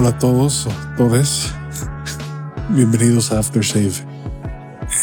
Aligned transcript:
Hola 0.00 0.08
a 0.08 0.18
todos, 0.18 0.66
todes. 0.96 1.52
Bienvenidos 2.70 3.32
a 3.32 3.38
Aftershave. 3.38 3.92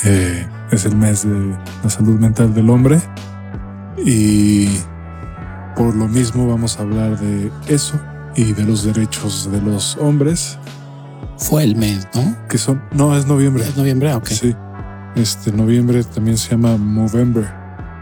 Eh, 0.05 0.47
es 0.71 0.85
el 0.85 0.95
mes 0.95 1.21
de 1.21 1.55
la 1.83 1.89
salud 1.91 2.19
mental 2.19 2.51
del 2.55 2.67
hombre 2.71 2.99
y 4.04 4.68
por 5.75 5.95
lo 5.95 6.07
mismo 6.07 6.47
vamos 6.47 6.79
a 6.79 6.81
hablar 6.81 7.19
de 7.19 7.51
eso 7.68 7.93
y 8.36 8.54
de 8.54 8.63
los 8.63 8.86
derechos 8.86 9.51
de 9.51 9.61
los 9.61 9.97
hombres. 9.97 10.57
Fue 11.37 11.64
el 11.64 11.75
mes, 11.75 12.07
¿no? 12.15 12.36
Que 12.50 12.57
son, 12.57 12.82
no, 12.91 13.15
es 13.15 13.27
noviembre. 13.27 13.65
Es 13.65 13.77
noviembre, 13.77 14.11
ok. 14.15 14.27
Sí. 14.29 14.55
Este 15.15 15.51
noviembre 15.51 16.04
también 16.05 16.39
se 16.39 16.50
llama 16.50 16.75
Movember. 16.75 17.47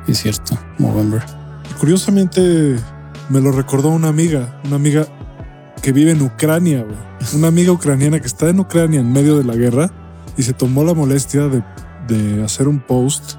Es 0.08 0.20
cierto, 0.20 0.58
Movember. 0.78 1.22
Curiosamente 1.78 2.78
me 3.28 3.42
lo 3.42 3.52
recordó 3.52 3.90
una 3.90 4.08
amiga, 4.08 4.62
una 4.64 4.78
amiga 4.78 5.06
que 5.86 5.92
vive 5.92 6.10
en 6.10 6.22
Ucrania, 6.24 6.82
güey. 6.84 6.98
Una 7.36 7.50
amiga 7.50 7.72
ucraniana 7.72 8.20
que 8.20 8.26
está 8.26 8.50
en 8.50 8.60
Ucrania 8.60 9.02
en 9.02 9.14
medio 9.14 9.38
de 9.38 9.44
la 9.44 9.56
guerra 9.56 9.92
y 10.36 10.42
se 10.42 10.54
tomó 10.54 10.84
la 10.84 10.96
molestia 10.96 11.48
de, 11.48 11.62
de 12.08 12.44
hacer 12.44 12.68
un 12.68 12.80
post 12.80 13.34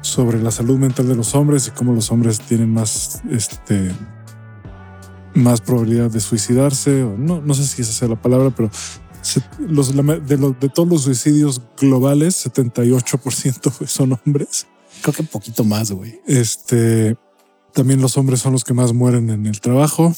sobre 0.00 0.42
la 0.42 0.50
salud 0.50 0.78
mental 0.78 1.06
de 1.06 1.14
los 1.16 1.34
hombres 1.34 1.68
y 1.68 1.72
cómo 1.72 1.92
los 1.92 2.10
hombres 2.10 2.40
tienen 2.40 2.72
más, 2.72 3.20
este, 3.30 3.92
más 5.34 5.60
probabilidad 5.60 6.10
de 6.10 6.20
suicidarse. 6.20 7.02
O 7.02 7.18
no, 7.18 7.42
no 7.42 7.52
sé 7.52 7.66
si 7.66 7.82
esa 7.82 7.92
sea 7.92 8.08
la 8.08 8.16
palabra, 8.22 8.48
pero 8.56 8.70
se- 9.20 9.42
los, 9.58 9.94
de, 9.94 10.38
los- 10.38 10.58
de 10.58 10.68
todos 10.70 10.88
los 10.88 11.02
suicidios 11.02 11.60
globales, 11.78 12.46
78% 12.46 13.86
son 13.86 14.18
hombres. 14.24 14.66
Creo 15.02 15.12
que 15.14 15.20
un 15.20 15.28
poquito 15.28 15.62
más, 15.64 15.90
güey. 15.92 16.20
Este, 16.26 17.18
también 17.74 18.00
los 18.00 18.16
hombres 18.16 18.40
son 18.40 18.52
los 18.54 18.64
que 18.64 18.72
más 18.72 18.94
mueren 18.94 19.28
en 19.28 19.44
el 19.44 19.60
trabajo. 19.60 20.14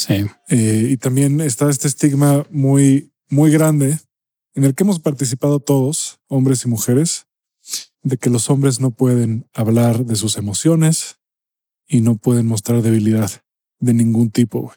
Sí. 0.00 0.24
Eh, 0.48 0.88
y 0.92 0.96
también 0.96 1.42
está 1.42 1.68
este 1.68 1.86
estigma 1.86 2.46
muy, 2.50 3.12
muy 3.28 3.50
grande 3.50 3.98
en 4.54 4.64
el 4.64 4.74
que 4.74 4.82
hemos 4.84 4.98
participado 4.98 5.60
todos, 5.60 6.18
hombres 6.26 6.64
y 6.64 6.68
mujeres, 6.68 7.26
de 8.02 8.16
que 8.16 8.30
los 8.30 8.48
hombres 8.48 8.80
no 8.80 8.92
pueden 8.92 9.46
hablar 9.52 10.06
de 10.06 10.16
sus 10.16 10.38
emociones 10.38 11.18
y 11.86 12.00
no 12.00 12.16
pueden 12.16 12.46
mostrar 12.46 12.80
debilidad 12.80 13.30
de 13.78 13.92
ningún 13.92 14.30
tipo. 14.30 14.72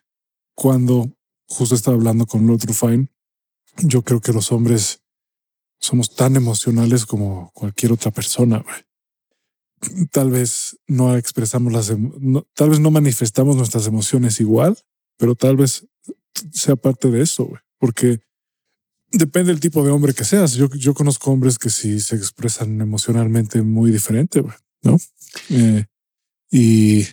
Cuando 0.56 1.10
justo 1.48 1.74
estaba 1.74 1.96
hablando 1.96 2.26
con 2.26 2.46
Lord 2.46 2.66
Rufine, 2.66 3.08
yo 3.78 4.02
creo 4.02 4.20
que 4.20 4.34
los 4.34 4.52
hombres 4.52 5.04
somos 5.80 6.14
tan 6.16 6.36
emocionales 6.36 7.06
como 7.06 7.50
cualquier 7.54 7.94
otra 7.94 8.12
persona. 8.12 8.66
Tal 10.12 10.32
vez 10.32 10.78
no 10.86 11.16
expresamos 11.16 11.72
las, 11.72 11.98
no- 11.98 12.46
tal 12.56 12.72
vez 12.72 12.82
no 12.82 12.92
manifestamos 12.92 13.56
nuestras 13.56 13.88
emociones 13.88 14.42
igual, 14.42 14.78
pero 15.24 15.36
tal 15.36 15.56
vez 15.56 15.88
sea 16.52 16.76
parte 16.76 17.10
de 17.10 17.22
eso, 17.22 17.46
güey, 17.46 17.62
porque 17.80 18.20
depende 19.10 19.54
del 19.54 19.62
tipo 19.62 19.82
de 19.82 19.90
hombre 19.90 20.14
que 20.14 20.26
seas. 20.26 20.52
Yo, 20.56 20.68
yo 20.72 20.94
conozco 20.94 21.32
hombres 21.32 21.58
que 21.58 21.70
sí 21.70 22.02
se 22.02 22.18
expresan 22.18 22.82
emocionalmente 22.82 23.62
muy 23.62 23.90
diferente, 23.90 24.42
güey, 24.42 24.54
¿no? 24.82 24.98
Eh, 25.50 25.86
y, 26.52 27.08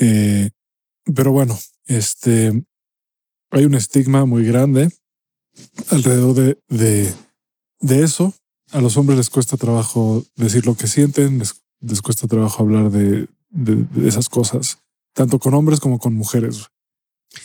eh, 0.00 0.50
pero 1.14 1.30
bueno, 1.30 1.56
este, 1.86 2.64
hay 3.52 3.66
un 3.66 3.74
estigma 3.76 4.24
muy 4.24 4.44
grande 4.44 4.90
alrededor 5.90 6.34
de, 6.34 7.14
de, 7.78 8.02
eso. 8.02 8.34
A 8.72 8.80
los 8.80 8.96
hombres 8.96 9.16
les 9.16 9.30
cuesta 9.30 9.56
trabajo 9.56 10.24
decir 10.34 10.66
lo 10.66 10.74
que 10.76 10.88
sienten, 10.88 11.38
les, 11.38 12.02
cuesta 12.02 12.26
trabajo 12.26 12.64
hablar 12.64 12.90
de- 12.90 13.28
de 13.48 14.08
esas 14.08 14.28
cosas, 14.28 14.78
tanto 15.14 15.38
con 15.38 15.54
hombres 15.54 15.78
como 15.78 16.00
con 16.00 16.14
mujeres. 16.14 16.71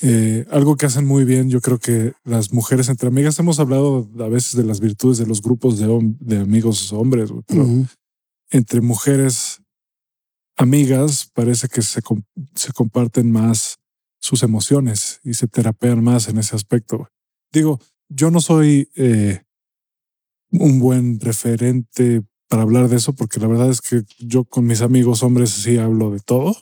Eh, 0.01 0.45
algo 0.51 0.75
que 0.75 0.85
hacen 0.85 1.05
muy 1.05 1.23
bien, 1.23 1.49
yo 1.49 1.61
creo 1.61 1.79
que 1.79 2.13
las 2.23 2.53
mujeres 2.53 2.89
entre 2.89 3.07
amigas 3.07 3.39
hemos 3.39 3.59
hablado 3.59 4.09
a 4.19 4.27
veces 4.27 4.55
de 4.55 4.63
las 4.63 4.79
virtudes 4.79 5.17
de 5.17 5.25
los 5.25 5.41
grupos 5.41 5.79
de, 5.79 5.87
de 6.19 6.39
amigos 6.39 6.91
hombres, 6.93 7.31
pero 7.47 7.65
entre 8.51 8.81
mujeres 8.81 9.61
amigas 10.57 11.29
parece 11.33 11.67
que 11.67 11.81
se, 11.81 12.01
se 12.53 12.73
comparten 12.73 13.31
más 13.31 13.77
sus 14.19 14.43
emociones 14.43 15.19
y 15.23 15.35
se 15.35 15.47
terapean 15.47 16.03
más 16.03 16.27
en 16.27 16.37
ese 16.37 16.55
aspecto. 16.55 17.07
Digo, 17.51 17.79
yo 18.09 18.31
no 18.31 18.41
soy 18.41 18.89
eh, 18.95 19.43
un 20.51 20.79
buen 20.79 21.19
referente 21.19 22.23
para 22.49 22.63
hablar 22.63 22.89
de 22.89 22.97
eso 22.97 23.13
porque 23.13 23.39
la 23.39 23.47
verdad 23.47 23.69
es 23.69 23.81
que 23.81 24.03
yo 24.19 24.45
con 24.45 24.65
mis 24.65 24.81
amigos 24.81 25.23
hombres 25.23 25.51
sí 25.51 25.77
hablo 25.77 26.11
de 26.11 26.19
todo. 26.19 26.57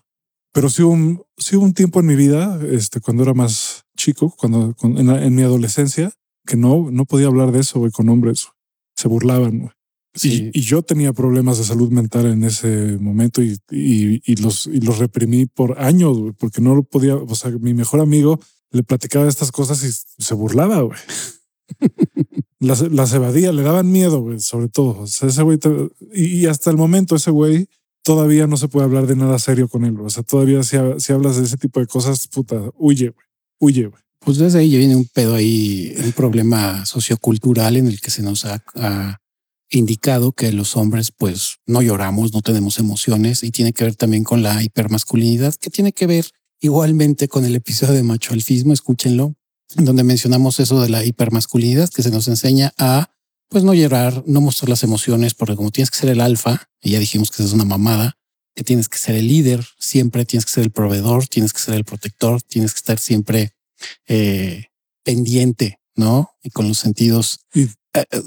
Pero 0.56 0.70
sí 0.70 0.82
hubo 0.84 0.94
un, 0.94 1.22
sí 1.38 1.58
hubo 1.58 1.66
un 1.66 1.74
tiempo 1.74 2.00
en 2.00 2.06
mi 2.06 2.16
vida, 2.16 2.58
este, 2.72 3.02
cuando 3.02 3.24
era 3.24 3.34
más 3.34 3.84
chico, 3.98 4.34
cuando 4.38 4.74
en, 4.84 5.06
la- 5.08 5.22
en 5.26 5.36
mi 5.36 5.42
adolescencia, 5.42 6.14
que 6.48 6.56
no, 6.56 6.90
no 6.92 7.04
podía 7.06 7.28
hablar 7.28 7.52
de 7.52 7.60
eso 7.60 7.80
güey, 7.80 7.92
con 7.92 8.08
hombres. 8.08 8.48
Se 8.96 9.10
burlaban. 9.10 9.60
güey. 9.60 9.72
Sí. 10.14 10.50
Y, 10.54 10.60
y 10.60 10.62
yo 10.64 10.82
tenía 10.82 11.12
problemas 11.12 11.58
de 11.58 11.66
salud 11.66 11.90
mental 11.92 12.28
en 12.28 12.46
ese 12.46 12.98
momento 13.02 13.44
y, 13.44 13.58
y- 13.70 14.22
y 14.26 14.36
los, 14.38 14.66
y 14.68 14.80
los 14.80 14.98
reprimí 15.00 15.46
por 15.46 15.78
años, 15.82 16.18
güey, 16.18 16.32
porque 16.32 16.62
no 16.62 16.74
lo 16.74 16.84
podía. 16.84 17.16
O 17.18 17.36
sea, 17.36 17.52
mi 17.52 17.74
mejor 17.74 18.00
amigo 18.00 18.40
le 18.72 18.82
platicaba 18.84 19.28
estas 19.28 19.52
cosas 19.52 19.84
y 19.84 19.92
se 20.24 20.34
burlaba, 20.36 20.80
güey. 20.82 20.98
Las, 22.60 22.82
las 22.92 23.14
evadía, 23.14 23.52
le 23.52 23.62
daban 23.64 23.92
miedo, 23.92 24.22
güey, 24.22 24.40
sobre 24.40 24.70
todo. 24.70 25.02
O 25.02 25.08
sea, 25.08 25.28
ese 25.28 25.44
güey, 25.44 25.60
y, 26.14 26.24
y 26.26 26.46
hasta 26.48 26.72
el 26.72 26.78
momento, 26.78 27.16
ese 27.18 27.30
güey 27.30 27.68
todavía 28.06 28.46
no 28.46 28.56
se 28.56 28.68
puede 28.68 28.86
hablar 28.86 29.08
de 29.08 29.16
nada 29.16 29.40
serio 29.40 29.68
con 29.68 29.84
él. 29.84 30.00
O 30.00 30.10
sea, 30.12 30.22
todavía 30.22 30.62
si, 30.62 30.78
si 31.00 31.12
hablas 31.12 31.38
de 31.38 31.44
ese 31.44 31.58
tipo 31.58 31.80
de 31.80 31.88
cosas, 31.88 32.28
puta, 32.28 32.56
huye, 32.78 33.10
güey, 33.10 33.26
huye. 33.60 33.92
Pues 34.20 34.38
desde 34.38 34.60
ahí 34.60 34.70
ya 34.70 34.78
viene 34.78 34.96
un 34.96 35.06
pedo 35.06 35.34
ahí, 35.34 35.96
un 36.04 36.12
problema 36.12 36.86
sociocultural 36.86 37.78
en 37.78 37.88
el 37.88 38.00
que 38.00 38.12
se 38.12 38.22
nos 38.22 38.46
ha, 38.46 39.20
indicado 39.72 40.32
que 40.32 40.52
los 40.52 40.78
hombres 40.78 41.12
pues 41.12 41.58
no 41.66 41.82
lloramos, 41.82 42.32
no 42.32 42.42
tenemos 42.42 42.78
emociones 42.78 43.44
y 43.44 43.50
tiene 43.50 43.74
que 43.74 43.84
ver 43.84 43.96
también 43.96 44.24
con 44.24 44.44
la 44.44 44.64
hipermasculinidad, 44.64 45.56
que 45.56 45.72
tiene 45.72 45.92
que 45.92 46.06
ver 46.06 46.28
igualmente 46.62 47.28
con 47.28 47.44
el 47.46 47.56
episodio 47.56 47.94
de 47.94 48.04
macho 48.04 48.34
alfismo, 48.34 48.72
escúchenlo, 48.72 49.34
en 49.76 49.86
donde 49.86 50.04
mencionamos 50.04 50.60
eso 50.60 50.80
de 50.80 50.90
la 50.90 51.04
hipermasculinidad 51.04 51.90
que 51.90 52.04
se 52.04 52.12
nos 52.12 52.28
enseña 52.28 52.74
a 52.78 53.10
pues 53.56 53.64
no 53.64 53.74
llorar, 53.74 54.22
no 54.28 54.42
mostrar 54.42 54.68
las 54.68 54.84
emociones, 54.84 55.34
porque 55.34 55.56
como 55.56 55.72
tienes 55.72 55.90
que 55.90 55.98
ser 55.98 56.10
el 56.10 56.20
alfa, 56.20 56.68
y 56.82 56.90
ya 56.90 57.00
dijimos 57.00 57.32
que 57.32 57.42
es 57.42 57.54
una 57.54 57.64
mamada, 57.64 58.18
que 58.54 58.66
tienes 58.66 58.90
que 58.90 58.98
ser 58.98 59.16
el 59.16 59.30
líder, 59.30 59.66
siempre 59.80 60.26
tienes 60.26 60.46
que 60.46 60.52
ser 60.52 60.66
el 60.66 60.72
proveedor, 60.72 61.26
tienes 61.30 61.54
que 61.54 61.62
ser 61.62 61.76
el 61.76 61.86
protector, 61.86 62.42
tienes 62.42 62.74
que 62.74 62.80
estar 62.80 63.00
siempre 63.00 63.54
eh, 64.10 64.66
pendiente, 65.06 65.80
¿no? 65.96 66.32
Y 66.44 66.50
con 66.50 66.68
los 66.68 66.80
sentidos 66.80 67.46
Y, 67.54 67.62
eh, 67.62 67.70
eh, 67.94 68.24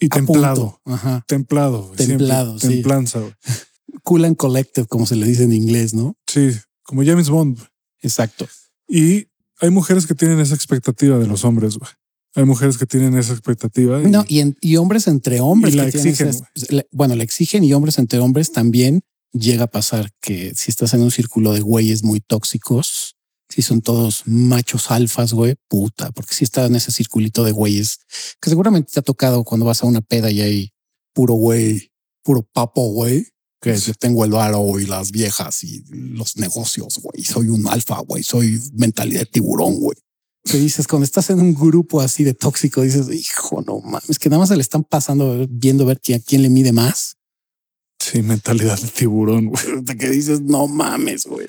y 0.00 0.10
templado. 0.10 0.82
Ajá. 0.84 1.24
templado, 1.26 1.94
siempre, 1.96 2.18
Templado, 2.18 2.58
sí. 2.58 2.68
templanza. 2.68 3.20
Cool 4.02 4.26
and 4.26 4.36
collected, 4.36 4.84
como 4.86 5.06
se 5.06 5.16
le 5.16 5.24
dice 5.26 5.44
en 5.44 5.54
inglés, 5.54 5.94
¿no? 5.94 6.14
Sí, 6.26 6.50
como 6.82 7.02
James 7.06 7.30
Bond. 7.30 7.58
Exacto. 8.02 8.46
Y 8.86 9.28
hay 9.60 9.70
mujeres 9.70 10.06
que 10.06 10.14
tienen 10.14 10.40
esa 10.40 10.54
expectativa 10.54 11.16
de 11.16 11.26
los 11.26 11.42
hombres, 11.46 11.78
güey. 11.78 11.90
Hay 12.36 12.44
mujeres 12.44 12.78
que 12.78 12.86
tienen 12.86 13.16
esa 13.18 13.32
expectativa. 13.32 14.00
y- 14.02 14.06
No, 14.10 14.24
y, 14.28 14.40
en- 14.40 14.56
y 14.60 14.76
hombres 14.76 15.08
entre 15.08 15.40
hombres 15.40 15.74
Y 15.74 15.76
la 15.78 15.90
que 15.90 15.98
exigen, 15.98 16.30
bueno, 16.92 17.16
la 17.16 17.24
exigen 17.24 17.64
y 17.64 17.72
hombres 17.72 17.98
entre 17.98 18.18
hombres 18.20 18.52
también 18.52 19.02
llega 19.32 19.64
a 19.64 19.66
pasar 19.70 20.10
que 20.20 20.52
si 20.54 20.70
estás 20.70 20.94
en 20.94 21.00
un 21.02 21.10
círculo 21.10 21.52
de 21.52 21.60
güeyes 21.60 22.04
muy 22.04 22.20
tóxicos, 22.20 23.16
si 23.48 23.62
son 23.62 23.80
todos 23.80 24.22
machos 24.26 24.90
alfas, 24.90 25.32
güey, 25.32 25.54
puta, 25.68 26.10
porque 26.12 26.34
si 26.34 26.44
está 26.44 26.66
en 26.66 26.76
ese 26.76 26.92
circulito 26.92 27.42
de 27.44 27.52
güeyes 27.52 27.98
que 28.40 28.50
seguramente 28.50 28.92
te 28.92 29.00
ha 29.00 29.02
tocado 29.02 29.42
cuando 29.44 29.66
vas 29.66 29.82
a 29.82 29.86
una 29.86 30.00
peda 30.00 30.30
y 30.30 30.40
hay 30.40 30.70
puro 31.14 31.34
güey, 31.34 31.90
puro 32.22 32.42
papo, 32.42 32.88
güey, 32.92 33.26
que 33.62 33.76
yo 33.78 33.94
tengo 33.94 34.24
el 34.24 34.32
varo 34.32 34.78
y 34.78 34.86
las 34.86 35.10
viejas 35.10 35.64
y 35.64 35.82
los 35.90 36.36
negocios, 36.36 36.98
güey, 37.02 37.24
soy 37.24 37.48
un 37.48 37.66
alfa, 37.68 37.98
güey, 38.00 38.22
soy 38.22 38.60
mentalidad 38.74 39.20
de 39.20 39.26
tiburón, 39.26 39.76
güey. 39.80 39.96
Que 40.50 40.58
dices, 40.58 40.86
cuando 40.86 41.04
estás 41.04 41.30
en 41.30 41.40
un 41.40 41.54
grupo 41.54 42.00
así 42.00 42.22
de 42.22 42.34
tóxico, 42.34 42.82
dices, 42.82 43.08
hijo, 43.12 43.62
no 43.66 43.80
mames, 43.80 44.18
que 44.18 44.28
nada 44.28 44.40
más 44.40 44.48
se 44.48 44.56
le 44.56 44.62
están 44.62 44.84
pasando 44.84 45.46
viendo 45.50 45.84
ver 45.84 46.00
quién, 46.00 46.20
a 46.20 46.24
quién 46.24 46.42
le 46.42 46.50
mide 46.50 46.72
más. 46.72 47.16
Sí, 47.98 48.22
mentalidad 48.22 48.78
de 48.78 48.88
tiburón, 48.88 49.46
güey. 49.46 49.82
De 49.82 49.96
que 49.98 50.08
dices, 50.10 50.40
no 50.40 50.68
mames, 50.68 51.24
güey. 51.26 51.48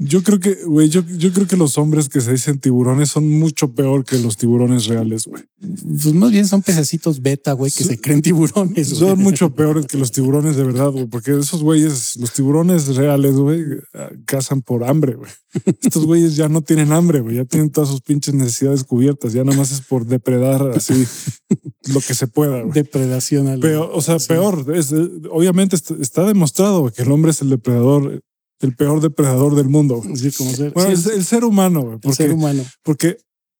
Yo 0.00 0.22
creo 0.22 0.38
que, 0.38 0.54
güey, 0.64 0.88
yo, 0.88 1.02
yo 1.18 1.32
creo 1.32 1.48
que 1.48 1.56
los 1.56 1.76
hombres 1.76 2.08
que 2.08 2.20
se 2.20 2.30
dicen 2.30 2.60
tiburones 2.60 3.08
son 3.10 3.28
mucho 3.28 3.72
peor 3.74 4.04
que 4.04 4.16
los 4.20 4.36
tiburones 4.36 4.86
reales, 4.86 5.26
güey. 5.26 5.42
Pues 5.60 6.14
más 6.14 6.30
bien 6.30 6.46
son 6.46 6.62
pececitos 6.62 7.20
beta, 7.20 7.52
güey, 7.54 7.72
que 7.72 7.82
se 7.82 8.00
creen 8.00 8.22
tiburones. 8.22 8.90
Son 8.90 9.18
mucho 9.18 9.52
peores 9.52 9.86
que 9.86 9.98
los 9.98 10.12
tiburones 10.12 10.54
de 10.54 10.62
verdad, 10.62 10.90
güey, 10.92 11.06
porque 11.06 11.36
esos 11.36 11.64
güeyes, 11.64 12.14
los 12.14 12.32
tiburones 12.32 12.94
reales, 12.94 13.34
güey, 13.34 13.64
ah, 13.94 14.10
cazan 14.24 14.62
por 14.62 14.84
hambre, 14.84 15.16
güey. 15.16 15.32
Estos 15.82 16.04
güeyes 16.06 16.36
ya 16.36 16.48
no 16.48 16.62
tienen 16.62 16.92
hambre, 16.92 17.18
güey, 17.20 17.34
ya 17.36 17.44
tienen 17.44 17.70
todas 17.70 17.90
sus 17.90 18.00
pinches 18.00 18.34
necesidades 18.34 18.84
cubiertas, 18.84 19.32
ya 19.32 19.42
nada 19.42 19.58
más 19.58 19.72
es 19.72 19.80
por 19.80 20.06
depredar 20.06 20.62
así 20.76 20.94
lo 21.92 22.00
que 22.00 22.14
se 22.14 22.28
pueda, 22.28 22.60
güey. 22.62 22.72
Depredación. 22.72 23.48
al- 23.48 23.58
Peor, 23.58 23.90
o 23.92 24.00
sea, 24.00 24.20
Sí. 24.20 24.28
peor. 24.28 24.64
es, 24.76 24.92
eh, 24.92 25.08
obviamente 25.32 25.74
está, 25.74 26.24
demostrado 26.24 26.88
que 26.92 27.02
el 27.02 27.10
hombre 27.10 27.32
es 27.32 27.42
el 27.42 27.50
depredador, 27.50 28.20
el 28.60 28.74
peor 28.76 29.00
depredador 29.00 29.54
del 29.54 29.68
mundo. 29.68 29.96
güey. 30.02 30.16
Sí, 30.16 30.30
como 30.32 30.52
ser, 30.54 30.72
Bueno, 30.72 30.96
sí, 30.96 31.08
el, 31.10 31.16
el 31.18 31.24
ser 31.24 31.44
humano, 31.44 31.80
güey, 31.82 31.94
el 31.94 32.00
porque, 32.00 32.16
ser 32.16 32.32
humano. 32.32 32.64
porque 32.82 33.18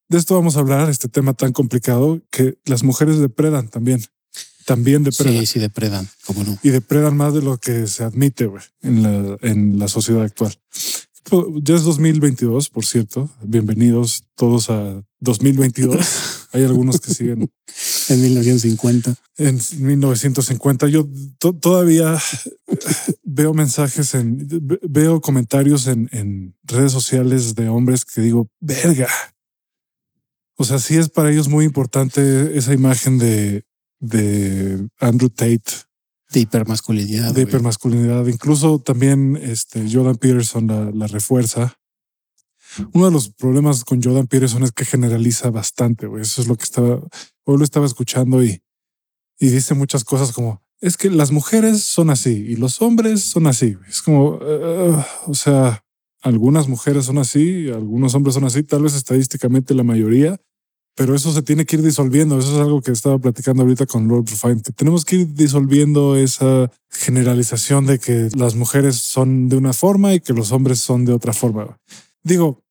de 0.08 0.18
esto 0.18 0.34
vamos 0.34 0.56
a 0.56 0.60
hablar, 0.60 0.88
este 0.90 1.08
tema 1.08 1.34
tan 1.34 1.52
complicado 1.52 2.20
que 2.30 2.58
las 2.64 2.82
mujeres 2.82 3.18
depredan 3.18 3.68
también. 3.68 4.02
También 4.64 5.02
depredan. 5.02 5.38
Sí, 5.40 5.46
sí, 5.46 5.58
depredan, 5.60 6.06
cómo 6.26 6.44
no. 6.44 6.58
Y 6.62 6.68
depredan 6.70 7.16
más 7.16 7.32
de 7.32 7.40
lo 7.42 7.56
que 7.58 7.86
se 7.86 8.04
admite 8.04 8.46
güey, 8.46 8.62
en, 8.82 9.02
la, 9.02 9.38
en 9.42 9.78
la 9.78 9.88
sociedad 9.88 10.22
actual. 10.22 10.54
Ya 11.62 11.74
es 11.74 11.82
2022, 11.82 12.70
por 12.70 12.86
cierto. 12.86 13.28
Bienvenidos 13.42 14.24
todos 14.34 14.70
a 14.70 15.02
2022. 15.20 15.98
Hay 16.52 16.64
algunos 16.64 17.00
que 17.00 17.12
siguen 17.12 17.50
En 18.08 18.22
1950. 18.22 19.14
en 19.36 19.60
1950. 19.78 20.88
Yo 20.88 21.06
to- 21.38 21.52
todavía 21.54 22.18
veo 23.38 23.54
mensajes 23.54 24.14
en, 24.14 24.46
ve- 24.68 24.80
veo 24.82 25.20
comentarios 25.20 25.86
en, 25.86 26.08
en 26.12 26.56
redes 26.64 26.90
sociales 26.92 27.54
de 27.54 27.68
hombres 27.68 28.04
que 28.04 28.20
digo, 28.20 28.48
verga. 28.60 29.08
O 30.56 30.64
sea, 30.64 30.78
sí 30.80 30.96
es 30.96 31.08
para 31.08 31.30
ellos 31.30 31.48
muy 31.48 31.64
importante 31.64 32.20
esa 32.58 32.72
imagen 32.74 33.18
de, 33.18 33.64
de 34.00 34.88
Andrew 34.98 35.30
Tate, 35.30 35.62
De 36.32 36.40
hipermasculinidad. 36.40 37.28
de 37.28 37.32
güey. 37.32 37.42
hipermasculinidad. 37.44 38.26
Incluso 38.26 38.80
también 38.80 39.36
este 39.40 39.86
Jordan 39.92 40.16
Peterson 40.16 40.66
la, 40.66 40.90
la 40.90 41.06
refuerza. 41.06 41.74
Uno 42.92 43.06
de 43.06 43.12
los 43.12 43.30
problemas 43.30 43.84
con 43.84 44.02
Jordan 44.02 44.26
Peterson 44.26 44.64
es 44.64 44.72
que 44.72 44.84
generaliza 44.84 45.50
bastante. 45.50 46.06
güey. 46.08 46.22
Eso 46.22 46.42
es 46.42 46.48
lo 46.48 46.56
que 46.56 46.64
estaba, 46.64 47.00
hoy 47.44 47.56
lo 47.56 47.62
estaba 47.64 47.86
escuchando 47.86 48.42
y, 48.42 48.60
y 49.38 49.48
dice 49.48 49.74
muchas 49.74 50.02
cosas 50.02 50.32
como 50.32 50.60
es 50.80 50.96
que 50.96 51.10
las 51.10 51.32
mujeres 51.32 51.82
son 51.82 52.10
así 52.10 52.30
y 52.30 52.56
los 52.56 52.80
hombres 52.82 53.24
son 53.24 53.46
así. 53.46 53.76
Es 53.88 54.02
como, 54.02 54.38
eh, 54.42 55.04
o 55.26 55.34
sea, 55.34 55.84
algunas 56.22 56.68
mujeres 56.68 57.06
son 57.06 57.18
así, 57.18 57.68
algunos 57.70 58.14
hombres 58.14 58.34
son 58.34 58.44
así, 58.44 58.62
tal 58.62 58.82
vez 58.82 58.94
estadísticamente 58.94 59.74
la 59.74 59.82
mayoría, 59.82 60.40
pero 60.94 61.14
eso 61.14 61.32
se 61.32 61.42
tiene 61.42 61.64
que 61.64 61.76
ir 61.76 61.82
disolviendo. 61.82 62.38
Eso 62.38 62.54
es 62.54 62.60
algo 62.60 62.80
que 62.80 62.92
estaba 62.92 63.18
platicando 63.18 63.62
ahorita 63.62 63.86
con 63.86 64.08
Lord 64.08 64.26
Rufine, 64.30 64.62
que 64.62 64.72
tenemos 64.72 65.04
que 65.04 65.16
ir 65.16 65.34
disolviendo 65.34 66.16
esa 66.16 66.70
generalización 66.90 67.86
de 67.86 67.98
que 67.98 68.28
las 68.36 68.54
mujeres 68.54 68.96
son 68.96 69.48
de 69.48 69.56
una 69.56 69.72
forma 69.72 70.14
y 70.14 70.20
que 70.20 70.32
los 70.32 70.52
hombres 70.52 70.80
son 70.80 71.04
de 71.04 71.12
otra 71.12 71.32
forma. 71.32 71.78
Digo, 72.22 72.64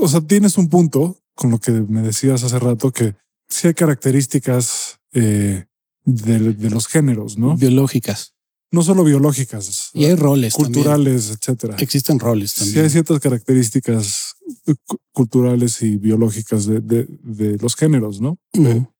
o 0.00 0.08
sea, 0.08 0.20
tienes 0.20 0.58
un 0.58 0.68
punto 0.68 1.16
con 1.34 1.50
lo 1.50 1.58
que 1.58 1.72
me 1.72 2.02
decías 2.02 2.44
hace 2.44 2.58
rato 2.58 2.90
que 2.90 3.14
sí 3.48 3.68
hay 3.68 3.74
características 3.74 5.00
eh, 5.12 5.64
de, 6.04 6.52
de 6.54 6.70
los 6.70 6.86
géneros, 6.86 7.38
¿no? 7.38 7.56
Biológicas. 7.56 8.34
No 8.70 8.82
solo 8.82 9.04
biológicas, 9.04 9.90
Y 9.92 10.06
hay 10.06 10.14
roles 10.14 10.54
culturales, 10.54 11.26
etcétera. 11.28 11.72
también. 11.72 11.80
Existen 11.84 12.18
roles 12.18 12.52
Sí 12.52 12.62
hay 12.64 12.70
también. 12.72 12.90
ciertas 12.90 13.20
características 13.20 14.34
cu- 14.86 14.96
culturales 15.12 15.82
y 15.82 15.96
biológicas 15.96 16.64
de, 16.66 16.80
de- 16.80 17.06
de 17.22 17.58
los 17.58 17.76
géneros, 17.76 18.20
¿no? 18.22 18.38
Ujú. 18.54 18.90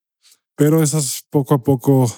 Pero 0.56 0.82
esas 0.82 1.22
poco 1.30 1.54
a 1.54 1.62
poco 1.62 2.14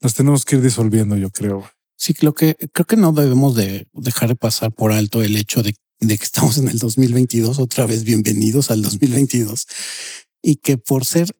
las 0.00 0.14
tenemos 0.14 0.44
que 0.46 0.56
ir 0.56 0.62
disolviendo, 0.62 1.16
yo 1.16 1.30
creo. 1.30 1.64
Sí, 1.96 2.14
creo 2.14 2.34
que 2.34 2.56
creo 2.72 2.86
que 2.86 2.96
no 2.96 3.12
debemos 3.12 3.54
de 3.54 3.86
dejar 3.92 4.30
de 4.30 4.36
pasar 4.36 4.72
por 4.72 4.90
alto 4.90 5.22
el 5.22 5.36
hecho 5.36 5.62
de, 5.62 5.74
de 6.00 6.16
que 6.18 6.24
estamos 6.24 6.56
en 6.58 6.68
el 6.68 6.78
2022, 6.78 7.58
otra 7.58 7.84
vez 7.86 8.04
bienvenidos 8.04 8.70
al 8.70 8.80
2022, 8.82 9.66
y 10.42 10.56
que 10.56 10.78
por 10.78 11.04
ser 11.04 11.36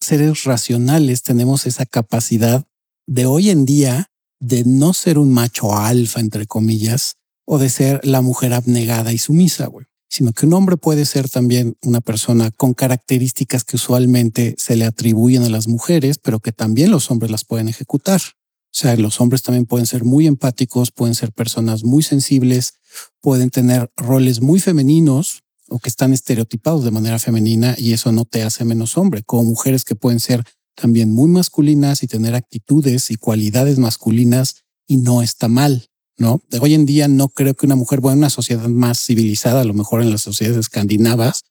seres 0.00 0.44
racionales 0.44 1.22
tenemos 1.22 1.66
esa 1.66 1.86
capacidad 1.86 2.64
de 3.06 3.26
hoy 3.26 3.50
en 3.50 3.64
día 3.64 4.10
de 4.40 4.64
no 4.64 4.92
ser 4.92 5.18
un 5.18 5.32
macho 5.32 5.76
alfa, 5.76 6.20
entre 6.20 6.46
comillas, 6.46 7.16
o 7.44 7.58
de 7.58 7.70
ser 7.70 8.00
la 8.04 8.20
mujer 8.20 8.52
abnegada 8.52 9.12
y 9.12 9.18
sumisa, 9.18 9.66
güey, 9.66 9.86
sino 10.08 10.32
que 10.32 10.46
un 10.46 10.52
hombre 10.52 10.76
puede 10.76 11.06
ser 11.06 11.28
también 11.28 11.76
una 11.82 12.00
persona 12.00 12.50
con 12.50 12.74
características 12.74 13.64
que 13.64 13.76
usualmente 13.76 14.54
se 14.58 14.76
le 14.76 14.84
atribuyen 14.84 15.42
a 15.42 15.48
las 15.48 15.66
mujeres, 15.66 16.18
pero 16.18 16.40
que 16.40 16.52
también 16.52 16.90
los 16.90 17.10
hombres 17.10 17.30
las 17.30 17.44
pueden 17.44 17.68
ejecutar. 17.68 18.20
O 18.20 18.80
sea, 18.80 18.94
los 18.96 19.20
hombres 19.20 19.42
también 19.42 19.64
pueden 19.64 19.86
ser 19.86 20.04
muy 20.04 20.26
empáticos, 20.26 20.90
pueden 20.90 21.14
ser 21.14 21.32
personas 21.32 21.84
muy 21.84 22.02
sensibles, 22.02 22.74
pueden 23.20 23.50
tener 23.50 23.90
roles 23.96 24.40
muy 24.42 24.60
femeninos 24.60 25.42
o 25.68 25.78
que 25.78 25.88
están 25.88 26.12
estereotipados 26.12 26.84
de 26.84 26.90
manera 26.90 27.18
femenina 27.18 27.74
y 27.78 27.92
eso 27.92 28.12
no 28.12 28.24
te 28.24 28.42
hace 28.42 28.64
menos 28.64 28.96
hombre, 28.96 29.22
como 29.22 29.44
mujeres 29.44 29.84
que 29.84 29.94
pueden 29.94 30.20
ser 30.20 30.44
también 30.74 31.12
muy 31.12 31.28
masculinas 31.28 32.02
y 32.02 32.06
tener 32.06 32.34
actitudes 32.34 33.10
y 33.10 33.16
cualidades 33.16 33.78
masculinas 33.78 34.64
y 34.86 34.98
no 34.98 35.22
está 35.22 35.48
mal, 35.48 35.88
¿no? 36.16 36.40
Hoy 36.60 36.74
en 36.74 36.86
día 36.86 37.08
no 37.08 37.28
creo 37.28 37.54
que 37.54 37.66
una 37.66 37.74
mujer, 37.74 38.00
bueno, 38.00 38.18
una 38.18 38.30
sociedad 38.30 38.68
más 38.68 39.04
civilizada, 39.04 39.62
a 39.62 39.64
lo 39.64 39.74
mejor 39.74 40.02
en 40.02 40.10
las 40.10 40.22
sociedades 40.22 40.58
escandinavas, 40.58 41.44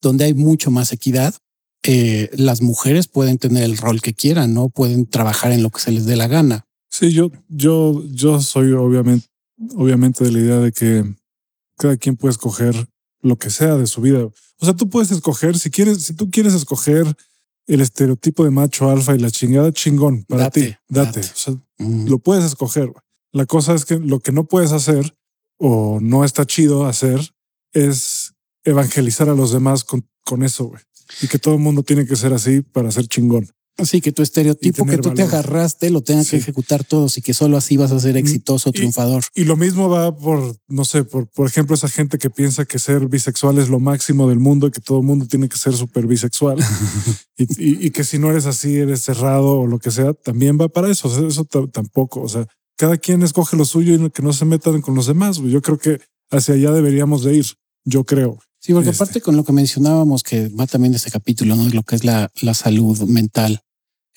donde 0.00 0.24
hay 0.24 0.34
mucho 0.34 0.70
más 0.70 0.92
equidad, 0.92 1.34
eh, 1.82 2.30
las 2.34 2.62
mujeres 2.62 3.08
pueden 3.08 3.38
tener 3.38 3.64
el 3.64 3.76
rol 3.76 4.00
que 4.00 4.14
quieran, 4.14 4.54
no 4.54 4.68
pueden 4.68 5.06
trabajar 5.06 5.52
en 5.52 5.62
lo 5.62 5.70
que 5.70 5.80
se 5.80 5.92
les 5.92 6.06
dé 6.06 6.16
la 6.16 6.28
gana. 6.28 6.66
Sí, 6.90 7.12
yo, 7.12 7.30
yo, 7.48 8.04
yo 8.10 8.40
soy 8.40 8.72
obviamente, 8.72 9.26
obviamente 9.76 10.24
de 10.24 10.32
la 10.32 10.38
idea 10.38 10.58
de 10.58 10.72
que 10.72 11.04
cada 11.76 11.96
quien 11.96 12.16
puede 12.16 12.32
escoger 12.32 12.88
lo 13.20 13.36
que 13.36 13.50
sea 13.50 13.76
de 13.76 13.86
su 13.86 14.00
vida. 14.00 14.24
O 14.24 14.64
sea, 14.64 14.74
tú 14.74 14.88
puedes 14.88 15.10
escoger, 15.10 15.58
si 15.58 15.70
quieres, 15.70 16.02
si 16.04 16.14
tú 16.14 16.30
quieres 16.30 16.54
escoger 16.54 17.06
el 17.66 17.80
estereotipo 17.80 18.44
de 18.44 18.50
macho 18.50 18.88
alfa 18.90 19.14
y 19.14 19.18
la 19.18 19.30
chingada, 19.30 19.72
chingón, 19.72 20.24
para 20.24 20.44
Date, 20.44 20.60
ti, 20.70 20.76
date. 20.88 21.20
date. 21.20 21.32
O 21.32 21.36
sea, 21.36 21.54
Mm. 21.80 22.08
lo 22.08 22.18
puedes 22.18 22.44
escoger. 22.44 22.92
La 23.32 23.46
cosa 23.46 23.74
es 23.74 23.84
que 23.84 23.98
lo 23.98 24.18
que 24.20 24.32
no 24.32 24.44
puedes 24.46 24.72
hacer 24.72 25.14
o 25.58 25.98
no 26.00 26.24
está 26.24 26.44
chido 26.46 26.86
hacer 26.86 27.20
es 27.72 28.32
evangelizar 28.64 29.28
a 29.28 29.34
los 29.34 29.52
demás 29.52 29.84
con, 29.84 30.08
con 30.24 30.42
eso, 30.42 30.64
güey. 30.64 30.82
Y 31.22 31.28
que 31.28 31.38
todo 31.38 31.54
el 31.54 31.60
mundo 31.60 31.82
tiene 31.82 32.04
que 32.06 32.16
ser 32.16 32.32
así 32.32 32.62
para 32.62 32.90
ser 32.90 33.06
chingón. 33.06 33.48
Así 33.80 34.00
que 34.00 34.10
tu 34.10 34.22
estereotipo 34.22 34.84
que 34.84 34.98
tú 34.98 35.14
te 35.14 35.22
agarraste 35.22 35.90
lo 35.90 36.02
tengan 36.02 36.24
Sí. 36.24 36.30
que 36.32 36.36
ejecutar 36.38 36.82
todos 36.82 37.16
y 37.16 37.22
que 37.22 37.32
solo 37.32 37.56
así 37.56 37.76
vas 37.76 37.92
a 37.92 38.00
ser 38.00 38.16
exitoso, 38.16 38.70
y- 38.70 38.72
triunfador. 38.72 39.22
Y 39.36 39.44
lo 39.44 39.56
mismo 39.56 39.88
va 39.88 40.16
por, 40.16 40.56
no 40.66 40.84
sé, 40.84 41.04
por, 41.04 41.28
por 41.28 41.46
ejemplo, 41.46 41.76
esa 41.76 41.88
gente 41.88 42.18
que 42.18 42.28
piensa 42.28 42.64
que 42.64 42.80
ser 42.80 43.06
bisexual 43.06 43.58
es 43.58 43.68
lo 43.68 43.78
máximo 43.78 44.28
del 44.28 44.40
mundo 44.40 44.66
y 44.66 44.72
que 44.72 44.80
todo 44.80 44.98
el 44.98 45.04
mundo 45.06 45.26
tiene 45.28 45.48
que 45.48 45.56
ser 45.56 45.74
súper 45.74 46.08
bisexual 46.08 46.58
y, 47.38 47.44
y- 47.44 47.86
y 47.86 47.90
que 47.90 48.02
si 48.02 48.18
no 48.18 48.30
eres 48.30 48.46
así, 48.46 48.74
eres 48.76 49.02
cerrado 49.04 49.60
o 49.60 49.66
lo 49.68 49.78
que 49.78 49.92
sea, 49.92 50.12
también 50.12 50.58
va 50.60 50.68
para 50.68 50.90
eso. 50.90 51.06
O 51.08 51.14
sea, 51.14 51.28
eso 51.28 51.44
ta- 51.44 51.66
tampoco. 51.68 52.20
O 52.20 52.28
sea, 52.28 52.46
cada 52.76 52.96
quien 52.96 53.22
escoge 53.22 53.56
lo 53.56 53.64
suyo 53.64 53.94
y 53.94 54.10
que 54.10 54.22
no 54.22 54.32
se 54.32 54.44
metan 54.44 54.80
con 54.80 54.96
los 54.96 55.06
demás. 55.06 55.38
Yo 55.38 55.62
creo 55.62 55.78
que 55.78 56.00
hacia 56.32 56.54
allá 56.54 56.72
deberíamos 56.72 57.22
de 57.22 57.34
ir. 57.36 57.46
Yo 57.84 58.02
creo. 58.04 58.38
Sí, 58.60 58.72
porque 58.72 58.90
Este. 58.90 59.04
aparte 59.04 59.20
con 59.20 59.36
lo 59.36 59.44
que 59.44 59.52
mencionábamos, 59.52 60.24
que 60.24 60.48
va 60.48 60.66
también 60.66 60.90
de 60.92 60.96
este 60.98 61.12
capítulo, 61.12 61.54
¿no? 61.54 61.68
Lo 61.68 61.84
que 61.84 61.94
es 61.94 62.02
la, 62.04 62.28
la 62.42 62.54
salud 62.54 62.98
mental 63.02 63.60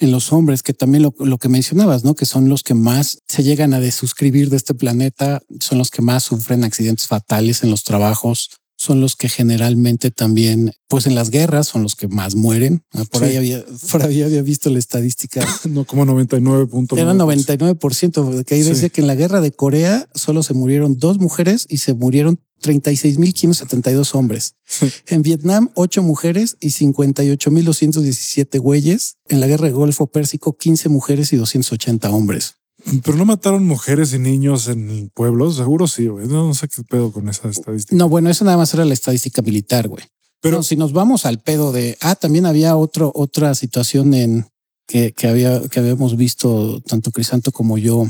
en 0.02 0.12
los 0.12 0.34
hombres, 0.34 0.64
que 0.64 0.74
también 0.74 1.04
lo, 1.04 1.14
lo 1.20 1.38
que 1.38 1.48
mencionabas, 1.48 2.04
¿no? 2.04 2.16
Que 2.16 2.26
son 2.26 2.50
los 2.50 2.64
que 2.64 2.74
más 2.74 3.20
se 3.28 3.44
llegan 3.44 3.74
a 3.74 3.80
desuscribir 3.80 4.50
de 4.50 4.58
este 4.58 4.74
planeta, 4.74 5.42
son 5.60 5.78
los 5.78 5.90
que 5.92 6.02
más 6.02 6.24
sufren 6.24 6.64
accidentes 6.64 7.08
fatales 7.08 7.64
en 7.64 7.70
los 7.72 7.84
trabajos, 7.84 8.50
son 8.78 9.00
los 9.00 9.16
que 9.16 9.30
generalmente 9.30 10.10
también, 10.10 10.72
pues 10.88 11.06
en 11.06 11.14
las 11.14 11.30
guerras, 11.30 11.68
son 11.68 11.84
los 11.84 11.94
que 11.96 12.08
más 12.08 12.34
mueren. 12.34 12.82
Ah, 12.94 13.04
Por 13.12 13.22
Sí. 13.22 13.28
ahí 13.30 13.36
había, 13.38 13.64
por 13.92 14.04
ahí 14.04 14.24
había 14.24 14.42
visto 14.42 14.70
la 14.72 14.80
estadística 14.80 15.46
No 15.70 15.86
como 15.86 16.04
99.9. 16.06 16.98
Era 17.00 17.14
99%, 17.14 18.44
que 18.44 18.56
ahí 18.56 18.64
Sí. 18.64 18.70
decía 18.70 18.90
que 18.90 19.02
en 19.02 19.08
la 19.08 19.16
guerra 19.16 19.40
de 19.40 19.52
Corea 19.52 20.08
solo 20.16 20.42
se 20.44 20.54
murieron 20.56 20.98
dos 20.98 21.20
mujeres 21.20 21.68
y 21.70 21.78
se 21.78 21.94
murieron 21.94 22.40
36.572 22.62 24.16
hombres. 24.16 24.56
En 25.08 25.22
Vietnam, 25.22 25.70
ocho 25.76 26.04
mujeres 26.04 26.58
y 26.60 26.70
58.217 26.70 28.60
güeyes. 28.60 29.18
En 29.28 29.40
la 29.40 29.48
guerra 29.48 29.68
de 29.68 29.74
Golfo 29.74 30.08
Pérsico, 30.08 30.58
15 30.58 30.90
mujeres 30.90 31.34
y 31.34 31.38
280 31.38 32.10
hombres. 32.12 32.56
Pero 33.04 33.18
no 33.18 33.26
mataron 33.26 33.66
mujeres 33.66 34.14
y 34.14 34.20
niños 34.20 34.68
en 34.68 35.10
pueblos. 35.14 35.58
Seguro 35.58 35.88
sí, 35.88 36.08
güey. 36.08 36.28
No, 36.28 36.48
no 36.48 36.54
sé 36.54 36.68
qué 36.68 36.84
pedo 36.84 37.12
con 37.12 37.30
esa 37.30 37.50
estadística. 37.50 37.96
No, 37.96 38.10
bueno, 38.10 38.30
eso 38.30 38.46
nada 38.46 38.58
más 38.58 38.74
era 38.74 38.86
la 38.86 38.94
estadística 38.94 39.42
militar, 39.42 39.88
güey. 39.88 40.04
Pero 40.40 40.58
Pero 40.58 40.64
si 40.64 40.76
nos 40.76 40.92
vamos 40.92 41.26
al 41.26 41.40
pedo 41.40 41.72
de, 41.72 41.98
ah, 42.02 42.16
también 42.16 42.46
había 42.46 42.76
otro, 42.76 43.12
otra 43.14 43.54
situación 43.54 44.14
en 44.14 44.48
que, 44.88 45.12
que 45.14 45.28
había, 45.28 45.62
que 45.70 45.80
habíamos 45.80 46.18
visto 46.18 46.82
tanto 46.82 47.12
Crisanto 47.12 47.52
como 47.52 47.78
yo 47.78 48.08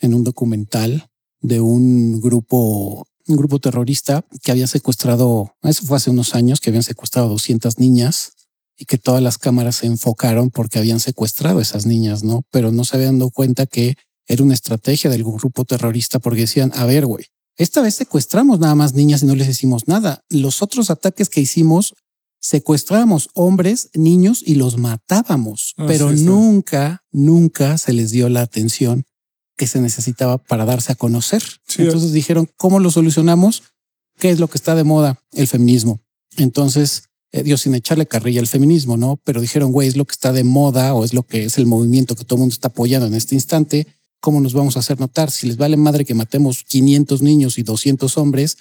en 0.00 0.14
un 0.14 0.24
documental 0.24 1.08
de 1.40 1.60
un 1.60 2.20
grupo, 2.20 3.06
un 3.26 3.36
grupo 3.36 3.58
terrorista 3.58 4.24
que 4.42 4.52
había 4.52 4.66
secuestrado, 4.66 5.54
eso 5.62 5.84
fue 5.86 5.96
hace 5.96 6.10
unos 6.10 6.34
años, 6.34 6.60
que 6.60 6.70
habían 6.70 6.82
secuestrado 6.82 7.28
200 7.28 7.78
niñas 7.78 8.32
y 8.76 8.84
que 8.84 8.98
todas 8.98 9.22
las 9.22 9.38
cámaras 9.38 9.76
se 9.76 9.86
enfocaron 9.86 10.50
porque 10.50 10.78
habían 10.78 11.00
secuestrado 11.00 11.58
a 11.58 11.62
esas 11.62 11.86
niñas, 11.86 12.24
¿no? 12.24 12.42
Pero 12.50 12.72
no 12.72 12.84
se 12.84 12.96
habían 12.96 13.18
dado 13.18 13.30
cuenta 13.30 13.66
que 13.66 13.94
era 14.26 14.42
una 14.42 14.54
estrategia 14.54 15.10
del 15.10 15.24
grupo 15.24 15.64
terrorista 15.64 16.18
porque 16.18 16.42
decían, 16.42 16.72
a 16.74 16.84
ver, 16.86 17.06
güey, 17.06 17.26
esta 17.56 17.82
vez 17.82 17.94
secuestramos 17.94 18.58
nada 18.58 18.74
más 18.74 18.94
niñas 18.94 19.22
y 19.22 19.26
no 19.26 19.34
les 19.36 19.48
hicimos 19.48 19.86
nada. 19.86 20.24
Los 20.28 20.60
otros 20.60 20.90
ataques 20.90 21.28
que 21.28 21.40
hicimos, 21.40 21.94
secuestrábamos 22.40 23.30
hombres, 23.34 23.90
niños 23.94 24.42
y 24.44 24.56
los 24.56 24.76
matábamos, 24.76 25.74
Ah, 25.76 25.84
pero 25.86 26.14
sí, 26.14 26.24
nunca, 26.24 27.04
nunca 27.12 27.78
se 27.78 27.92
les 27.92 28.10
dio 28.10 28.28
la 28.28 28.42
atención 28.42 29.04
que 29.56 29.66
se 29.66 29.80
necesitaba 29.80 30.38
para 30.38 30.64
darse 30.64 30.92
a 30.92 30.96
conocer. 30.96 31.42
Sí, 31.66 31.82
Entonces 31.82 32.12
dijeron, 32.12 32.48
¿cómo 32.56 32.80
lo 32.80 32.90
solucionamos? 32.90 33.62
¿Qué 34.18 34.30
es 34.30 34.40
lo 34.40 34.48
que 34.48 34.58
está 34.58 34.74
de 34.74 34.84
moda? 34.84 35.18
El 35.32 35.46
feminismo. 35.46 36.00
Entonces, 36.36 37.04
eh, 37.32 37.42
Dios 37.42 37.62
sin 37.62 37.74
echarle 37.74 38.06
carrilla 38.06 38.40
al 38.40 38.46
feminismo, 38.46 38.96
¿no? 38.96 39.18
Pero 39.24 39.40
dijeron, 39.40 39.72
güey, 39.72 39.88
es 39.88 39.96
lo 39.96 40.04
que 40.04 40.12
está 40.12 40.32
de 40.32 40.44
moda 40.44 40.94
o 40.94 41.04
es 41.04 41.14
lo 41.14 41.22
que 41.22 41.44
es 41.44 41.58
el 41.58 41.66
movimiento 41.66 42.14
que 42.14 42.24
todo 42.24 42.36
el 42.36 42.40
mundo 42.40 42.52
está 42.52 42.68
apoyando 42.68 43.06
en 43.06 43.14
este 43.14 43.34
instante. 43.34 43.86
¿Cómo 44.20 44.40
nos 44.40 44.54
vamos 44.54 44.76
a 44.76 44.80
hacer 44.80 45.00
notar? 45.00 45.30
Si 45.30 45.46
les 45.46 45.56
vale 45.56 45.76
madre 45.76 46.04
que 46.04 46.14
matemos 46.14 46.64
500 46.64 47.22
niños 47.22 47.58
y 47.58 47.62
200 47.62 48.16
hombres, 48.18 48.56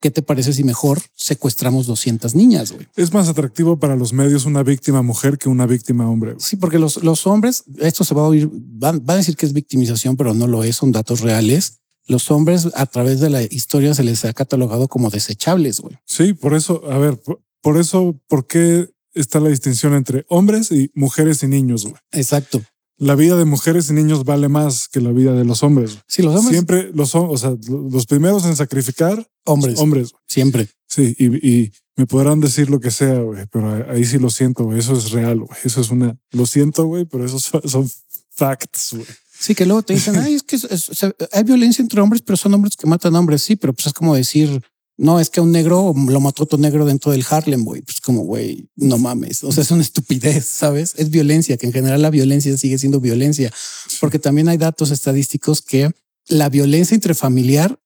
¿qué 0.00 0.10
te 0.10 0.22
parece 0.22 0.52
si 0.52 0.64
mejor 0.64 1.00
secuestramos 1.14 1.86
200 1.86 2.34
niñas? 2.34 2.72
Güey? 2.72 2.86
Es 2.96 3.12
más 3.12 3.28
atractivo 3.28 3.78
para 3.78 3.96
los 3.96 4.12
medios 4.12 4.44
una 4.44 4.62
víctima 4.62 5.02
mujer 5.02 5.38
que 5.38 5.48
una 5.48 5.66
víctima 5.66 6.08
hombre. 6.08 6.32
güey. 6.32 6.44
Sí, 6.44 6.56
porque 6.56 6.78
los, 6.78 7.02
los 7.02 7.26
hombres, 7.26 7.64
esto 7.78 8.04
se 8.04 8.14
va 8.14 8.22
a 8.22 8.28
oír, 8.28 8.48
van, 8.52 9.04
van 9.04 9.14
a 9.14 9.18
decir 9.18 9.36
que 9.36 9.46
es 9.46 9.52
victimización, 9.52 10.16
pero 10.16 10.34
no 10.34 10.46
lo 10.46 10.64
es, 10.64 10.76
son 10.76 10.92
datos 10.92 11.20
reales. 11.20 11.80
Los 12.06 12.30
hombres 12.30 12.68
a 12.74 12.86
través 12.86 13.20
de 13.20 13.30
la 13.30 13.42
historia 13.42 13.94
se 13.94 14.04
les 14.04 14.24
ha 14.24 14.32
catalogado 14.32 14.86
como 14.88 15.10
desechables, 15.10 15.80
güey. 15.80 15.96
Sí, 16.04 16.34
por 16.34 16.54
eso, 16.54 16.82
a 16.90 16.98
ver, 16.98 17.16
por, 17.20 17.42
por 17.60 17.78
eso, 17.78 18.20
¿por 18.28 18.46
qué 18.46 18.88
está 19.14 19.40
la 19.40 19.48
distinción 19.48 19.94
entre 19.94 20.24
hombres 20.28 20.70
y 20.70 20.90
mujeres 20.94 21.42
y 21.42 21.48
niños? 21.48 21.82
güey? 21.84 21.96
Exacto. 22.12 22.62
La 22.98 23.14
vida 23.14 23.36
de 23.36 23.44
mujeres 23.44 23.90
y 23.90 23.92
niños 23.92 24.24
vale 24.24 24.48
más 24.48 24.88
que 24.88 25.00
la 25.02 25.12
vida 25.12 25.32
de 25.32 25.44
los 25.44 25.62
hombres. 25.62 25.98
Sí, 26.08 26.22
los 26.22 26.34
hombres 26.34 26.52
Siempre 26.54 26.90
los, 26.94 27.14
o 27.14 27.36
sea, 27.36 27.54
los 27.68 28.06
primeros 28.06 28.44
en 28.46 28.56
sacrificar, 28.56 29.28
hombres, 29.44 29.78
hombres. 29.78 30.12
siempre. 30.26 30.68
Sí, 30.88 31.14
y, 31.18 31.26
y 31.48 31.72
me 31.96 32.06
podrán 32.06 32.40
decir 32.40 32.70
lo 32.70 32.80
que 32.80 32.90
sea, 32.90 33.18
güey, 33.20 33.44
pero 33.50 33.90
ahí 33.90 34.04
sí 34.04 34.18
lo 34.18 34.30
siento, 34.30 34.64
güey. 34.64 34.78
Eso 34.78 34.94
es 34.96 35.10
real, 35.10 35.40
güey. 35.40 35.58
Eso 35.64 35.80
es 35.82 35.90
una, 35.90 36.16
lo 36.30 36.46
siento, 36.46 36.84
güey, 36.86 37.04
pero 37.04 37.24
esos 37.26 37.42
son, 37.42 37.60
son 37.68 37.90
facts, 38.30 38.94
güey. 38.94 39.06
Sí, 39.38 39.54
que 39.54 39.66
luego 39.66 39.82
te 39.82 39.92
dicen, 39.94 40.16
ay, 40.18 40.34
es 40.34 40.42
que 40.42 40.56
es- 40.56 40.64
es- 40.64 40.88
o 40.88 40.94
sea, 40.94 41.12
hay 41.32 41.42
violencia 41.44 41.82
entre 41.82 42.00
hombres, 42.00 42.22
pero 42.22 42.36
son 42.38 42.54
hombres 42.54 42.76
que 42.76 42.86
matan 42.86 43.14
hombres. 43.14 43.42
Sí, 43.42 43.56
pero 43.56 43.74
pues 43.74 43.86
es 43.88 43.92
como 43.92 44.14
decir, 44.14 44.62
no, 44.98 45.20
es 45.20 45.28
que 45.28 45.40
un 45.40 45.52
negro 45.52 45.92
lo 45.94 46.20
mató 46.20 46.44
otro 46.44 46.58
negro 46.58 46.86
dentro 46.86 47.12
del 47.12 47.24
Harlem, 47.28 47.64
güey. 47.64 47.82
Pues 47.82 48.00
como, 48.00 48.22
güey, 48.22 48.70
no 48.76 48.96
mames. 48.96 49.44
O 49.44 49.52
sea, 49.52 49.62
es 49.62 49.70
una 49.70 49.82
estupidez, 49.82 50.46
¿sabes? 50.46 50.94
Es 50.96 51.10
violencia, 51.10 51.56
que 51.58 51.66
en 51.66 51.72
general 51.72 52.00
la 52.00 52.10
violencia 52.10 52.56
sigue 52.56 52.78
siendo 52.78 53.00
violencia, 53.00 53.52
porque 54.00 54.18
también 54.18 54.48
hay 54.48 54.56
datos 54.56 54.90
estadísticos 54.90 55.60
que 55.60 55.90
la 56.28 56.48
violencia 56.48 56.94
intrafamiliar 56.94 57.78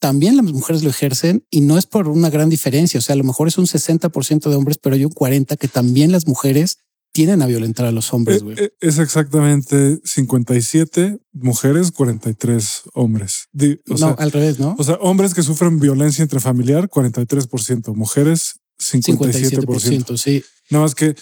también 0.00 0.36
las 0.36 0.44
mujeres 0.46 0.82
lo 0.82 0.90
ejercen 0.90 1.44
y 1.50 1.60
no 1.60 1.76
es 1.76 1.86
por 1.86 2.08
una 2.08 2.30
gran 2.30 2.48
diferencia. 2.48 2.98
O 2.98 3.00
sea, 3.02 3.14
a 3.14 3.16
lo 3.16 3.24
mejor 3.24 3.48
es 3.48 3.58
un 3.58 3.66
60% 3.66 4.48
de 4.48 4.56
hombres, 4.56 4.78
pero 4.78 4.94
hay 4.94 5.04
un 5.04 5.10
40 5.10 5.56
que 5.56 5.68
también 5.68 6.12
las 6.12 6.26
mujeres 6.26 6.78
tienen 7.12 7.42
a 7.42 7.46
violentar 7.46 7.86
a 7.86 7.92
los 7.92 8.12
hombres, 8.12 8.38
Eh, 8.38 8.44
güey. 8.44 8.56
eh, 8.58 8.72
Es 8.80 8.98
exactamente 8.98 9.98
57 10.04 11.18
mujeres, 11.32 11.90
43 11.92 12.82
hombres. 12.94 13.48
O, 13.54 13.92
no, 13.92 13.96
sea, 13.98 14.08
al 14.18 14.30
revés, 14.30 14.58
¿no? 14.58 14.76
o 14.78 14.84
sea, 14.84 14.94
hombres 14.96 15.34
que 15.34 15.42
sufren 15.42 15.80
violencia 15.80 16.22
intrafamiliar, 16.22 16.88
43%, 16.88 17.94
mujeres, 17.94 18.60
57%. 18.78 19.62
57%, 19.62 20.16
sí. 20.16 20.44
Nada 20.70 20.84
más 20.84 20.94
que 20.94 21.14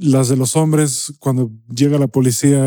las 0.00 0.28
de 0.28 0.36
los 0.36 0.54
hombres, 0.54 1.12
cuando 1.18 1.50
llega 1.74 1.98
la 1.98 2.06
policía, 2.08 2.62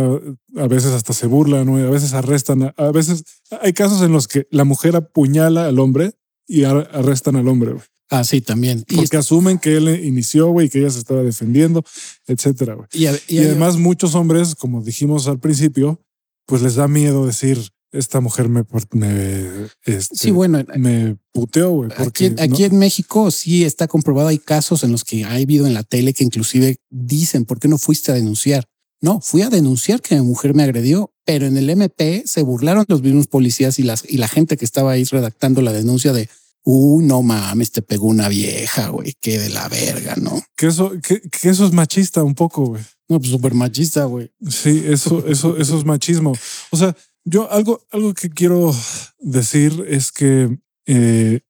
a 0.57 0.67
veces 0.67 0.91
hasta 0.91 1.13
se 1.13 1.27
burlan, 1.27 1.65
¿no? 1.65 1.77
A 1.77 1.89
veces 1.89 2.13
arrestan, 2.13 2.73
a, 2.75 2.91
veces 2.91 3.23
hay 3.61 3.73
casos 3.73 4.01
en 4.01 4.11
los 4.11 4.27
que 4.27 4.47
la 4.51 4.63
mujer 4.65 4.95
apuñala 4.95 5.65
al 5.67 5.79
hombre 5.79 6.13
y 6.47 6.63
ar- 6.63 6.89
arrestan 6.93 7.35
al 7.37 7.47
hombre, 7.47 7.73
güey. 7.73 7.85
Ah, 8.11 8.23
sí, 8.23 8.41
también. 8.41 8.83
Y, 8.89 8.95
porque 8.97 9.17
asumen 9.17 9.57
que 9.57 9.77
él 9.77 10.05
inició, 10.05 10.49
güey, 10.49 10.67
y 10.67 10.69
que 10.69 10.79
ella 10.79 10.89
se 10.91 10.99
estaba 10.99 11.23
defendiendo, 11.23 11.83
etcétera, 12.27 12.75
güey. 12.75 12.87
y, 12.93 13.05
y- 13.07 13.11
Y 13.29 13.39
además 13.39 13.77
muchos 13.77 14.13
hombres, 14.15 14.53
como 14.55 14.83
dijimos 14.83 15.27
al 15.27 15.39
principio, 15.39 15.99
pues 16.45 16.61
les 16.61 16.75
da 16.75 16.87
miedo 16.87 17.25
decir, 17.25 17.57
esta 17.93 18.19
mujer 18.21 18.47
me, 18.49 18.63
me, 18.93 19.47
este, 19.85 20.15
sí, 20.15 20.31
bueno, 20.31 20.63
me 20.77 21.17
puteó, 21.33 21.71
güey. 21.71 21.89
aquí, 21.91 22.03
Porque 22.03 22.25
en- 22.27 22.39
aquí 22.39 22.63
en 22.65 22.77
México 22.77 23.31
sí 23.31 23.63
está 23.63 23.87
comprobado. 23.87 24.27
Hay 24.29 24.37
casos 24.39 24.83
en 24.83 24.91
los 24.91 25.03
que 25.03 25.23
ha 25.23 25.31
habido 25.33 25.65
en 25.67 25.73
la 25.73 25.83
tele 25.83 26.13
que 26.13 26.23
inclusive 26.23 26.77
dicen, 26.89 27.45
¿por 27.45 27.59
qué 27.59 27.67
no 27.67 27.77
fuiste 27.77 28.11
a 28.11 28.15
denunciar? 28.15 28.65
No, 29.01 29.19
fui 29.19 29.41
a 29.41 29.49
denunciar 29.49 29.99
que 30.01 30.15
mi 30.15 30.21
mujer 30.21 30.53
me 30.53 30.63
agredió, 30.63 31.11
pero 31.25 31.47
en 31.47 31.57
el 31.57 31.69
MP 31.69 32.23
se 32.25 32.43
burlaron 32.43 32.85
los 32.87 33.01
mismos 33.01 33.27
policías 33.27 33.79
y, 33.79 33.83
las, 33.83 34.03
y 34.07 34.17
la 34.17 34.27
gente 34.27 34.57
que 34.57 34.65
estaba 34.65 34.91
ahí 34.91 35.03
redactando 35.05 35.61
la 35.61 35.73
denuncia 35.73 36.13
de, 36.13 36.29
uh, 36.63 37.01
no 37.01 37.21
mames, 37.21 37.71
te 37.71 37.81
pegó 37.81 38.07
una 38.07 38.27
vieja, 38.29 38.89
güey, 38.89 39.13
qué 39.19 39.39
de 39.39 39.49
la 39.49 39.67
verga, 39.69 40.15
¿no? 40.15 40.41
que 40.55 40.67
eso, 40.67 40.91
que, 41.01 41.21
que 41.21 41.49
eso 41.49 41.65
es 41.65 41.73
machista 41.73 42.23
un 42.23 42.35
poco, 42.35 42.65
güey. 42.65 42.83
No, 43.09 43.19
pues 43.19 43.31
súper 43.31 43.53
machista, 43.53 44.05
güey. 44.05 44.31
Sí, 44.47 44.83
eso, 44.85 45.25
eso, 45.27 45.57
eso 45.57 45.77
es 45.77 45.83
machismo. 45.85 46.33
O 46.69 46.77
sea, 46.77 46.95
yo 47.25 47.51
algo, 47.51 47.81
algo 47.91 48.13
que 48.13 48.29
quiero 48.29 48.73
decir 49.19 49.85
es 49.87 50.11
que 50.11 50.57
eh, 50.85 51.41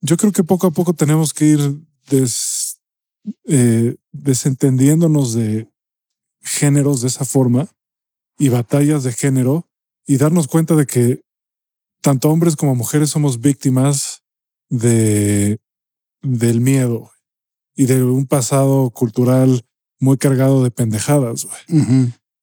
yo 0.00 0.16
creo 0.16 0.32
que 0.32 0.44
poco 0.44 0.66
a 0.68 0.70
poco 0.70 0.94
tenemos 0.94 1.34
que 1.34 1.46
ir 1.46 1.80
des- 2.08 2.78
eh, 3.46 3.96
desentendiéndonos 4.12 5.34
de 5.34 5.68
géneros 6.40 7.00
de 7.02 7.08
esa 7.08 7.24
forma 7.24 7.68
y 8.38 8.48
batallas 8.48 9.02
de 9.04 9.12
género 9.12 9.68
y 10.06 10.16
darnos 10.16 10.46
cuenta 10.48 10.74
de 10.76 10.86
que 10.86 11.22
tanto 12.00 12.28
hombres 12.30 12.56
como 12.56 12.74
mujeres 12.74 13.10
somos 13.10 13.40
víctimas 13.40 14.21
de 14.72 15.58
del 16.22 16.60
miedo 16.60 17.10
y 17.76 17.86
de 17.86 18.02
un 18.04 18.26
pasado 18.26 18.90
cultural 18.90 19.64
muy 20.00 20.16
cargado 20.18 20.62
de 20.64 20.70
pendejadas. 20.70 21.46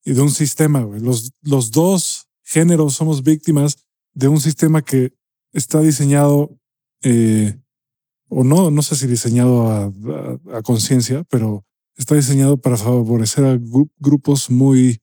y 0.05 0.13
de 0.13 0.21
un 0.21 0.31
sistema. 0.31 0.81
Los, 0.81 1.31
los 1.41 1.71
dos 1.71 2.27
géneros 2.43 2.93
somos 2.95 3.21
víctimas 3.23 3.77
de 4.13 4.27
un 4.27 4.39
sistema 4.41 4.81
que 4.81 5.13
está 5.53 5.81
diseñado 5.81 6.57
eh, 7.03 7.59
o 8.27 8.43
no, 8.43 8.69
no 8.71 8.81
sé 8.81 8.95
si 8.95 9.07
diseñado 9.07 9.67
a, 9.69 9.83
a- 9.85 10.57
a 10.57 10.61
conciencia, 10.61 11.23
pero 11.29 11.65
está 11.97 12.15
diseñado 12.15 12.57
para 12.57 12.77
favorecer 12.77 13.43
a 13.45 13.55
gru- 13.55 13.89
grupos 13.97 14.49
muy 14.49 15.01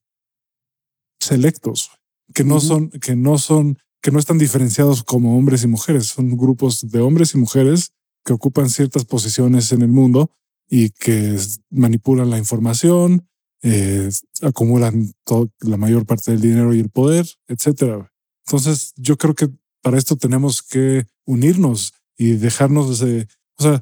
selectos 1.19 1.91
que 2.33 2.43
no 2.43 2.59
son, 2.59 2.89
que 2.89 3.15
no 3.15 3.37
son, 3.37 3.77
que 4.01 4.11
no 4.11 4.19
están 4.19 4.37
diferenciados 4.37 5.03
como 5.03 5.37
hombres 5.37 5.63
y 5.63 5.67
mujeres. 5.67 6.07
Son 6.07 6.37
grupos 6.37 6.89
de 6.89 6.99
hombres 6.99 7.33
y 7.33 7.37
mujeres 7.37 7.91
que 8.23 8.33
ocupan 8.33 8.69
ciertas 8.69 9.05
posiciones 9.05 9.71
en 9.71 9.81
el 9.81 9.89
mundo 9.89 10.31
y 10.69 10.89
que 10.89 11.37
manipulan 11.69 12.29
la 12.29 12.37
información, 12.37 13.27
eh, 13.63 14.09
acumulan 14.41 15.13
la 15.61 15.77
mayor 15.77 16.05
parte 16.05 16.31
del 16.31 16.41
dinero 16.41 16.73
y 16.73 16.79
el 16.79 16.89
poder, 16.89 17.25
etcétera. 17.47 18.11
Entonces, 18.45 18.93
yo 18.97 19.17
creo 19.17 19.33
que 19.33 19.49
para 19.81 19.97
esto 19.97 20.15
tenemos 20.15 20.61
que 20.61 21.05
unirnos 21.25 21.93
y 22.17 22.33
dejarnos 22.33 22.99
de, 22.99 23.27
o 23.57 23.63
sea, 23.63 23.81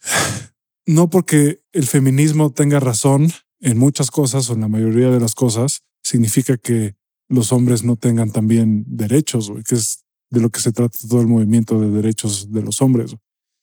no 0.86 1.10
porque 1.10 1.62
el 1.72 1.86
feminismo 1.86 2.50
tenga 2.52 2.80
razón 2.80 3.30
en 3.60 3.78
muchas 3.78 4.10
cosas 4.10 4.48
o 4.48 4.54
en 4.54 4.62
la 4.62 4.68
mayoría 4.68 5.10
de 5.10 5.20
las 5.20 5.34
cosas, 5.34 5.82
significa 6.02 6.56
que 6.56 6.94
los 7.28 7.52
hombres 7.52 7.84
no 7.84 7.96
tengan 7.96 8.30
también 8.30 8.84
derechos, 8.86 9.52
que 9.66 9.74
es 9.74 10.04
de 10.30 10.40
lo 10.40 10.50
que 10.50 10.60
se 10.60 10.72
trata 10.72 10.98
todo 11.08 11.20
el 11.20 11.26
movimiento 11.26 11.80
de 11.80 11.90
derechos 11.90 12.52
de 12.52 12.62
los 12.62 12.80
hombres. 12.82 13.14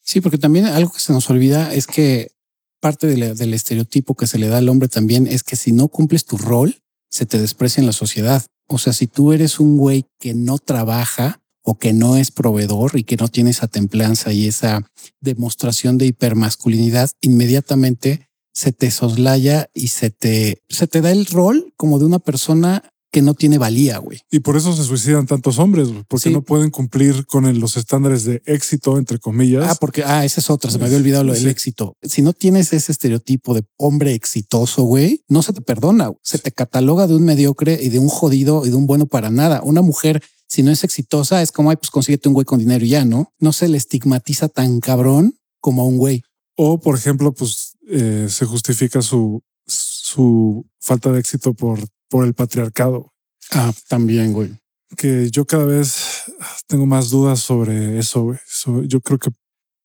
Sí, 0.02 0.22
porque 0.22 0.38
también 0.38 0.66
algo 0.66 0.92
que 0.92 1.00
se 1.00 1.14
nos 1.14 1.30
olvida 1.30 1.74
es 1.74 1.88
que 1.88 2.32
parte 2.80 3.08
del 3.08 3.54
estereotipo 3.54 4.16
que 4.16 4.28
se 4.28 4.38
le 4.38 4.48
da 4.48 4.60
al 4.60 4.70
hombre 4.70 4.88
también 4.88 5.26
es 5.26 5.44
que 5.44 5.56
si 5.56 5.72
no 5.72 5.88
cumples 5.88 6.26
tu 6.26 6.38
rol, 6.38 6.82
se 7.10 7.26
te 7.26 7.40
desprecia 7.40 7.82
en 7.82 7.88
la 7.88 7.94
sociedad. 7.94 8.46
O 8.68 8.78
sea, 8.78 8.94
si 8.94 9.08
tú 9.08 9.34
eres 9.34 9.60
un 9.60 9.78
güey 9.78 10.06
que 10.20 10.34
no 10.34 10.60
trabaja 10.60 11.42
o 11.64 11.80
que 11.80 11.94
no 11.94 12.16
es 12.16 12.30
proveedor 12.30 12.92
y 12.96 13.04
que 13.04 13.18
no 13.18 13.28
tiene 13.28 13.50
esa 13.50 13.68
templanza 13.68 14.32
y 14.32 14.48
esa 14.48 14.86
demostración 15.22 15.98
de 15.98 16.06
hipermasculinidad, 16.06 17.10
inmediatamente 17.22 18.30
se 18.54 18.72
te 18.72 18.92
soslaya 18.92 19.70
y 19.74 19.88
se 19.88 20.12
te, 20.12 20.62
se 20.70 20.88
te 20.88 21.02
da 21.02 21.12
el 21.12 21.26
rol 21.26 21.74
como 21.76 21.98
de 21.98 22.06
una 22.06 22.20
persona 22.20 22.84
que 23.12 23.22
no 23.22 23.34
tiene 23.34 23.58
valía, 23.58 23.98
güey. 24.00 24.20
Y 24.30 24.42
por 24.42 24.58
eso 24.58 24.76
se 24.76 24.84
suicidan 24.84 25.26
tantos 25.26 25.58
hombres, 25.58 25.88
porque 26.10 26.30
Sí. 26.30 26.34
no 26.34 26.42
pueden 26.42 26.70
cumplir 26.70 27.26
con 27.26 27.46
el- 27.46 27.60
los 27.60 27.78
estándares 27.78 28.26
de 28.26 28.42
éxito, 28.46 28.98
entre 28.98 29.20
comillas. 29.20 29.66
Ah, 29.70 29.76
porque, 29.80 30.04
ah, 30.04 30.26
esa 30.26 30.42
es 30.42 30.50
otra. 30.50 30.70
Se 30.70 30.78
me 30.80 30.86
había 30.86 30.98
olvidado 30.98 31.24
lo 31.24 31.34
del 31.34 31.48
éxito. 31.48 31.96
Si 32.02 32.22
no 32.22 32.34
tienes 32.34 32.74
ese 32.74 32.92
estereotipo 32.92 33.54
de 33.54 33.64
hombre 33.78 34.14
exitoso, 34.14 34.84
güey, 34.84 35.24
no 35.30 35.42
se 35.44 35.54
te 35.54 35.62
perdona. 35.62 36.08
güey. 36.08 36.20
Se 36.24 36.40
te 36.40 36.52
cataloga 36.52 37.08
de 37.08 37.16
un 37.16 37.24
mediocre 37.24 37.80
y 37.82 37.90
de 37.90 38.00
un 38.00 38.10
jodido 38.10 38.66
y 38.66 38.70
de 38.70 38.76
un 38.76 38.86
bueno 38.86 39.06
para 39.06 39.30
nada. 39.30 39.62
Una 39.64 39.82
mujer, 39.82 40.22
si 40.48 40.62
no 40.64 40.72
es 40.72 40.84
exitosa, 40.84 41.42
es 41.42 41.52
como, 41.54 41.70
ay, 41.70 41.78
pues 41.78 41.92
consíguete 41.92 42.28
un 42.28 42.34
güey 42.34 42.46
con 42.46 42.60
dinero 42.60 42.84
y 42.86 42.90
ya, 42.90 43.06
¿no? 43.06 43.32
No 43.40 43.54
se 43.54 43.68
le 43.70 43.78
estigmatiza 43.78 44.50
tan 44.50 44.80
cabrón 44.82 45.38
como 45.62 45.84
a 45.84 45.86
un 45.86 45.98
güey. 45.98 46.22
O, 46.58 46.80
por 46.80 46.96
ejemplo, 46.98 47.34
pues 47.34 47.74
eh, 47.90 48.28
se 48.30 48.46
justifica 48.46 49.02
su, 49.02 49.42
su 49.68 50.66
falta 50.80 51.12
de 51.12 51.20
éxito 51.20 51.54
por, 51.54 51.80
por 52.10 52.26
el 52.26 52.34
patriarcado. 52.34 53.14
Ah, 53.52 53.74
también, 53.88 54.34
güey. 54.34 54.52
Que 54.98 55.30
yo 55.32 55.46
cada 55.46 55.66
vez 55.66 56.24
tengo 56.68 56.86
más 56.86 57.10
dudas 57.10 57.40
sobre 57.40 58.00
eso. 58.00 58.24
güey. 58.24 58.40
So- 58.46 58.84
yo 58.84 59.02
creo 59.02 59.20
que 59.20 59.32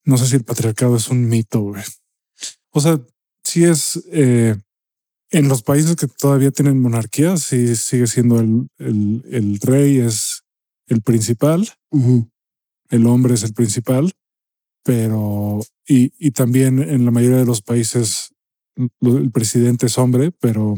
no 0.04 0.16
sé 0.18 0.26
si 0.26 0.36
el 0.36 0.44
patriarcado 0.44 0.96
es 0.96 1.08
un 1.08 1.28
mito. 1.28 1.60
güey. 1.60 1.82
O 2.72 2.80
sea, 2.80 3.00
sí 3.44 3.64
es 3.64 4.02
eh, 4.12 4.56
en 5.30 5.48
los 5.48 5.62
países 5.62 5.96
que 5.96 6.06
todavía 6.06 6.50
tienen 6.50 6.80
monarquía, 6.80 7.36
sí 7.36 7.74
sigue 7.76 8.06
siendo 8.06 8.40
el, 8.40 8.68
el, 8.78 9.24
el 9.30 9.60
rey 9.60 9.98
es 9.98 10.42
el 10.86 11.02
principal, 11.02 11.68
el 12.88 13.06
hombre 13.06 13.34
es 13.34 13.42
el 13.44 13.52
principal, 13.54 14.12
pero 14.84 15.60
y, 15.86 16.12
y 16.18 16.30
también 16.32 16.80
en 16.80 17.04
la 17.04 17.10
mayoría 17.10 17.38
de 17.38 17.44
los 17.44 17.62
países 17.62 18.30
el 19.02 19.30
presidente 19.30 19.86
es 19.86 19.98
hombre, 19.98 20.32
pero 20.40 20.76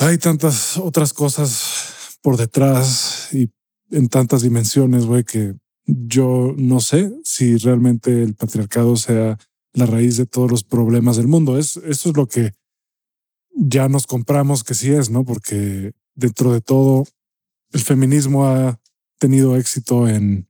hay 0.00 0.16
tantas 0.16 0.78
otras 0.78 1.12
cosas 1.12 2.18
por 2.22 2.36
detrás 2.36 3.28
y 3.32 3.50
en 3.90 4.08
tantas 4.08 4.42
dimensiones, 4.42 5.04
güey, 5.04 5.24
que 5.24 5.54
yo 5.86 6.54
no 6.56 6.80
sé 6.80 7.12
si 7.22 7.56
realmente 7.58 8.22
el 8.22 8.34
patriarcado 8.34 8.96
sea 8.96 9.38
la 9.74 9.86
raíz 9.86 10.16
de 10.16 10.26
todos 10.26 10.50
los 10.50 10.64
problemas 10.64 11.16
del 11.16 11.28
mundo. 11.28 11.58
Es, 11.58 11.76
eso 11.76 12.10
es 12.10 12.16
lo 12.16 12.26
que 12.26 12.52
ya 13.54 13.88
nos 13.88 14.06
compramos 14.06 14.64
que 14.64 14.74
sí 14.74 14.90
es, 14.90 15.10
¿no? 15.10 15.24
Porque 15.24 15.92
dentro 16.14 16.52
de 16.52 16.62
todo, 16.62 17.04
el 17.72 17.80
feminismo 17.80 18.46
ha 18.46 18.80
tenido 19.18 19.56
éxito 19.56 20.08
en 20.08 20.48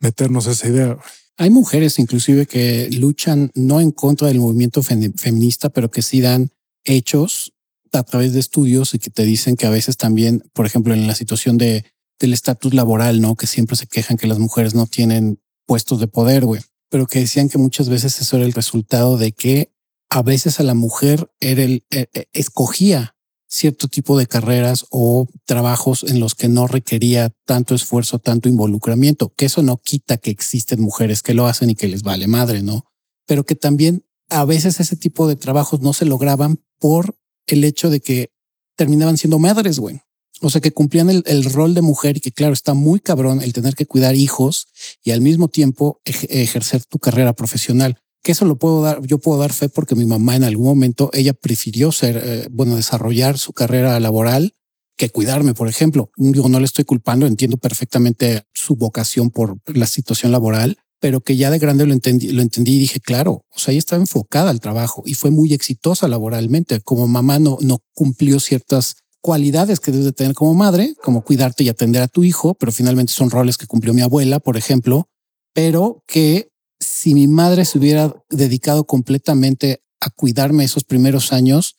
meternos 0.00 0.46
esa 0.46 0.68
idea. 0.68 0.98
Hay 1.38 1.48
mujeres 1.48 1.98
inclusive 1.98 2.46
que 2.46 2.90
luchan 2.90 3.50
no 3.54 3.80
en 3.80 3.90
contra 3.90 4.28
del 4.28 4.40
movimiento 4.40 4.82
feminista, 4.82 5.70
pero 5.70 5.90
que 5.90 6.02
sí 6.02 6.20
dan 6.20 6.50
hechos 6.84 7.55
a 7.92 8.02
través 8.02 8.32
de 8.32 8.40
estudios 8.40 8.94
y 8.94 8.98
que 8.98 9.10
te 9.10 9.24
dicen 9.24 9.56
que 9.56 9.66
a 9.66 9.70
veces 9.70 9.96
también, 9.96 10.42
por 10.52 10.66
ejemplo, 10.66 10.94
en 10.94 11.06
la 11.06 11.14
situación 11.14 11.58
de 11.58 11.84
del 12.18 12.32
estatus 12.32 12.74
laboral, 12.74 13.20
¿no? 13.20 13.34
Que 13.34 13.46
siempre 13.46 13.76
se 13.76 13.86
quejan 13.86 14.16
que 14.16 14.26
las 14.26 14.38
mujeres 14.38 14.74
no 14.74 14.86
tienen 14.86 15.40
puestos 15.66 16.00
de 16.00 16.08
poder, 16.08 16.44
güey, 16.44 16.62
pero 16.88 17.06
que 17.06 17.20
decían 17.20 17.48
que 17.48 17.58
muchas 17.58 17.88
veces 17.88 18.20
eso 18.20 18.36
era 18.36 18.46
el 18.46 18.52
resultado 18.52 19.16
de 19.16 19.32
que 19.32 19.72
a 20.08 20.22
veces 20.22 20.60
a 20.60 20.62
la 20.62 20.74
mujer 20.74 21.30
era 21.40 21.62
el, 21.62 21.84
e, 21.90 22.06
e, 22.14 22.28
escogía 22.32 23.14
cierto 23.48 23.88
tipo 23.88 24.18
de 24.18 24.26
carreras 24.26 24.86
o 24.90 25.28
trabajos 25.44 26.04
en 26.04 26.20
los 26.20 26.34
que 26.34 26.48
no 26.48 26.66
requería 26.66 27.30
tanto 27.44 27.74
esfuerzo, 27.74 28.18
tanto 28.18 28.48
involucramiento, 28.48 29.32
que 29.36 29.46
eso 29.46 29.62
no 29.62 29.76
quita 29.76 30.16
que 30.18 30.30
existen 30.30 30.80
mujeres 30.80 31.22
que 31.22 31.34
lo 31.34 31.46
hacen 31.46 31.70
y 31.70 31.74
que 31.74 31.88
les 31.88 32.02
vale 32.02 32.26
madre, 32.26 32.62
¿no? 32.62 32.86
Pero 33.26 33.44
que 33.44 33.54
también 33.54 34.04
a 34.28 34.44
veces 34.44 34.80
ese 34.80 34.96
tipo 34.96 35.28
de 35.28 35.36
trabajos 35.36 35.80
no 35.80 35.92
se 35.92 36.04
lograban 36.04 36.60
por 36.78 37.16
el 37.46 37.64
hecho 37.64 37.90
de 37.90 38.00
que 38.00 38.30
terminaban 38.76 39.16
siendo 39.16 39.38
madres, 39.38 39.78
güey. 39.78 40.00
O 40.42 40.50
sea, 40.50 40.60
que 40.60 40.70
cumplían 40.70 41.08
el, 41.08 41.44
rol 41.44 41.74
de 41.74 41.80
mujer 41.80 42.18
y 42.18 42.20
que 42.20 42.30
claro, 42.30 42.52
está 42.52 42.74
muy 42.74 43.00
cabrón 43.00 43.40
el 43.40 43.54
tener 43.54 43.74
que 43.74 43.86
cuidar 43.86 44.14
hijos 44.14 44.68
y 45.02 45.12
al 45.12 45.22
mismo 45.22 45.48
tiempo 45.48 46.00
ejercer 46.04 46.84
tu 46.84 46.98
carrera 46.98 47.32
profesional 47.32 47.98
que 48.26 48.32
eso 48.32 48.44
lo 48.44 48.58
puedo 48.58 48.82
dar, 48.82 49.00
yo 49.06 49.18
puedo 49.18 49.38
dar 49.38 49.52
fe 49.52 49.68
porque 49.68 49.94
mi 49.94 50.04
mamá 50.04 50.34
en 50.34 50.42
algún 50.42 50.66
momento, 50.66 51.10
ella 51.12 51.32
prefirió 51.32 51.92
ser, 51.92 52.20
eh, 52.20 52.48
bueno, 52.50 52.74
desarrollar 52.74 53.38
su 53.38 53.52
carrera 53.52 54.00
laboral 54.00 54.56
que 54.96 55.10
cuidarme, 55.10 55.54
por 55.54 55.68
ejemplo. 55.68 56.10
Digo, 56.16 56.48
no 56.48 56.58
le 56.58 56.64
estoy 56.64 56.84
culpando, 56.84 57.28
entiendo 57.28 57.56
perfectamente 57.56 58.42
su 58.52 58.74
vocación 58.74 59.30
por 59.30 59.58
la 59.66 59.86
situación 59.86 60.32
laboral, 60.32 60.76
pero 61.00 61.20
que 61.20 61.36
ya 61.36 61.50
de 61.50 61.58
grande 61.58 61.86
lo 61.86 61.92
entendí, 61.92 62.28
lo 62.28 62.42
entendí 62.42 62.76
y 62.76 62.78
dije, 62.80 63.00
claro, 63.00 63.44
o 63.54 63.58
sea, 63.58 63.72
ella 63.72 63.78
estaba 63.78 64.00
enfocada 64.00 64.50
al 64.50 64.60
trabajo 64.60 65.02
y 65.06 65.14
fue 65.14 65.30
muy 65.30 65.52
exitosa 65.52 66.08
laboralmente. 66.08 66.80
Como 66.80 67.06
mamá 67.06 67.38
no, 67.38 67.58
no 67.60 67.80
cumplió 67.94 68.40
ciertas 68.40 68.96
cualidades 69.20 69.80
que 69.80 69.90
debes 69.90 70.06
de 70.06 70.12
tener 70.12 70.34
como 70.34 70.54
madre, 70.54 70.94
como 71.02 71.22
cuidarte 71.22 71.64
y 71.64 71.68
atender 71.68 72.02
a 72.02 72.08
tu 72.08 72.24
hijo, 72.24 72.54
pero 72.54 72.72
finalmente 72.72 73.12
son 73.12 73.30
roles 73.30 73.56
que 73.58 73.66
cumplió 73.66 73.92
mi 73.92 74.02
abuela, 74.02 74.38
por 74.40 74.56
ejemplo, 74.56 75.08
pero 75.52 76.02
que 76.06 76.48
si 76.80 77.14
mi 77.14 77.26
madre 77.26 77.64
se 77.64 77.78
hubiera 77.78 78.14
dedicado 78.30 78.84
completamente 78.84 79.82
a 80.00 80.10
cuidarme 80.10 80.64
esos 80.64 80.84
primeros 80.84 81.32
años, 81.32 81.76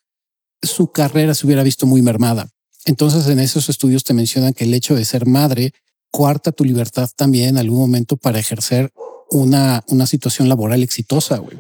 su 0.62 0.92
carrera 0.92 1.34
se 1.34 1.46
hubiera 1.46 1.64
visto 1.64 1.86
muy 1.86 2.02
mermada. 2.02 2.50
Entonces, 2.86 3.28
en 3.28 3.40
esos 3.40 3.70
estudios 3.70 4.04
te 4.04 4.14
mencionan 4.14 4.54
que 4.54 4.64
el 4.64 4.74
hecho 4.74 4.96
de 4.96 5.06
ser 5.06 5.26
madre 5.26 5.74
cuarta 6.12 6.52
tu 6.52 6.64
libertad 6.64 7.10
también 7.16 7.50
en 7.50 7.58
algún 7.58 7.80
momento 7.80 8.18
para 8.18 8.40
ejercer 8.40 8.92
una, 9.32 9.84
una 9.88 10.06
situación 10.06 10.50
laboral 10.50 10.84
exitosa, 10.84 11.38
güey. 11.38 11.58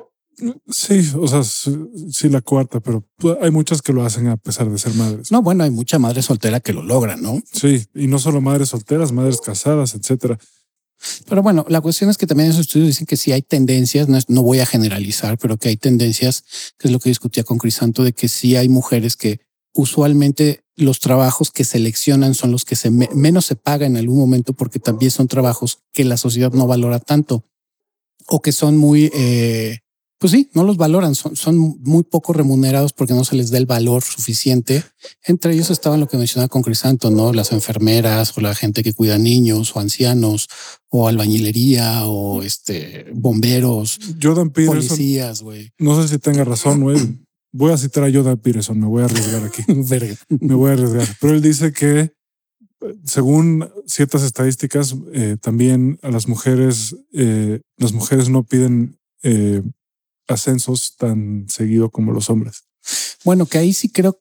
Sí, 0.69 1.11
o 1.19 1.27
sea, 1.27 1.43
sí, 1.43 2.29
la 2.29 2.41
cuarta, 2.41 2.79
pero 2.79 3.03
hay 3.41 3.49
muchas 3.49 3.81
que 3.81 3.91
lo 3.91 4.05
hacen 4.05 4.27
a 4.27 4.37
pesar 4.37 4.69
de 4.69 4.77
ser 4.77 4.93
madres. 4.93 5.31
No, 5.31 5.41
bueno, 5.41 5.63
hay 5.63 5.71
mucha 5.71 5.97
madre 5.97 6.21
soltera 6.21 6.59
que 6.59 6.73
lo 6.73 6.83
logra, 6.83 7.15
¿no? 7.15 7.41
Sí, 7.51 7.87
y 7.95 8.05
no 8.05 8.19
solo 8.19 8.39
madres 8.39 8.69
solteras, 8.69 9.11
madres 9.11 9.41
casadas, 9.41 9.95
etcétera. 9.95 10.37
Pero 11.27 11.41
bueno, 11.41 11.65
la 11.69 11.81
cuestión 11.81 12.09
es 12.11 12.17
que 12.17 12.27
también 12.27 12.49
esos 12.49 12.61
estudios 12.61 12.87
dicen 12.87 13.07
que 13.07 13.17
sí 13.17 13.31
hay 13.31 13.41
tendencias, 13.41 14.09
no, 14.09 14.19
no 14.27 14.43
voy 14.43 14.59
a 14.59 14.67
generalizar, 14.67 15.39
pero 15.39 15.57
que 15.57 15.69
hay 15.69 15.77
tendencias, 15.77 16.43
que 16.77 16.87
es 16.87 16.91
lo 16.91 16.99
que 16.99 17.09
discutía 17.09 17.43
con 17.43 17.57
Crisanto, 17.57 18.03
de 18.03 18.13
que 18.13 18.27
sí 18.27 18.55
hay 18.55 18.69
mujeres 18.69 19.15
que 19.15 19.39
usualmente 19.73 20.63
los 20.75 20.99
trabajos 20.99 21.49
que 21.49 21.63
seleccionan 21.63 22.35
son 22.35 22.51
los 22.51 22.63
que 22.63 22.75
se 22.75 22.91
menos 22.91 23.45
se 23.45 23.55
pagan 23.55 23.93
en 23.93 23.97
algún 23.97 24.19
momento 24.19 24.53
porque 24.53 24.79
también 24.79 25.09
son 25.09 25.27
trabajos 25.27 25.79
que 25.91 26.03
la 26.03 26.17
sociedad 26.17 26.51
no 26.51 26.67
valora 26.67 26.99
tanto 26.99 27.43
o 28.25 28.41
que 28.41 28.51
son 28.51 28.77
muy 28.77 29.11
eh, 29.13 29.79
pues 30.19 30.31
sí, 30.31 30.49
no 30.53 30.63
los 30.63 30.77
valoran, 30.77 31.13
son, 31.13 31.35
son 31.35 31.57
muy 31.81 32.03
poco 32.03 32.33
remunerados 32.33 32.91
porque 32.91 33.13
no 33.13 33.23
se 33.23 33.35
les 33.35 33.51
da 33.51 33.59
el 33.59 33.67
valor 33.67 34.01
suficiente. 34.01 34.83
Entre 35.23 35.53
ellos 35.53 35.69
estaban 35.69 35.99
lo 35.99 36.07
que 36.07 36.17
mencionaba 36.17 36.47
con 36.47 36.63
Crisanto, 36.63 37.11
¿no? 37.11 37.33
Las 37.33 37.51
enfermeras 37.51 38.35
o 38.35 38.41
la 38.41 38.55
gente 38.55 38.81
que 38.81 38.93
cuida 38.93 39.19
niños 39.19 39.75
o 39.75 39.79
ancianos 39.79 40.47
o 40.89 41.07
albañilería 41.07 42.07
o 42.07 42.41
este 42.41 43.05
bomberos, 43.13 43.99
Jordan 44.21 44.49
Peterson, 44.49 44.87
policías, 44.87 45.41
güey. 45.43 45.71
No 45.77 46.01
sé 46.01 46.07
si 46.07 46.17
tenga 46.17 46.43
razón, 46.43 46.81
güey. 46.81 46.97
Voy 47.51 47.71
a 47.71 47.77
citar 47.77 48.03
a 48.03 48.11
Jordan 48.11 48.37
Peterson, 48.37 48.79
me 48.79 48.87
voy 48.87 49.03
a 49.03 49.05
arriesgar 49.05 49.43
aquí. 49.43 49.63
me 50.29 50.55
voy 50.55 50.71
a 50.71 50.73
arriesgar. 50.73 51.07
Pero 51.21 51.33
él 51.35 51.41
dice 51.43 51.71
que 51.71 52.16
según 53.03 53.69
ciertas 53.85 54.23
estadísticas, 54.23 54.95
eh, 55.13 55.37
también 55.41 55.99
a 56.01 56.11
las 56.11 56.27
mujeres, 56.27 56.95
eh, 57.13 57.61
las 57.77 57.93
mujeres 57.93 58.29
no 58.29 58.43
piden 58.43 58.99
eh, 59.23 59.61
ascensos 60.27 60.95
tan 60.97 61.47
seguido 61.49 61.89
como 61.89 62.11
los 62.11 62.29
hombres. 62.29 62.63
Bueno, 63.23 63.45
que 63.45 63.57
ahí 63.57 63.73
sí 63.73 63.89
creo, 63.89 64.19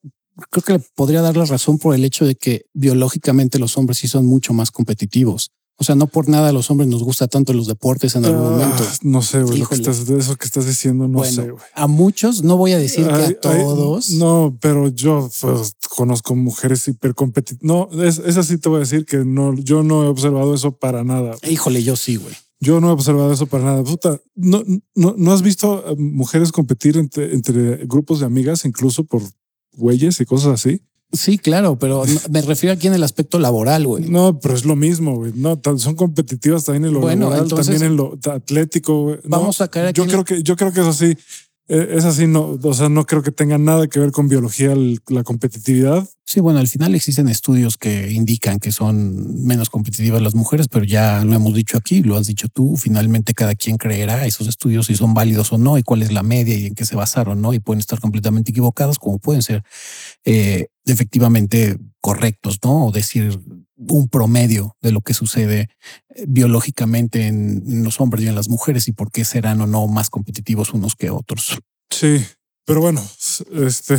creo 0.50 0.62
que 0.62 0.72
le 0.74 0.78
podría 0.94 1.22
dar 1.22 1.36
la 1.36 1.44
razón 1.44 1.78
por 1.78 1.94
el 1.94 2.04
hecho 2.04 2.24
de 2.24 2.36
que 2.36 2.66
biológicamente 2.72 3.58
los 3.58 3.76
hombres 3.76 3.98
sí 3.98 4.08
son 4.08 4.26
mucho 4.26 4.52
más 4.52 4.70
competitivos. 4.70 5.50
O 5.78 5.84
sea, 5.84 5.94
no 5.94 6.06
por 6.06 6.28
nada 6.28 6.48
a 6.48 6.52
los 6.52 6.70
hombres 6.70 6.88
nos 6.88 7.02
gusta 7.02 7.28
tanto 7.28 7.52
los 7.52 7.66
deportes 7.66 8.16
en 8.16 8.24
algún 8.24 8.46
ah, 8.46 8.50
momento. 8.50 8.82
No 9.02 9.20
sé, 9.20 9.42
güey, 9.42 9.58
lo 9.58 9.68
que 9.68 9.74
estás, 9.74 10.08
eso 10.08 10.36
que 10.36 10.46
estás 10.46 10.64
diciendo, 10.64 11.06
no 11.06 11.22
sé, 11.22 11.50
güey. 11.50 11.64
A 11.74 11.86
muchos, 11.86 12.42
no 12.42 12.56
voy 12.56 12.72
a 12.72 12.78
decir 12.78 13.06
que 13.06 13.12
a 13.12 13.40
todos. 13.40 14.10
no, 14.10 14.56
pero 14.60 14.88
yo 14.88 15.30
pues, 15.40 15.74
conozco 15.94 16.34
mujeres 16.34 16.88
hipercompetitivas. 16.88 17.62
No, 17.62 17.88
es, 18.02 18.18
esa 18.20 18.42
sí 18.42 18.56
te 18.56 18.70
voy 18.70 18.78
a 18.78 18.80
decir 18.80 19.04
que 19.04 19.18
no, 19.18 19.54
yo 19.54 19.82
no 19.82 20.04
he 20.04 20.06
observado 20.06 20.54
eso 20.54 20.72
para 20.78 21.04
nada. 21.04 21.36
Híjole, 21.46 21.82
yo 21.82 21.94
sí, 21.94 22.16
güey. 22.16 22.34
Yo 22.58 22.80
no 22.80 22.88
he 22.88 22.92
observado 22.92 23.30
eso 23.30 23.46
para 23.46 23.64
nada. 23.64 23.84
Puta, 23.84 24.18
no, 24.34 24.62
no, 24.94 25.14
no 25.18 25.32
has 25.32 25.42
visto 25.42 25.84
mujeres 25.98 26.52
competir 26.52 26.96
entre, 26.96 27.34
entre 27.34 27.84
grupos 27.84 28.20
de 28.20 28.26
amigas, 28.26 28.64
incluso 28.64 29.04
por 29.04 29.22
güeyes 29.72 30.20
y 30.20 30.24
cosas 30.24 30.54
así. 30.54 30.80
Sí, 31.12 31.38
claro, 31.38 31.78
pero 31.78 32.04
me 32.30 32.42
refiero 32.42 32.74
aquí 32.74 32.88
en 32.88 32.94
el 32.94 33.02
aspecto 33.02 33.38
laboral, 33.38 33.86
güey. 33.86 34.08
No, 34.08 34.38
pero 34.40 34.54
es 34.54 34.64
lo 34.64 34.76
mismo, 34.76 35.16
güey. 35.16 35.32
No, 35.34 35.60
son 35.76 35.94
competitivas 35.94 36.64
también 36.64 36.86
en 36.86 36.92
lo 36.94 37.08
laboral, 37.08 37.48
también 37.48 37.82
en 37.82 37.96
lo 37.96 38.18
atlético. 38.30 39.02
Güey. 39.02 39.18
Vamos 39.24 39.60
a 39.60 39.68
caer 39.68 39.86
aquí. 39.86 40.00
Yo 40.00 40.06
creo 40.06 40.24
que, 40.24 40.42
yo 40.42 40.56
creo 40.56 40.72
que 40.72 40.80
eso 40.80 40.92
sí 40.92 41.16
eh, 41.68 41.94
es 41.96 42.04
así, 42.04 42.28
no, 42.28 42.58
o 42.62 42.74
sea, 42.74 42.88
no 42.88 43.04
creo 43.06 43.22
que 43.22 43.32
tenga 43.32 43.58
nada 43.58 43.88
que 43.88 43.98
ver 43.98 44.12
con 44.12 44.28
biología 44.28 44.72
la 45.08 45.24
competitividad. 45.24 46.08
Sí, 46.24 46.38
bueno, 46.38 46.60
al 46.60 46.68
final 46.68 46.94
existen 46.94 47.28
estudios 47.28 47.76
que 47.76 48.12
indican 48.12 48.60
que 48.60 48.70
son 48.70 49.44
menos 49.44 49.68
competitivas 49.68 50.22
las 50.22 50.36
mujeres, 50.36 50.68
pero 50.68 50.84
ya 50.84 51.24
lo 51.24 51.34
hemos 51.34 51.54
dicho 51.54 51.76
aquí, 51.76 52.02
lo 52.02 52.16
has 52.16 52.28
dicho 52.28 52.46
tú, 52.48 52.76
finalmente 52.76 53.34
cada 53.34 53.56
quien 53.56 53.78
creerá 53.78 54.26
esos 54.26 54.46
estudios 54.46 54.86
si 54.86 54.94
son 54.94 55.12
válidos 55.12 55.52
o 55.52 55.58
no 55.58 55.76
y 55.76 55.82
cuál 55.82 56.02
es 56.02 56.12
la 56.12 56.22
media 56.22 56.56
y 56.56 56.66
en 56.66 56.74
qué 56.76 56.84
se 56.84 56.94
basaron, 56.94 57.40
¿no? 57.40 57.52
Y 57.52 57.58
pueden 57.58 57.80
estar 57.80 57.98
completamente 57.98 58.52
equivocados 58.52 59.00
como 59.00 59.18
pueden 59.18 59.42
ser 59.42 59.64
eh, 60.24 60.68
efectivamente 60.87 61.79
correctos, 62.01 62.59
¿no? 62.62 62.87
O 62.87 62.92
decir 62.92 63.38
un 63.77 64.09
promedio 64.09 64.77
de 64.81 64.92
lo 64.92 65.01
que 65.01 65.14
sucede 65.14 65.68
eh, 66.09 66.25
biológicamente 66.27 67.27
en 67.27 67.85
los 67.85 68.01
hombres 68.01 68.25
y 68.25 68.29
en 68.29 68.35
las 68.35 68.49
mujeres 68.49 68.88
y 68.88 68.92
por 68.92 69.11
qué 69.11 69.25
serán 69.25 69.61
o 69.61 69.66
no 69.66 69.87
más 69.87 70.09
competitivos 70.09 70.72
unos 70.72 70.94
que 70.94 71.11
otros. 71.11 71.59
Sí, 71.90 72.25
pero 72.64 72.81
bueno, 72.81 73.03
este, 73.53 73.99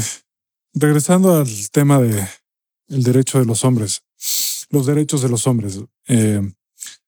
regresando 0.73 1.37
al 1.37 1.69
tema 1.71 1.99
de 1.99 2.27
el 2.89 3.03
derecho 3.03 3.39
de 3.39 3.45
los 3.45 3.63
hombres, 3.65 4.01
los 4.69 4.85
derechos 4.85 5.21
de 5.21 5.29
los 5.29 5.45
hombres, 5.45 5.79
eh, 6.07 6.41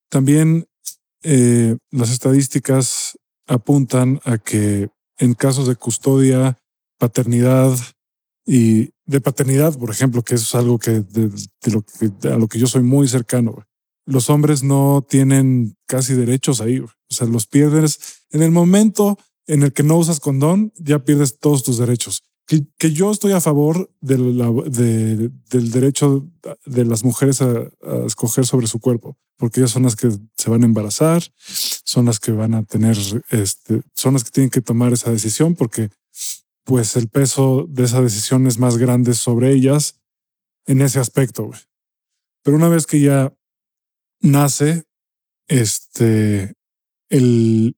también 0.10 0.68
eh, 1.24 1.76
las 1.92 2.12
estadísticas 2.12 3.18
apuntan 3.48 4.22
a 4.26 4.38
que 4.38 4.89
en 5.18 5.34
casos 5.34 5.68
de 5.68 5.76
custodia, 5.76 6.58
paternidad 6.98 7.78
y 8.46 8.92
de 9.10 9.22
paternidad, 9.22 9.76
por 9.76 9.89
ejemplo, 9.89 10.22
que 10.22 10.36
es 10.36 10.54
algo 10.54 10.78
que, 10.78 11.00
de, 11.02 11.32
lo 11.72 11.82
que 11.82 12.30
a 12.30 12.38
lo 12.38 12.48
que 12.48 12.60
yo 12.60 12.67
soy 12.67 12.84
muy 12.84 13.08
cercano. 13.08 13.65
Los 14.06 14.30
hombres 14.30 14.62
no 14.62 15.04
tienen 15.08 15.76
casi 15.88 16.13
derechos 16.13 16.62
ahí. 16.62 16.80
O 16.80 16.89
sea, 17.10 17.26
los 17.26 17.48
pierdes 17.48 18.00
en 18.30 18.43
el 18.43 18.52
momento 18.52 19.17
en 19.48 19.63
el 19.63 19.74
que 19.74 19.82
no 19.82 19.98
usas 19.98 20.19
condón, 20.19 20.72
ya 20.78 21.00
pierdes 21.00 21.39
todos 21.39 21.63
tus 21.63 21.80
derechos. 21.80 22.24
que, 22.45 22.91
yo 22.91 23.10
estoy 23.10 23.32
a 23.32 23.41
favor 23.41 23.91
de 24.00 24.17
del 25.50 25.72
derecho 25.72 26.28
de 26.65 26.86
las 26.86 27.04
mujeres 27.04 27.41
a, 27.41 27.67
escoger 28.06 28.45
sobre 28.45 28.67
su 28.67 28.80
cuerpo, 28.80 29.17
porque 29.38 29.60
ellas 29.60 29.72
son 29.72 29.84
las 29.84 29.95
que 29.95 30.10
se 30.38 30.50
van 30.52 30.62
a 30.62 30.67
embarazar, 30.67 31.24
son 31.84 32.06
las 32.06 32.19
que 32.19 32.32
van 32.32 32.54
a 32.54 32.63
tener, 32.63 32.95
este, 33.32 33.82
son 33.95 34.13
las 34.13 34.24
que 34.24 34.32
tienen 34.32 34.52
que 34.52 34.62
tomar 34.62 34.93
esa 34.93 35.12
decisión, 35.12 35.56
porque 35.56 35.89
pues 36.69 36.95
el 36.95 37.10
peso 37.10 37.65
de 37.67 37.86
esa 37.86 37.99
decisión 37.99 38.45
es 38.45 38.60
más 38.60 38.77
grande 38.77 39.15
sobre 39.15 39.51
ellas 39.51 39.99
en 40.67 40.84
ese 40.84 40.99
aspecto. 40.99 41.49
Pero 42.43 42.58
una 42.58 42.69
vez 42.69 42.86
que 42.86 43.01
ya 43.01 43.34
nace, 44.21 44.84
este, 45.47 46.53
el 47.10 47.75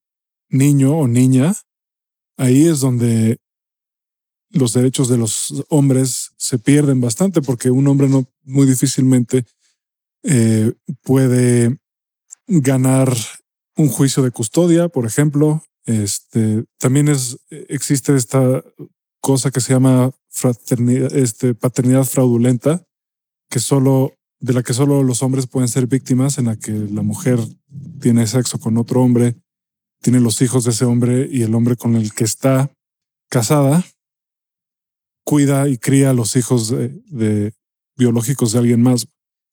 niño 0.50 0.94
o 0.98 1.08
niña, 1.08 1.54
ahí 2.36 2.66
es 2.66 2.80
donde 2.80 3.38
los 4.50 4.74
derechos 4.74 5.08
de 5.08 5.16
los 5.16 5.64
hombres 5.70 6.32
se 6.36 6.58
pierden 6.58 7.00
bastante 7.00 7.40
porque 7.40 7.70
un 7.70 7.86
hombre 7.86 8.10
no 8.10 8.26
muy 8.42 8.66
difícilmente 8.66 9.46
eh, 10.22 10.70
puede 11.00 11.78
ganar 12.46 13.10
un 13.74 13.88
juicio 13.88 14.22
de 14.22 14.32
custodia, 14.32 14.90
por 14.90 15.06
ejemplo. 15.06 15.64
Este 15.84 16.64
también 16.78 17.08
es 17.08 17.38
existe 17.50 18.14
esta 18.14 18.62
cosa 19.20 19.50
que 19.50 19.60
se 19.60 19.72
llama 19.72 20.12
fraternidad, 20.28 21.14
este, 21.14 21.54
paternidad 21.54 22.04
fraudulenta, 22.04 22.84
que 23.50 23.60
solo 23.60 24.14
de 24.40 24.52
la 24.52 24.62
que 24.62 24.74
solo 24.74 25.04
los 25.04 25.22
hombres 25.22 25.46
pueden 25.46 25.68
ser 25.68 25.86
víctimas, 25.86 26.38
en 26.38 26.46
la 26.46 26.56
que 26.56 26.72
la 26.72 27.02
mujer 27.02 27.38
tiene 28.00 28.26
sexo 28.26 28.58
con 28.58 28.76
otro 28.76 29.00
hombre, 29.00 29.36
tiene 30.00 30.18
los 30.18 30.42
hijos 30.42 30.64
de 30.64 30.72
ese 30.72 30.84
hombre 30.84 31.28
y 31.30 31.42
el 31.42 31.54
hombre 31.54 31.76
con 31.76 31.94
el 31.94 32.12
que 32.12 32.24
está 32.24 32.72
casada 33.30 33.84
cuida 35.24 35.68
y 35.68 35.78
cría 35.78 36.10
a 36.10 36.14
los 36.14 36.36
hijos 36.36 36.70
de, 36.70 37.52
biológicos 37.96 38.52
de 38.52 38.58
alguien 38.58 38.82
más. 38.82 39.06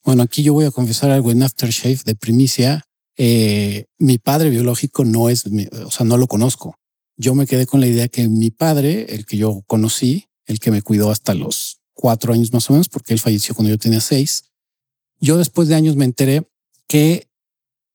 Bueno, 0.03 0.23
aquí 0.23 0.43
yo 0.43 0.53
voy 0.53 0.65
a 0.65 0.71
confesar 0.71 1.11
algo 1.11 1.31
en 1.31 1.43
Aftershave 1.43 1.99
de 2.03 2.15
primicia. 2.15 2.83
Eh, 3.21 3.83
mi 3.97 4.17
padre 4.17 4.49
biológico 4.49 5.03
no 5.03 5.27
es, 5.27 5.43
o 5.45 5.91
sea, 5.91 6.05
no 6.05 6.15
lo 6.15 6.27
conozco. 6.27 6.75
Yo 7.17 7.35
me 7.35 7.45
quedé 7.45 7.67
con 7.67 7.81
la 7.81 7.87
idea 7.87 8.07
que 8.07 8.29
mi 8.29 8.49
padre, 8.49 9.07
el 9.09 9.25
que 9.25 9.35
yo 9.35 9.61
conocí, 9.67 10.29
el 10.45 10.59
que 10.59 10.71
me 10.71 10.81
cuidó 10.81 11.11
hasta 11.11 11.33
los 11.33 11.81
cuatro 11.93 12.31
años 12.31 12.53
más 12.53 12.69
o 12.69 12.73
menos, 12.73 12.87
porque 12.87 13.13
él 13.13 13.19
falleció 13.19 13.53
cuando 13.53 13.71
yo 13.71 13.77
tenía 13.77 13.99
seis. 13.99 14.45
Yo 15.19 15.37
después 15.37 15.67
de 15.67 15.75
años 15.75 15.97
me 15.97 16.05
enteré 16.05 16.49
que 16.87 17.27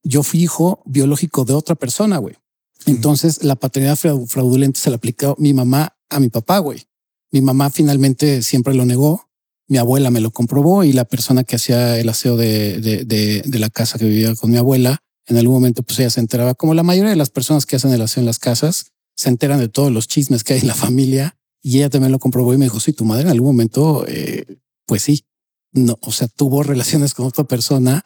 yo 0.02 0.22
fui 0.22 0.42
hijo 0.42 0.82
biológico 0.84 1.46
de 1.46 1.54
otra 1.54 1.74
persona, 1.74 2.18
güey. 2.18 2.36
Entonces 2.84 3.42
la 3.42 3.56
paternidad 3.56 3.96
fraudulenta 3.96 4.78
se 4.78 4.90
la 4.90 4.96
aplicó 4.96 5.36
mi 5.38 5.54
mamá 5.54 5.96
a 6.10 6.20
mi 6.20 6.28
papá, 6.28 6.58
güey. 6.58 6.82
Mi 7.30 7.40
mamá 7.40 7.70
finalmente 7.70 8.42
siempre 8.42 8.74
lo 8.74 8.84
negó. 8.84 9.30
Mi 9.68 9.78
abuela 9.78 10.10
me 10.10 10.20
lo 10.20 10.30
comprobó 10.30 10.84
y 10.84 10.92
la 10.92 11.06
persona 11.06 11.44
que 11.44 11.56
hacía 11.56 11.98
el 11.98 12.10
aseo 12.10 12.36
de, 12.36 12.78
de, 12.80 13.58
la 13.58 13.70
casa 13.70 13.98
que 13.98 14.04
vivía 14.04 14.34
con 14.34 14.50
mi 14.50 14.58
abuela, 14.58 15.02
en 15.26 15.36
algún 15.36 15.54
momento 15.54 15.82
pues 15.82 15.98
ella 15.98 16.10
se 16.10 16.20
enteraba, 16.20 16.54
como 16.54 16.74
la 16.74 16.82
mayoría 16.82 17.10
de 17.10 17.16
las 17.16 17.30
personas 17.30 17.66
que 17.66 17.76
hacen 17.76 17.92
el 17.92 18.02
aseo 18.02 18.20
en 18.20 18.26
las 18.26 18.38
casas, 18.38 18.92
se 19.16 19.28
enteran 19.28 19.60
de 19.60 19.68
todos 19.68 19.92
los 19.92 20.08
chismes 20.08 20.44
que 20.44 20.54
hay 20.54 20.60
en 20.60 20.66
la 20.66 20.74
familia 20.74 21.36
y 21.62 21.78
ella 21.78 21.90
también 21.90 22.12
lo 22.12 22.18
comprobó 22.18 22.52
y 22.52 22.58
me 22.58 22.66
dijo, 22.66 22.80
sí, 22.80 22.92
tu 22.92 23.04
madre 23.04 23.22
en 23.22 23.30
algún 23.30 23.48
momento, 23.48 24.04
eh, 24.06 24.58
pues 24.86 25.02
sí, 25.02 25.24
no, 25.72 25.98
o 26.02 26.12
sea, 26.12 26.28
tuvo 26.28 26.62
relaciones 26.62 27.14
con 27.14 27.26
otra 27.26 27.44
persona 27.44 28.04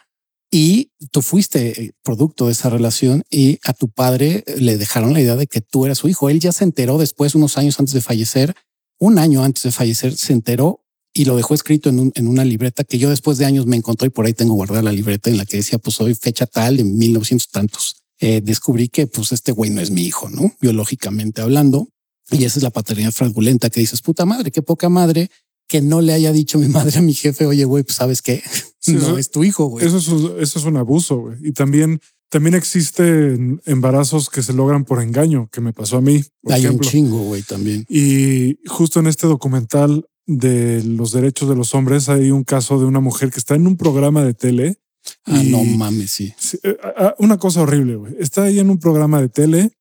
y 0.50 0.92
tú 1.10 1.22
fuiste 1.22 1.82
eh, 1.82 1.92
producto 2.02 2.46
de 2.46 2.52
esa 2.52 2.70
relación 2.70 3.24
y 3.30 3.58
a 3.64 3.72
tu 3.72 3.88
padre 3.88 4.44
le 4.56 4.78
dejaron 4.78 5.12
la 5.12 5.20
idea 5.20 5.36
de 5.36 5.46
que 5.46 5.60
tú 5.60 5.84
eras 5.84 5.98
su 5.98 6.08
hijo. 6.08 6.30
Él 6.30 6.40
ya 6.40 6.52
se 6.52 6.64
enteró 6.64 6.98
después, 6.98 7.34
unos 7.34 7.58
años 7.58 7.78
antes 7.78 7.94
de 7.94 8.00
fallecer, 8.00 8.54
un 8.98 9.18
año 9.18 9.44
antes 9.44 9.62
de 9.64 9.72
fallecer, 9.72 10.16
se 10.16 10.32
enteró 10.32 10.84
y 11.12 11.24
lo 11.24 11.36
dejó 11.36 11.54
escrito 11.54 11.88
en, 11.88 12.12
en, 12.14 12.28
una 12.28 12.44
libreta 12.44 12.84
que 12.84 12.98
yo 12.98 13.10
después 13.10 13.38
de 13.38 13.46
años 13.46 13.66
me 13.66 13.76
encontré 13.76 14.08
y 14.08 14.10
por 14.10 14.26
ahí 14.26 14.34
tengo 14.34 14.54
guardada 14.54 14.82
la 14.82 14.92
libreta 14.92 15.30
en 15.30 15.36
la 15.36 15.46
que 15.46 15.58
decía, 15.58 15.78
pues 15.78 16.00
hoy 16.00 16.14
fecha 16.14 16.46
tal 16.46 16.80
en 16.80 16.96
1900 16.96 17.48
tantos. 17.48 17.96
Eh, 18.20 18.40
descubrí 18.42 18.88
que 18.88 19.06
pues 19.06 19.32
este 19.32 19.52
güey 19.52 19.70
no 19.70 19.80
es 19.80 19.90
mi 19.90 20.02
hijo, 20.02 20.28
¿no? 20.28 20.52
Biológicamente 20.60 21.40
hablando. 21.40 21.88
Y 22.30 22.44
esa 22.44 22.58
es 22.58 22.62
la 22.62 22.70
paternidad 22.70 23.12
fraudulenta 23.12 23.70
que 23.70 23.80
dices, 23.80 24.02
puta 24.02 24.26
madre, 24.26 24.50
qué 24.50 24.60
poca 24.60 24.88
madre 24.88 25.30
que 25.66 25.80
no 25.80 26.00
le 26.00 26.12
haya 26.12 26.32
dicho 26.32 26.58
mi 26.58 26.68
madre 26.68 26.98
a 26.98 27.02
mi 27.02 27.14
jefe, 27.14 27.46
oye, 27.46 27.64
güey, 27.64 27.84
pues 27.84 27.96
sabes 27.96 28.22
qué, 28.22 28.42
no 28.86 29.18
es 29.18 29.30
tu 29.30 29.44
hijo, 29.44 29.66
güey. 29.66 29.86
Eso 29.86 29.98
es, 29.98 30.08
eso 30.40 30.58
es 30.58 30.64
un 30.64 30.76
abuso, 30.76 31.18
güey. 31.18 31.36
Y 31.42 31.52
también 31.52 32.00
también 32.30 32.54
existen 32.54 33.62
embarazos 33.64 34.28
que 34.28 34.42
se 34.42 34.52
logran 34.52 34.84
por 34.84 35.02
engaño, 35.02 35.48
que 35.50 35.62
me 35.62 35.72
pasó 35.72 35.96
a 35.96 36.00
mí. 36.02 36.22
Hay 36.44 36.66
un 36.66 36.78
chingo, 36.80 37.22
güey, 37.22 37.42
también. 37.42 37.86
Y 37.88 38.58
justo 38.66 39.00
en 39.00 39.06
este 39.06 39.26
documental 39.26 40.06
de 40.28 40.84
los 40.84 41.12
derechos 41.12 41.48
de 41.48 41.56
los 41.56 41.74
hombres 41.74 42.10
hay 42.10 42.30
un 42.30 42.44
caso 42.44 42.78
de 42.78 42.84
una 42.84 43.00
mujer 43.00 43.30
que 43.30 43.38
está 43.38 43.54
en 43.54 43.66
un 43.66 43.76
programa 43.76 44.22
de 44.22 44.34
tele. 44.34 44.78
Ah, 45.24 45.42
no 45.42 45.64
mames, 45.64 46.10
sí. 46.10 46.34
Eh, 46.62 46.76
una 47.18 47.38
cosa 47.38 47.62
horrible, 47.62 47.96
güey. 47.96 48.14
Está 48.20 48.44
ahí 48.44 48.58
en 48.58 48.68
un 48.68 48.78
programa 48.78 49.22
de 49.22 49.30
tele 49.30 49.72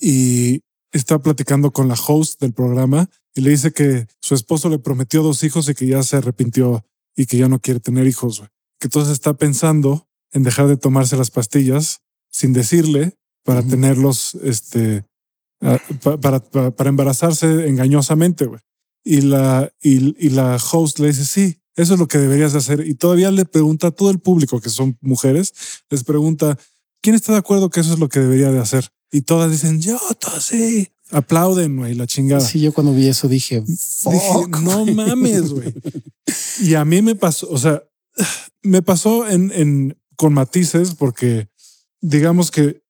y 0.00 0.62
está 0.92 1.18
platicando 1.20 1.72
con 1.72 1.88
la 1.88 1.94
host 1.94 2.40
del 2.40 2.54
programa 2.54 3.10
y 3.34 3.42
le 3.42 3.50
dice 3.50 3.70
que 3.70 4.06
su 4.18 4.34
esposo 4.34 4.70
le 4.70 4.78
prometió 4.78 5.22
dos 5.22 5.44
hijos 5.44 5.68
y 5.68 5.74
que 5.74 5.86
ya 5.86 6.02
se 6.02 6.16
arrepintió 6.16 6.86
y 7.14 7.26
que 7.26 7.36
ya 7.36 7.48
no 7.48 7.60
quiere 7.60 7.78
tener 7.78 8.06
hijos, 8.06 8.38
güey. 8.38 8.50
Que 8.80 8.86
entonces 8.86 9.12
está 9.12 9.34
pensando 9.34 10.08
en 10.32 10.42
dejar 10.42 10.68
de 10.68 10.78
tomarse 10.78 11.18
las 11.18 11.30
pastillas 11.30 12.00
sin 12.30 12.54
decirle 12.54 13.14
para 13.44 13.62
tenerlos, 13.62 14.36
este, 14.42 15.04
para, 16.20 16.40
para, 16.40 16.88
embarazarse 16.88 17.68
engañosamente. 17.68 18.46
güey. 18.46 18.60
Y 19.08 19.20
la, 19.20 19.72
y, 19.80 20.30
la 20.30 20.56
host 20.56 20.98
le 20.98 21.06
dice, 21.06 21.24
sí, 21.24 21.60
eso 21.76 21.94
es 21.94 22.00
lo 22.00 22.08
que 22.08 22.18
deberías 22.18 22.56
hacer. 22.56 22.84
Y 22.84 22.94
todavía 22.94 23.30
le 23.30 23.44
pregunta 23.44 23.86
a 23.86 23.90
todo 23.92 24.10
el 24.10 24.18
público, 24.18 24.60
que 24.60 24.68
son 24.68 24.98
mujeres, 25.00 25.54
les 25.88 26.02
pregunta, 26.02 26.58
¿quién 27.00 27.14
está 27.14 27.30
de 27.30 27.38
acuerdo 27.38 27.70
que 27.70 27.78
eso 27.78 27.92
es 27.92 28.00
lo 28.00 28.08
que 28.08 28.18
debería 28.18 28.50
de 28.50 28.58
hacer? 28.58 28.88
Y 29.12 29.20
todas 29.20 29.52
dicen, 29.52 29.80
yo, 29.80 29.96
todo 30.18 30.40
sí. 30.40 30.88
Aplauden, 31.12 31.76
güey, 31.76 31.94
la 31.94 32.08
chingada. 32.08 32.40
Sí, 32.40 32.58
yo 32.58 32.74
cuando 32.74 32.92
vi 32.92 33.06
eso 33.06 33.28
dije, 33.28 33.62
no 34.60 34.84
mames, 34.86 35.50
güey. 35.50 35.72
y 36.62 36.74
a 36.74 36.84
mí 36.84 37.00
me 37.00 37.14
pasó, 37.14 37.48
o 37.48 37.58
sea, 37.58 37.84
me 38.64 38.82
pasó 38.82 39.28
en, 39.28 39.52
en, 39.54 39.96
con 40.16 40.34
matices 40.34 40.96
porque 40.96 41.48
digamos 42.00 42.50
que 42.50 42.82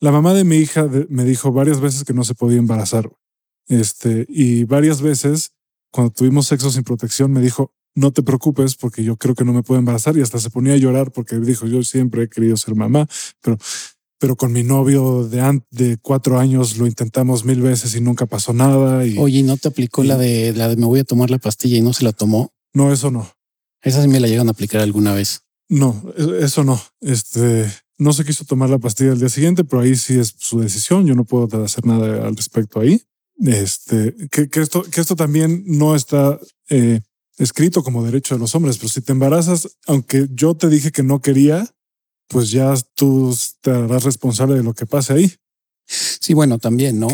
la 0.00 0.10
mamá 0.10 0.34
de 0.34 0.42
mi 0.42 0.56
hija 0.56 0.88
me 1.08 1.22
dijo 1.22 1.52
varias 1.52 1.78
veces 1.80 2.02
que 2.02 2.12
no 2.12 2.24
se 2.24 2.34
podía 2.34 2.58
embarazar. 2.58 3.08
Este, 3.68 4.26
y 4.28 4.64
varias 4.64 5.02
veces 5.02 5.52
cuando 5.90 6.12
tuvimos 6.12 6.46
sexo 6.46 6.70
sin 6.70 6.84
protección 6.84 7.32
me 7.32 7.40
dijo, 7.40 7.72
no 7.94 8.12
te 8.12 8.22
preocupes 8.22 8.76
porque 8.76 9.02
yo 9.02 9.16
creo 9.16 9.34
que 9.34 9.44
no 9.44 9.52
me 9.52 9.62
puedo 9.62 9.78
embarazar 9.78 10.16
y 10.16 10.22
hasta 10.22 10.38
se 10.38 10.50
ponía 10.50 10.74
a 10.74 10.76
llorar 10.76 11.10
porque 11.10 11.38
dijo, 11.38 11.66
yo 11.66 11.82
siempre 11.82 12.24
he 12.24 12.28
querido 12.28 12.56
ser 12.56 12.74
mamá, 12.74 13.08
pero, 13.42 13.58
pero 14.18 14.36
con 14.36 14.52
mi 14.52 14.62
novio 14.62 15.24
de, 15.24 15.62
de 15.70 15.98
cuatro 16.00 16.38
años 16.38 16.76
lo 16.76 16.86
intentamos 16.86 17.44
mil 17.44 17.60
veces 17.60 17.94
y 17.94 18.00
nunca 18.00 18.26
pasó 18.26 18.52
nada. 18.52 19.04
Y, 19.04 19.18
Oye, 19.18 19.42
¿no 19.42 19.56
te 19.56 19.68
aplicó 19.68 20.04
la 20.04 20.16
de 20.16 20.52
la 20.52 20.68
de 20.68 20.76
me 20.76 20.86
voy 20.86 21.00
a 21.00 21.04
tomar 21.04 21.30
la 21.30 21.38
pastilla 21.38 21.76
y 21.76 21.82
no 21.82 21.92
se 21.92 22.04
la 22.04 22.12
tomó? 22.12 22.52
No, 22.72 22.92
eso 22.92 23.10
no. 23.10 23.30
Esa 23.82 24.02
sí 24.02 24.08
me 24.08 24.20
la 24.20 24.28
llegan 24.28 24.48
a 24.48 24.52
aplicar 24.52 24.80
alguna 24.80 25.14
vez. 25.14 25.42
No, 25.68 26.02
e, 26.16 26.44
eso 26.44 26.64
no. 26.64 26.80
Este 27.00 27.66
no 27.98 28.12
se 28.12 28.24
quiso 28.24 28.44
tomar 28.44 28.70
la 28.70 28.78
pastilla 28.78 29.12
el 29.12 29.18
día 29.18 29.28
siguiente, 29.28 29.64
pero 29.64 29.82
ahí 29.82 29.96
sí 29.96 30.18
es 30.18 30.34
su 30.38 30.60
decisión. 30.60 31.06
Yo 31.06 31.14
no 31.14 31.24
puedo 31.24 31.64
hacer 31.64 31.84
nada 31.84 32.26
al 32.26 32.36
respecto 32.36 32.80
ahí. 32.80 33.02
Este 33.44 34.14
que, 34.30 34.48
esto, 34.60 34.82
que 34.82 35.00
esto 35.00 35.14
también 35.14 35.62
no 35.66 35.94
está 35.94 36.38
eh, 36.70 37.00
escrito 37.38 37.82
como 37.82 38.04
derecho 38.04 38.34
de 38.34 38.40
los 38.40 38.54
hombres, 38.54 38.78
pero 38.78 38.88
si 38.88 39.00
te 39.00 39.12
embarazas, 39.12 39.76
aunque 39.86 40.26
yo 40.32 40.56
te 40.56 40.68
dije 40.68 40.90
que 40.90 41.02
no 41.02 41.20
quería, 41.20 41.68
pues 42.28 42.50
ya 42.50 42.74
tú 42.94 43.36
te 43.60 43.70
harás 43.70 44.04
responsable 44.04 44.56
de 44.56 44.64
lo 44.64 44.74
que 44.74 44.86
pase 44.86 45.12
ahí. 45.12 45.34
Sí, 45.86 46.34
bueno, 46.34 46.58
también, 46.58 47.00
¿no? 47.00 47.08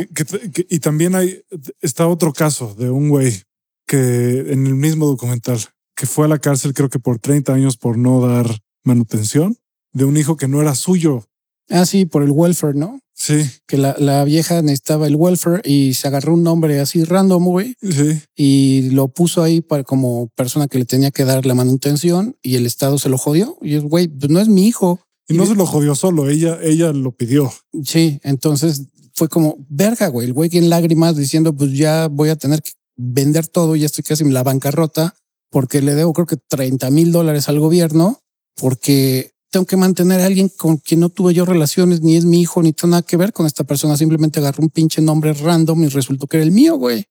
y 0.69 0.79
también 0.81 1.15
hay, 1.15 1.43
está 1.81 2.09
otro 2.09 2.33
caso 2.33 2.75
de 2.75 2.91
un 2.91 3.09
güey 3.09 3.43
que 3.87 4.41
en 4.53 4.67
el 4.67 4.75
mismo 4.75 5.07
documental 5.07 5.61
que 5.95 6.07
fue 6.07 6.25
a 6.25 6.29
la 6.29 6.39
cárcel 6.39 6.75
creo 6.75 6.89
que 6.89 6.99
por 6.99 7.19
30 7.19 7.55
años 7.55 7.77
por 7.77 7.97
no 7.97 8.21
dar 8.27 8.47
manutención 8.83 9.57
de 9.93 10.05
un 10.05 10.17
hijo 10.17 10.37
que 10.37 10.49
no 10.49 10.61
era 10.61 10.75
suyo. 10.75 11.25
Ah, 11.71 11.87
sí, 11.87 12.05
por 12.05 12.23
el 12.23 12.31
welfare, 12.31 12.75
¿no? 12.75 13.01
Sí. 13.15 13.49
Que 13.67 13.79
la, 13.79 13.95
la 13.99 14.25
vieja 14.25 14.61
necesitaba 14.61 15.07
el 15.07 15.17
welfare 15.17 15.63
y 15.65 15.95
se 15.95 16.09
agarró 16.09 16.35
un 16.35 16.43
nombre 16.43 16.81
así 16.81 17.05
random, 17.05 17.45
güey. 17.45 17.75
Sí. 17.81 18.21
Y 18.37 18.91
lo 18.91 19.09
puso 19.09 19.43
ahí 19.43 19.61
para 19.61 19.85
como 19.85 20.29
persona 20.35 20.67
que 20.67 20.79
le 20.79 20.85
tenía 20.85 21.11
que 21.11 21.25
dar 21.25 21.47
la 21.47 21.55
manutención 21.55 22.37
y 22.43 22.57
el 22.57 22.67
Estado 22.67 22.99
se 22.99 23.09
lo 23.09 23.17
jodió. 23.19 23.57
Y 23.63 23.77
es, 23.77 23.85
güey, 23.85 24.09
pues 24.09 24.31
no 24.31 24.41
es 24.41 24.49
mi 24.49 24.67
hijo. 24.67 25.01
Y, 25.29 25.35
no 25.35 25.47
se 25.47 25.55
lo 25.55 25.65
jodió 25.65 25.95
solo, 25.95 26.29
ella, 26.29 26.59
ella 26.63 26.93
lo 26.93 27.13
pidió. 27.13 27.51
Sí, 27.85 28.21
entonces 28.25 28.89
fue 29.15 29.29
como, 29.29 29.57
verga, 29.71 30.09
güey, 30.09 30.27
el 30.27 30.35
güey 30.35 30.51
en 30.53 30.69
lágrimas 30.69 31.17
diciendo, 31.17 31.57
pues 31.57 31.73
ya 31.73 32.09
voy 32.09 32.29
a 32.29 32.37
tener 32.37 32.61
que 32.63 32.73
vender 32.97 33.47
todo, 33.47 33.75
ya 33.75 33.87
estoy 33.87 34.05
casi 34.05 34.23
en 34.23 34.35
la 34.35 34.43
bancarrota 34.43 35.15
porque 35.55 35.81
le 35.81 35.95
debo 35.95 36.13
creo 36.13 36.27
que 36.27 36.37
30 36.37 36.91
mil 36.91 37.13
dólares 37.13 37.49
al 37.49 37.61
gobierno, 37.61 38.19
porque 38.57 39.34
tengo 39.55 39.67
que 39.67 39.77
mantener 39.77 40.21
a 40.21 40.27
alguien 40.27 40.49
con 40.49 40.79
quien 40.79 40.99
no 40.99 41.11
tuve 41.11 41.33
yo 41.33 41.45
relaciones, 41.45 42.01
ni 42.01 42.17
es 42.17 42.25
mi 42.25 42.41
hijo, 42.41 42.61
ni 42.61 42.73
tiene 42.73 42.91
nada 42.91 43.03
que 43.03 43.17
ver 43.17 43.33
con 43.33 43.47
esta 43.47 43.63
persona. 43.63 43.97
Simplemente 43.97 44.41
agarró 44.41 44.65
un 44.65 44.69
pinche 44.69 45.01
nombre 45.01 45.33
random 45.33 45.85
y 45.85 45.89
resultó 45.89 46.27
que 46.27 46.39
era 46.39 46.45
el 46.45 46.51
mío, 46.51 46.75
güey. 46.75 47.05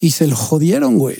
y 0.00 0.12
se 0.12 0.26
lo 0.26 0.34
jodieron, 0.34 0.96
güey. 0.96 1.18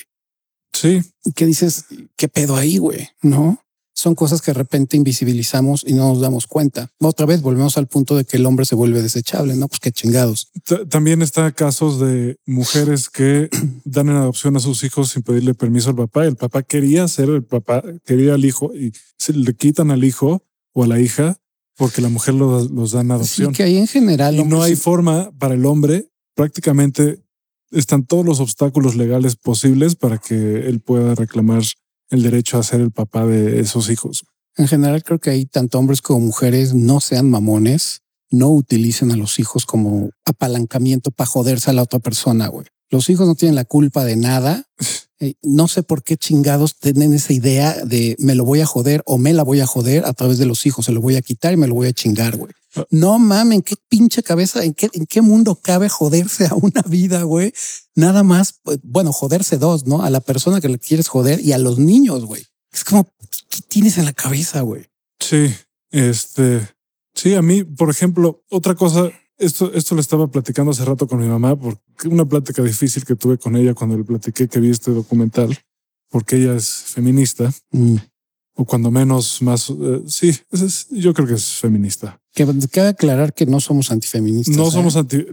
Sí. 0.73 1.03
¿Qué 1.35 1.45
dices? 1.45 1.85
¿Qué 2.17 2.29
pedo 2.29 2.57
ahí, 2.57 2.79
güey? 2.79 3.09
No 3.21 3.61
son 3.93 4.15
cosas 4.15 4.41
que 4.41 4.53
de 4.53 4.55
repente 4.55 4.97
invisibilizamos 4.97 5.85
y 5.87 5.93
no 5.93 6.09
nos 6.09 6.21
damos 6.23 6.47
cuenta. 6.47 6.91
Otra 7.01 7.27
vez 7.27 7.43
volvemos 7.43 7.77
al 7.77 7.87
punto 7.87 8.17
de 8.17 8.25
que 8.25 8.39
el 8.39 8.47
hombre 8.47 8.65
se 8.65 8.75
vuelve 8.75 9.03
desechable, 9.03 9.55
no? 9.57 9.69
Pues 9.69 9.81
qué 9.81 9.93
chingados. 9.93 10.51
También 10.89 11.21
está 11.21 11.53
casos 11.53 12.01
de 12.01 12.37
mujeres 12.47 13.11
que 13.11 13.51
dan 13.85 14.09
en 14.09 14.17
adopción 14.17 14.57
a 14.57 14.61
sus 14.61 14.85
hijos 14.85 15.11
sin 15.11 15.23
pedirle 15.23 15.53
permiso 15.53 15.91
al 15.91 15.97
papá. 15.97 16.25
El 16.25 16.37
papá 16.37 16.63
quería 16.63 17.07
ser 17.09 17.29
el 17.29 17.45
papá, 17.45 17.83
quería 18.07 18.33
al 18.33 18.45
hijo 18.47 18.75
y 18.75 18.93
se 19.19 19.35
le 19.35 19.53
quitan 19.53 19.91
al 19.91 20.03
hijo 20.03 20.43
o 20.73 20.85
a 20.85 20.87
la 20.87 21.01
hija 21.01 21.37
porque 21.77 22.03
la 22.03 22.11
mujer 22.11 22.35
los, 22.35 22.71
los 22.71 22.93
da 22.93 23.01
en 23.01 23.11
adopción. 23.11 23.49
Sí, 23.49 23.57
que 23.57 23.63
ahí 23.63 23.79
en 23.79 23.87
general 23.87 24.37
y 24.37 24.45
no 24.45 24.63
hay 24.63 24.77
forma 24.77 25.31
para 25.39 25.55
el 25.55 25.65
hombre. 25.65 26.11
Prácticamente 26.35 27.23
están 27.71 28.05
todos 28.05 28.25
los 28.25 28.39
obstáculos 28.41 28.97
legales 28.97 29.37
posibles 29.37 29.97
para 29.97 30.19
que 30.19 30.69
él 30.69 30.81
pueda 30.81 31.15
reclamar 31.15 31.63
el 32.11 32.23
derecho 32.23 32.59
a 32.59 32.63
ser 32.63 32.83
el 32.83 32.91
papá 32.91 33.25
de 33.25 33.61
esos 33.61 33.89
hijos. 33.89 34.25
En 34.57 34.69
general 34.69 35.03
creo 35.03 35.21
que 35.21 35.31
hay 35.31 35.47
tanto 35.47 35.79
hombres 35.79 36.03
como 36.03 36.21
mujeres 36.21 36.75
no 36.75 37.01
sean 37.01 37.31
mamones, 37.31 38.03
no 38.31 38.51
utilicen 38.51 39.11
a 39.13 39.17
los 39.17 39.39
hijos 39.39 39.65
como 39.65 40.11
apalancamiento 40.27 41.11
para 41.11 41.29
joderse 41.29 41.71
a 41.71 41.73
la 41.73 41.83
otra 41.83 41.99
persona, 41.99 42.49
güey. 42.49 42.67
Los 42.91 43.09
hijos 43.09 43.27
no 43.27 43.37
tienen 43.37 43.55
la 43.55 43.65
culpa 43.65 44.05
de 44.05 44.17
nada. 44.17 44.65
Eh, 45.21 45.35
no 45.43 45.69
sé 45.69 45.83
por 45.83 46.03
qué 46.03 46.17
chingados 46.17 46.77
tienen 46.79 47.13
esa 47.13 47.35
idea 47.35 47.85
de 47.85 48.17
me 48.19 48.35
lo 48.35 48.45
voy 48.45 48.63
a 48.63 48.67
joder 48.67 49.03
o 49.05 49.19
me 49.19 49.35
la 49.35 49.43
voy 49.43 49.61
a 49.61 49.67
joder 49.67 50.07
a 50.07 50.15
través 50.15 50.39
de 50.39 50.47
los 50.47 50.65
hijos. 50.65 50.87
Se 50.87 50.93
lo 50.93 51.03
voy 51.03 51.17
a 51.17 51.23
quitar 51.23 51.53
y 51.53 51.59
me 51.59 51.67
lo 51.67 51.75
voy 51.75 51.89
a 51.89 51.93
chingar, 51.93 52.37
güey. 52.37 52.53
Ah. 52.75 52.87
No 52.91 53.19
mamen, 53.19 53.61
qué 53.63 53.75
pinche 53.89 54.23
cabeza, 54.23 54.65
en 54.65 54.73
qué, 54.73 54.89
en 54.93 55.05
qué 55.05 55.21
mundo 55.21 55.57
cabe 55.57 55.89
joderse 55.89 56.47
a 56.47 56.55
una 56.55 56.83
vida, 56.83 57.23
güey. 57.23 57.53
Nada 57.95 58.23
más, 58.23 58.55
pues, 58.63 58.79
bueno, 58.83 59.13
joderse 59.13 59.59
dos, 59.59 59.87
¿no? 59.87 60.03
A 60.03 60.11
la 60.11 60.21
persona 60.21 60.61
que 60.61 60.69
le 60.69 60.79
quieres 60.79 61.09
joder 61.09 61.41
y 61.41 61.53
a 61.53 61.59
los 61.59 61.79
niños, 61.79 62.25
güey. 62.25 62.47
Es 62.73 62.85
como, 62.85 63.05
¿qué 63.49 63.61
tienes 63.69 63.99
en 63.99 64.07
la 64.07 64.13
cabeza, 64.13 64.63
güey? 64.63 64.87
Sí, 65.19 65.53
este, 65.91 66.67
sí, 67.15 67.35
a 67.35 67.43
mí, 67.43 67.65
por 67.65 67.91
ejemplo, 67.91 68.43
otra 68.49 68.75
cosa 68.75 69.11
esto, 69.41 69.73
esto 69.73 69.95
lo 69.95 70.01
estaba 70.01 70.29
platicando 70.29 70.71
hace 70.71 70.85
rato 70.85 71.09
con 71.09 71.19
mi 71.19 71.27
mamá, 71.27 71.59
porque 71.59 72.09
una 72.09 72.25
plática 72.25 72.63
difícil 72.63 73.05
que 73.05 73.17
tuve 73.17 73.39
con 73.39 73.57
ella 73.57 73.75
cuando 73.75 73.97
le 73.97 74.05
platiqué 74.05 74.49
que 74.49 74.61
vi 74.61 74.71
este 74.71 74.91
documental, 74.93 75.59
porque 76.11 76.37
ella 76.37 76.55
es 76.55 76.69
feminista, 76.69 77.53
mm. 77.73 77.97
o 78.55 78.65
cuando 78.65 78.91
menos 78.91 79.41
más, 79.43 79.71
eh, 79.71 80.03
sí, 80.07 80.33
yo 80.91 81.15
creo 81.15 81.27
que 81.27 81.35
es 81.35 81.55
feminista. 81.55 82.21
Que 82.33 82.47
cabe 82.71 82.89
aclarar 82.89 83.35
que 83.35 83.45
no 83.45 83.59
somos 83.59 83.91
antifeministas. 83.91 84.57
No 84.57 84.69
¿eh? 84.69 84.71
somos 84.71 84.95
anti, 84.95 85.27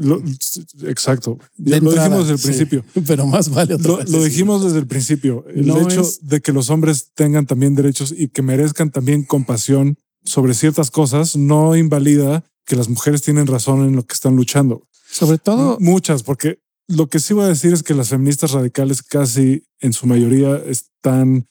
exacto. 0.85 1.37
lo 1.57 1.91
dijimos 1.91 2.27
desde 2.27 2.33
el 2.33 2.39
principio. 2.39 2.85
Pero 3.05 3.27
más 3.27 3.49
vale 3.49 3.77
lo, 3.77 4.01
lo, 4.03 4.23
dijimos 4.23 4.63
desde 4.63 4.79
el 4.79 4.87
principio. 4.87 5.45
El 5.53 5.69
hecho 5.69 6.01
de 6.21 6.41
que 6.41 6.51
los 6.53 6.71
hombres 6.71 7.11
tengan 7.13 7.45
también 7.45 7.75
derechos 7.75 8.15
y 8.17 8.29
que 8.29 8.41
merezcan 8.41 8.89
también 8.89 9.23
compasión 9.23 9.97
sobre 10.23 10.55
ciertas 10.55 10.89
cosas 10.89 11.35
no 11.35 11.75
invalida 11.75 12.43
que 12.67 12.75
las 12.75 12.89
mujeres 12.89 13.23
tienen 13.23 13.47
razón 13.47 13.83
en 13.87 13.95
lo 13.95 14.05
que 14.05 14.13
están 14.13 14.35
luchando. 14.35 14.87
Sobre 15.09 15.39
todo 15.39 15.77
muchas, 15.79 16.21
porque 16.21 16.59
lo 16.87 17.07
que 17.07 17.19
sí 17.19 17.33
voy 17.33 17.45
a 17.45 17.49
decir 17.49 17.73
es 17.73 17.81
que 17.81 17.95
las 17.95 18.09
feministas 18.09 18.51
radicales 18.51 19.01
casi 19.01 19.63
en 19.79 19.93
su 19.93 20.05
mayoría 20.05 20.57
están 20.57 21.47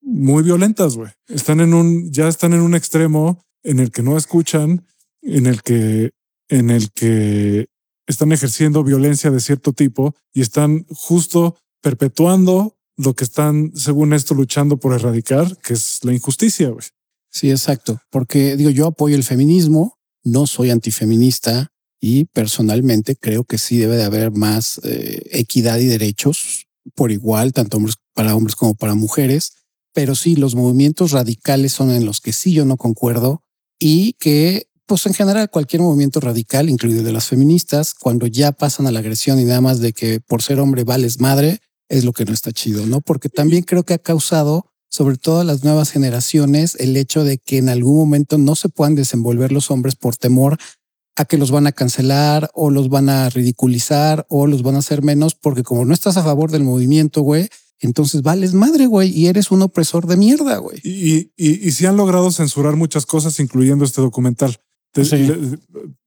muy 0.00 0.42
violentas, 0.42 0.96
güey. 0.96 1.12
Están 1.28 1.60
en 1.60 1.74
un, 1.74 2.10
ya 2.10 2.26
están 2.26 2.54
en 2.54 2.60
un 2.60 2.74
extremo 2.74 3.42
en 3.62 3.80
el 3.80 3.90
que 3.90 4.02
no 4.02 4.16
escuchan, 4.16 4.86
en 5.20 5.46
el 5.46 5.62
que, 5.62 6.12
en 6.48 6.70
el 6.70 6.90
que 6.92 7.66
están 8.06 8.32
ejerciendo 8.32 8.82
violencia 8.82 9.30
de 9.30 9.40
cierto 9.40 9.72
tipo 9.72 10.14
y 10.32 10.40
están 10.40 10.86
justo 10.88 11.58
perpetuando 11.82 12.76
lo 12.96 13.14
que 13.14 13.24
están, 13.24 13.72
según 13.74 14.14
esto, 14.14 14.34
luchando 14.34 14.78
por 14.78 14.94
erradicar, 14.94 15.58
que 15.58 15.74
es 15.74 16.00
la 16.02 16.14
injusticia, 16.14 16.70
güey. 16.70 16.86
Sí, 17.30 17.50
exacto. 17.50 18.00
Porque 18.10 18.56
digo, 18.56 18.70
yo 18.70 18.86
apoyo 18.86 19.16
el 19.16 19.24
feminismo, 19.24 19.95
no 20.26 20.46
soy 20.46 20.70
antifeminista 20.70 21.72
y 22.00 22.24
personalmente 22.26 23.16
creo 23.16 23.44
que 23.44 23.58
sí 23.58 23.78
debe 23.78 23.96
de 23.96 24.04
haber 24.04 24.32
más 24.32 24.80
eh, 24.82 25.22
equidad 25.30 25.78
y 25.78 25.86
derechos 25.86 26.66
por 26.94 27.12
igual, 27.12 27.52
tanto 27.52 27.76
hombres, 27.78 27.96
para 28.12 28.34
hombres 28.34 28.56
como 28.56 28.74
para 28.74 28.94
mujeres. 28.94 29.52
Pero 29.94 30.14
sí, 30.14 30.36
los 30.36 30.54
movimientos 30.54 31.12
radicales 31.12 31.72
son 31.72 31.90
en 31.90 32.04
los 32.04 32.20
que 32.20 32.32
sí 32.32 32.52
yo 32.52 32.64
no 32.64 32.76
concuerdo 32.76 33.42
y 33.78 34.14
que, 34.14 34.68
pues 34.86 35.06
en 35.06 35.14
general, 35.14 35.48
cualquier 35.48 35.82
movimiento 35.82 36.20
radical, 36.20 36.68
incluido 36.68 37.02
de 37.02 37.12
las 37.12 37.28
feministas, 37.28 37.94
cuando 37.94 38.26
ya 38.26 38.52
pasan 38.52 38.86
a 38.86 38.90
la 38.90 38.98
agresión 38.98 39.40
y 39.40 39.44
nada 39.44 39.60
más 39.60 39.80
de 39.80 39.92
que 39.92 40.20
por 40.20 40.42
ser 40.42 40.60
hombre 40.60 40.84
vales 40.84 41.20
madre, 41.20 41.60
es 41.88 42.04
lo 42.04 42.12
que 42.12 42.24
no 42.24 42.32
está 42.32 42.52
chido, 42.52 42.84
¿no? 42.86 43.00
Porque 43.00 43.28
también 43.28 43.62
creo 43.62 43.84
que 43.84 43.94
ha 43.94 43.98
causado 43.98 44.72
sobre 44.88 45.16
todo 45.16 45.40
a 45.40 45.44
las 45.44 45.64
nuevas 45.64 45.90
generaciones, 45.90 46.76
el 46.76 46.96
hecho 46.96 47.24
de 47.24 47.38
que 47.38 47.58
en 47.58 47.68
algún 47.68 47.96
momento 47.96 48.38
no 48.38 48.54
se 48.54 48.68
puedan 48.68 48.94
desenvolver 48.94 49.52
los 49.52 49.70
hombres 49.70 49.96
por 49.96 50.16
temor 50.16 50.58
a 51.16 51.24
que 51.24 51.38
los 51.38 51.50
van 51.50 51.66
a 51.66 51.72
cancelar 51.72 52.50
o 52.54 52.70
los 52.70 52.88
van 52.88 53.08
a 53.08 53.28
ridiculizar 53.30 54.26
o 54.28 54.46
los 54.46 54.62
van 54.62 54.76
a 54.76 54.78
hacer 54.78 55.02
menos, 55.02 55.34
porque 55.34 55.62
como 55.62 55.84
no 55.84 55.94
estás 55.94 56.16
a 56.16 56.22
favor 56.22 56.50
del 56.50 56.62
movimiento, 56.62 57.22
güey, 57.22 57.48
entonces 57.80 58.22
vales 58.22 58.54
madre, 58.54 58.86
güey, 58.86 59.10
y 59.10 59.26
eres 59.26 59.50
un 59.50 59.62
opresor 59.62 60.06
de 60.06 60.16
mierda, 60.16 60.58
güey. 60.58 60.78
Y, 60.82 61.30
y, 61.36 61.68
y, 61.68 61.86
han 61.86 61.96
logrado 61.96 62.30
censurar 62.30 62.76
muchas 62.76 63.06
cosas, 63.06 63.38
incluyendo 63.40 63.84
este 63.84 64.00
documental. 64.00 64.58
Te, 64.92 65.02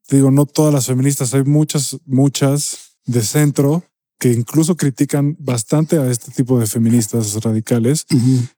digo, 0.10 0.32
no 0.32 0.46
todas 0.46 0.74
las 0.74 0.88
feministas, 0.88 1.34
hay 1.34 1.44
muchas, 1.44 1.98
muchas 2.06 2.98
de 3.06 3.22
centro 3.22 3.84
que 4.20 4.32
incluso 4.34 4.76
critican 4.76 5.38
bastante 5.40 5.98
a 5.98 6.10
este 6.12 6.32
tipo 6.32 6.60
de 6.60 6.68
feministas 6.68 7.42
radicales. 7.42 8.06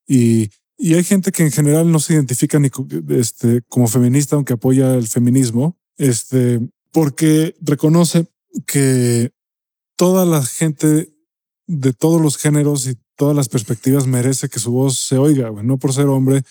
Y, 0.07 0.49
y, 0.77 0.95
hay 0.95 1.03
gente 1.03 1.31
que 1.31 1.43
en 1.43 1.51
general 1.51 1.91
no 1.91 1.99
se 1.99 2.13
identifica 2.13 2.59
ni 2.59 2.69
este, 3.09 3.61
como 3.69 3.87
feminista, 3.87 4.35
aunque 4.35 4.53
apoya 4.53 4.95
el 4.95 5.07
feminismo, 5.07 5.77
este, 5.97 6.59
porque 6.91 7.55
reconoce 7.61 8.27
que 8.65 9.31
toda 9.95 10.25
la 10.25 10.43
gente 10.43 11.13
de 11.67 11.93
todos 11.93 12.19
los 12.19 12.37
géneros 12.37 12.87
y 12.87 12.97
todas 13.15 13.35
las 13.35 13.47
perspectivas 13.47 14.07
merece 14.07 14.49
que 14.49 14.59
su 14.59 14.71
voz 14.71 14.97
se 14.97 15.17
oiga, 15.17 15.51
no 15.51 15.77
por 15.77 15.93
ser 15.93 16.07
hombre, 16.07 16.41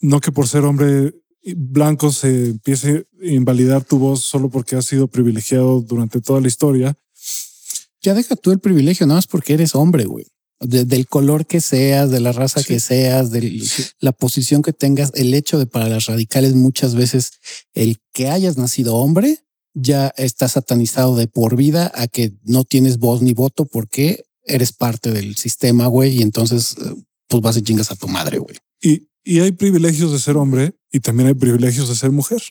no 0.00 0.20
que 0.20 0.30
por 0.30 0.46
ser 0.46 0.64
hombre 0.64 1.12
blanco 1.56 2.12
se 2.12 2.50
empiece 2.50 3.06
a 3.20 3.26
invalidar 3.26 3.84
tu 3.84 3.98
voz 3.98 4.22
solo 4.22 4.48
porque 4.48 4.76
has 4.76 4.86
sido 4.86 5.08
privilegiado 5.08 5.80
durante 5.80 6.20
toda 6.20 6.40
la 6.40 6.48
historia, 6.48 6.96
ya 8.02 8.14
deja 8.14 8.36
tú 8.36 8.52
el 8.52 8.60
privilegio, 8.60 9.06
nada 9.06 9.18
más 9.18 9.26
porque 9.26 9.54
eres 9.54 9.74
hombre, 9.74 10.04
güey. 10.04 10.26
del 10.60 11.06
color 11.06 11.46
que 11.46 11.60
seas, 11.60 12.10
de 12.10 12.20
la 12.20 12.32
raza 12.32 12.62
que 12.64 12.80
seas, 12.80 13.30
de 13.30 13.62
la 14.00 14.12
posición 14.12 14.62
que 14.62 14.72
tengas, 14.72 15.12
el 15.14 15.32
hecho 15.34 15.58
de 15.58 15.66
para 15.66 15.88
las 15.88 16.06
radicales 16.06 16.54
muchas 16.54 16.94
veces 16.94 17.32
el 17.74 17.98
que 18.12 18.28
hayas 18.28 18.56
nacido 18.58 18.96
hombre 18.96 19.38
ya 19.74 20.12
está 20.16 20.48
satanizado 20.48 21.14
de 21.14 21.28
por 21.28 21.56
vida 21.56 21.92
a 21.94 22.08
que 22.08 22.32
no 22.42 22.64
tienes 22.64 22.98
voz 22.98 23.22
ni 23.22 23.34
voto 23.34 23.66
porque 23.66 24.24
eres 24.44 24.72
parte 24.72 25.12
del 25.12 25.36
sistema, 25.36 25.86
güey, 25.86 26.18
y 26.18 26.22
entonces 26.22 26.74
eh, 26.78 26.94
pues 27.28 27.42
vas 27.42 27.56
y 27.56 27.62
chingas 27.62 27.90
a 27.90 27.96
tu 27.96 28.08
madre, 28.08 28.38
güey. 28.38 28.56
Y, 28.80 29.08
y 29.22 29.40
hay 29.40 29.52
privilegios 29.52 30.10
de 30.10 30.18
ser 30.18 30.36
hombre 30.36 30.74
y 30.90 31.00
también 31.00 31.28
hay 31.28 31.34
privilegios 31.34 31.88
de 31.88 31.94
ser 31.94 32.10
mujer. 32.10 32.42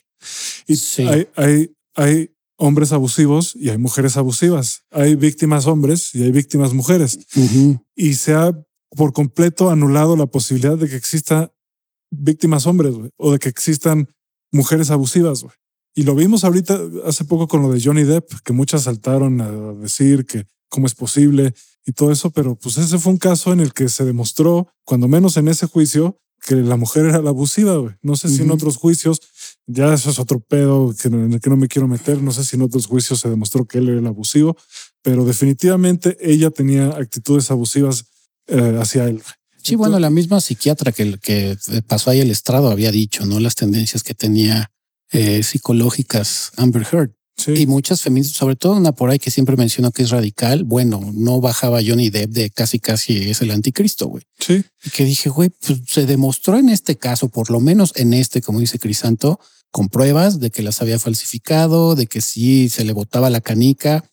Y 0.66 0.76
sí. 0.76 1.02
hay, 1.02 1.28
hay, 1.34 1.72
hay 1.94 2.30
hombres 2.58 2.92
abusivos 2.92 3.54
y 3.56 3.70
hay 3.70 3.78
mujeres 3.78 4.16
abusivas. 4.16 4.82
Hay 4.90 5.14
víctimas 5.14 5.66
hombres 5.66 6.14
y 6.14 6.22
hay 6.22 6.32
víctimas 6.32 6.74
mujeres. 6.74 7.18
Y 7.94 8.14
se 8.14 8.34
ha 8.34 8.52
por 8.96 9.12
completo 9.12 9.70
anulado 9.70 10.16
la 10.16 10.26
posibilidad 10.26 10.76
de 10.76 10.88
que 10.88 10.96
exista 10.96 11.52
víctimas 12.10 12.66
hombres 12.66 12.94
o 13.16 13.32
de 13.32 13.38
que 13.38 13.48
existan 13.48 14.08
mujeres 14.52 14.90
abusivas. 14.90 15.46
Y 15.94 16.02
lo 16.02 16.14
vimos 16.14 16.44
ahorita 16.44 16.78
hace 17.06 17.24
poco 17.24 17.48
con 17.48 17.62
lo 17.62 17.72
de 17.72 17.80
Johnny 17.82 18.04
Depp, 18.04 18.30
que 18.44 18.52
muchas 18.52 18.82
saltaron 18.82 19.40
a 19.40 19.50
decir 19.74 20.26
que 20.26 20.46
cómo 20.68 20.86
es 20.86 20.94
posible 20.94 21.54
y 21.84 21.92
todo 21.92 22.12
eso, 22.12 22.30
pero 22.30 22.54
pues 22.56 22.76
ese 22.76 22.98
fue 22.98 23.12
un 23.12 23.18
caso 23.18 23.52
en 23.52 23.60
el 23.60 23.72
que 23.72 23.88
se 23.88 24.04
demostró, 24.04 24.68
cuando 24.84 25.08
menos 25.08 25.36
en 25.36 25.48
ese 25.48 25.66
juicio, 25.66 26.20
que 26.46 26.54
la 26.56 26.76
mujer 26.76 27.06
era 27.06 27.20
la 27.22 27.30
abusiva. 27.30 27.98
No 28.02 28.16
sé 28.16 28.28
si 28.28 28.42
en 28.42 28.50
otros 28.50 28.76
juicios 28.76 29.20
ya 29.68 29.92
eso 29.92 30.10
es 30.10 30.18
otro 30.18 30.40
pedo 30.40 30.94
que, 31.00 31.08
en 31.08 31.34
el 31.34 31.40
que 31.40 31.50
no 31.50 31.56
me 31.56 31.68
quiero 31.68 31.86
meter. 31.86 32.22
No 32.22 32.32
sé 32.32 32.42
si 32.42 32.56
en 32.56 32.62
otros 32.62 32.86
juicios 32.86 33.20
se 33.20 33.28
demostró 33.28 33.66
que 33.66 33.78
él 33.78 33.90
era 33.90 33.98
el 33.98 34.06
abusivo, 34.06 34.56
pero 35.02 35.24
definitivamente 35.24 36.16
ella 36.20 36.50
tenía 36.50 36.88
actitudes 36.88 37.50
abusivas 37.50 38.06
eh, 38.46 38.78
hacia 38.80 39.04
él. 39.04 39.22
Sí, 39.62 39.74
bueno, 39.74 39.98
la 39.98 40.08
misma 40.08 40.40
psiquiatra 40.40 40.90
que, 40.90 41.18
que 41.18 41.58
pasó 41.86 42.10
ahí 42.10 42.20
el 42.20 42.30
estrado 42.30 42.70
había 42.70 42.90
dicho, 42.90 43.26
¿no? 43.26 43.38
Las 43.40 43.54
tendencias 43.54 44.02
que 44.02 44.14
tenía 44.14 44.70
eh, 45.12 45.42
psicológicas 45.42 46.52
Amber 46.56 46.86
Heard. 46.90 47.10
Y 47.46 47.66
muchas 47.66 48.02
feministas, 48.02 48.36
sobre 48.36 48.56
todo 48.56 48.74
una 48.74 48.90
por 48.90 49.10
ahí 49.10 49.18
que 49.20 49.30
siempre 49.30 49.56
menciono 49.56 49.92
que 49.92 50.02
es 50.02 50.10
radical. 50.10 50.64
Bueno, 50.64 51.12
no 51.14 51.40
bajaba 51.40 51.80
Johnny 51.86 52.10
Depp 52.10 52.32
de 52.32 52.50
casi 52.50 52.80
casi 52.80 53.30
es 53.30 53.40
el 53.42 53.52
anticristo, 53.52 54.08
güey. 54.08 54.24
Sí. 54.40 54.64
Y 54.84 54.90
que 54.90 55.04
dije, 55.04 55.30
güey, 55.30 55.50
pues 55.50 55.78
se 55.86 56.04
demostró 56.04 56.58
en 56.58 56.68
este 56.68 56.96
caso, 56.96 57.28
por 57.28 57.50
lo 57.50 57.60
menos 57.60 57.92
en 57.94 58.12
este, 58.12 58.42
como 58.42 58.58
dice 58.58 58.80
Crisanto, 58.80 59.38
con 59.70 59.88
pruebas 59.88 60.40
de 60.40 60.50
que 60.50 60.62
las 60.62 60.80
había 60.82 60.98
falsificado, 60.98 61.94
de 61.94 62.06
que 62.06 62.20
sí 62.20 62.68
se 62.68 62.84
le 62.84 62.92
botaba 62.92 63.30
la 63.30 63.40
canica. 63.40 64.04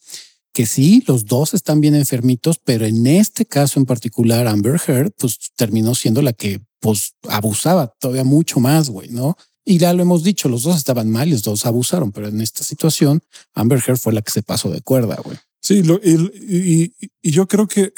que 0.54 0.65
sí, 0.65 1.04
los 1.06 1.26
dos 1.26 1.54
están 1.54 1.82
bien 1.82 1.96
enfermitos, 1.96 2.62
pero 2.63 2.86
en 2.86 3.08
este 3.08 3.46
caso 3.46 3.78
en 3.78 3.86
particular, 3.86 4.48
Amber 4.48 4.80
Heard, 4.88 5.12
pues 5.18 5.38
terminó 5.58 5.96
siendo 5.96 6.22
la 6.22 6.32
que 6.32 6.62
pues 6.80 7.15
abusaba 7.28 7.94
todavía 8.00 8.24
mucho 8.24 8.62
más, 8.62 8.89
güey, 8.89 9.10
¿no? 9.10 9.36
Y 9.65 9.80
ya 9.80 9.91
lo 9.94 10.04
hemos 10.04 10.24
dicho, 10.24 10.48
los 10.48 10.63
dos 10.63 10.78
estaban 10.78 11.10
mal 11.10 11.30
los 11.30 11.44
dos 11.44 11.65
abusaron, 11.65 12.12
pero 12.12 12.28
en 12.28 12.39
esta 12.39 12.63
situación, 12.63 13.22
Amber 13.54 13.84
Heard 13.86 13.98
fue 13.98 14.13
la 14.13 14.22
que 14.22 14.32
se 14.32 14.44
pasó 14.44 14.70
de 14.70 14.82
cuerda, 14.82 15.20
güey. 15.24 15.38
Sí, 15.60 15.82
y, 16.04 17.32
yo 17.32 17.48
creo 17.48 17.68
que 17.68 17.91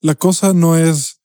la 0.00 0.14
cosa 0.14 0.52
no 0.52 0.78
es 0.78 1.20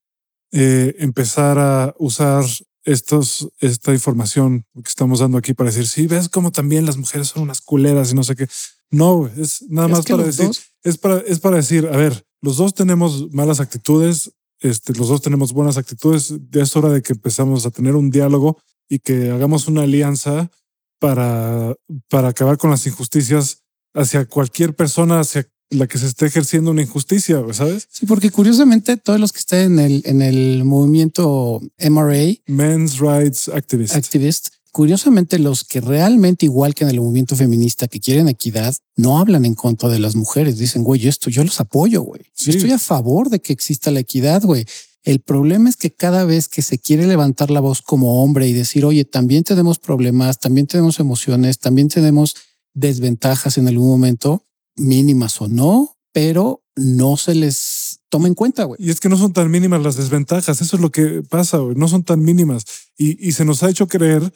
eh, 0.51 0.95
empezar 0.97 1.59
a 1.59 1.93
usar 1.99 2.43
estos, 2.87 3.49
esta 3.59 3.91
información 3.91 4.65
que 4.73 4.87
estamos 4.87 5.19
dando 5.19 5.37
aquí 5.37 5.53
para 5.53 5.69
decir, 5.69 5.85
sí, 5.87 6.07
ves 6.07 6.29
como 6.29 6.53
también 6.53 6.85
las 6.85 6.95
mujeres 6.95 7.27
son 7.27 7.43
unas 7.43 7.59
culeras 7.59 8.11
y 8.13 8.15
no 8.15 8.23
sé 8.23 8.37
qué. 8.37 8.47
No, 8.89 9.27
es 9.27 9.65
nada 9.67 9.89
más 9.89 10.05
para 10.05 10.23
decir, 10.23 10.49
es 10.83 10.97
para, 10.97 11.17
es 11.19 11.39
para 11.39 11.57
decir, 11.57 11.85
a 11.87 11.97
ver, 11.97 12.25
los 12.41 12.55
dos 12.55 12.73
tenemos 12.73 13.29
malas 13.33 13.59
actitudes, 13.59 14.31
este, 14.61 14.93
los 14.93 15.09
dos 15.09 15.21
tenemos 15.21 15.51
buenas 15.51 15.77
actitudes, 15.77 16.33
ya 16.49 16.63
es 16.63 16.75
hora 16.77 16.87
de 16.87 17.01
que 17.01 17.11
empezamos 17.11 17.65
a 17.65 17.71
tener 17.71 17.93
un 17.93 18.09
diálogo 18.09 18.57
y 18.87 18.99
que 18.99 19.31
hagamos 19.31 19.67
una 19.67 19.81
alianza 19.81 20.49
para, 20.97 21.75
para 22.07 22.29
acabar 22.29 22.57
con 22.57 22.69
las 22.69 22.87
injusticias 22.87 23.63
hacia 23.93 24.25
cualquier 24.25 24.73
persona, 24.73 25.19
hacia 25.19 25.45
la 25.69 25.87
que 25.87 25.97
se 25.97 26.07
esté 26.07 26.25
ejerciendo 26.25 26.71
una 26.71 26.81
injusticia, 26.81 27.41
¿sabes? 27.51 27.87
Sí, 27.91 28.05
porque 28.05 28.31
curiosamente 28.31 28.97
todos 28.97 29.19
los 29.19 29.33
que 29.33 29.39
están 29.39 29.59
en 29.59 29.79
el, 29.79 30.01
en 30.05 30.21
el 30.21 30.63
movimiento 30.63 31.61
MRA, 31.77 32.35
Men's 32.47 32.99
Rights 32.99 33.49
Activist, 33.49 33.95
Activist, 33.95 34.47
curiosamente 34.71 35.39
los 35.39 35.63
que 35.63 35.81
realmente 35.81 36.45
igual 36.45 36.75
que 36.75 36.83
en 36.83 36.91
el 36.91 37.01
movimiento 37.01 37.35
feminista 37.35 37.87
que 37.87 37.99
quieren 37.99 38.29
equidad, 38.29 38.75
no 38.95 39.19
hablan 39.19 39.43
en 39.43 39.55
contra 39.55 39.89
de 39.89 39.99
las 39.99 40.15
mujeres. 40.15 40.57
Dicen, 40.57 40.83
güey, 40.83 41.07
esto 41.07 41.29
yo 41.29 41.43
los 41.43 41.59
apoyo, 41.59 42.01
güey. 42.03 42.21
Yo 42.37 42.51
estoy 42.51 42.71
a 42.71 42.77
favor 42.79 43.29
de 43.29 43.39
que 43.39 43.53
exista 43.53 43.91
la 43.91 44.01
equidad, 44.01 44.43
güey. 44.43 44.65
El 45.03 45.19
problema 45.19 45.69
es 45.69 45.77
que 45.77 45.91
cada 45.91 46.25
vez 46.25 46.47
que 46.47 46.61
se 46.61 46.77
quiere 46.77 47.07
levantar 47.07 47.49
la 47.49 47.59
voz 47.59 47.81
como 47.81 48.21
hombre 48.21 48.47
y 48.47 48.53
decir, 48.53 48.85
oye, 48.85 49.05
también 49.05 49.43
tenemos 49.43 49.79
problemas, 49.79 50.39
también 50.39 50.67
tenemos 50.67 50.99
emociones, 50.99 51.59
también 51.59 51.87
tenemos 51.87 52.35
desventajas 52.73 53.57
en 53.57 53.67
algún 53.67 53.87
momento, 53.87 54.43
mínimas 54.77 55.41
o 55.41 55.47
no, 55.47 55.97
pero 56.13 56.63
no 56.75 57.17
se 57.17 57.35
les 57.35 57.99
toma 58.09 58.27
en 58.27 58.35
cuenta, 58.35 58.63
güey. 58.63 58.79
Y 58.81 58.89
es 58.89 58.99
que 58.99 59.09
no 59.09 59.17
son 59.17 59.33
tan 59.33 59.51
mínimas 59.51 59.81
las 59.81 59.97
desventajas, 59.97 60.61
eso 60.61 60.75
es 60.75 60.81
lo 60.81 60.91
que 60.91 61.23
pasa, 61.27 61.57
güey. 61.57 61.75
no 61.75 61.87
son 61.87 62.03
tan 62.03 62.23
mínimas. 62.23 62.65
Y, 62.97 63.31
se 63.33 63.45
nos 63.45 63.63
ha 63.63 63.69
hecho 63.69 63.87
creer, 63.87 64.31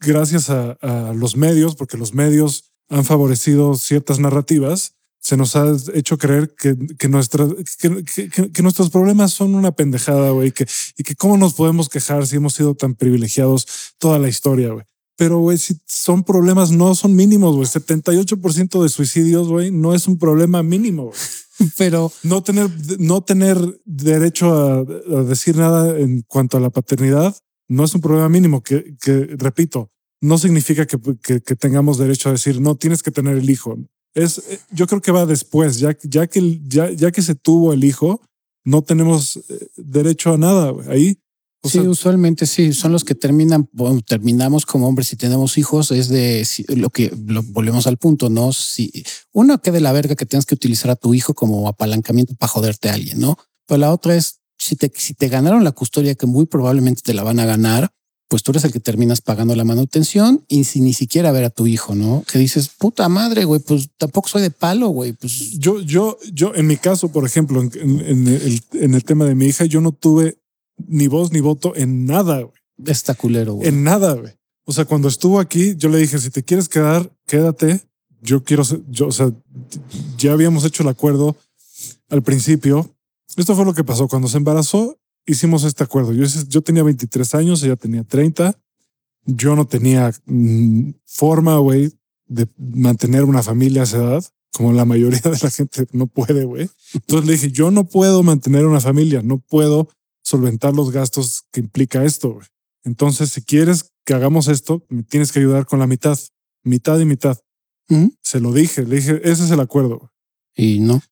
gracias 0.00 0.50
a, 0.50 1.12
los 1.14 1.36
medios, 1.36 1.76
porque 1.76 1.96
los 1.96 2.14
medios 2.14 2.72
han 2.88 3.04
favorecido 3.04 3.74
ciertas 3.74 4.18
narrativas, 4.18 4.94
se 5.20 5.36
nos 5.36 5.54
ha 5.54 5.66
hecho 5.94 6.16
creer 6.16 6.54
que, 6.58 6.74
que, 6.98 7.08
que, 8.52 8.62
nuestros 8.62 8.90
problemas 8.90 9.32
son 9.32 9.54
una 9.54 9.72
pendejada, 9.72 10.30
güey, 10.30 10.50
que, 10.50 10.66
y 10.96 11.02
que 11.02 11.14
cómo 11.14 11.36
nos 11.36 11.54
podemos 11.54 11.88
quejar 11.88 12.26
si 12.26 12.36
hemos 12.36 12.54
sido 12.54 12.74
tan 12.74 12.94
privilegiados 12.94 13.66
toda 13.98 14.18
la 14.18 14.28
historia, 14.28 14.72
güey. 14.72 14.86
Pero, 15.20 15.38
güey, 15.38 15.58
si 15.58 15.76
son 15.84 16.24
problemas, 16.24 16.70
no 16.70 16.94
son 16.94 17.14
mínimos, 17.14 17.54
güey. 17.54 17.66
78% 17.66 18.82
de 18.82 18.88
suicidios, 18.88 19.48
güey, 19.48 19.70
no 19.70 19.94
es 19.94 20.08
un 20.08 20.18
problema 20.18 20.62
mínimo. 20.62 21.12
Pero 21.76 22.10
no 22.22 22.42
tener, 22.42 22.70
no 22.98 23.20
tener 23.20 23.58
derecho 23.84 24.50
a, 24.50 24.82
decir 25.24 25.58
nada 25.58 25.98
en 25.98 26.22
cuanto 26.22 26.56
a 26.56 26.60
la 26.60 26.70
paternidad 26.70 27.36
no 27.68 27.84
es 27.84 27.94
un 27.94 28.00
problema 28.00 28.30
mínimo. 28.30 28.62
Que, 28.62 28.96
que 28.98 29.28
repito, 29.36 29.90
no 30.22 30.38
significa 30.38 30.86
que, 30.86 30.96
que, 31.22 31.42
que, 31.42 31.54
tengamos 31.54 31.98
derecho 31.98 32.30
a 32.30 32.32
decir 32.32 32.58
no 32.58 32.76
tienes 32.76 33.02
que 33.02 33.10
tener 33.10 33.36
el 33.36 33.50
hijo. 33.50 33.76
Es, 34.14 34.38
eh, 34.38 34.58
yo 34.70 34.86
creo 34.86 35.02
que 35.02 35.12
va 35.12 35.26
después, 35.26 35.78
ya, 35.78 35.94
ya 36.02 36.28
que 36.28 36.62
ya, 36.62 36.90
ya 36.92 37.10
que 37.10 37.20
se 37.20 37.34
tuvo 37.34 37.74
el 37.74 37.84
hijo, 37.84 38.22
no 38.64 38.80
tenemos 38.80 39.36
eh, 39.36 39.68
derecho 39.76 40.32
a 40.32 40.38
nada. 40.38 40.72
Ahí 40.88 41.18
sí, 41.64 41.80
usualmente 41.80 42.46
sí, 42.46 42.72
son 42.72 42.92
los 42.92 43.04
que 43.04 43.14
terminan, 43.14 43.68
bueno, 43.72 44.00
terminamos 44.00 44.66
como 44.66 44.88
hombres 44.88 45.12
y 45.12 45.16
tenemos 45.16 45.58
hijos, 45.58 45.90
es 45.90 46.08
de 46.08 46.46
lo 46.68 46.90
que 46.90 47.12
lo, 47.26 47.42
volvemos 47.42 47.86
al 47.86 47.98
punto, 47.98 48.30
¿no? 48.30 48.52
Si 48.52 49.04
uno 49.32 49.60
que 49.60 49.70
de 49.70 49.80
la 49.80 49.92
verga 49.92 50.14
que 50.14 50.26
tienes 50.26 50.46
que 50.46 50.54
utilizar 50.54 50.90
a 50.90 50.96
tu 50.96 51.14
hijo 51.14 51.34
como 51.34 51.68
apalancamiento 51.68 52.34
para 52.34 52.50
joderte 52.50 52.88
a 52.88 52.94
alguien, 52.94 53.20
¿no? 53.20 53.36
Pero 53.66 53.78
la 53.78 53.92
otra 53.92 54.16
es, 54.16 54.40
si 54.58 54.76
te, 54.76 54.90
si 54.94 55.14
te 55.14 55.28
ganaron 55.28 55.64
la 55.64 55.72
custodia, 55.72 56.14
que 56.14 56.26
muy 56.26 56.46
probablemente 56.46 57.02
te 57.02 57.14
la 57.14 57.22
van 57.22 57.40
a 57.40 57.46
ganar, 57.46 57.90
pues 58.30 58.44
tú 58.44 58.52
eres 58.52 58.64
el 58.64 58.72
que 58.72 58.78
terminas 58.78 59.20
pagando 59.20 59.56
la 59.56 59.64
manutención 59.64 60.44
y 60.46 60.62
sin 60.62 60.84
ni 60.84 60.94
siquiera 60.94 61.32
ver 61.32 61.42
a 61.42 61.50
tu 61.50 61.66
hijo, 61.66 61.96
¿no? 61.96 62.22
Que 62.30 62.38
dices, 62.38 62.68
puta 62.68 63.08
madre, 63.08 63.44
güey, 63.44 63.60
pues 63.60 63.90
tampoco 63.98 64.28
soy 64.28 64.42
de 64.42 64.52
palo, 64.52 64.88
güey. 64.88 65.14
Pues 65.14 65.58
yo, 65.58 65.80
yo, 65.80 66.16
yo, 66.32 66.54
en 66.54 66.68
mi 66.68 66.76
caso, 66.76 67.10
por 67.10 67.26
ejemplo, 67.26 67.60
en, 67.60 68.28
el, 68.28 68.62
en 68.74 68.94
el 68.94 69.02
tema 69.02 69.24
de 69.24 69.34
mi 69.34 69.46
hija, 69.46 69.64
yo 69.64 69.80
no 69.80 69.90
tuve 69.90 70.39
ni 70.88 71.06
voz 71.06 71.32
ni 71.32 71.40
voto 71.40 71.74
en 71.76 72.06
nada. 72.06 72.40
Güey. 72.40 72.54
Está 72.86 73.14
culero. 73.14 73.54
Güey. 73.54 73.68
En 73.68 73.84
nada. 73.84 74.14
Güey. 74.14 74.32
O 74.64 74.72
sea, 74.72 74.84
cuando 74.84 75.08
estuvo 75.08 75.40
aquí, 75.40 75.74
yo 75.76 75.88
le 75.88 75.98
dije, 75.98 76.18
si 76.18 76.30
te 76.30 76.42
quieres 76.42 76.68
quedar, 76.68 77.10
quédate. 77.26 77.80
Yo 78.22 78.44
quiero, 78.44 78.62
yo, 78.88 79.06
o 79.08 79.12
sea, 79.12 79.32
ya 80.18 80.32
habíamos 80.32 80.64
hecho 80.64 80.82
el 80.82 80.90
acuerdo 80.90 81.36
al 82.10 82.22
principio. 82.22 82.94
Esto 83.36 83.56
fue 83.56 83.64
lo 83.64 83.74
que 83.74 83.84
pasó. 83.84 84.08
Cuando 84.08 84.28
se 84.28 84.36
embarazó, 84.36 84.98
hicimos 85.26 85.64
este 85.64 85.84
acuerdo. 85.84 86.12
Yo, 86.12 86.24
yo 86.48 86.60
tenía 86.60 86.82
23 86.82 87.34
años, 87.34 87.62
ella 87.62 87.76
tenía 87.76 88.04
30. 88.04 88.56
Yo 89.24 89.56
no 89.56 89.66
tenía 89.66 90.12
mm, 90.26 90.90
forma, 91.04 91.56
güey, 91.58 91.92
de 92.26 92.46
mantener 92.56 93.24
una 93.24 93.42
familia 93.42 93.82
a 93.82 93.84
esa 93.84 93.96
edad, 93.98 94.24
como 94.52 94.72
la 94.72 94.84
mayoría 94.84 95.20
de 95.20 95.30
la 95.30 95.50
gente 95.50 95.86
no 95.92 96.06
puede, 96.06 96.44
güey. 96.44 96.70
Entonces 96.94 97.26
le 97.26 97.32
dije, 97.32 97.50
yo 97.50 97.70
no 97.70 97.84
puedo 97.84 98.22
mantener 98.22 98.66
una 98.66 98.80
familia, 98.80 99.22
no 99.22 99.38
puedo 99.38 99.88
solventar 100.30 100.74
los 100.74 100.92
gastos 100.92 101.44
que 101.50 101.60
implica 101.60 102.04
esto. 102.04 102.38
Entonces, 102.84 103.30
si 103.30 103.42
quieres 103.42 103.92
que 104.04 104.14
hagamos 104.14 104.46
esto, 104.48 104.84
me 104.88 105.02
tienes 105.02 105.32
que 105.32 105.40
ayudar 105.40 105.66
con 105.66 105.80
la 105.80 105.86
mitad, 105.86 106.18
mitad 106.62 106.98
y 107.00 107.04
mitad. 107.04 107.38
Se 108.22 108.38
lo 108.38 108.52
dije, 108.52 108.84
le 108.84 108.96
dije, 108.96 109.20
ese 109.24 109.44
es 109.44 109.50
el 109.50 109.58
acuerdo. 109.58 110.12
Y 110.54 110.78
no. 110.78 111.02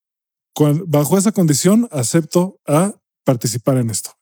bajo 0.86 1.18
esa 1.18 1.32
condición, 1.32 1.88
acepto 1.90 2.60
a 2.66 2.94
participar 3.24 3.78
en 3.78 3.90
esto. 3.90 4.12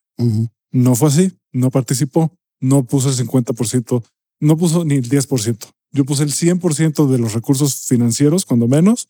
No 0.73 0.95
fue 0.95 1.09
así, 1.09 1.33
no 1.53 1.71
participó, 1.71 2.35
no 2.61 2.85
puso 2.85 3.11
el 3.11 3.17
50%, 3.17 4.03
no 4.41 4.57
puso 4.57 4.87
ni 4.87 4.95
el 4.95 5.09
10%. 5.09 5.71
Yo 5.93 6.05
puse 6.07 6.23
el 6.23 6.33
100% 6.33 7.07
de 7.07 7.19
los 7.19 7.35
recursos 7.35 7.87
financieros, 7.87 8.47
cuando 8.47 8.67
menos. 8.69 9.09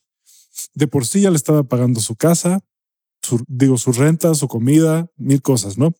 De 0.73 0.87
por 0.87 1.05
sí 1.05 1.21
ya 1.21 1.29
le 1.29 1.37
estaba 1.37 1.63
pagando 1.63 2.01
su 2.01 2.15
casa, 2.15 2.59
digo, 3.47 3.77
su 3.77 3.91
renta, 3.91 4.33
su 4.33 4.47
comida, 4.47 5.09
mil 5.17 5.41
cosas, 5.41 5.77
¿no? 5.77 5.93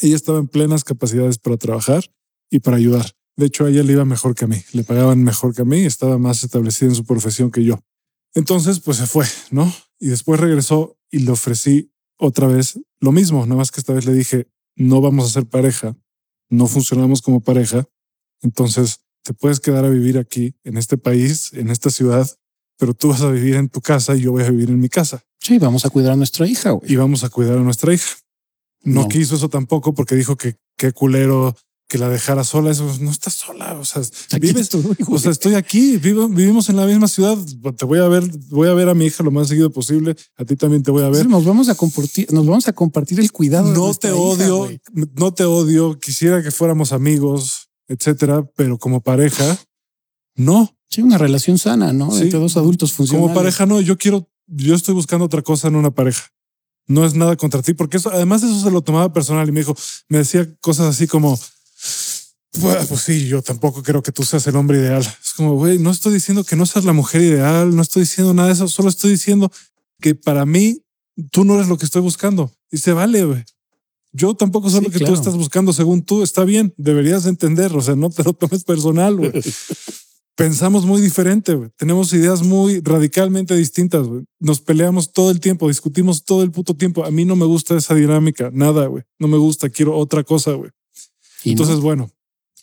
Ella 0.00 0.16
estaba 0.16 0.38
en 0.38 0.48
plenas 0.48 0.84
capacidades 0.84 1.38
para 1.38 1.56
trabajar 1.56 2.04
y 2.50 2.60
para 2.60 2.76
ayudar. 2.76 3.12
De 3.36 3.46
hecho, 3.46 3.64
a 3.64 3.70
ella 3.70 3.82
le 3.82 3.92
iba 3.92 4.04
mejor 4.04 4.34
que 4.34 4.44
a 4.44 4.48
mí, 4.48 4.62
le 4.72 4.84
pagaban 4.84 5.22
mejor 5.22 5.54
que 5.54 5.62
a 5.62 5.64
mí, 5.64 5.80
estaba 5.80 6.18
más 6.18 6.44
establecida 6.44 6.88
en 6.88 6.94
su 6.94 7.04
profesión 7.04 7.50
que 7.50 7.64
yo. 7.64 7.80
Entonces, 8.34 8.80
pues 8.80 8.96
se 8.98 9.06
fue, 9.06 9.26
¿no? 9.50 9.72
Y 9.98 10.08
después 10.08 10.40
regresó 10.40 10.96
y 11.10 11.20
le 11.20 11.30
ofrecí 11.30 11.92
otra 12.16 12.46
vez 12.46 12.78
lo 13.00 13.12
mismo, 13.12 13.44
nada 13.44 13.56
más 13.56 13.70
que 13.70 13.80
esta 13.80 13.92
vez 13.92 14.06
le 14.06 14.12
dije, 14.12 14.48
no 14.76 15.00
vamos 15.00 15.26
a 15.26 15.32
ser 15.32 15.46
pareja, 15.46 15.96
no 16.48 16.66
funcionamos 16.66 17.22
como 17.22 17.40
pareja, 17.40 17.86
entonces 18.40 19.00
te 19.22 19.34
puedes 19.34 19.60
quedar 19.60 19.84
a 19.84 19.90
vivir 19.90 20.18
aquí, 20.18 20.54
en 20.64 20.76
este 20.76 20.98
país, 20.98 21.52
en 21.54 21.70
esta 21.70 21.90
ciudad, 21.90 22.28
pero 22.78 22.94
tú 22.94 23.08
vas 23.08 23.22
a 23.22 23.30
vivir 23.30 23.54
en 23.56 23.68
tu 23.68 23.80
casa 23.80 24.14
y 24.14 24.22
yo 24.22 24.32
voy 24.32 24.44
a 24.44 24.50
vivir 24.50 24.70
en 24.70 24.80
mi 24.80 24.88
casa. 24.88 25.24
Sí, 25.44 25.58
vamos 25.58 25.84
a 25.84 25.90
cuidar 25.90 26.12
a 26.12 26.16
nuestra 26.16 26.46
hija. 26.46 26.78
Y 26.86 26.96
vamos 26.96 27.22
a 27.22 27.28
cuidar 27.28 27.58
a 27.58 27.60
nuestra 27.60 27.92
hija. 27.92 28.16
No, 28.82 29.08
quiso 29.08 29.36
eso 29.36 29.50
tampoco 29.50 29.92
porque 29.92 30.14
dijo 30.14 30.36
que 30.36 30.56
qué 30.76 30.92
culero 30.92 31.54
que 31.86 31.98
la 31.98 32.08
dejara 32.08 32.44
sola. 32.44 32.70
Eso 32.70 32.90
no 33.00 33.10
está 33.10 33.28
sola. 33.30 33.74
O 33.74 33.84
sea, 33.84 34.02
vives, 34.40 34.70
o 34.74 35.18
sea, 35.18 35.30
estoy 35.30 35.54
aquí, 35.54 35.98
vivimos 35.98 36.70
en 36.70 36.76
la 36.76 36.86
misma 36.86 37.08
ciudad. 37.08 37.36
Te 37.76 37.84
voy 37.84 37.98
a 37.98 38.08
ver, 38.08 38.24
voy 38.48 38.68
a 38.68 38.72
ver 38.72 38.88
a 38.88 38.94
mi 38.94 39.04
hija 39.04 39.22
lo 39.22 39.30
más 39.30 39.48
seguido 39.48 39.68
posible. 39.70 40.16
A 40.38 40.46
ti 40.46 40.56
también 40.56 40.82
te 40.82 40.90
voy 40.90 41.02
a 41.02 41.10
ver. 41.10 41.28
nos 41.28 41.44
vamos 41.44 41.68
a 41.68 41.74
compartir, 41.74 42.32
nos 42.32 42.46
vamos 42.46 42.66
a 42.66 42.72
compartir 42.72 43.20
el 43.20 43.30
cuidado. 43.30 43.70
No 43.70 43.92
te 43.92 44.12
odio, 44.12 44.70
no 45.14 45.34
te 45.34 45.44
odio. 45.44 45.98
Quisiera 45.98 46.42
que 46.42 46.50
fuéramos 46.52 46.92
amigos, 46.92 47.68
etcétera, 47.86 48.48
pero 48.56 48.78
como 48.78 49.02
pareja, 49.02 49.58
no. 50.36 50.74
Sí, 50.88 51.02
una 51.02 51.18
relación 51.18 51.58
sana, 51.58 51.92
¿no? 51.92 52.16
Entre 52.16 52.38
dos 52.38 52.56
adultos 52.56 52.92
funcionales. 52.92 53.28
Como 53.28 53.34
pareja, 53.34 53.66
no. 53.66 53.80
Yo 53.80 53.98
quiero 53.98 54.28
yo 54.46 54.74
estoy 54.74 54.94
buscando 54.94 55.24
otra 55.24 55.42
cosa 55.42 55.68
en 55.68 55.76
una 55.76 55.90
pareja. 55.90 56.30
No 56.86 57.06
es 57.06 57.14
nada 57.14 57.36
contra 57.36 57.62
ti, 57.62 57.72
porque 57.72 57.96
eso, 57.96 58.10
además 58.12 58.42
eso 58.42 58.60
se 58.60 58.70
lo 58.70 58.82
tomaba 58.82 59.12
personal 59.12 59.48
y 59.48 59.52
me 59.52 59.60
dijo, 59.60 59.74
me 60.08 60.18
decía 60.18 60.46
cosas 60.60 60.86
así 60.86 61.06
como, 61.06 61.38
pues, 62.60 62.86
pues 62.86 63.00
sí, 63.00 63.26
yo 63.26 63.42
tampoco 63.42 63.82
creo 63.82 64.02
que 64.02 64.12
tú 64.12 64.22
seas 64.22 64.46
el 64.46 64.56
hombre 64.56 64.78
ideal. 64.78 65.02
Es 65.02 65.32
como, 65.34 65.54
güey, 65.54 65.78
no 65.78 65.90
estoy 65.90 66.12
diciendo 66.12 66.44
que 66.44 66.56
no 66.56 66.66
seas 66.66 66.84
la 66.84 66.92
mujer 66.92 67.22
ideal, 67.22 67.74
no 67.74 67.82
estoy 67.82 68.02
diciendo 68.02 68.34
nada 68.34 68.48
de 68.48 68.54
eso, 68.54 68.68
solo 68.68 68.88
estoy 68.88 69.12
diciendo 69.12 69.50
que 70.00 70.14
para 70.14 70.44
mí 70.44 70.82
tú 71.30 71.44
no 71.44 71.54
eres 71.54 71.68
lo 71.68 71.78
que 71.78 71.86
estoy 71.86 72.02
buscando. 72.02 72.52
Y 72.70 72.78
se 72.78 72.92
vale, 72.92 73.24
güey. 73.24 73.44
Yo 74.12 74.34
tampoco 74.34 74.70
sé 74.70 74.80
lo 74.80 74.90
que 74.90 75.00
tú 75.00 75.12
estás 75.12 75.34
buscando 75.36 75.72
según 75.72 76.04
tú. 76.04 76.22
Está 76.22 76.44
bien, 76.44 76.72
deberías 76.76 77.26
entender. 77.26 77.74
O 77.76 77.80
sea, 77.80 77.96
no 77.96 78.10
te 78.10 78.22
lo 78.22 78.32
tomes 78.32 78.62
personal, 78.62 79.16
güey. 79.16 79.32
pensamos 80.34 80.84
muy 80.86 81.00
diferente. 81.00 81.56
Tenemos 81.76 82.12
ideas 82.12 82.42
muy 82.42 82.80
radicalmente 82.80 83.56
distintas. 83.56 84.06
Nos 84.40 84.60
peleamos 84.60 85.12
todo 85.12 85.30
el 85.30 85.40
tiempo, 85.40 85.68
discutimos 85.68 86.24
todo 86.24 86.42
el 86.42 86.50
puto 86.50 86.74
tiempo. 86.74 87.04
A 87.04 87.10
mí 87.10 87.24
no 87.24 87.36
me 87.36 87.46
gusta 87.46 87.76
esa 87.76 87.94
dinámica, 87.94 88.50
nada, 88.52 88.86
güey. 88.86 89.04
No 89.18 89.28
me 89.28 89.38
gusta, 89.38 89.68
quiero 89.68 89.96
otra 89.96 90.24
cosa, 90.24 90.52
güey. 90.52 90.70
Entonces, 91.44 91.80
bueno, 91.80 92.10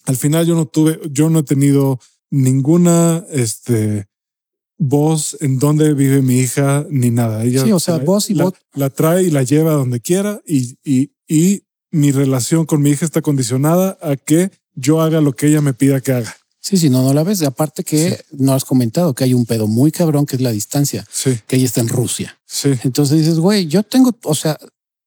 al 0.06 0.18
final 0.18 0.46
yo 0.46 0.56
no 0.56 0.66
tuve, 0.66 1.00
yo 1.12 1.30
no 1.30 1.40
he 1.40 1.44
tenido 1.44 2.00
ninguna, 2.30 3.26
este, 3.30 4.08
voz 4.82 5.38
en 5.42 5.60
dónde 5.60 5.94
vive 5.94 6.24
mi 6.24 6.40
hija 6.40 6.86
ni 6.90 7.12
nada. 7.12 7.44
Ella 7.44 7.64
sí, 7.64 7.72
o 7.72 7.80
sea, 7.80 8.02
y 8.28 8.34
la, 8.34 8.52
la 8.74 8.90
trae 8.90 9.24
y 9.24 9.30
la 9.30 9.44
lleva 9.44 9.74
donde 9.74 10.00
quiera 10.00 10.42
y, 10.46 10.76
y, 10.84 11.12
y 11.28 11.64
mi 11.92 12.12
relación 12.12 12.66
con 12.66 12.82
mi 12.82 12.90
hija 12.90 13.06
está 13.06 13.22
condicionada 13.22 13.98
a 14.02 14.16
que 14.16 14.50
yo 14.74 15.02
haga 15.02 15.22
lo 15.22 15.34
que 15.34 15.48
ella 15.48 15.62
me 15.62 15.74
pida 15.74 16.02
que 16.02 16.14
haga. 16.14 16.36
Sí, 16.62 16.78
sí, 16.78 16.90
no, 16.90 17.04
no 17.04 17.14
la 17.14 17.24
ves. 17.24 17.42
Aparte 17.42 17.84
que 17.84 18.24
no 18.32 18.54
has 18.54 18.66
comentado 18.66 19.14
que 19.14 19.24
hay 19.24 19.34
un 19.34 19.46
pedo 19.46 19.68
muy 19.68 19.92
cabrón 19.92 20.26
que 20.26 20.36
es 20.36 20.42
la 20.42 20.52
distancia. 20.52 21.06
Sí. 21.12 21.38
Que 21.48 21.56
ella 21.56 21.66
está 21.66 21.82
en 21.82 21.90
Rusia. 21.90 22.40
Sí. 22.46 22.70
Entonces 22.84 23.18
dices, 23.18 23.40
güey, 23.40 23.66
yo 23.68 23.84
tengo, 23.84 24.16
o 24.24 24.36
sea, 24.36 24.58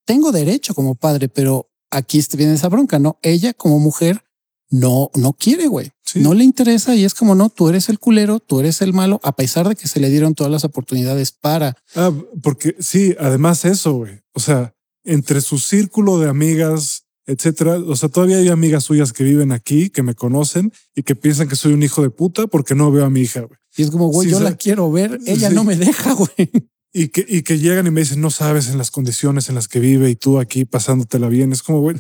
tengo 0.05 0.33
derecho 0.33 0.75
como 0.75 0.97
padre, 0.97 1.29
pero 1.29 1.71
aquí 1.91 2.21
viene 2.37 2.55
esa 2.55 2.69
bronca, 2.69 2.99
¿no? 2.99 3.19
Ella 3.23 3.55
como 3.55 3.79
mujer 3.79 4.25
no, 4.71 5.11
no 5.15 5.33
quiere, 5.33 5.69
güey. 5.69 5.93
No 6.17 6.35
le 6.35 6.45
interesa 6.45 6.95
y 6.95 7.05
es 7.05 7.15
como, 7.15 7.35
no, 7.35 7.49
tú 7.49 7.69
eres 7.69 7.89
el 7.89 7.99
culero, 7.99 8.39
tú 8.39 8.61
eres 8.61 8.83
el 8.83 8.93
malo, 8.93 9.21
a 9.25 9.35
pesar 9.35 9.69
de 9.69 9.75
que 9.75 9.89
se 9.89 10.01
le 10.01 10.11
dieron 10.11 10.35
todas 10.35 10.53
las 10.53 10.65
oportunidades 10.65 11.33
para. 11.33 11.77
Ah, 11.95 12.13
porque 12.43 12.77
sí, 12.79 13.17
además 13.19 13.65
eso, 13.65 13.95
güey. 13.95 14.21
O 14.33 14.41
sea, 14.41 14.75
entre 15.05 15.41
su 15.41 15.59
círculo 15.59 16.19
de 16.19 16.29
amigas, 16.29 17.04
etcétera. 17.27 17.79
O 17.79 17.97
sea, 17.97 18.09
todavía 18.09 18.39
hay 18.39 18.49
amigas 18.49 18.85
suyas 18.85 19.13
que 19.13 19.25
viven 19.25 19.53
aquí, 19.53 19.91
que 19.91 20.03
me 20.03 20.15
conocen 20.15 20.73
y 20.95 21.03
que 21.03 21.17
piensan 21.17 21.49
que 21.49 21.57
soy 21.57 21.73
un 21.73 21.83
hijo 21.83 22.03
de 22.03 22.11
puta 22.11 22.47
porque 22.47 22.75
no 22.75 22.91
veo 22.91 23.05
a 23.05 23.11
mi 23.11 23.23
hija. 23.23 23.41
Güey. 23.41 23.59
Y 23.77 23.83
es 23.83 23.91
como, 23.91 24.09
güey, 24.09 24.31
yo 24.31 24.41
la 24.41 24.55
quiero 24.55 24.91
ver, 24.91 25.19
ella 25.27 25.51
no 25.51 25.65
me 25.65 25.77
deja, 25.77 26.13
güey. 26.13 26.51
Y 26.93 27.09
que, 27.09 27.27
y 27.29 27.43
que 27.43 27.59
llegan 27.59 27.87
y 27.87 27.91
me 27.91 28.03
dicen, 28.03 28.21
no 28.21 28.31
sabes 28.31 28.69
en 28.69 28.79
las 28.79 28.93
condiciones 28.93 29.49
en 29.49 29.57
las 29.57 29.67
que 29.67 29.81
vive 29.81 30.11
y 30.11 30.17
tú 30.17 30.39
aquí 30.39 30.65
pasándotela 30.65 31.29
bien. 31.29 31.53
Es 31.53 31.63
como, 31.63 31.81
güey. 31.81 31.97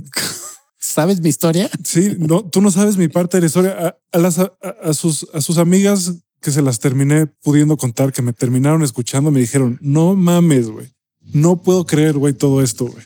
¿Sabes 0.78 1.20
mi 1.20 1.30
historia? 1.30 1.68
Sí, 1.84 2.14
no, 2.18 2.44
tú 2.44 2.60
no 2.60 2.70
sabes 2.70 2.96
mi 2.96 3.08
parte 3.08 3.38
de 3.38 3.40
la 3.40 3.46
historia. 3.46 3.96
A, 4.12 4.18
las, 4.18 4.38
a, 4.38 4.94
sus, 4.94 5.26
a 5.32 5.40
sus 5.40 5.58
amigas 5.58 6.14
que 6.40 6.52
se 6.52 6.62
las 6.62 6.78
terminé 6.78 7.26
pudiendo 7.26 7.76
contar, 7.76 8.12
que 8.12 8.22
me 8.22 8.32
terminaron 8.32 8.82
escuchando, 8.82 9.30
me 9.30 9.40
dijeron, 9.40 9.78
no 9.80 10.14
mames, 10.14 10.68
güey. 10.68 10.92
No 11.22 11.62
puedo 11.62 11.86
creer, 11.86 12.18
güey, 12.18 12.34
todo 12.34 12.62
esto, 12.62 12.86
güey 12.86 13.04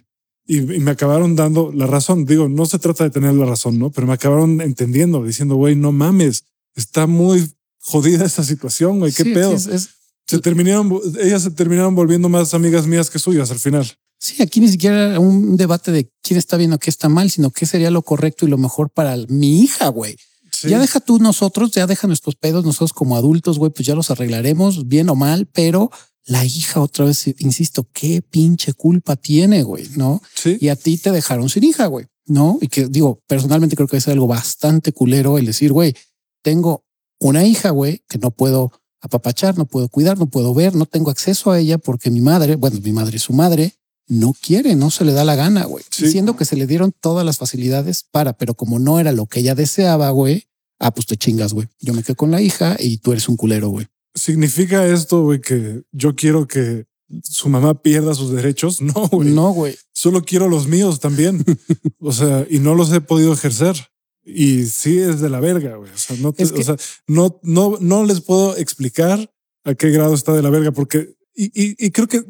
y, 0.49 0.63
me 0.63 0.91
acabaron 0.91 1.37
dando 1.37 1.71
la 1.73 1.87
razón. 1.87 2.25
Digo, 2.25 2.49
no 2.49 2.65
se 2.65 2.79
trata 2.79 3.05
de 3.05 3.11
tener 3.11 3.35
la 3.35 3.45
razón, 3.45 3.79
¿no? 3.79 3.91
Pero 3.91 4.07
me 4.07 4.15
acabaron 4.15 4.63
entendiendo, 4.63 5.23
diciendo, 5.23 5.57
güey, 5.57 5.77
no 5.77 5.93
mames, 5.93 6.45
está 6.75 7.07
muy 7.07 7.53
jodida 7.79 8.25
esta 8.25 8.43
situación, 8.43 8.99
güey, 8.99 9.13
qué 9.13 9.27
pedo. 9.27 9.57
Se 9.59 10.39
terminaron, 10.41 11.01
ellas 11.21 11.43
se 11.43 11.51
terminaron 11.51 11.95
volviendo 11.95 12.29
más 12.29 12.55
amigas 12.55 12.87
mías 12.87 13.11
que 13.11 13.19
suyas 13.19 13.51
al 13.51 13.59
final. 13.59 13.87
Sí, 14.19 14.43
aquí 14.43 14.61
ni 14.61 14.69
siquiera 14.69 15.21
un 15.21 15.57
debate 15.57 15.93
de 15.93 16.11
quién 16.23 16.39
está 16.39 16.57
bien 16.57 16.73
o 16.73 16.79
qué 16.79 16.91
está 16.91 17.09
mal, 17.09 17.31
sino 17.31 17.51
qué 17.51 17.67
sería 17.67 17.91
lo 17.91 18.03
correcto 18.03 18.47
y 18.47 18.49
lo 18.49 18.59
mejor 18.59 18.91
para 18.91 19.17
mi 19.29 19.63
hija, 19.63 19.89
güey. 19.89 20.17
Ya 20.63 20.81
deja 20.81 20.99
tú 20.99 21.19
nosotros, 21.21 21.71
ya 21.71 21.87
deja 21.87 22.09
nuestros 22.09 22.35
pedos, 22.35 22.65
nosotros 22.65 22.93
como 22.93 23.17
adultos, 23.17 23.59
güey, 23.59 23.71
pues 23.71 23.87
ya 23.87 23.95
los 23.95 24.11
arreglaremos 24.11 24.89
bien 24.89 25.09
o 25.09 25.15
mal, 25.15 25.47
pero 25.47 25.91
la 26.29 26.45
hija 26.45 26.81
otra 26.81 27.07
vez, 27.07 27.27
insisto, 27.39 27.87
qué 27.91 28.21
pinche 28.21 28.75
culpa 28.75 29.17
tiene, 29.17 29.63
güey, 29.63 29.89
¿no? 29.97 30.21
Sí. 30.35 30.59
Y 30.61 30.69
a 30.69 30.77
ti 30.77 30.99
te 30.99 31.11
dejaron 31.11 31.49
sin 31.49 31.65
hija, 31.65 31.87
güey, 31.87 32.05
¿no? 32.27 32.59
Y 32.61 32.69
que 32.69 32.87
digo, 32.87 33.23
personalmente 33.27 33.77
creo 33.77 33.89
que 33.89 33.97
es 33.97 34.09
algo 34.09 34.27
bastante 34.27 34.93
culero 34.93 35.39
el 35.39 35.47
decir, 35.47 35.73
güey, 35.73 35.95
tengo 36.43 36.85
una 37.19 37.45
hija, 37.45 37.71
güey, 37.71 38.03
que 38.11 38.19
no 38.19 38.31
puedo 38.31 38.73
apapachar, 39.01 39.57
no 39.57 39.65
puedo 39.65 39.89
cuidar, 39.89 40.19
no 40.19 40.27
puedo 40.27 40.53
ver, 40.53 40.75
no 40.75 40.85
tengo 40.85 41.11
acceso 41.11 41.51
a 41.51 41.59
ella 41.59 41.79
porque 41.79 42.11
mi 42.11 42.21
madre, 42.21 42.57
bueno, 42.57 42.79
mi 42.83 42.93
madre 42.93 43.17
es 43.17 43.23
su 43.23 43.33
madre, 43.33 43.75
no 44.07 44.35
quiere, 44.39 44.75
no 44.75 44.91
se 44.91 45.07
le 45.07 45.13
da 45.13 45.25
la 45.25 45.35
gana, 45.35 45.65
güey. 45.65 45.83
Diciendo 45.99 46.37
que 46.37 46.45
se 46.45 46.57
le 46.57 46.67
dieron 46.67 46.93
todas 46.93 47.25
las 47.25 47.39
facilidades 47.39 48.03
para, 48.03 48.35
pero 48.35 48.53
como 48.53 48.79
no 48.79 49.01
era 49.01 49.13
lo 49.13 49.25
que 49.25 49.41
ella 49.41 49.55
deseaba, 49.55 50.11
güey, 50.11 50.45
ah, 50.79 50.93
pues 50.93 51.07
te 51.07 51.17
chingas, 51.17 51.55
güey. 51.55 51.69
Yo 51.81 51.95
me 51.95 52.03
quedo 52.03 52.17
con 52.17 52.31
la 52.31 52.43
hija 52.43 52.77
y 52.79 52.99
tú 52.99 53.13
eres 53.13 53.31
un 53.31 53.37
culero, 53.37 53.71
güey. 53.71 53.87
¿Significa 54.19 54.87
esto, 54.87 55.23
güey, 55.23 55.41
que 55.41 55.83
yo 55.93 56.15
quiero 56.15 56.47
que 56.47 56.87
su 57.23 57.49
mamá 57.49 57.81
pierda 57.83 58.15
sus 58.15 58.33
derechos? 58.33 58.81
No, 58.83 59.09
güey. 59.09 59.31
No, 59.31 59.53
güey. 59.53 59.77
Solo 59.93 60.23
quiero 60.23 60.49
los 60.49 60.67
míos 60.67 61.01
también. 61.01 61.45
o 62.01 62.13
sea, 62.13 62.47
y 62.51 62.59
no 62.59 62.75
los 62.75 62.93
he 62.93 63.01
podido 63.01 63.33
ejercer. 63.33 63.77
Y 64.25 64.67
sí 64.67 64.99
es 64.99 65.21
de 65.21 65.31
la 65.31 65.41
verga, 65.41 65.77
güey. 65.77 65.91
O 65.91 65.99
sea, 65.99 66.17
no, 66.17 66.31
o 66.31 66.63
sea, 66.63 66.77
no, 67.07 67.41
no, 67.43 67.79
no 67.81 68.05
les 68.05 68.21
puedo 68.21 68.57
explicar 68.57 69.33
a 69.65 69.75
qué 69.75 69.91
grado 69.91 70.15
está 70.15 70.35
de 70.35 70.43
la 70.43 70.51
verga, 70.51 70.73
porque, 70.73 71.15
y, 71.35 71.47
y, 71.47 71.77
y 71.79 71.91
creo 71.91 72.09
que 72.09 72.23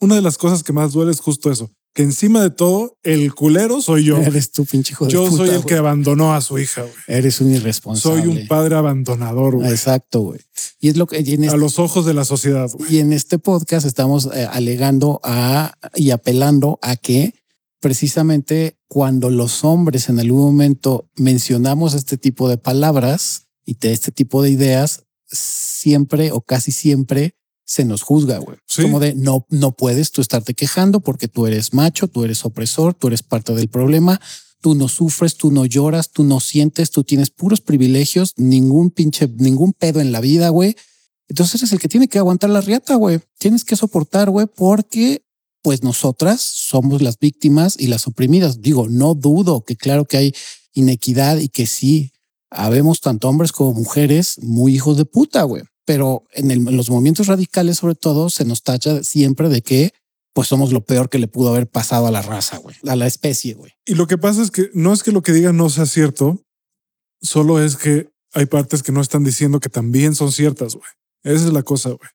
una 0.00 0.14
de 0.14 0.22
las 0.22 0.38
cosas 0.38 0.62
que 0.62 0.72
más 0.72 0.92
duele 0.92 1.12
es 1.12 1.20
justo 1.20 1.50
eso 1.50 1.70
que 1.94 2.02
encima 2.02 2.42
de 2.42 2.50
todo, 2.50 2.98
el 3.04 3.32
culero 3.34 3.80
soy 3.80 4.04
yo. 4.04 4.18
Eres 4.18 4.50
tu 4.50 4.66
pinche 4.66 4.92
hijo 4.92 5.06
de 5.06 5.12
Yo 5.12 5.30
soy 5.30 5.50
el 5.50 5.64
que 5.64 5.74
abandonó 5.74 6.34
a 6.34 6.40
su 6.40 6.58
hija, 6.58 6.82
güey. 6.82 6.94
Eres 7.06 7.40
un 7.40 7.52
irresponsable. 7.52 8.20
Soy 8.20 8.28
un 8.28 8.48
padre 8.48 8.74
abandonador, 8.74 9.54
güey. 9.54 9.70
Exacto, 9.70 10.20
güey. 10.22 10.40
Y 10.80 10.88
es 10.88 10.96
lo 10.96 11.06
que... 11.06 11.18
a 11.48 11.56
los 11.56 11.78
ojos 11.78 12.04
de 12.04 12.12
la 12.12 12.24
sociedad, 12.24 12.68
güey. 12.72 12.96
Y 12.96 12.98
en 12.98 13.12
este 13.12 13.38
podcast 13.38 13.86
estamos 13.86 14.28
eh, 14.34 14.46
alegando 14.50 15.20
a 15.22 15.74
y 15.94 16.10
apelando 16.10 16.80
a 16.82 16.96
que 16.96 17.32
precisamente 17.78 18.76
cuando 18.88 19.30
los 19.30 19.62
hombres 19.62 20.08
en 20.08 20.18
algún 20.18 20.40
momento 20.40 21.08
mencionamos 21.14 21.94
este 21.94 22.18
tipo 22.18 22.48
de 22.48 22.58
palabras 22.58 23.46
y 23.64 23.74
de 23.74 23.92
este 23.92 24.10
tipo 24.10 24.42
de 24.42 24.50
ideas, 24.50 25.04
siempre 25.26 26.32
o 26.32 26.40
casi 26.40 26.72
siempre 26.72 27.36
se 27.64 27.84
nos 27.84 28.02
juzga, 28.02 28.38
güey. 28.38 28.58
Como 28.76 29.00
de 29.00 29.14
no, 29.14 29.46
no 29.48 29.72
puedes 29.72 30.10
tú 30.10 30.20
estarte 30.20 30.54
quejando 30.54 31.00
porque 31.00 31.28
tú 31.28 31.46
eres 31.46 31.72
macho, 31.72 32.08
tú 32.08 32.24
eres 32.24 32.44
opresor, 32.44 32.94
tú 32.94 33.08
eres 33.08 33.22
parte 33.22 33.54
del 33.54 33.68
problema, 33.68 34.20
tú 34.60 34.74
no 34.74 34.88
sufres, 34.88 35.36
tú 35.36 35.50
no 35.50 35.64
lloras, 35.64 36.10
tú 36.10 36.24
no 36.24 36.40
sientes, 36.40 36.90
tú 36.90 37.04
tienes 37.04 37.30
puros 37.30 37.60
privilegios, 37.60 38.32
ningún 38.36 38.90
pinche, 38.90 39.28
ningún 39.28 39.72
pedo 39.72 40.00
en 40.00 40.12
la 40.12 40.20
vida, 40.20 40.50
güey. 40.50 40.76
Entonces 41.28 41.62
eres 41.62 41.72
el 41.72 41.78
que 41.78 41.88
tiene 41.88 42.08
que 42.08 42.18
aguantar 42.18 42.50
la 42.50 42.60
riata, 42.60 42.96
güey. 42.96 43.20
Tienes 43.38 43.64
que 43.64 43.76
soportar, 43.76 44.28
güey, 44.28 44.46
porque 44.46 45.24
pues 45.62 45.82
nosotras 45.82 46.42
somos 46.42 47.00
las 47.00 47.18
víctimas 47.18 47.76
y 47.78 47.86
las 47.86 48.06
oprimidas. 48.06 48.60
Digo, 48.60 48.88
no 48.90 49.14
dudo 49.14 49.64
que 49.64 49.76
claro 49.76 50.04
que 50.04 50.18
hay 50.18 50.34
inequidad 50.74 51.38
y 51.38 51.48
que 51.48 51.66
sí, 51.66 52.12
habemos 52.50 53.00
tanto 53.00 53.28
hombres 53.28 53.52
como 53.52 53.72
mujeres 53.72 54.38
muy 54.42 54.74
hijos 54.74 54.98
de 54.98 55.06
puta, 55.06 55.44
güey 55.44 55.62
pero 55.84 56.24
en, 56.32 56.76
los 56.76 56.90
movimientos 56.90 57.26
radicales, 57.26 57.78
sobre 57.78 57.94
todo, 57.94 58.30
se 58.30 58.44
nos 58.44 58.62
tacha 58.62 59.02
siempre 59.02 59.48
de 59.48 59.62
que 59.62 59.92
pues 60.32 60.48
somos 60.48 60.72
lo 60.72 60.84
peor 60.84 61.08
que 61.08 61.20
le 61.20 61.28
pudo 61.28 61.50
haber 61.50 61.68
pasado 61.68 62.08
a 62.08 62.10
la 62.10 62.20
raza, 62.20 62.58
güey, 62.58 62.74
a 62.86 62.96
la 62.96 63.06
especie, 63.06 63.54
güey. 63.54 63.72
Y 63.86 63.94
lo 63.94 64.08
que 64.08 64.18
pasa 64.18 64.42
es 64.42 64.50
que 64.50 64.68
no 64.74 64.92
es 64.92 65.04
que 65.04 65.12
lo 65.12 65.22
que 65.22 65.32
digan 65.32 65.56
no 65.56 65.70
sea 65.70 65.86
cierto, 65.86 66.42
solo 67.22 67.62
es 67.62 67.76
que 67.76 68.10
hay 68.32 68.46
partes 68.46 68.82
que 68.82 68.90
no 68.90 69.00
están 69.00 69.22
diciendo 69.22 69.60
que 69.60 69.68
también 69.68 70.16
son 70.16 70.32
ciertas, 70.32 70.74
güey. 70.74 70.88
Esa 71.22 71.46
es 71.46 71.52
la 71.52 71.62
cosa, 71.62 71.90
güey. 71.90 72.10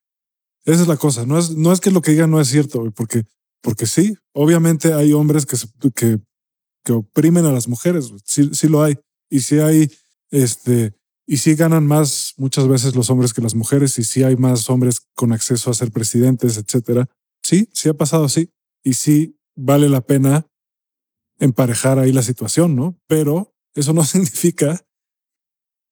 Esa 0.66 0.82
es 0.82 0.88
la 0.88 0.98
cosa. 0.98 1.24
No 1.24 1.38
es, 1.38 1.50
no 1.50 1.72
es 1.72 1.80
que 1.80 1.90
lo 1.90 2.02
que 2.02 2.10
digan 2.10 2.30
no 2.30 2.40
es 2.40 2.48
cierto, 2.48 2.80
güey, 2.80 2.92
porque, 2.92 3.24
porque 3.62 3.86
sí, 3.86 4.14
obviamente 4.34 4.92
hay 4.92 5.14
hombres 5.14 5.46
que, 5.46 5.56
que, 5.94 6.18
que 6.84 6.92
oprimen 6.92 7.46
a 7.46 7.52
las 7.52 7.68
mujeres, 7.68 8.08
güey. 8.08 8.20
Sí, 8.24 8.50
sí 8.52 8.68
lo 8.68 8.82
hay. 8.82 8.98
Y 9.30 9.40
sí 9.40 9.60
hay, 9.60 9.90
este, 10.30 10.92
y 11.30 11.36
sí 11.36 11.54
ganan 11.54 11.86
más 11.86 12.34
muchas 12.38 12.66
veces 12.66 12.96
los 12.96 13.08
hombres 13.08 13.32
que 13.32 13.40
las 13.40 13.54
mujeres 13.54 13.96
y 14.00 14.02
sí 14.02 14.24
hay 14.24 14.34
más 14.34 14.68
hombres 14.68 15.00
con 15.14 15.32
acceso 15.32 15.70
a 15.70 15.74
ser 15.74 15.92
presidentes, 15.92 16.56
etcétera. 16.56 17.08
Sí, 17.40 17.68
sí 17.72 17.88
ha 17.88 17.94
pasado 17.94 18.24
así 18.24 18.50
y 18.82 18.94
sí 18.94 19.38
vale 19.54 19.88
la 19.88 20.00
pena 20.00 20.48
emparejar 21.38 22.00
ahí 22.00 22.10
la 22.10 22.24
situación, 22.24 22.74
¿no? 22.74 22.98
Pero 23.06 23.54
eso 23.76 23.92
no 23.92 24.04
significa 24.04 24.84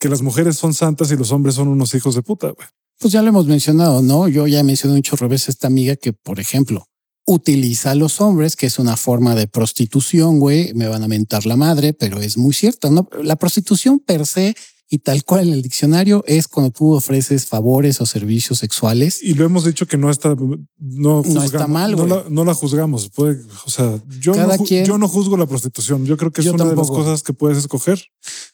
que 0.01 0.09
las 0.09 0.23
mujeres 0.23 0.57
son 0.57 0.75
santas 0.75 1.13
y 1.13 1.17
los 1.17 1.31
hombres 1.31 1.55
son 1.55 1.69
unos 1.69 1.95
hijos 1.95 2.17
de 2.17 2.23
puta. 2.23 2.49
Güey. 2.49 2.67
Pues 2.99 3.13
ya 3.13 3.23
lo 3.23 3.29
hemos 3.29 3.47
mencionado, 3.47 4.03
¿no? 4.03 4.27
Yo 4.27 4.49
ya 4.49 4.65
mencioné 4.65 4.97
un 4.97 5.03
chorro 5.03 5.29
veces 5.29 5.51
esta 5.51 5.69
amiga 5.69 5.95
que, 5.95 6.13
por 6.13 6.41
ejemplo, 6.41 6.89
utiliza 7.25 7.93
a 7.93 7.95
los 7.95 8.21
hombres, 8.21 8.57
que 8.57 8.67
es 8.67 8.81
una 8.81 8.97
forma 8.97 9.37
de 9.37 9.47
prostitución, 9.47 10.41
güey. 10.41 10.75
Me 10.75 10.89
van 10.89 11.05
a 11.05 11.09
mentar 11.09 11.47
la 11.47 11.55
madre, 11.55 11.93
pero 11.93 12.19
es 12.19 12.37
muy 12.37 12.55
cierto, 12.55 12.91
¿no? 12.91 13.09
La 13.23 13.37
prostitución 13.37 14.01
per 14.01 14.27
se 14.27 14.57
y 14.91 14.99
tal 14.99 15.23
cual 15.25 15.49
en 15.49 15.53
el 15.53 15.63
diccionario 15.63 16.25
es 16.27 16.49
cuando 16.49 16.71
tú 16.71 16.95
ofreces 16.95 17.47
favores 17.47 18.01
o 18.01 18.07
servicios 18.07 18.59
sexuales. 18.59 19.23
Y 19.23 19.35
lo 19.35 19.45
hemos 19.45 19.65
dicho 19.65 19.87
que 19.87 19.99
no 19.99 20.11
está, 20.11 20.35
no, 20.79 21.23
está 21.45 21.67
mal. 21.67 21.95
No 21.95 22.07
la, 22.07 22.25
no 22.31 22.45
la, 22.45 22.55
juzgamos. 22.55 23.11
Puede, 23.11 23.43
o 23.67 23.71
sea, 23.71 24.01
yo 24.19 24.35
no, 24.35 24.65
yo 24.65 24.97
no 24.97 25.07
juzgo 25.09 25.37
la 25.37 25.47
prostitución. 25.47 26.07
Yo 26.07 26.17
creo 26.17 26.31
que 26.33 26.41
es 26.41 26.47
una 26.47 26.65
de 26.65 26.75
las 26.75 26.89
cosas 26.89 27.23
que 27.23 27.35
puedes 27.35 27.59
escoger. 27.59 28.03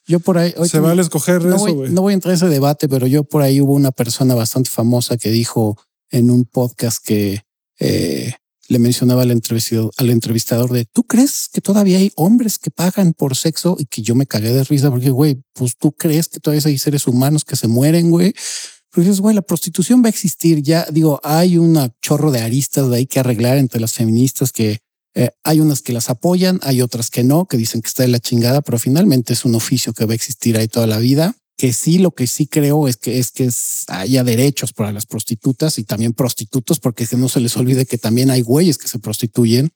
Yo 0.07 0.18
por 0.18 0.39
ahí 0.39 0.53
se 0.64 0.80
vale 0.80 1.03
escoger 1.03 1.45
no 1.45 1.55
eso. 1.55 1.72
Voy, 1.72 1.91
no 1.91 2.03
voy 2.03 2.12
a 2.12 2.14
entrar 2.14 2.32
en 2.32 2.37
ese 2.37 2.49
debate, 2.49 2.89
pero 2.89 3.07
yo 3.07 3.22
por 3.22 3.43
ahí 3.43 3.61
hubo 3.61 3.74
una 3.74 3.93
persona 3.93 4.35
bastante 4.35 4.70
famosa 4.70 5.16
que 5.16 5.30
dijo 5.30 5.78
en 6.11 6.30
un 6.30 6.45
podcast 6.47 7.05
que 7.05 7.43
eh, 7.78 8.35
le 8.69 8.79
mencionaba 8.79 9.23
al 9.23 9.31
entrevistador, 9.31 9.91
al 9.97 10.11
entrevistador 10.11 10.73
de 10.73 10.85
tú 10.87 11.05
crees 11.05 11.49
que 11.53 11.61
todavía 11.61 11.99
hay 11.99 12.12
hombres 12.17 12.59
que 12.59 12.71
pagan 12.71 13.12
por 13.12 13.37
sexo 13.37 13.77
y 13.79 13.87
que 13.87 14.03
yo 14.03 14.15
me 14.15 14.27
cagué 14.27 14.53
de 14.53 14.65
risa 14.65 14.91
porque 14.91 15.11
güey, 15.11 15.43
pues 15.53 15.77
tú 15.77 15.93
crees 15.93 16.29
que 16.29 16.41
todavía 16.41 16.62
hay 16.67 16.79
seres 16.79 17.07
humanos 17.07 17.45
que 17.45 17.57
se 17.57 17.69
mueren, 17.69 18.11
güey. 18.11 18.35
Porque 18.91 19.09
dices, 19.09 19.21
güey, 19.21 19.35
la 19.35 19.43
prostitución 19.43 20.03
va 20.03 20.07
a 20.07 20.11
existir. 20.11 20.62
Ya 20.62 20.87
digo, 20.91 21.21
hay 21.25 21.59
un 21.59 21.93
chorro 22.01 22.31
de 22.31 22.41
aristas 22.41 22.89
de 22.89 22.97
ahí 22.97 23.07
que 23.07 23.19
arreglar 23.19 23.59
entre 23.59 23.81
las 23.81 23.93
feministas 23.93 24.53
que 24.53 24.79
eh, 25.15 25.31
hay 25.43 25.61
unas 25.61 25.83
que 25.83 25.93
las 25.93 26.11
apoyan, 26.11 26.61
hay 26.62 26.81
otras 26.81 27.11
que 27.11 27.25
no, 27.25 27.47
que 27.47 27.57
dicen 27.57 27.83
que 27.83 27.89
está 27.89 28.03
de 28.03 28.09
la 28.09 28.19
chingada, 28.19 28.62
pero 28.62 28.79
finalmente 28.79 29.33
es 29.33 29.45
un 29.45 29.55
oficio 29.55 29.93
que 29.93 30.05
va 30.07 30.12
a 30.12 30.15
existir 30.15 30.57
ahí 30.57 30.69
toda 30.69 30.87
la 30.87 30.99
vida. 30.99 31.35
Que 31.57 31.73
sí, 31.73 31.99
lo 31.99 32.11
que 32.11 32.27
sí 32.27 32.47
creo 32.47 32.89
es 32.89 32.97
que 32.97 33.19
es 33.19 33.31
que 33.31 33.49
haya 33.89 34.25
derechos 34.25 34.73
para 34.73 34.93
las 34.93 35.07
prostitutas 35.07 35.79
y 35.79 35.85
también 35.85 36.13
prostitutos, 36.13 36.81
porque 36.81 37.07
que 37.07 37.17
no 37.17 37.29
se 37.29 37.41
les 37.41 37.57
olvide 37.57 37.87
que 37.87 37.99
también 37.99 38.31
hay 38.31 38.43
güeyes 38.43 38.79
que 38.79 38.89
se 38.89 38.99
prostituyen. 38.99 39.71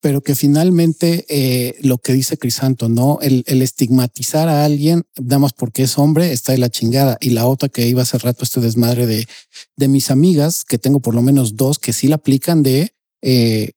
Pero 0.00 0.22
que 0.22 0.34
finalmente 0.34 1.26
eh, 1.28 1.76
lo 1.82 1.98
que 1.98 2.14
dice 2.14 2.38
Crisanto, 2.38 2.88
no 2.88 3.18
el, 3.20 3.44
estigmatizar 3.46 4.48
a 4.48 4.64
alguien 4.64 5.02
nada 5.18 5.40
más 5.40 5.52
porque 5.52 5.82
es 5.82 5.98
hombre 5.98 6.32
está 6.32 6.52
de 6.52 6.58
la 6.58 6.70
chingada. 6.70 7.18
Y 7.20 7.30
la 7.30 7.46
otra 7.46 7.68
que 7.68 7.86
iba 7.86 8.02
hace 8.02 8.16
rato, 8.16 8.44
este 8.44 8.60
desmadre 8.60 9.06
de, 9.06 9.28
de 9.76 9.88
mis 9.88 10.10
amigas, 10.10 10.64
que 10.64 10.78
tengo 10.78 11.00
por 11.00 11.14
lo 11.14 11.20
menos 11.20 11.56
dos 11.56 11.78
que 11.78 11.92
sí 11.92 12.08
la 12.08 12.16
aplican 12.16 12.62
de 12.62 12.94
eh, 13.22 13.72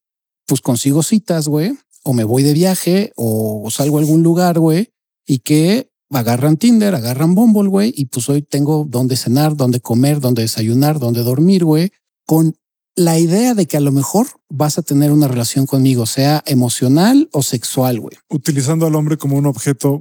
pues 0.46 0.62
consigo 0.62 1.04
citas, 1.04 1.48
güey, 1.48 1.74
o 2.04 2.14
me 2.14 2.24
voy 2.24 2.44
de 2.44 2.54
viaje 2.54 3.12
o 3.16 3.68
salgo 3.72 3.98
a 3.98 4.02
algún 4.02 4.24
lugar, 4.24 4.60
güey, 4.60 4.94
y 5.26 5.40
que 5.40 5.90
agarran 6.14 6.58
Tinder, 6.58 6.96
agarran 6.96 7.36
Bumble, 7.36 7.70
güey, 7.70 7.94
y 7.96 8.06
pues 8.06 8.30
hoy 8.30 8.42
tengo 8.42 8.86
dónde 8.88 9.16
cenar, 9.16 9.56
dónde 9.56 9.80
comer, 9.80 10.20
dónde 10.20 10.44
desayunar, 10.44 11.00
dónde 11.00 11.24
dormir, 11.24 11.66
güey, 11.66 11.92
con 12.26 12.56
la 12.96 13.18
idea 13.18 13.56
de 13.56 13.66
que 13.66 13.78
a 13.78 13.80
lo 13.80 13.92
mejor 13.92 14.28
vas 14.50 14.78
a 14.78 14.84
tener 14.84 15.12
una 15.12 15.28
relación 15.28 15.66
conmigo, 15.66 16.06
sea 16.06 16.44
emocional 16.46 17.30
o 17.32 17.42
sexual, 17.42 18.00
güey. 18.00 18.18
Utilizando 18.30 18.86
al 18.86 18.96
hombre 18.96 19.18
como 19.18 19.38
un 19.38 19.48
objeto 19.48 20.00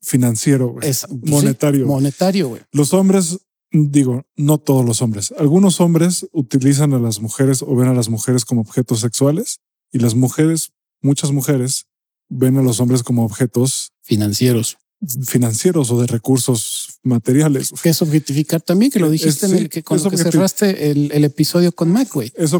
financiero, 0.00 0.68
güey. 0.68 0.88
Es 0.88 1.06
pues 1.08 1.30
monetario. 1.30 1.86
monetario, 1.86 2.48
güey. 2.50 2.62
Los 2.72 2.94
hombres, 2.94 3.38
digo, 3.72 4.22
no 4.36 4.58
todos 4.58 4.84
los 4.84 5.02
hombres, 5.02 5.34
algunos 5.38 5.80
hombres 5.80 6.26
utilizan 6.32 6.94
a 6.94 6.98
las 6.98 7.20
mujeres 7.20 7.62
o 7.62 7.74
ven 7.74 7.88
a 7.88 7.94
las 7.94 8.08
mujeres 8.08 8.44
como 8.44 8.60
objetos 8.60 9.00
sexuales 9.00 9.60
y 9.92 9.98
las 9.98 10.14
mujeres, 10.14 10.72
muchas 11.02 11.32
mujeres, 11.32 11.86
ven 12.28 12.56
a 12.56 12.62
los 12.62 12.78
hombres 12.80 13.02
como 13.02 13.24
objetos 13.24 13.92
financieros, 14.02 14.78
financieros 15.26 15.90
o 15.90 16.00
de 16.00 16.06
recursos 16.06 16.89
materiales. 17.02 17.72
Que 17.82 17.90
es 17.90 18.02
objetificar 18.02 18.60
también, 18.60 18.90
que 18.90 18.98
lo 18.98 19.10
dijiste 19.10 19.46
en 19.46 19.56
el 19.56 19.68
que 19.68 19.82
con 19.82 19.98
que 20.10 20.16
cerraste 20.16 20.90
el, 20.90 21.24
episodio 21.24 21.72
con 21.72 21.90
Mac, 21.90 22.08
güey. 22.12 22.32
Es, 22.34 22.52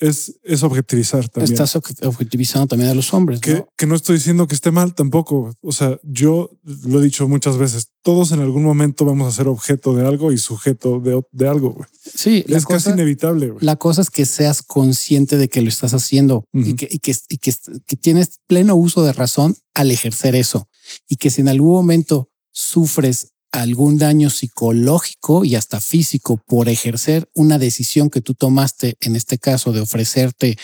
es, 0.00 0.34
es 0.42 0.62
objetivizar 0.62 1.28
también. 1.28 1.52
Estás 1.52 1.76
objetivizando 1.76 2.66
también 2.68 2.90
a 2.90 2.94
los 2.94 3.12
hombres. 3.12 3.40
Que 3.40 3.54
¿no? 3.54 3.68
que 3.76 3.86
no 3.86 3.94
estoy 3.94 4.16
diciendo 4.16 4.46
que 4.46 4.54
esté 4.54 4.70
mal 4.70 4.94
tampoco. 4.94 5.54
O 5.60 5.72
sea, 5.72 5.98
yo 6.02 6.50
lo 6.84 7.00
he 7.00 7.02
dicho 7.02 7.28
muchas 7.28 7.58
veces, 7.58 7.90
todos 8.02 8.32
en 8.32 8.40
algún 8.40 8.62
momento 8.62 9.04
vamos 9.04 9.32
a 9.32 9.36
ser 9.36 9.48
objeto 9.48 9.94
de 9.94 10.06
algo 10.06 10.32
y 10.32 10.38
sujeto 10.38 11.00
de, 11.00 11.22
de 11.32 11.48
algo. 11.48 11.70
Güey. 11.70 11.88
Sí, 12.14 12.44
es 12.48 12.66
casi 12.66 12.90
inevitable. 12.90 13.50
Güey. 13.50 13.64
La 13.64 13.76
cosa 13.76 14.02
es 14.02 14.10
que 14.10 14.26
seas 14.26 14.62
consciente 14.62 15.36
de 15.36 15.48
que 15.48 15.62
lo 15.62 15.68
estás 15.68 15.94
haciendo 15.94 16.46
y, 16.52 16.74
que, 16.74 16.88
y, 16.90 16.98
que, 16.98 17.14
y 17.28 17.38
que, 17.38 17.54
que 17.86 17.96
tienes 17.96 18.40
pleno 18.46 18.76
uso 18.76 19.02
de 19.04 19.12
razón 19.12 19.56
al 19.74 19.90
ejercer 19.90 20.34
eso. 20.34 20.68
Y 21.08 21.16
que 21.16 21.30
si 21.30 21.40
en 21.40 21.48
algún 21.48 21.72
momento 21.72 22.30
sufres 22.52 23.33
algún 23.54 23.98
daño 23.98 24.30
psicológico 24.30 25.44
y 25.44 25.54
hasta 25.54 25.80
físico 25.80 26.36
por 26.36 26.68
ejercer 26.68 27.30
una 27.34 27.58
decisión 27.58 28.10
que 28.10 28.20
tú 28.20 28.34
tomaste, 28.34 28.96
en 29.00 29.14
este 29.14 29.38
caso 29.38 29.72
de 29.72 29.80
ofrecerte 29.80 30.58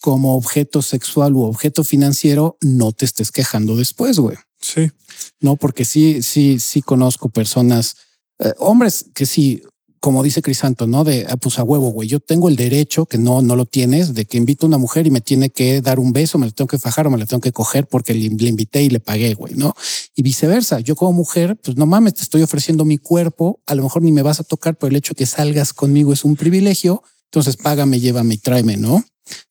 como 0.00 0.36
objeto 0.36 0.80
sexual 0.80 1.34
u 1.34 1.42
objeto 1.42 1.82
financiero, 1.82 2.56
no 2.60 2.92
te 2.92 3.04
estés 3.04 3.32
quejando 3.32 3.74
después, 3.74 4.20
güey. 4.20 4.36
Sí. 4.60 4.92
No, 5.40 5.56
porque 5.56 5.84
sí, 5.84 6.22
sí, 6.22 6.60
sí 6.60 6.80
conozco 6.80 7.28
personas, 7.28 7.96
eh, 8.38 8.52
hombres 8.58 9.06
que 9.14 9.26
sí 9.26 9.62
como 10.00 10.22
dice 10.22 10.42
Crisanto, 10.42 10.86
¿no? 10.86 11.04
De, 11.04 11.26
ah, 11.28 11.36
pues 11.36 11.58
a 11.58 11.64
huevo, 11.64 11.90
güey, 11.90 12.08
yo 12.08 12.20
tengo 12.20 12.48
el 12.48 12.56
derecho, 12.56 13.06
que 13.06 13.18
no, 13.18 13.42
no 13.42 13.56
lo 13.56 13.66
tienes, 13.66 14.14
de 14.14 14.24
que 14.24 14.36
invito 14.36 14.66
a 14.66 14.68
una 14.68 14.78
mujer 14.78 15.06
y 15.06 15.10
me 15.10 15.20
tiene 15.20 15.50
que 15.50 15.80
dar 15.80 15.98
un 15.98 16.12
beso, 16.12 16.38
me 16.38 16.46
la 16.46 16.52
tengo 16.52 16.68
que 16.68 16.78
fajar 16.78 17.06
o 17.06 17.10
me 17.10 17.18
la 17.18 17.26
tengo 17.26 17.40
que 17.40 17.52
coger 17.52 17.86
porque 17.86 18.14
le, 18.14 18.26
invité 18.26 18.82
y 18.82 18.90
le 18.90 19.00
pagué, 19.00 19.34
güey, 19.34 19.54
¿no? 19.54 19.74
Y 20.14 20.22
viceversa, 20.22 20.80
yo 20.80 20.96
como 20.96 21.12
mujer, 21.12 21.56
pues 21.62 21.76
no 21.76 21.86
mames, 21.86 22.14
te 22.14 22.22
estoy 22.22 22.42
ofreciendo 22.42 22.84
mi 22.84 22.98
cuerpo, 22.98 23.60
a 23.66 23.74
lo 23.74 23.82
mejor 23.82 24.02
ni 24.02 24.12
me 24.12 24.22
vas 24.22 24.40
a 24.40 24.44
tocar, 24.44 24.76
pero 24.76 24.90
el 24.90 24.96
hecho 24.96 25.14
que 25.14 25.26
salgas 25.26 25.72
conmigo 25.72 26.12
es 26.12 26.24
un 26.24 26.36
privilegio, 26.36 27.02
entonces 27.24 27.56
págame, 27.56 28.00
llévame 28.00 28.34
y 28.34 28.38
tráeme, 28.38 28.76
¿no? 28.76 29.04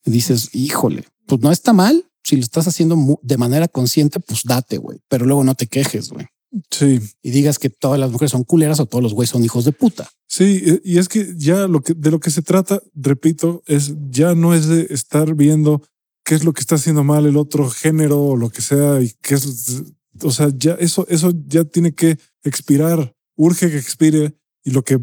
Dices, 0.05 0.49
híjole, 0.53 1.05
pues 1.25 1.41
no 1.41 1.51
está 1.51 1.73
mal, 1.73 2.05
si 2.23 2.35
lo 2.35 2.41
estás 2.41 2.67
haciendo 2.67 3.19
de 3.21 3.37
manera 3.37 3.67
consciente, 3.67 4.19
pues 4.19 4.41
date, 4.43 4.77
güey, 4.77 4.99
pero 5.07 5.25
luego 5.25 5.43
no 5.43 5.55
te 5.55 5.67
quejes, 5.67 6.09
güey. 6.09 6.25
Sí. 6.71 6.99
Y 7.21 7.31
digas 7.31 7.59
que 7.59 7.69
todas 7.69 7.99
las 7.99 8.11
mujeres 8.11 8.31
son 8.31 8.43
culeras 8.43 8.79
o 8.79 8.85
todos 8.85 9.03
los 9.03 9.13
güeyes 9.13 9.31
son 9.31 9.43
hijos 9.43 9.65
de 9.65 9.71
puta. 9.71 10.09
Sí, 10.27 10.79
y 10.83 10.97
es 10.97 11.09
que 11.09 11.33
ya 11.35 11.67
lo 11.67 11.81
que 11.81 11.93
de 11.93 12.11
lo 12.11 12.19
que 12.19 12.31
se 12.31 12.41
trata, 12.41 12.81
repito, 12.93 13.63
es 13.65 13.93
ya 14.09 14.35
no 14.35 14.53
es 14.53 14.67
de 14.67 14.87
estar 14.89 15.35
viendo 15.35 15.81
qué 16.23 16.35
es 16.35 16.43
lo 16.43 16.53
que 16.53 16.61
está 16.61 16.75
haciendo 16.75 17.03
mal 17.03 17.25
el 17.25 17.37
otro 17.37 17.69
género 17.69 18.21
o 18.21 18.35
lo 18.35 18.49
que 18.49 18.61
sea 18.61 19.01
y 19.01 19.13
qué 19.21 19.35
es, 19.35 19.83
o 20.21 20.31
sea, 20.31 20.49
ya 20.55 20.73
eso, 20.73 21.05
eso 21.09 21.31
ya 21.47 21.63
tiene 21.63 21.93
que 21.93 22.17
expirar, 22.43 23.15
urge 23.37 23.71
que 23.71 23.77
expire 23.77 24.37
y 24.63 24.71
lo 24.71 24.83
que 24.83 24.99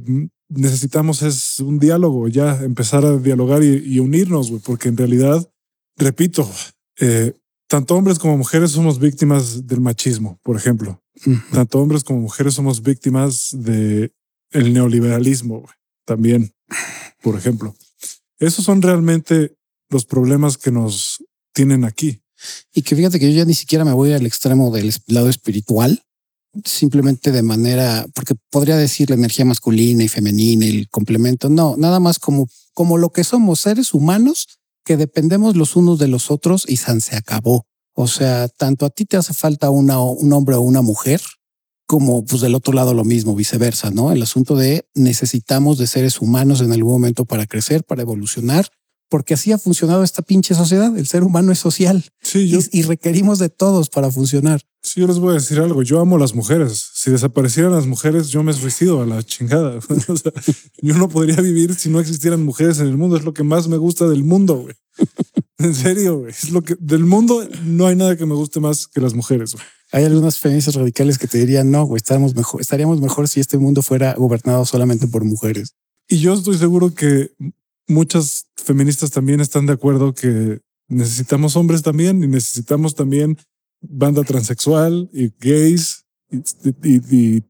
necesitamos 0.48 1.22
es 1.22 1.60
un 1.60 1.78
diálogo, 1.78 2.28
ya 2.28 2.62
empezar 2.62 3.04
a 3.04 3.16
dialogar 3.16 3.62
y, 3.62 3.98
unirnos, 3.98 4.52
porque 4.64 4.88
en 4.88 4.96
realidad, 4.96 5.50
repito, 5.96 6.48
eh, 7.00 7.32
tanto 7.68 7.96
hombres 7.96 8.18
como 8.18 8.36
mujeres 8.36 8.72
somos 8.72 8.98
víctimas 8.98 9.66
del 9.66 9.80
machismo, 9.80 10.38
por 10.42 10.56
ejemplo. 10.56 11.00
Tanto 11.52 11.80
hombres 11.80 12.04
como 12.04 12.20
mujeres 12.20 12.54
somos 12.54 12.82
víctimas 12.82 13.50
de 13.52 14.12
el 14.50 14.72
neoliberalismo 14.72 15.68
también, 16.04 16.52
por 17.22 17.36
ejemplo. 17.36 17.74
Esos 18.38 18.64
son 18.64 18.82
realmente 18.82 19.56
los 19.90 20.04
problemas 20.04 20.58
que 20.58 20.70
nos 20.70 21.24
tienen 21.52 21.84
aquí. 21.84 22.20
Y 22.74 22.82
que 22.82 22.96
fíjate 22.96 23.18
que 23.18 23.30
yo 23.30 23.38
ya 23.38 23.44
ni 23.44 23.54
siquiera 23.54 23.84
me 23.84 23.92
voy 23.92 24.12
al 24.12 24.26
extremo 24.26 24.70
del 24.70 24.92
lado 25.06 25.28
espiritual, 25.30 26.02
simplemente 26.64 27.32
de 27.32 27.42
manera, 27.42 28.06
porque 28.14 28.34
podría 28.50 28.76
decir 28.76 29.08
la 29.08 29.16
energía 29.16 29.44
masculina 29.44 30.04
y 30.04 30.08
femenina, 30.08 30.66
el 30.66 30.88
complemento. 30.88 31.48
No, 31.48 31.76
nada 31.76 32.00
más 32.00 32.18
como, 32.18 32.48
como 32.74 32.98
lo 32.98 33.10
que 33.10 33.24
somos 33.24 33.60
seres 33.60 33.94
humanos 33.94 34.46
que 34.84 34.96
dependemos 34.96 35.56
los 35.56 35.76
unos 35.76 35.98
de 35.98 36.08
los 36.08 36.30
otros 36.30 36.66
y 36.68 36.76
se 36.76 37.16
acabó. 37.16 37.66
O 37.94 38.08
sea, 38.08 38.48
tanto 38.48 38.86
a 38.86 38.90
ti 38.90 39.04
te 39.04 39.16
hace 39.16 39.34
falta 39.34 39.70
una, 39.70 40.00
un 40.00 40.32
hombre 40.32 40.56
o 40.56 40.60
una 40.60 40.82
mujer, 40.82 41.20
como 41.86 42.24
pues 42.24 42.42
del 42.42 42.56
otro 42.56 42.72
lado 42.72 42.92
lo 42.92 43.04
mismo, 43.04 43.36
viceversa, 43.36 43.90
¿no? 43.90 44.10
El 44.10 44.22
asunto 44.22 44.56
de 44.56 44.88
necesitamos 44.94 45.78
de 45.78 45.86
seres 45.86 46.20
humanos 46.20 46.60
en 46.60 46.72
algún 46.72 46.92
momento 46.92 47.24
para 47.24 47.46
crecer, 47.46 47.84
para 47.84 48.02
evolucionar, 48.02 48.68
porque 49.08 49.34
así 49.34 49.52
ha 49.52 49.58
funcionado 49.58 50.02
esta 50.02 50.22
pinche 50.22 50.56
sociedad. 50.56 50.96
El 50.98 51.06
ser 51.06 51.22
humano 51.22 51.52
es 51.52 51.60
social 51.60 52.04
sí, 52.20 52.58
y, 52.72 52.82
requerimos 52.82 53.38
de 53.38 53.48
todos 53.48 53.90
para 53.90 54.10
funcionar. 54.10 54.62
Sí, 54.82 55.00
yo 55.00 55.06
les 55.06 55.18
voy 55.18 55.30
a 55.30 55.34
decir 55.34 55.60
algo. 55.60 55.82
Yo 55.82 56.00
amo 56.00 56.18
las 56.18 56.34
mujeres. 56.34 56.90
Si 56.94 57.12
desaparecieran 57.12 57.72
las 57.72 57.86
mujeres, 57.86 58.28
yo 58.28 58.42
me 58.42 58.52
suicido 58.52 59.02
a 59.02 59.06
la 59.06 59.22
chingada. 59.22 59.78
yo 60.82 60.94
no 60.94 61.08
podría 61.08 61.40
vivir 61.40 61.74
si 61.74 61.90
no 61.90 62.00
existieran 62.00 62.42
mujeres 62.42 62.80
en 62.80 62.88
el 62.88 62.96
mundo. 62.96 63.16
Es 63.16 63.24
lo 63.24 63.34
que 63.34 63.44
más 63.44 63.68
me 63.68 63.76
gusta 63.76 64.08
del 64.08 64.24
mundo, 64.24 64.56
güey. 64.56 64.74
En 65.58 65.74
serio, 65.74 66.20
güey. 66.20 66.30
Es 66.30 66.50
lo 66.50 66.62
que 66.62 66.76
del 66.80 67.04
mundo 67.04 67.46
no 67.64 67.86
hay 67.86 67.96
nada 67.96 68.16
que 68.16 68.26
me 68.26 68.34
guste 68.34 68.60
más 68.60 68.86
que 68.86 69.00
las 69.00 69.14
mujeres. 69.14 69.52
Güey. 69.52 69.64
Hay 69.92 70.04
algunas 70.04 70.38
feministas 70.38 70.74
radicales 70.74 71.18
que 71.18 71.28
te 71.28 71.38
dirían, 71.38 71.70
no, 71.70 71.84
güey, 71.84 71.98
estaríamos 71.98 72.34
mejor, 72.34 72.60
estaríamos 72.60 73.00
mejor 73.00 73.28
si 73.28 73.40
este 73.40 73.58
mundo 73.58 73.82
fuera 73.82 74.14
gobernado 74.14 74.66
solamente 74.66 75.06
por 75.06 75.24
mujeres. 75.24 75.74
Y 76.08 76.18
yo 76.18 76.34
estoy 76.34 76.58
seguro 76.58 76.94
que 76.94 77.30
muchas 77.86 78.46
feministas 78.56 79.10
también 79.10 79.40
están 79.40 79.66
de 79.66 79.74
acuerdo 79.74 80.12
que 80.12 80.60
necesitamos 80.88 81.56
hombres 81.56 81.82
también 81.82 82.22
y 82.22 82.26
necesitamos 82.26 82.94
también 82.94 83.38
banda 83.80 84.22
transexual 84.24 85.08
y 85.12 85.32
gays 85.38 86.04
y, 86.82 87.42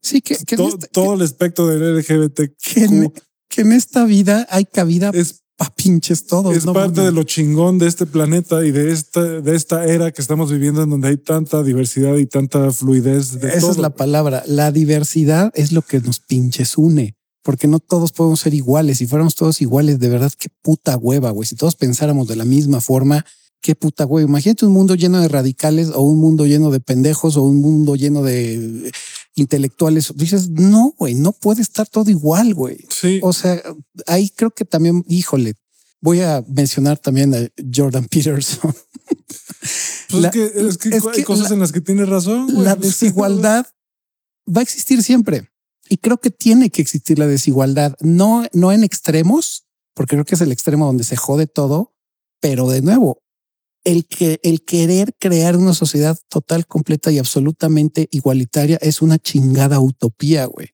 sí 0.00 0.20
que, 0.20 0.36
todo, 0.92 1.14
el 1.14 1.22
espectro 1.22 1.68
del 1.68 1.98
LGBT 1.98 2.40
que 2.58 3.10
que 3.48 3.62
en 3.62 3.72
esta 3.72 4.04
vida 4.04 4.46
hay 4.50 4.64
cabida 4.64 5.10
es 5.14 5.44
pa 5.56 5.72
pinches 5.74 6.26
todos. 6.26 6.54
Es 6.54 6.64
parte 6.66 7.00
de 7.00 7.12
lo 7.12 7.22
chingón 7.22 7.78
de 7.78 7.86
este 7.86 8.06
planeta 8.06 8.64
y 8.64 8.70
de 8.70 8.92
esta, 8.92 9.22
de 9.22 9.56
esta 9.56 9.84
era 9.86 10.12
que 10.12 10.20
estamos 10.20 10.50
viviendo 10.50 10.82
en 10.82 10.90
donde 10.90 11.08
hay 11.08 11.16
tanta 11.16 11.62
diversidad 11.62 12.16
y 12.16 12.26
tanta 12.26 12.70
fluidez. 12.70 13.40
De 13.40 13.48
Esa 13.48 13.70
es 13.70 13.78
la 13.78 13.90
palabra. 13.90 14.42
La 14.46 14.70
diversidad 14.70 15.50
es 15.54 15.72
lo 15.72 15.82
que 15.82 16.00
nos 16.00 16.20
pinches 16.20 16.76
une. 16.76 17.16
Porque 17.42 17.68
no 17.68 17.78
todos 17.78 18.12
podemos 18.12 18.40
ser 18.40 18.54
iguales. 18.54 18.98
Si 18.98 19.06
fuéramos 19.06 19.36
todos 19.36 19.62
iguales, 19.62 20.00
de 20.00 20.08
verdad, 20.08 20.32
qué 20.36 20.48
puta 20.62 20.96
hueva, 20.96 21.30
güey. 21.30 21.46
Si 21.46 21.54
todos 21.54 21.76
pensáramos 21.76 22.26
de 22.26 22.34
la 22.34 22.44
misma 22.44 22.80
forma, 22.80 23.24
qué 23.60 23.76
puta 23.76 24.04
hueva. 24.04 24.28
Imagínate 24.28 24.66
un 24.66 24.72
mundo 24.72 24.96
lleno 24.96 25.20
de 25.20 25.28
radicales 25.28 25.90
o 25.94 26.00
un 26.00 26.18
mundo 26.18 26.44
lleno 26.44 26.70
de 26.70 26.80
pendejos 26.80 27.36
o 27.36 27.42
un 27.42 27.60
mundo 27.60 27.94
lleno 27.94 28.22
de 28.22 28.92
intelectuales. 29.36 30.12
Dices, 30.16 30.48
no, 30.50 30.94
güey, 30.98 31.14
no 31.14 31.30
puede 31.32 31.62
estar 31.62 31.88
todo 31.88 32.10
igual, 32.10 32.54
güey. 32.54 32.84
Sí. 32.90 33.20
O 33.22 33.32
sea, 33.32 33.62
ahí 34.06 34.30
creo 34.30 34.50
que 34.50 34.64
también, 34.64 35.04
híjole, 35.08 35.54
Voy 36.00 36.20
a 36.20 36.44
mencionar 36.46 36.98
también 36.98 37.34
a 37.34 37.48
Jordan 37.74 38.04
Peterson. 38.10 38.74
Pues 40.10 40.24
es, 40.24 40.30
que, 40.30 40.44
es, 40.44 40.78
que, 40.78 41.00
hay 41.14 41.24
cosas 41.24 41.50
en 41.50 41.58
las 41.58 41.72
que 41.72 41.80
tiene 41.80 42.04
razón. 42.04 42.62
La 42.62 42.76
desigualdad 42.76 43.66
va 44.46 44.60
a 44.60 44.62
existir 44.62 45.02
siempre. 45.02 45.50
Y 45.88 45.96
creo 45.96 46.18
que 46.18 46.30
tiene 46.30 46.70
que 46.70 46.82
existir 46.82 47.18
la 47.18 47.26
desigualdad, 47.26 47.96
no, 48.00 48.44
no 48.52 48.72
en 48.72 48.82
extremos, 48.82 49.66
porque 49.94 50.16
creo 50.16 50.24
que 50.24 50.34
es 50.34 50.40
el 50.40 50.50
extremo 50.50 50.86
donde 50.86 51.04
se 51.04 51.16
jode 51.16 51.46
todo, 51.46 51.94
pero 52.40 52.68
de 52.68 52.82
nuevo, 52.82 53.22
el 53.86 54.06
que 54.06 54.40
el 54.42 54.64
querer 54.64 55.14
crear 55.18 55.56
una 55.56 55.72
sociedad 55.72 56.18
total, 56.28 56.66
completa 56.66 57.12
y 57.12 57.18
absolutamente 57.18 58.08
igualitaria 58.10 58.78
es 58.82 59.00
una 59.00 59.16
chingada 59.16 59.78
utopía, 59.78 60.44
güey. 60.46 60.70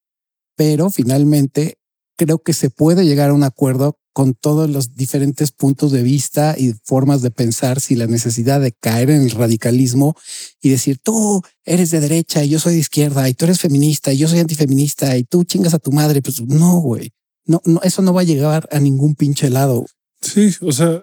Pero 0.57 0.89
finalmente 0.91 1.77
creo 2.17 2.39
que 2.39 2.55
se 2.55 2.71
puede 2.71 3.05
llegar 3.05 3.29
a 3.29 3.35
un 3.35 3.45
acuerdo 3.45 3.99
con 4.15 4.33
todos 4.33 4.69
los 4.71 4.95
diferentes 4.95 5.53
puntos 5.53 5.93
de 5.93 6.03
vista 6.03 6.55
y 6.59 6.75
formas 6.85 7.21
de 7.21 7.31
pensar 7.31 7.81
sin 7.81 7.99
la 7.99 8.07
necesidad 8.07 8.63
de 8.63 8.73
caer 8.73 9.11
en 9.11 9.23
el 9.23 9.31
radicalismo 9.31 10.17
y 10.63 10.71
decir 10.71 10.99
tú 11.03 11.43
eres 11.65 11.91
de 11.91 12.01
derecha 12.01 12.43
y 12.43 12.49
yo 12.49 12.59
soy 12.59 12.75
de 12.75 12.81
izquierda 12.81 13.29
y 13.29 13.35
tú 13.35 13.45
eres 13.45 13.61
feminista 13.61 14.11
y 14.11 14.19
yo 14.19 14.29
soy 14.29 14.39
antifeminista 14.39 15.19
y 15.19 15.25
tú 15.25 15.45
chingas 15.45 15.75
a 15.75 15.79
tu 15.79 15.93
madre. 15.93 16.23
Pues 16.23 16.41
no, 16.41 16.81
güey. 16.81 17.13
No, 17.45 17.61
no, 17.67 17.81
eso 17.83 18.01
no 18.01 18.15
va 18.15 18.23
a 18.23 18.25
llegar 18.25 18.69
a 18.73 18.81
ningún 18.81 19.15
pinche 19.17 19.51
lado. 19.51 19.85
Sí, 20.23 20.51
o 20.63 20.73
sea, 20.73 21.03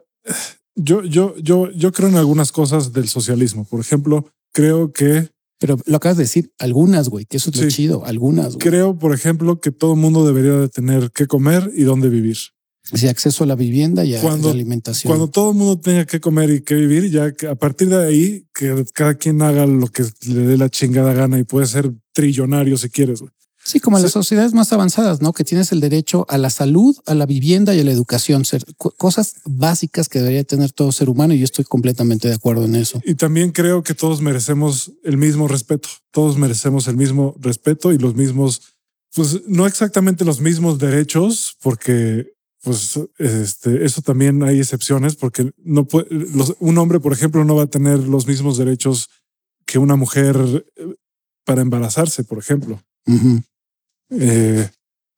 yo, 0.82 1.03
yo, 1.03 1.36
yo, 1.38 1.71
yo 1.71 1.91
creo 1.91 2.09
en 2.09 2.15
algunas 2.15 2.51
cosas 2.51 2.93
del 2.93 3.07
socialismo. 3.07 3.65
Por 3.65 3.80
ejemplo, 3.80 4.25
creo 4.53 4.91
que 4.91 5.30
pero 5.59 5.77
lo 5.86 5.97
acabas 5.97 6.17
de 6.17 6.23
decir, 6.23 6.53
algunas, 6.57 7.09
güey, 7.09 7.25
que 7.25 7.36
eso 7.36 7.51
es 7.53 7.75
chido, 7.75 8.05
algunas. 8.05 8.55
Creo, 8.57 8.97
por 8.97 9.13
ejemplo, 9.13 9.59
que 9.59 9.71
todo 9.71 9.97
mundo 9.97 10.25
debería 10.25 10.53
de 10.53 10.69
tener 10.69 11.11
que 11.11 11.27
comer 11.27 11.69
y 11.75 11.84
dónde 11.84 12.07
vivir. 12.07 12.38
Sí, 12.82 13.07
acceso 13.07 13.43
a 13.43 13.47
la 13.47 13.55
vivienda 13.55 14.05
y 14.05 14.15
a 14.15 14.23
la 14.23 14.49
alimentación. 14.49 15.11
Cuando 15.11 15.27
todo 15.27 15.51
el 15.51 15.57
mundo 15.57 15.80
tenga 15.80 16.05
que 16.05 16.21
comer 16.21 16.49
y 16.49 16.61
que 16.61 16.75
vivir, 16.75 17.11
ya 17.11 17.34
que 17.34 17.47
a 17.47 17.55
partir 17.55 17.89
de 17.89 18.07
ahí, 18.07 18.45
que 18.53 18.86
cada 18.93 19.15
quien 19.15 19.41
haga 19.41 19.65
lo 19.67 19.88
que 19.88 20.05
le 20.27 20.41
dé 20.47 20.57
la 20.57 20.69
chingada 20.69 21.13
gana 21.13 21.38
y 21.38 21.43
puede 21.43 21.67
ser 21.67 21.91
trillonario 22.13 22.77
si 22.77 22.89
quieres. 22.89 23.21
Sí, 23.64 23.80
como 23.80 23.97
en 23.97 24.03
las 24.03 24.14
sociedades 24.14 24.53
más 24.53 24.72
avanzadas, 24.74 25.22
¿no? 25.22 25.34
Que 25.34 25.43
tienes 25.43 25.72
el 25.72 25.80
derecho 25.80 26.26
a 26.30 26.38
la 26.38 26.49
salud, 26.49 26.95
a 27.05 27.14
la 27.14 27.26
vivienda 27.26 27.76
y 27.76 27.82
a 27.82 27.84
la 27.84 27.91
educación, 27.91 28.45
ser 28.45 28.64
cosas 28.78 29.36
básicas 29.45 30.10
que 30.10 30.20
debería 30.20 30.43
tener 30.43 30.72
todo 30.72 30.91
ser 30.91 31.10
humano 31.10 31.34
y 31.34 31.39
yo 31.39 31.43
estoy 31.43 31.66
completamente 31.66 32.28
de 32.28 32.36
acuerdo 32.36 32.66
en 32.66 32.76
eso. 32.76 33.01
Y 33.05 33.16
también 33.16 33.51
creo 33.51 33.84
que 33.84 33.93
todos 33.93 34.22
merecemos 34.22 34.93
el 35.03 35.18
mismo 35.18 35.47
respeto, 35.47 35.89
todos 36.12 36.38
merecemos 36.38 36.88
el 36.88 36.97
mismo 36.97 37.36
respeto 37.39 37.91
y 37.91 37.97
los 37.97 38.16
mismos, 38.16 38.62
pues 39.14 39.41
no 39.47 39.68
exactamente 39.68 40.26
los 40.26 40.39
mismos 40.39 40.80
derechos, 40.80 41.57
porque 41.62 42.34
pues 42.62 42.99
este, 43.18 43.86
eso 43.86 44.01
también 44.01 44.43
hay 44.43 44.60
excepciones 44.60 45.16
porque 45.16 45.51
no 45.57 45.86
puede, 45.86 46.07
un 46.60 46.78
hombre, 46.78 46.99
por 46.99 47.14
ejemplo, 47.14 47.43
no 47.45 47.55
va 47.55 47.64
a 47.64 47.68
tener 47.68 47.99
los 47.99 48.28
mismos 48.28 48.57
derechos 48.57 49.10
que 49.66 49.80
una 49.80 49.95
mujer 49.95 50.66
eh, 50.76 50.95
para 51.45 51.62
embarazarse, 51.62 52.24
por 52.24 52.38
ejemplo. 52.38 52.82
Eh, 54.09 54.69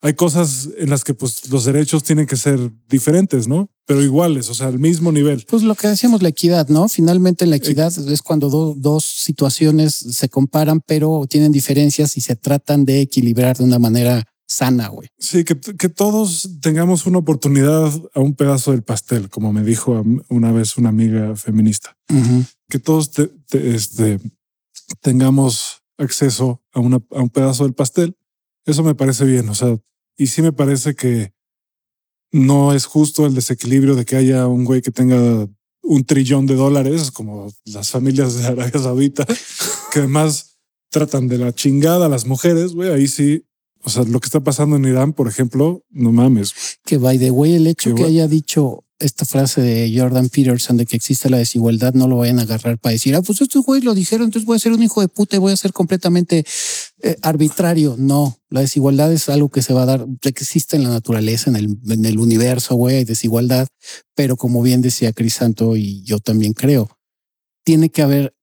hay 0.04 0.14
cosas 0.16 0.70
en 0.78 0.90
las 0.90 1.04
que 1.04 1.14
pues, 1.14 1.50
los 1.50 1.66
derechos 1.66 2.04
tienen 2.04 2.26
que 2.26 2.36
ser 2.36 2.72
diferentes, 2.90 3.48
¿no? 3.48 3.70
Pero 3.86 4.02
iguales, 4.02 4.50
o 4.50 4.56
sea, 4.56 4.68
al 4.68 4.80
mismo 4.80 5.12
nivel. 5.12 5.46
Pues 5.48 5.62
lo 5.62 5.76
que 5.76 5.88
decíamos, 5.88 6.24
la 6.24 6.30
equidad, 6.30 6.68
¿no? 6.70 6.90
Finalmente 6.90 7.46
la 7.46 7.58
equidad 7.58 7.94
es 7.96 8.22
cuando 8.22 8.50
dos 8.76 9.06
situaciones 9.06 9.94
se 9.94 10.30
comparan, 10.30 10.82
pero 10.82 11.26
tienen 11.30 11.52
diferencias 11.52 12.18
y 12.18 12.22
se 12.22 12.36
tratan 12.36 12.84
de 12.84 13.02
equilibrar 13.02 13.58
de 13.58 13.64
una 13.64 13.78
manera 13.78 14.24
sana, 14.48 14.88
güey. 14.90 15.08
Sí, 15.20 15.44
que, 15.44 15.60
que, 15.60 15.88
todos 15.88 16.50
tengamos 16.62 17.06
una 17.06 17.20
oportunidad 17.20 17.92
a 18.14 18.20
un 18.20 18.36
pedazo 18.36 18.72
del 18.72 18.84
pastel, 18.84 19.30
como 19.30 19.54
me 19.54 19.64
dijo 19.64 20.04
una 20.30 20.52
vez 20.52 20.78
una 20.78 20.90
amiga 20.90 21.36
feminista. 21.36 21.96
Que 22.68 22.80
todos 22.80 23.12
este, 23.52 24.20
tengamos 25.02 25.81
acceso 26.02 26.62
a, 26.74 26.80
a 26.80 27.22
un 27.22 27.30
pedazo 27.30 27.64
del 27.64 27.74
pastel. 27.74 28.18
Eso 28.66 28.84
me 28.84 28.96
parece 28.96 29.26
bien, 29.26 29.50
o 29.50 29.56
sea, 29.56 29.78
y 30.18 30.28
sí 30.28 30.42
me 30.42 30.54
parece 30.54 30.96
que 30.96 31.34
no 32.32 32.74
es 32.74 32.86
justo 32.86 33.26
el 33.26 33.34
desequilibrio 33.34 33.96
de 33.96 34.06
que 34.06 34.16
haya 34.16 34.48
un 34.48 34.66
güey 34.66 34.82
que 34.82 34.92
tenga 34.92 35.48
un 35.84 36.06
trillón 36.06 36.46
de 36.46 36.56
dólares, 36.56 37.12
como 37.12 37.52
las 37.66 37.90
familias 37.90 38.38
de 38.38 38.46
Arabia 38.46 38.80
Saudita, 38.80 39.26
que 39.92 40.00
además 40.00 40.58
tratan 40.90 41.28
de 41.28 41.38
la 41.38 41.54
chingada 41.54 42.06
a 42.06 42.10
las 42.10 42.26
mujeres, 42.26 42.74
güey, 42.74 42.90
ahí 42.90 43.08
sí 43.08 43.46
o 43.84 43.90
sea, 43.90 44.04
lo 44.04 44.20
que 44.20 44.28
está 44.28 44.40
pasando 44.40 44.76
en 44.76 44.86
Irán, 44.86 45.14
por 45.14 45.28
ejemplo, 45.28 45.84
no 45.90 46.12
mames. 46.12 46.54
Que 46.86 46.98
by 46.98 47.18
the 47.18 47.32
way, 47.32 47.56
el 47.56 47.68
hecho 47.68 47.96
que, 47.96 48.04
haya 48.04 48.28
dicho 48.28 48.86
esta 49.00 49.26
frase 49.26 49.62
de 49.62 49.94
Jordan 49.98 50.30
Peterson 50.30 50.78
de 50.78 50.86
que 50.86 50.96
existe 50.96 51.30
la 51.30 51.38
desigualdad, 51.38 51.94
no 51.94 52.08
lo 52.08 52.18
vayan 52.18 52.40
a 52.40 52.44
agarrar 52.44 52.78
para 52.78 52.94
decir, 52.94 53.16
ah, 53.16 53.22
pues 53.22 53.42
estos 53.42 53.66
güeyes 53.66 53.84
lo 53.84 53.96
dijeron, 53.96 54.26
entonces 54.26 54.46
voy 54.46 54.58
a 54.58 54.60
ser 54.60 54.72
un 54.74 54.84
hijo 54.84 55.02
de 55.02 55.08
puta 55.08 55.36
y 55.36 55.40
voy 55.40 55.52
a 55.52 55.58
ser 55.58 55.74
completamente 55.74 56.46
eh, 57.02 57.16
arbitrario. 57.24 57.96
No, 57.98 58.38
la 58.50 58.62
desigualdad 58.62 59.12
es 59.12 59.28
algo 59.30 59.50
que 59.50 59.64
se 59.64 59.74
va 59.74 59.84
a 59.84 59.88
dar, 59.88 60.06
que 60.22 60.30
existe 60.30 60.78
en 60.78 60.84
la 60.84 60.90
naturaleza, 60.90 61.50
en 61.50 61.56
el, 61.56 61.78
en 61.90 62.06
el 62.06 62.20
universo, 62.20 62.76
güey, 62.76 62.98
hay 62.98 63.06
desigualdad, 63.06 63.68
pero 64.16 64.38
como 64.38 64.62
bien 64.62 64.82
decía 64.82 65.14
Crisanto 65.14 65.76
y 65.76 66.04
yo 66.04 66.20
también 66.20 66.54
creo, 66.54 66.90
tiene 67.64 67.90
que 67.90 68.04
haber 68.04 68.36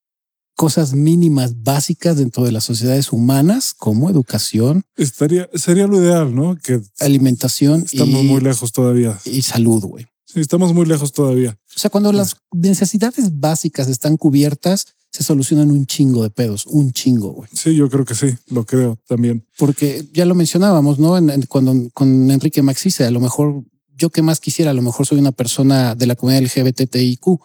cosas 0.58 0.92
mínimas 0.92 1.62
básicas 1.62 2.16
dentro 2.16 2.42
de 2.42 2.50
las 2.50 2.64
sociedades 2.64 3.12
humanas 3.12 3.74
como 3.78 4.10
educación. 4.10 4.82
Estaría, 4.96 5.48
sería 5.54 5.86
lo 5.86 6.02
ideal, 6.02 6.34
¿no? 6.34 6.56
Que 6.56 6.80
alimentación. 6.98 7.84
Estamos 7.84 8.24
muy 8.24 8.40
lejos 8.40 8.72
todavía. 8.72 9.16
Y 9.24 9.42
salud, 9.42 9.84
güey. 9.84 10.06
Sí, 10.26 10.40
estamos 10.40 10.74
muy 10.74 10.84
lejos 10.84 11.12
todavía. 11.12 11.56
O 11.76 11.78
sea, 11.78 11.90
cuando 11.90 12.10
las 12.10 12.38
necesidades 12.50 13.38
básicas 13.38 13.86
están 13.86 14.16
cubiertas, 14.16 14.86
se 15.12 15.22
solucionan 15.22 15.70
un 15.70 15.86
chingo 15.86 16.24
de 16.24 16.30
pedos, 16.30 16.66
un 16.66 16.90
chingo, 16.90 17.34
güey. 17.34 17.48
Sí, 17.52 17.76
yo 17.76 17.88
creo 17.88 18.04
que 18.04 18.16
sí, 18.16 18.34
lo 18.48 18.66
creo 18.66 18.98
también. 19.06 19.46
Porque 19.58 20.08
ya 20.12 20.24
lo 20.24 20.34
mencionábamos, 20.34 20.98
¿no? 20.98 21.16
cuando 21.46 21.88
con 21.94 22.32
Enrique 22.32 22.62
Maxice, 22.62 23.04
a 23.04 23.12
lo 23.12 23.20
mejor 23.20 23.62
yo 23.96 24.10
que 24.10 24.22
más 24.22 24.40
quisiera, 24.40 24.72
a 24.72 24.74
lo 24.74 24.82
mejor 24.82 25.06
soy 25.06 25.20
una 25.20 25.30
persona 25.30 25.94
de 25.94 26.06
la 26.06 26.16
comunidad 26.16 26.42
LGBTIQ, 26.42 27.38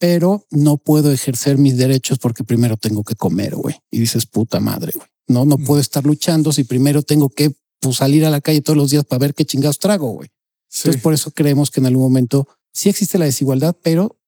pero 0.00 0.46
no 0.50 0.78
puedo 0.78 1.12
ejercer 1.12 1.58
mis 1.58 1.76
derechos 1.76 2.18
porque 2.18 2.42
primero 2.42 2.78
tengo 2.78 3.04
que 3.04 3.14
comer, 3.14 3.54
güey. 3.54 3.76
Y 3.90 4.00
dices, 4.00 4.24
puta 4.24 4.58
madre, 4.58 4.92
güey. 4.94 5.06
No, 5.28 5.44
no 5.44 5.58
puedo 5.58 5.78
estar 5.78 6.04
luchando 6.06 6.52
si 6.52 6.64
primero 6.64 7.02
tengo 7.02 7.28
que 7.28 7.52
pues, 7.78 7.98
salir 7.98 8.24
a 8.24 8.30
la 8.30 8.40
calle 8.40 8.62
todos 8.62 8.78
los 8.78 8.90
días 8.90 9.04
para 9.04 9.18
ver 9.20 9.34
qué 9.34 9.44
chingados 9.44 9.78
trago, 9.78 10.10
güey. 10.12 10.30
Entonces, 10.72 11.02
por 11.02 11.12
eso 11.12 11.32
creemos 11.32 11.70
que 11.70 11.80
en 11.80 11.86
algún 11.86 12.04
momento 12.04 12.48
sí 12.72 12.88
existe 12.88 13.18
la 13.18 13.26
desigualdad, 13.26 13.76
pero 13.82 14.18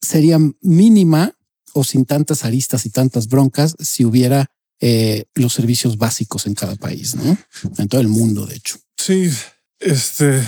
sería 0.00 0.38
mínima 0.62 1.34
o 1.74 1.84
sin 1.84 2.06
tantas 2.06 2.46
aristas 2.46 2.86
y 2.86 2.90
tantas 2.90 3.28
broncas 3.28 3.76
si 3.80 4.06
hubiera 4.06 4.50
eh, 4.80 5.26
los 5.34 5.52
servicios 5.52 5.98
básicos 5.98 6.46
en 6.46 6.54
cada 6.54 6.76
país, 6.76 7.16
¿no? 7.16 7.36
En 7.76 7.88
todo 7.88 8.00
el 8.00 8.08
mundo, 8.08 8.46
de 8.46 8.56
hecho. 8.56 8.78
Sí, 8.96 9.30
este, 9.78 10.42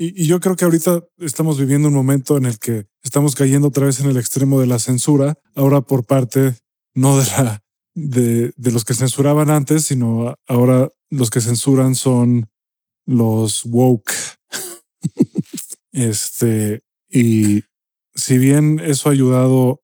y, 0.00 0.26
yo 0.26 0.40
creo 0.40 0.56
que 0.56 0.64
ahorita 0.64 1.04
estamos 1.18 1.58
viviendo 1.58 1.88
un 1.88 1.94
momento 1.94 2.38
en 2.38 2.46
el 2.46 2.58
que 2.58 2.86
estamos 3.02 3.34
cayendo 3.34 3.68
otra 3.68 3.84
vez 3.84 4.00
en 4.00 4.08
el 4.08 4.16
extremo 4.16 4.58
de 4.58 4.66
la 4.66 4.78
censura, 4.78 5.38
ahora 5.54 5.82
por 5.82 6.06
parte 6.06 6.56
no 6.94 7.18
de 7.18 7.24
la 7.26 7.62
de, 7.94 8.52
los 8.56 8.84
que 8.86 8.94
censuraban 8.94 9.50
antes, 9.50 9.84
sino 9.84 10.34
ahora 10.46 10.90
los 11.10 11.28
que 11.28 11.42
censuran 11.42 11.94
son 11.94 12.48
los 13.04 13.64
woke. 13.66 14.12
este, 15.92 16.82
y 17.10 17.64
si 18.14 18.38
bien 18.38 18.80
eso 18.80 19.08
ha 19.08 19.12
ayudado 19.12 19.82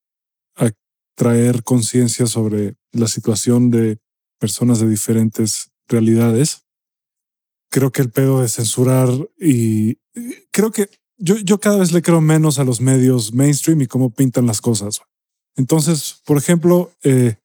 a 0.57 0.71
traer 1.15 1.63
conciencia 1.63 2.27
sobre 2.27 2.77
la 2.93 3.09
situación 3.09 3.71
de 3.71 3.99
personas 4.39 4.81
de 4.81 4.89
diferentes 4.89 5.73
realidades, 5.89 6.66
creo 7.71 7.91
que 7.91 8.03
el 8.03 8.11
pedo 8.11 8.41
de 8.41 8.49
censurar 8.49 9.09
y 9.39 9.99
creo 10.51 10.71
que 10.71 10.89
yo, 11.19 11.37
yo 11.37 11.59
cada 11.59 11.79
vez 11.79 11.93
le 11.93 12.03
creo 12.03 12.21
menos 12.21 12.59
a 12.59 12.65
los 12.65 12.81
medios 12.81 13.33
mainstream 13.33 13.81
y 13.83 13.87
cómo 13.87 14.11
pintan 14.11 14.47
las 14.47 14.61
cosas. 14.61 15.01
Entonces, 15.57 16.21
por 16.27 16.37
ejemplo, 16.37 16.93
eh, 17.03 17.37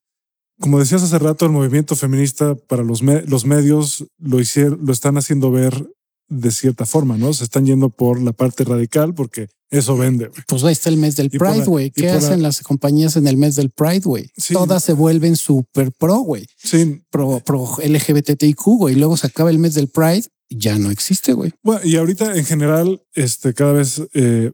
como 0.59 0.80
decías 0.80 1.03
hace 1.03 1.17
rato, 1.17 1.45
el 1.45 1.51
movimiento 1.51 1.95
feminista 1.95 2.55
para 2.55 2.84
los, 2.84 3.01
los 3.01 3.45
medios 3.45 4.05
lo, 4.19 4.38
lo 4.38 4.93
están 4.93 5.17
haciendo 5.17 5.51
ver 5.51 5.88
de 6.28 6.51
cierta 6.51 6.86
forma, 6.86 7.17
¿no? 7.17 7.34
Se 7.34 7.43
están 7.43 7.65
yendo 7.65 7.89
por 7.89 8.22
la 8.22 8.32
parte 8.32 8.63
radical 8.63 9.13
porque 9.13 9.47
eso 9.72 9.97
vende. 9.97 10.30
Pues 10.47 10.63
ahí 10.63 10.74
está 10.74 10.89
el 10.89 10.97
mes 10.97 11.15
del 11.15 11.30
Pride, 11.30 11.65
güey. 11.65 11.89
¿Qué 11.91 12.09
hacen 12.09 12.43
las 12.43 12.61
compañías 12.61 13.15
en 13.15 13.26
el 13.26 13.38
mes 13.38 13.55
del 13.55 13.72
Pride, 13.72 14.01
güey? 14.01 14.30
Todas 14.51 14.84
se 14.84 14.93
vuelven 14.93 15.36
súper 15.36 15.91
pro, 15.93 16.19
güey. 16.19 16.45
Sí. 16.57 17.01
Pro, 17.09 17.41
pro 17.43 17.78
LGBTIQ, 17.84 18.61
güey. 18.78 18.95
Y 18.95 18.99
luego 18.99 19.17
se 19.17 19.28
acaba 19.28 19.49
el 19.49 19.59
mes 19.59 19.74
del 19.74 19.88
Pride 19.88 20.28
ya 20.51 20.78
no 20.78 20.91
existe, 20.91 21.34
güey. 21.34 21.53
Bueno, 21.63 21.82
y 21.84 21.95
ahorita 21.95 22.36
en 22.36 22.45
general, 22.45 23.01
este, 23.13 23.53
cada 23.53 23.72
vez 23.74 24.01
eh, 24.13 24.51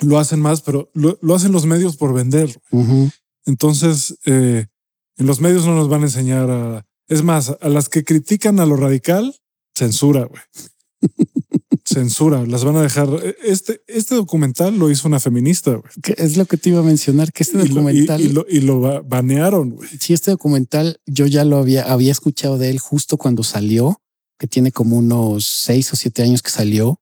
lo 0.00 0.18
hacen 0.18 0.40
más, 0.40 0.60
pero 0.60 0.90
lo, 0.92 1.34
hacen 1.34 1.52
los 1.52 1.66
medios 1.66 1.96
por 1.96 2.12
vender. 2.12 2.60
Entonces, 3.46 4.18
eh, 4.26 4.66
en 5.16 5.26
los 5.26 5.40
medios 5.40 5.66
no 5.66 5.74
nos 5.74 5.88
van 5.88 6.02
a 6.02 6.06
enseñar 6.06 6.50
a... 6.50 6.86
Es 7.08 7.22
más, 7.22 7.56
a 7.60 7.68
las 7.68 7.88
que 7.88 8.04
critican 8.04 8.60
a 8.60 8.66
lo 8.66 8.76
radical, 8.76 9.34
censura, 9.74 10.24
güey. 10.24 10.42
Censura, 11.94 12.44
las 12.46 12.64
van 12.64 12.76
a 12.76 12.82
dejar. 12.82 13.08
Este, 13.44 13.80
este 13.86 14.14
documental 14.14 14.78
lo 14.78 14.90
hizo 14.90 15.08
una 15.08 15.20
feminista. 15.20 15.80
Que 16.02 16.14
es 16.18 16.36
lo 16.36 16.44
que 16.46 16.56
te 16.56 16.70
iba 16.70 16.80
a 16.80 16.82
mencionar, 16.82 17.32
que 17.32 17.42
este 17.44 17.56
Y 17.56 17.60
lo, 17.60 17.64
y- 17.64 17.68
documental... 17.68 18.20
y 18.20 18.28
lo- 18.28 18.46
y 18.48 18.60
lo 18.60 18.80
ba- 18.80 19.00
banearon. 19.00 19.70
güey. 19.70 19.88
Sí, 20.00 20.12
este 20.12 20.30
documental 20.32 20.98
yo 21.06 21.26
ya 21.26 21.44
lo 21.44 21.58
había, 21.58 21.84
había 21.90 22.12
escuchado 22.12 22.58
de 22.58 22.70
él 22.70 22.78
justo 22.78 23.16
cuando 23.16 23.42
salió, 23.42 24.00
que 24.38 24.46
tiene 24.46 24.72
como 24.72 24.96
unos 24.98 25.46
seis 25.46 25.92
o 25.92 25.96
siete 25.96 26.22
años 26.22 26.42
que 26.42 26.50
salió. 26.50 27.00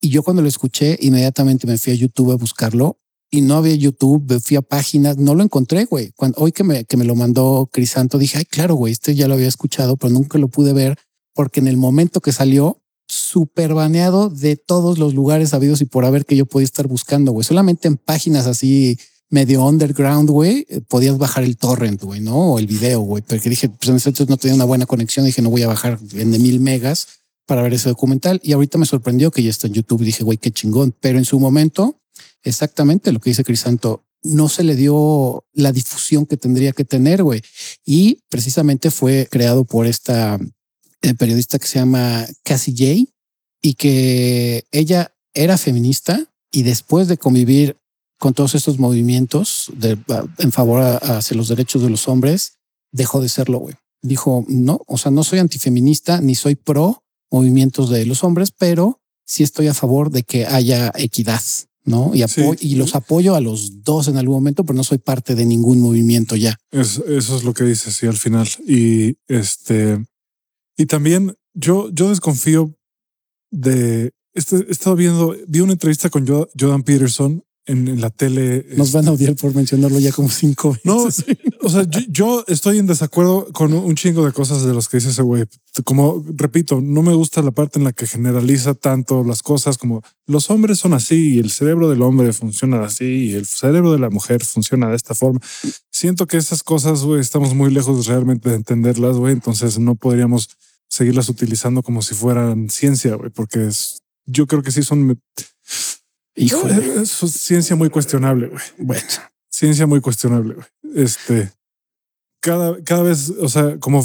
Y 0.00 0.10
yo 0.10 0.22
cuando 0.22 0.42
lo 0.42 0.48
escuché, 0.48 0.98
inmediatamente 1.00 1.66
me 1.66 1.78
fui 1.78 1.92
a 1.94 1.96
YouTube 1.96 2.32
a 2.32 2.36
buscarlo 2.36 2.98
y 3.30 3.40
no 3.40 3.54
había 3.56 3.74
YouTube, 3.74 4.24
me 4.28 4.38
fui 4.38 4.56
a 4.56 4.62
páginas, 4.62 5.16
no 5.16 5.34
lo 5.34 5.42
encontré, 5.42 5.86
güey. 5.86 6.12
Cuando, 6.14 6.38
hoy 6.40 6.52
que 6.52 6.62
me, 6.62 6.84
que 6.84 6.96
me 6.96 7.04
lo 7.04 7.14
mandó 7.16 7.68
Crisanto, 7.72 8.18
dije, 8.18 8.38
ay, 8.38 8.44
claro, 8.44 8.74
güey, 8.74 8.92
este 8.92 9.14
ya 9.14 9.26
lo 9.26 9.34
había 9.34 9.48
escuchado, 9.48 9.96
pero 9.96 10.12
nunca 10.12 10.38
lo 10.38 10.48
pude 10.48 10.72
ver 10.72 10.96
porque 11.34 11.58
en 11.60 11.66
el 11.66 11.76
momento 11.76 12.20
que 12.20 12.30
salió, 12.30 12.80
súper 13.08 13.74
baneado 13.74 14.30
de 14.30 14.56
todos 14.56 14.98
los 14.98 15.14
lugares 15.14 15.54
habidos 15.54 15.80
y 15.80 15.84
por 15.84 16.04
haber 16.04 16.24
que 16.24 16.36
yo 16.36 16.46
podía 16.46 16.64
estar 16.64 16.86
buscando, 16.86 17.32
güey. 17.32 17.44
Solamente 17.44 17.88
en 17.88 17.96
páginas 17.96 18.46
así 18.46 18.98
medio 19.30 19.64
underground, 19.66 20.30
güey, 20.30 20.66
eh, 20.68 20.80
podías 20.80 21.18
bajar 21.18 21.44
el 21.44 21.56
torrent, 21.56 22.02
güey, 22.02 22.20
¿no? 22.20 22.52
O 22.52 22.58
el 22.58 22.66
video, 22.66 23.00
güey. 23.00 23.22
Porque 23.26 23.50
dije, 23.50 23.68
pues 23.68 23.88
en 23.88 23.96
ese 23.96 24.10
entonces 24.10 24.30
no 24.30 24.36
tenía 24.36 24.54
una 24.54 24.64
buena 24.64 24.86
conexión. 24.86 25.26
Dije, 25.26 25.42
no 25.42 25.50
voy 25.50 25.62
a 25.62 25.66
bajar 25.66 25.98
en 26.12 26.30
de 26.30 26.38
mil 26.38 26.60
megas 26.60 27.08
para 27.46 27.62
ver 27.62 27.74
ese 27.74 27.88
documental. 27.88 28.40
Y 28.42 28.52
ahorita 28.52 28.78
me 28.78 28.86
sorprendió 28.86 29.30
que 29.30 29.42
ya 29.42 29.50
está 29.50 29.66
en 29.66 29.74
YouTube. 29.74 30.04
Dije, 30.04 30.24
güey, 30.24 30.38
qué 30.38 30.50
chingón. 30.50 30.94
Pero 31.00 31.18
en 31.18 31.24
su 31.24 31.40
momento, 31.40 32.00
exactamente 32.42 33.12
lo 33.12 33.20
que 33.20 33.30
dice 33.30 33.44
Crisanto, 33.44 34.04
no 34.22 34.48
se 34.48 34.64
le 34.64 34.76
dio 34.76 35.44
la 35.52 35.72
difusión 35.72 36.26
que 36.26 36.36
tendría 36.36 36.72
que 36.72 36.84
tener, 36.84 37.22
güey. 37.22 37.42
Y 37.84 38.20
precisamente 38.30 38.90
fue 38.90 39.28
creado 39.30 39.64
por 39.64 39.86
esta 39.86 40.38
periodista 41.12 41.58
que 41.58 41.66
se 41.66 41.78
llama 41.78 42.26
Cassie 42.42 42.74
J 42.76 43.12
y 43.62 43.74
que 43.74 44.64
ella 44.72 45.12
era 45.34 45.58
feminista 45.58 46.24
y 46.50 46.62
después 46.62 47.08
de 47.08 47.18
convivir 47.18 47.76
con 48.18 48.32
todos 48.32 48.54
estos 48.54 48.78
movimientos 48.78 49.70
de, 49.76 49.98
en 50.38 50.52
favor 50.52 50.80
a- 50.80 50.96
hacia 51.18 51.36
los 51.36 51.48
derechos 51.48 51.82
de 51.82 51.90
los 51.90 52.08
hombres, 52.08 52.54
dejó 52.92 53.20
de 53.20 53.28
serlo, 53.28 53.58
güey. 53.58 53.74
Dijo, 54.02 54.44
no, 54.48 54.80
o 54.86 54.98
sea, 54.98 55.10
no 55.10 55.24
soy 55.24 55.38
antifeminista 55.40 56.20
ni 56.20 56.34
soy 56.34 56.54
pro 56.54 57.02
movimientos 57.30 57.90
de 57.90 58.06
los 58.06 58.22
hombres, 58.22 58.50
pero 58.56 59.00
sí 59.26 59.42
estoy 59.42 59.66
a 59.68 59.74
favor 59.74 60.10
de 60.10 60.22
que 60.22 60.46
haya 60.46 60.92
equidad, 60.94 61.40
¿no? 61.84 62.12
Y, 62.14 62.22
Sí. 62.28 62.42
y 62.60 62.74
los 62.76 62.94
apoyo 62.94 63.34
a 63.34 63.40
los 63.40 63.82
dos 63.82 64.06
en 64.08 64.16
algún 64.18 64.36
momento, 64.36 64.64
pero 64.64 64.76
no 64.76 64.84
soy 64.84 64.98
parte 64.98 65.34
de 65.34 65.44
ningún 65.46 65.80
movimiento 65.80 66.36
ya. 66.36 66.56
Es- 66.70 66.98
eso 67.08 67.36
es 67.36 67.42
lo 67.44 67.52
que 67.54 67.64
dice, 67.64 67.90
sí, 67.90 68.06
al 68.06 68.16
final. 68.16 68.48
Y 68.66 69.16
este, 69.26 70.04
y 70.76 70.86
también 70.86 71.34
yo, 71.54 71.90
yo 71.90 72.08
desconfío 72.08 72.74
de 73.50 74.12
este, 74.34 74.56
he 74.56 74.70
estado 74.70 74.96
viendo, 74.96 75.36
vi 75.46 75.60
una 75.60 75.72
entrevista 75.72 76.10
con 76.10 76.26
Jo- 76.26 76.48
Jordan 76.58 76.82
Peterson 76.82 77.44
en, 77.66 77.88
en 77.88 78.00
la 78.00 78.10
tele. 78.10 78.66
Nos 78.76 78.88
este, 78.88 78.98
van 78.98 79.08
a 79.08 79.12
odiar 79.12 79.34
por 79.36 79.54
mencionarlo 79.54 79.98
ya 79.98 80.12
como 80.12 80.28
cinco 80.28 80.70
veces. 80.70 80.84
No, 80.84 81.04
o 81.62 81.68
sea, 81.68 81.84
yo, 81.84 82.00
yo 82.08 82.44
estoy 82.46 82.78
en 82.78 82.86
desacuerdo 82.86 83.46
con 83.52 83.72
un 83.72 83.94
chingo 83.94 84.24
de 84.24 84.32
cosas 84.32 84.64
de 84.64 84.74
los 84.74 84.88
que 84.88 84.98
dice 84.98 85.10
ese 85.10 85.22
güey. 85.22 85.44
Como 85.84 86.24
repito, 86.34 86.80
no 86.80 87.02
me 87.02 87.14
gusta 87.14 87.42
la 87.42 87.50
parte 87.50 87.78
en 87.78 87.84
la 87.84 87.92
que 87.92 88.06
generaliza 88.06 88.74
tanto 88.74 89.24
las 89.24 89.42
cosas 89.42 89.78
como 89.78 90.02
los 90.26 90.50
hombres 90.50 90.78
son 90.78 90.94
así 90.94 91.34
y 91.34 91.38
el 91.38 91.50
cerebro 91.50 91.90
del 91.90 92.02
hombre 92.02 92.32
funciona 92.32 92.84
así 92.84 93.04
y 93.04 93.32
el 93.34 93.46
cerebro 93.46 93.92
de 93.92 93.98
la 93.98 94.10
mujer 94.10 94.44
funciona 94.44 94.88
de 94.88 94.96
esta 94.96 95.14
forma. 95.14 95.40
Siento 95.90 96.26
que 96.26 96.36
esas 96.36 96.62
cosas, 96.62 97.02
güey, 97.02 97.20
estamos 97.20 97.54
muy 97.54 97.70
lejos 97.70 98.06
realmente 98.06 98.50
de 98.50 98.56
entenderlas, 98.56 99.16
güey. 99.16 99.32
Entonces 99.32 99.78
no 99.78 99.94
podríamos 99.94 100.50
seguirlas 100.88 101.28
utilizando 101.28 101.82
como 101.82 102.02
si 102.02 102.14
fueran 102.14 102.70
ciencia, 102.70 103.16
güey, 103.16 103.30
porque 103.30 103.66
es, 103.66 104.02
yo 104.26 104.46
creo 104.46 104.62
que 104.62 104.70
sí 104.70 104.82
son, 104.82 105.20
Híjole. 106.36 107.02
es 107.02 107.10
ciencia 107.10 107.76
muy 107.76 107.90
cuestionable, 107.90 108.48
güey 108.48 108.62
Bueno, 108.78 109.02
ciencia 109.48 109.86
muy 109.86 110.00
cuestionable. 110.00 110.54
güey. 110.54 110.66
Este, 110.96 111.52
cada, 112.40 112.82
cada 112.82 113.02
vez, 113.02 113.30
o 113.30 113.48
sea, 113.48 113.78
como 113.78 114.04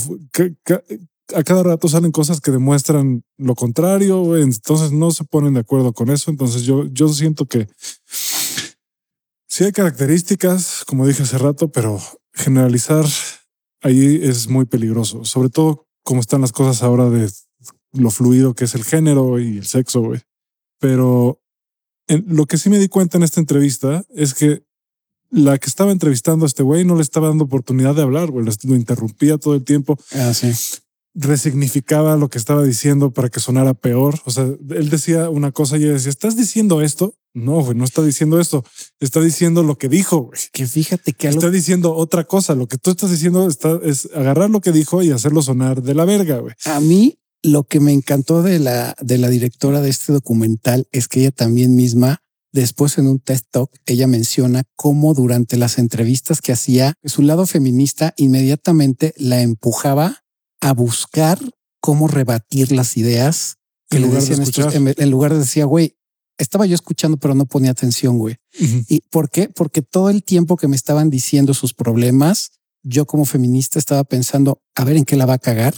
a 1.35 1.43
cada 1.43 1.63
rato 1.63 1.87
salen 1.87 2.11
cosas 2.11 2.41
que 2.41 2.51
demuestran 2.51 3.23
lo 3.37 3.55
contrario, 3.55 4.21
güey, 4.21 4.43
entonces 4.43 4.91
no 4.91 5.11
se 5.11 5.23
ponen 5.23 5.53
de 5.53 5.59
acuerdo 5.61 5.93
con 5.93 6.09
eso. 6.09 6.31
Entonces 6.31 6.63
yo, 6.63 6.85
yo 6.91 7.09
siento 7.09 7.45
que 7.45 7.67
sí 9.47 9.63
hay 9.63 9.71
características, 9.71 10.83
como 10.85 11.05
dije 11.05 11.23
hace 11.23 11.37
rato, 11.37 11.71
pero 11.71 11.99
generalizar 12.33 13.05
ahí 13.81 14.19
es 14.23 14.47
muy 14.47 14.65
peligroso, 14.65 15.25
sobre 15.25 15.49
todo 15.49 15.87
como 16.03 16.21
están 16.21 16.41
las 16.41 16.51
cosas 16.51 16.81
ahora 16.81 17.09
de 17.09 17.29
lo 17.93 18.09
fluido 18.09 18.53
que 18.53 18.65
es 18.65 18.75
el 18.75 18.83
género 18.83 19.39
y 19.39 19.57
el 19.57 19.65
sexo, 19.65 20.01
güey. 20.01 20.21
Pero 20.79 21.41
lo 22.27 22.45
que 22.45 22.57
sí 22.57 22.69
me 22.69 22.79
di 22.79 22.87
cuenta 22.87 23.17
en 23.17 23.23
esta 23.23 23.39
entrevista 23.39 24.03
es 24.15 24.33
que 24.33 24.63
la 25.31 25.57
que 25.59 25.67
estaba 25.67 25.91
entrevistando 25.91 26.45
a 26.45 26.47
este 26.47 26.63
güey 26.63 26.83
no 26.85 26.95
le 26.95 27.03
estaba 27.03 27.27
dando 27.27 27.43
oportunidad 27.43 27.93
de 27.95 28.01
hablar, 28.01 28.31
güey. 28.31 28.45
Lo- 28.45 28.75
interrumpía 28.75 29.37
todo 29.37 29.53
el 29.55 29.63
tiempo, 29.63 29.97
ah, 30.13 30.33
sí. 30.33 30.51
resignificaba 31.13 32.15
lo 32.15 32.29
que 32.29 32.37
estaba 32.37 32.63
diciendo 32.63 33.11
para 33.11 33.29
que 33.29 33.39
sonara 33.39 33.73
peor. 33.73 34.19
O 34.25 34.31
sea, 34.31 34.43
él 34.43 34.89
decía 34.89 35.29
una 35.29 35.51
cosa 35.51 35.77
y 35.77 35.83
ella 35.83 35.93
decía, 35.93 36.09
¿estás 36.09 36.35
diciendo 36.35 36.81
esto? 36.81 37.13
No, 37.35 37.61
güey, 37.63 37.77
no 37.77 37.83
está 37.83 38.01
diciendo 38.01 38.39
esto. 38.39 38.63
Está 38.99 39.21
diciendo 39.21 39.61
lo 39.61 39.77
que 39.77 39.87
dijo, 39.87 40.17
güey. 40.17 40.39
Que 40.51 40.65
fíjate 40.65 41.13
que 41.13 41.27
algo 41.27 41.39
Está 41.39 41.51
diciendo 41.51 41.93
otra 41.93 42.23
cosa. 42.23 42.55
Lo 42.55 42.67
que 42.67 42.77
tú 42.77 42.89
estás 42.89 43.11
diciendo 43.11 43.47
está, 43.47 43.79
es 43.83 44.09
agarrar 44.15 44.49
lo 44.49 44.61
que 44.61 44.71
dijo 44.71 45.03
y 45.03 45.11
hacerlo 45.11 45.41
sonar 45.43 45.83
de 45.83 45.93
la 45.93 46.05
verga, 46.05 46.39
güey. 46.39 46.55
A 46.65 46.79
mí 46.79 47.19
lo 47.43 47.63
que 47.63 47.79
me 47.79 47.93
encantó 47.93 48.43
de 48.43 48.59
la, 48.59 48.95
de 49.01 49.17
la 49.17 49.29
directora 49.29 49.81
de 49.81 49.89
este 49.89 50.13
documental 50.13 50.87
es 50.91 51.07
que 51.07 51.21
ella 51.21 51.31
también 51.31 51.75
misma, 51.75 52.21
después 52.51 52.97
en 52.97 53.07
un 53.07 53.19
TED 53.19 53.41
Talk, 53.51 53.71
ella 53.85 54.07
menciona 54.07 54.63
cómo 54.75 55.13
durante 55.13 55.57
las 55.57 55.77
entrevistas 55.77 56.41
que 56.41 56.51
hacía, 56.51 56.93
su 57.03 57.21
lado 57.21 57.45
feminista 57.45 58.13
inmediatamente 58.17 59.13
la 59.17 59.41
empujaba 59.41 60.23
a 60.59 60.73
buscar 60.73 61.39
cómo 61.79 62.07
rebatir 62.07 62.71
las 62.71 62.97
ideas 62.97 63.55
que 63.89 63.97
En 63.97 64.03
le 64.03 64.07
lugar 64.09 64.21
de 64.21 64.29
decían 64.29 64.41
estos, 64.43 64.65
escuchar. 64.65 64.81
en, 64.97 65.03
en 65.03 65.09
lugar 65.09 65.33
de 65.33 65.39
decía, 65.39 65.65
güey, 65.65 65.95
estaba 66.37 66.65
yo 66.65 66.75
escuchando, 66.75 67.17
pero 67.17 67.35
no 67.35 67.45
ponía 67.45 67.71
atención, 67.71 68.17
güey. 68.17 68.37
¿Y 68.87 69.01
por 69.11 69.29
qué? 69.29 69.49
Porque 69.49 69.81
todo 69.81 70.09
el 70.09 70.23
tiempo 70.23 70.57
que 70.57 70.67
me 70.67 70.75
estaban 70.75 71.09
diciendo 71.09 71.53
sus 71.53 71.73
problemas, 71.73 72.51
yo 72.81 73.05
como 73.05 73.25
feminista 73.25 73.77
estaba 73.77 74.03
pensando, 74.05 74.61
a 74.75 74.85
ver 74.85 74.95
en 74.97 75.05
qué 75.05 75.17
la 75.17 75.25
va 75.25 75.33
a 75.33 75.39
cagar, 75.39 75.75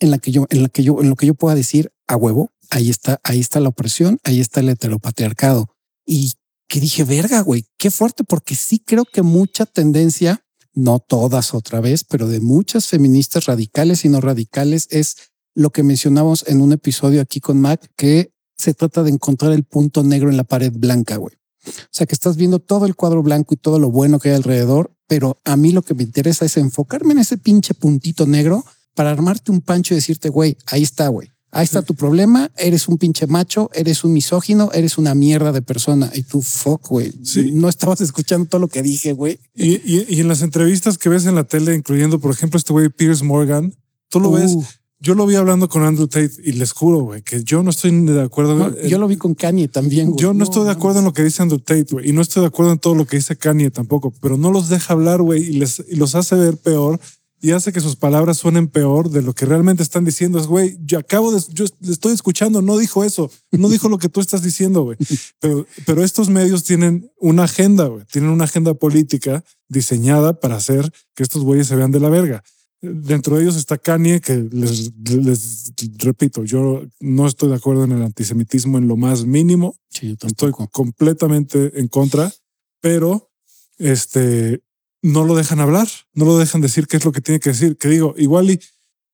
en 0.00 0.10
la 0.10 0.18
que 0.18 0.30
yo, 0.30 0.46
en 0.50 0.62
la 0.62 0.68
que 0.68 0.82
yo, 0.82 1.00
en 1.00 1.08
lo 1.08 1.16
que 1.16 1.26
yo 1.26 1.34
pueda 1.34 1.54
decir 1.54 1.92
a 2.06 2.16
huevo, 2.16 2.52
ahí 2.70 2.90
está, 2.90 3.20
ahí 3.22 3.40
está 3.40 3.60
la 3.60 3.68
opresión, 3.68 4.18
ahí 4.24 4.40
está 4.40 4.60
el 4.60 4.68
heteropatriarcado. 4.68 5.68
Y 6.06 6.34
que 6.68 6.80
dije, 6.80 7.04
verga, 7.04 7.40
güey, 7.40 7.66
qué 7.78 7.90
fuerte, 7.90 8.24
porque 8.24 8.54
sí 8.54 8.78
creo 8.78 9.04
que 9.04 9.22
mucha 9.22 9.66
tendencia, 9.66 10.44
no 10.74 10.98
todas 10.98 11.54
otra 11.54 11.80
vez, 11.80 12.04
pero 12.04 12.26
de 12.26 12.40
muchas 12.40 12.88
feministas 12.88 13.46
radicales 13.46 14.04
y 14.04 14.08
no 14.08 14.20
radicales 14.20 14.88
es 14.90 15.16
lo 15.54 15.70
que 15.70 15.84
mencionamos 15.84 16.44
en 16.48 16.60
un 16.60 16.72
episodio 16.72 17.20
aquí 17.20 17.40
con 17.40 17.60
Mac, 17.60 17.90
que 17.96 18.32
se 18.56 18.74
trata 18.74 19.02
de 19.02 19.10
encontrar 19.10 19.52
el 19.52 19.64
punto 19.64 20.02
negro 20.02 20.30
en 20.30 20.36
la 20.36 20.44
pared 20.44 20.72
blanca, 20.72 21.16
güey. 21.16 21.36
O 21.66 21.70
sea, 21.90 22.06
que 22.06 22.14
estás 22.14 22.36
viendo 22.36 22.58
todo 22.58 22.86
el 22.86 22.96
cuadro 22.96 23.22
blanco 23.22 23.54
y 23.54 23.56
todo 23.56 23.78
lo 23.78 23.90
bueno 23.90 24.18
que 24.18 24.30
hay 24.30 24.34
alrededor, 24.34 24.94
pero 25.06 25.38
a 25.44 25.56
mí 25.56 25.72
lo 25.72 25.82
que 25.82 25.94
me 25.94 26.02
interesa 26.02 26.44
es 26.44 26.56
enfocarme 26.56 27.12
en 27.12 27.20
ese 27.20 27.38
pinche 27.38 27.74
puntito 27.74 28.26
negro 28.26 28.64
para 28.94 29.10
armarte 29.10 29.50
un 29.52 29.60
pancho 29.60 29.94
y 29.94 29.96
decirte, 29.96 30.28
güey, 30.28 30.56
ahí 30.66 30.82
está, 30.82 31.08
güey. 31.08 31.28
Ahí 31.50 31.64
está 31.64 31.82
tu 31.82 31.94
problema. 31.94 32.50
Eres 32.56 32.88
un 32.88 32.98
pinche 32.98 33.28
macho, 33.28 33.70
eres 33.74 34.02
un 34.02 34.12
misógino, 34.12 34.70
eres 34.72 34.98
una 34.98 35.14
mierda 35.14 35.52
de 35.52 35.62
persona. 35.62 36.10
Y 36.12 36.22
tú, 36.22 36.42
fuck, 36.42 36.88
güey. 36.88 37.12
Sí. 37.22 37.52
No 37.52 37.68
estabas 37.68 38.00
escuchando 38.00 38.48
todo 38.48 38.60
lo 38.60 38.66
que 38.68 38.82
dije, 38.82 39.12
güey. 39.12 39.38
Y, 39.54 39.74
y- 39.74 40.04
y 40.08 40.20
en 40.20 40.26
las 40.26 40.42
entrevistas 40.42 40.98
que 40.98 41.08
ves 41.08 41.26
en 41.26 41.36
la 41.36 41.44
tele, 41.44 41.74
incluyendo, 41.76 42.18
por 42.18 42.32
ejemplo, 42.32 42.58
este 42.58 42.72
güey 42.72 42.88
Piers 42.88 43.22
Morgan, 43.22 43.72
tú 44.08 44.18
lo 44.18 44.32
ves. 44.32 44.56
Yo 44.98 45.14
lo 45.14 45.26
vi 45.26 45.34
hablando 45.36 45.68
con 45.68 45.82
Andrew 45.84 46.08
Tate 46.08 46.32
y 46.44 46.52
les 46.52 46.72
juro, 46.72 47.00
güey, 47.00 47.22
que 47.22 47.44
yo 47.44 47.62
no 47.62 47.70
estoy 47.70 47.90
de 48.04 48.22
acuerdo. 48.22 48.56
no, 48.56 48.82
yo 48.88 48.98
lo 48.98 49.06
vi 49.06 49.16
con 49.16 49.34
Kanye 49.34 49.68
también, 49.68 50.10
güey. 50.10 50.20
yo 50.22 50.32
no, 50.32 50.42
estoy 50.44 50.64
de 50.64 50.70
acuerdo 50.70 51.00
en 51.00 51.04
lo 51.04 51.12
que 51.12 51.22
dice 51.22 51.42
Andrew 51.42 51.60
Tate, 51.60 51.86
güey, 51.90 52.08
y 52.08 52.12
no 52.12 52.22
estoy 52.22 52.40
de 52.40 52.46
acuerdo 52.46 52.72
en 52.72 52.78
todo 52.78 52.94
lo 52.94 53.04
que 53.06 53.16
dice 53.18 53.36
Kanye 53.36 53.70
tampoco, 53.70 54.12
pero 54.22 54.38
no 54.38 54.50
los 54.50 54.70
deja 54.70 54.94
hablar, 54.94 55.20
güey, 55.20 55.42
y 55.42 55.52
les 55.58 55.84
y 55.90 55.96
los 55.96 56.14
hace 56.14 56.36
ver 56.36 56.56
peor 56.56 56.98
y 57.44 57.52
hace 57.52 57.74
que 57.74 57.80
sus 57.80 57.96
palabras 57.96 58.38
suenen 58.38 58.68
peor 58.68 59.10
de 59.10 59.20
lo 59.20 59.34
que 59.34 59.44
realmente 59.44 59.82
están 59.82 60.06
diciendo. 60.06 60.38
Es, 60.38 60.46
güey, 60.46 60.78
yo 60.82 60.98
acabo 60.98 61.30
de, 61.30 61.42
yo 61.52 61.66
le 61.80 61.92
estoy 61.92 62.14
escuchando, 62.14 62.62
no 62.62 62.78
dijo 62.78 63.04
eso, 63.04 63.30
no 63.50 63.68
dijo 63.68 63.90
lo 63.90 63.98
que 63.98 64.08
tú 64.08 64.20
estás 64.20 64.42
diciendo, 64.42 64.82
güey. 64.82 64.96
Pero, 65.40 65.66
pero 65.84 66.02
estos 66.02 66.30
medios 66.30 66.64
tienen 66.64 67.12
una 67.18 67.44
agenda, 67.44 67.84
güey, 67.84 68.06
tienen 68.10 68.30
una 68.30 68.44
agenda 68.44 68.72
política 68.72 69.44
diseñada 69.68 70.40
para 70.40 70.56
hacer 70.56 70.90
que 71.14 71.22
estos 71.22 71.42
güeyes 71.42 71.66
se 71.66 71.76
vean 71.76 71.90
de 71.90 72.00
la 72.00 72.08
verga. 72.08 72.42
Dentro 72.80 73.36
de 73.36 73.42
ellos 73.42 73.56
está 73.56 73.76
Kanye, 73.76 74.22
que 74.22 74.48
les, 74.50 74.92
les 75.04 75.70
repito, 75.98 76.44
yo 76.44 76.80
no 77.00 77.26
estoy 77.26 77.50
de 77.50 77.56
acuerdo 77.56 77.84
en 77.84 77.92
el 77.92 78.02
antisemitismo 78.02 78.78
en 78.78 78.88
lo 78.88 78.96
más 78.96 79.26
mínimo. 79.26 79.76
Sí, 79.90 80.16
yo 80.18 80.28
Estoy 80.28 80.52
completamente 80.72 81.78
en 81.78 81.88
contra, 81.88 82.32
pero 82.80 83.30
este 83.76 84.62
no 85.04 85.22
lo 85.24 85.36
dejan 85.36 85.60
hablar, 85.60 85.86
no 86.14 86.24
lo 86.24 86.38
dejan 86.38 86.62
decir 86.62 86.86
qué 86.86 86.96
es 86.96 87.04
lo 87.04 87.12
que 87.12 87.20
tiene 87.20 87.38
que 87.38 87.50
decir. 87.50 87.76
Que 87.76 87.88
digo, 87.88 88.14
igual 88.16 88.50
y 88.50 88.60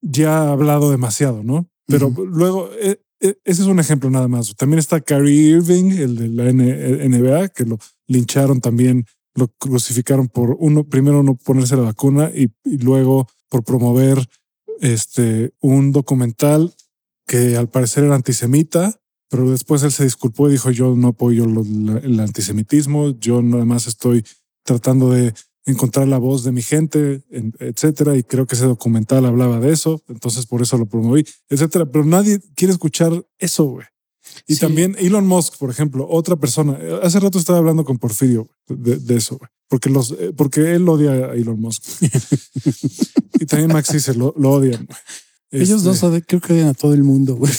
ya 0.01 0.39
ha 0.39 0.53
hablado 0.53 0.89
demasiado, 0.89 1.43
¿no? 1.43 1.69
Pero 1.87 2.11
luego 2.11 2.71
eh, 2.81 3.03
e, 3.21 3.37
ese 3.45 3.63
es 3.63 3.69
un 3.69 3.81
ejemplo 3.81 4.09
nada 4.09 4.29
más. 4.29 4.55
También 4.55 4.79
está 4.79 5.01
Kyrie 5.01 5.57
Irving, 5.57 5.91
el 5.91 6.15
de 6.15 6.29
la 6.29 6.53
NBA, 6.53 7.49
que 7.49 7.65
lo 7.65 7.79
lincharon 8.07 8.61
también, 8.61 9.05
lo 9.35 9.49
crucificaron 9.49 10.29
por 10.29 10.57
uno, 10.61 10.85
primero 10.85 11.25
no 11.25 11.35
ponerse 11.35 11.75
la 11.75 11.83
vacuna 11.83 12.31
y, 12.33 12.53
luego 12.65 13.27
por 13.49 13.65
promover 13.65 14.25
este 14.81 15.53
un 15.61 15.91
documental 15.91 16.73
que 17.27 17.57
al 17.57 17.69
parecer 17.69 18.05
era 18.05 18.15
antisemita, 18.15 18.95
pero 19.29 19.51
después 19.51 19.83
él 19.83 19.91
se 19.91 20.05
disculpó 20.05 20.49
y 20.49 20.53
dijo 20.53 20.71
yo 20.71 20.95
no 20.95 21.09
apoyo 21.09 21.45
el 21.45 22.21
antisemitismo, 22.21 23.11
yo 23.19 23.43
nada 23.43 23.65
más 23.65 23.89
estoy 23.89 24.25
tratando 24.65 25.11
de 25.11 25.35
encontrar 25.67 26.09
la 26.09 26.19
voz 26.19 26.45
de 26.45 26.53
mi 26.53 26.63
gente, 26.63 27.23
etcétera. 27.59 28.17
Y 28.17 28.23
creo 28.23 28.47
que 28.47 28.55
ese 28.55 28.65
documental 28.65 29.25
hablaba 29.25 29.61
de 29.61 29.73
eso. 29.73 30.03
Entonces 30.09 30.47
por 30.47 30.63
eso 30.63 30.79
lo 30.79 30.87
promoví, 30.87 31.25
etcétera. 31.49 31.87
Pero 31.87 32.05
nadie 32.05 32.41
quiere 32.55 32.73
escuchar 32.73 33.25
eso, 33.39 33.65
güey. 33.65 33.87
Y 34.47 34.57
también 34.57 34.97
Elon 34.99 35.27
Musk, 35.27 35.57
por 35.59 35.71
ejemplo, 35.71 36.07
otra 36.09 36.37
persona. 36.37 36.79
Hace 37.03 37.21
rato 37.21 37.39
estaba 37.39 37.59
hablando 37.59 37.85
con 37.85 37.99
Porfirio 37.99 38.49
de, 38.69 39.17
eso, 39.17 39.39
güey. 39.39 39.51
Porque, 39.69 39.89
los, 39.89 40.13
eh, 40.13 40.33
porque 40.37 40.75
él 40.75 40.89
odia 40.89 41.13
a 41.13 41.35
Elon 41.35 41.61
Musk. 41.61 41.85
y 43.41 43.47
también 43.47 43.73
Max 43.73 43.93
dice, 43.93 44.15
lo, 44.15 44.35
lo 44.37 44.53
odian. 44.53 44.87
Ellos 45.51 45.83
dos 45.83 46.03
este 46.03 46.23
creo 46.23 46.41
que 46.41 46.53
odian 46.55 46.69
a 46.69 46.75
todo 46.75 46.95
el 46.95 47.03
mundo, 47.03 47.37
güey. 47.37 47.53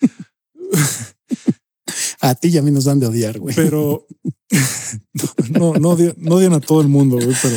a 2.20 2.34
ti 2.34 2.48
y 2.48 2.58
a 2.58 2.62
mí 2.62 2.70
nos 2.70 2.84
dan 2.84 3.00
de 3.00 3.06
odiar, 3.06 3.38
güey. 3.38 3.54
Pero 3.54 4.06
no, 5.50 5.74
no, 5.74 5.90
odian, 5.90 6.52
a 6.52 6.60
todo 6.60 6.80
el 6.80 6.88
mundo, 6.88 7.18
pero 7.18 7.56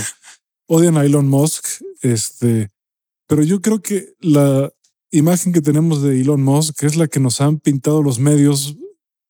odian 0.67 0.97
a 0.97 1.05
Elon 1.05 1.27
Musk. 1.27 1.65
Este, 2.01 2.69
pero 3.27 3.43
yo 3.43 3.61
creo 3.61 3.81
que 3.81 4.13
la 4.19 4.71
imagen 5.11 5.53
que 5.53 5.61
tenemos 5.61 6.01
de 6.01 6.19
Elon 6.21 6.41
Musk 6.41 6.83
es 6.83 6.95
la 6.95 7.07
que 7.07 7.19
nos 7.19 7.41
han 7.41 7.59
pintado 7.59 8.01
los 8.01 8.19
medios 8.19 8.77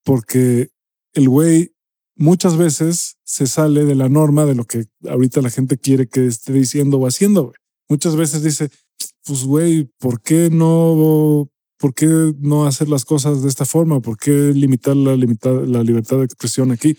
porque 0.04 0.70
el 1.14 1.30
güey 1.30 1.74
muchas 2.16 2.58
veces 2.58 3.18
se 3.24 3.48
sale 3.48 3.86
de 3.86 3.96
la 3.96 4.10
norma 4.10 4.46
de 4.46 4.56
lo 4.56 4.66
que 4.66 4.86
ahorita 5.08 5.42
la 5.42 5.50
gente 5.50 5.78
quiere 5.78 6.08
que 6.08 6.28
esté 6.28 6.54
diciendo 6.54 6.98
o 6.98 7.08
haciendo. 7.08 7.54
Muchas 7.88 8.16
veces 8.16 8.44
dice, 8.44 8.70
pues 9.26 9.44
güey, 9.44 9.86
¿por 10.00 10.22
qué 10.22 10.50
no 10.50 11.50
¿por 11.80 11.94
qué 11.94 12.34
no 12.40 12.66
hacer 12.66 12.90
las 12.90 13.06
cosas 13.06 13.42
de 13.42 13.50
esta 13.50 13.66
forma? 13.66 14.02
¿Por 14.02 14.18
qué 14.18 14.32
limitar 14.54 14.96
la, 14.96 15.16
la 15.16 15.84
libertad 15.84 16.18
de 16.18 16.26
expresión 16.26 16.72
aquí? 16.72 16.98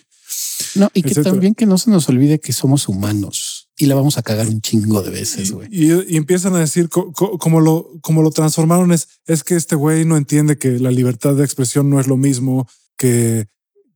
No, 0.75 0.91
y 0.95 1.03
que 1.03 1.15
también 1.23 1.55
que 1.55 1.67
no 1.67 1.79
se 1.79 1.91
nos 1.91 2.09
olvide 2.09 2.41
que 2.41 2.53
somos 2.53 2.89
humanos 2.89 3.69
y 3.77 3.87
la 3.87 3.95
vamos 3.95 4.19
a 4.19 4.23
cagar 4.23 4.47
un 4.49 4.61
chingo 4.61 5.03
de 5.03 5.11
veces, 5.11 5.53
güey. 5.53 5.69
Y, 5.71 6.17
empiezan 6.17 6.55
a 6.55 6.59
decir 6.59 6.89
como 6.89 7.61
lo, 7.61 7.91
como 8.03 8.23
lo 8.23 8.31
transformaron 8.31 8.93
es, 8.93 9.09
es 9.27 9.43
que 9.43 9.57
este 9.57 9.75
güey 9.75 10.05
no 10.05 10.17
entiende 10.17 10.59
que 10.59 10.79
la 10.79 10.91
libertad 10.91 11.35
de 11.35 11.45
expresión 11.45 11.89
no 11.89 11.99
es 11.99 12.07
lo 12.07 12.17
mismo 12.19 12.69
que, 12.97 13.47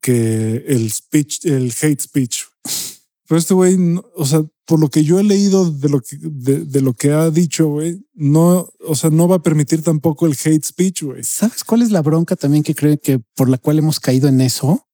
que 0.01 0.65
el 0.67 0.91
speech, 0.91 1.45
el 1.45 1.73
hate 1.81 2.01
speech. 2.01 2.45
Pero 3.27 3.39
este 3.39 3.55
güey, 3.55 3.77
o 4.17 4.25
sea, 4.25 4.43
por 4.67 4.81
lo 4.81 4.89
que 4.89 5.05
yo 5.05 5.19
he 5.19 5.25
leído 5.25 5.71
de 5.71 5.89
lo 5.89 6.01
que, 6.01 6.17
de, 6.21 6.81
lo 6.81 6.95
que 6.95 7.12
ha 7.12 7.31
dicho, 7.31 7.69
güey, 7.69 8.03
no, 8.15 8.69
o 8.87 8.95
sea, 8.95 9.11
no 9.11 9.29
va 9.29 9.37
a 9.37 9.43
permitir 9.43 9.83
tampoco 9.83 10.27
el 10.27 10.37
hate 10.43 10.65
speech, 10.65 11.03
güey. 11.03 11.23
¿Sabes 11.25 11.65
cuál 11.65 11.83
es 11.83 11.91
la 11.91 12.03
bronca 12.03 12.37
también 12.37 12.62
que 12.62 12.75
creo 12.75 12.99
que 12.99 13.21
por 13.35 13.49
la 13.49 13.59
cual 13.59 13.79
hemos 13.79 14.01
caído 14.01 14.29
en 14.29 14.41
eso? 14.41 14.87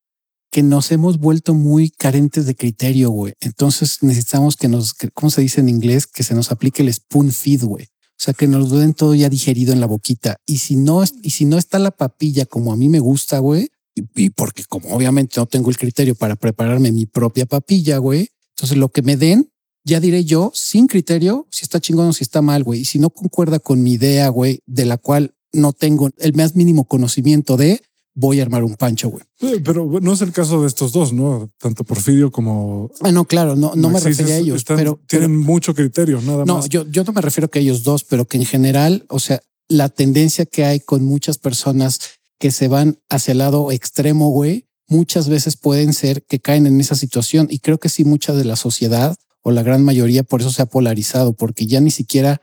Que 0.50 0.62
nos 0.62 0.90
hemos 0.90 1.18
vuelto 1.18 1.54
muy 1.54 1.90
carentes 1.90 2.46
de 2.46 2.56
criterio, 2.56 3.10
güey. 3.10 3.34
Entonces 3.40 3.98
necesitamos 4.02 4.56
que 4.56 4.68
nos, 4.68 4.94
¿cómo 5.14 5.30
se 5.30 5.42
dice 5.42 5.60
en 5.60 5.68
inglés? 5.68 6.06
Que 6.06 6.22
se 6.22 6.34
nos 6.34 6.50
aplique 6.50 6.82
el 6.82 6.92
spoon 6.92 7.30
feed, 7.30 7.64
güey. 7.64 7.84
O 7.84 8.22
sea, 8.22 8.34
que 8.34 8.46
nos 8.46 8.70
den 8.70 8.92
todo 8.92 9.14
ya 9.14 9.28
digerido 9.30 9.72
en 9.72 9.80
la 9.80 9.86
boquita. 9.86 10.36
Y 10.44 10.58
si 10.58 10.76
no, 10.76 11.02
y 11.22 11.30
si 11.30 11.46
no 11.46 11.56
está 11.56 11.78
la 11.78 11.90
papilla 11.90 12.44
como 12.44 12.72
a 12.72 12.76
mí 12.76 12.88
me 12.88 13.00
gusta, 13.00 13.38
güey, 13.38 13.70
y 13.94 14.30
porque 14.30 14.64
como 14.64 14.90
obviamente 14.90 15.36
no 15.38 15.46
tengo 15.46 15.70
el 15.70 15.78
criterio 15.78 16.14
para 16.14 16.36
prepararme 16.36 16.92
mi 16.92 17.06
propia 17.06 17.46
papilla, 17.46 17.98
güey, 17.98 18.28
entonces 18.50 18.76
lo 18.76 18.90
que 18.90 19.00
me 19.00 19.16
den, 19.16 19.50
ya 19.84 20.00
diré 20.00 20.24
yo 20.24 20.52
sin 20.54 20.86
criterio 20.86 21.46
si 21.50 21.64
está 21.64 21.80
chingón 21.80 22.08
o 22.08 22.12
si 22.12 22.24
está 22.24 22.42
mal, 22.42 22.62
güey. 22.62 22.80
Y 22.80 22.84
si 22.84 22.98
no 22.98 23.08
concuerda 23.08 23.58
con 23.58 23.82
mi 23.82 23.92
idea, 23.92 24.28
güey, 24.28 24.60
de 24.66 24.84
la 24.84 24.98
cual 24.98 25.34
no 25.52 25.72
tengo 25.72 26.10
el 26.18 26.34
más 26.34 26.54
mínimo 26.54 26.84
conocimiento 26.84 27.56
de, 27.56 27.80
voy 28.20 28.38
a 28.38 28.42
armar 28.42 28.62
un 28.62 28.76
pancho, 28.76 29.08
güey. 29.08 29.24
Pero 29.64 30.00
no 30.00 30.12
es 30.12 30.20
el 30.20 30.32
caso 30.32 30.60
de 30.60 30.68
estos 30.68 30.92
dos, 30.92 31.12
¿no? 31.12 31.50
Tanto 31.58 31.84
Porfirio 31.84 32.30
como... 32.30 32.90
Ah, 33.00 33.10
no, 33.10 33.24
claro, 33.24 33.56
no, 33.56 33.72
no 33.74 33.88
me 33.88 33.98
refiero 33.98 34.30
a 34.32 34.36
ellos, 34.36 34.64
pero... 34.64 35.00
Tienen 35.06 35.36
mucho 35.36 35.74
criterio, 35.74 36.20
nada 36.20 36.44
más. 36.44 36.46
No, 36.46 36.66
yo, 36.66 36.86
yo 36.88 37.02
no 37.04 37.12
me 37.12 37.22
refiero 37.22 37.46
a 37.46 37.48
que 37.48 37.60
ellos 37.60 37.82
dos, 37.82 38.04
pero 38.04 38.26
que 38.26 38.36
en 38.36 38.44
general, 38.44 39.06
o 39.08 39.18
sea, 39.18 39.40
la 39.68 39.88
tendencia 39.88 40.44
que 40.44 40.64
hay 40.64 40.80
con 40.80 41.02
muchas 41.04 41.38
personas 41.38 42.00
que 42.38 42.50
se 42.50 42.68
van 42.68 42.98
hacia 43.08 43.32
el 43.32 43.38
lado 43.38 43.72
extremo, 43.72 44.30
güey, 44.30 44.66
muchas 44.86 45.28
veces 45.28 45.56
pueden 45.56 45.94
ser 45.94 46.22
que 46.24 46.40
caen 46.40 46.66
en 46.66 46.80
esa 46.80 46.94
situación. 46.94 47.48
Y 47.50 47.60
creo 47.60 47.78
que 47.78 47.88
sí, 47.88 48.04
mucha 48.04 48.34
de 48.34 48.44
la 48.44 48.56
sociedad 48.56 49.16
o 49.42 49.50
la 49.50 49.62
gran 49.62 49.82
mayoría 49.82 50.22
por 50.24 50.42
eso 50.42 50.50
se 50.50 50.60
ha 50.60 50.66
polarizado, 50.66 51.32
porque 51.32 51.66
ya 51.66 51.80
ni 51.80 51.90
siquiera, 51.90 52.42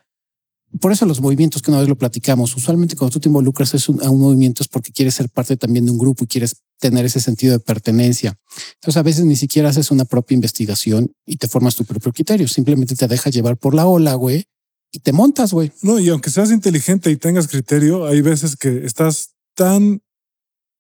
por 0.80 0.92
eso 0.92 1.06
los 1.06 1.22
movimientos 1.22 1.62
que 1.62 1.72
una 1.72 1.80
vez 1.80 1.90
lo 1.90 1.98
platicamos, 1.98 2.56
usualmente 2.56 2.96
cuando 2.96 3.14
tú 3.14 3.20
te 3.20 3.30
involucras 3.30 3.74
a 3.74 4.10
un 4.10 4.20
movimiento 4.20 4.64
es 4.64 4.68
porque 4.68 4.92
quieres 4.92 5.16
ser 5.16 5.30
parte 5.30 5.58
también 5.58 5.86
de 5.86 5.92
un 5.92 5.98
grupo 5.98 6.24
y 6.24 6.28
quieres 6.28 6.58
tener 6.80 7.06
ese 7.06 7.20
sentido 7.20 7.54
de 7.54 7.60
pertenencia. 7.60 8.38
Entonces 8.76 8.98
a 8.98 9.04
veces 9.04 9.26
ni 9.26 9.36
siquiera 9.36 9.70
haces 9.70 9.92
una 9.92 10.06
propia 10.06 10.36
investigación 10.36 11.12
y 11.26 11.38
te 11.38 11.48
formas 11.48 11.76
tu 11.76 11.86
propio 11.86 12.12
criterio, 12.12 12.48
simplemente 12.48 12.96
te 12.96 13.08
dejas 13.08 13.34
llevar 13.34 13.58
por 13.58 13.74
la 13.74 13.86
ola, 13.86 14.14
güey, 14.16 14.46
y 14.92 15.00
te 15.00 15.12
montas, 15.12 15.54
güey. 15.54 15.72
No, 15.82 16.00
y 16.00 16.10
aunque 16.10 16.30
seas 16.30 16.52
inteligente 16.52 17.12
y 17.12 17.18
tengas 17.18 17.48
criterio, 17.48 18.06
hay 18.06 18.22
veces 18.22 18.56
que 18.56 18.86
estás 18.86 19.36
tan 19.56 20.02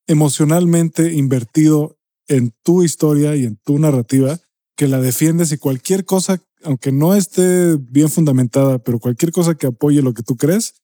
emocionalmente 0.07 1.13
invertido 1.13 1.97
en 2.27 2.53
tu 2.63 2.83
historia 2.83 3.35
y 3.35 3.45
en 3.45 3.57
tu 3.57 3.79
narrativa 3.79 4.39
que 4.75 4.87
la 4.87 5.01
defiendes 5.01 5.51
y 5.51 5.57
cualquier 5.57 6.05
cosa, 6.05 6.41
aunque 6.63 6.91
no 6.91 7.15
esté 7.15 7.77
bien 7.77 8.09
fundamentada, 8.09 8.79
pero 8.79 8.99
cualquier 8.99 9.31
cosa 9.31 9.55
que 9.55 9.67
apoye 9.67 10.01
lo 10.01 10.13
que 10.13 10.23
tú 10.23 10.37
crees, 10.37 10.75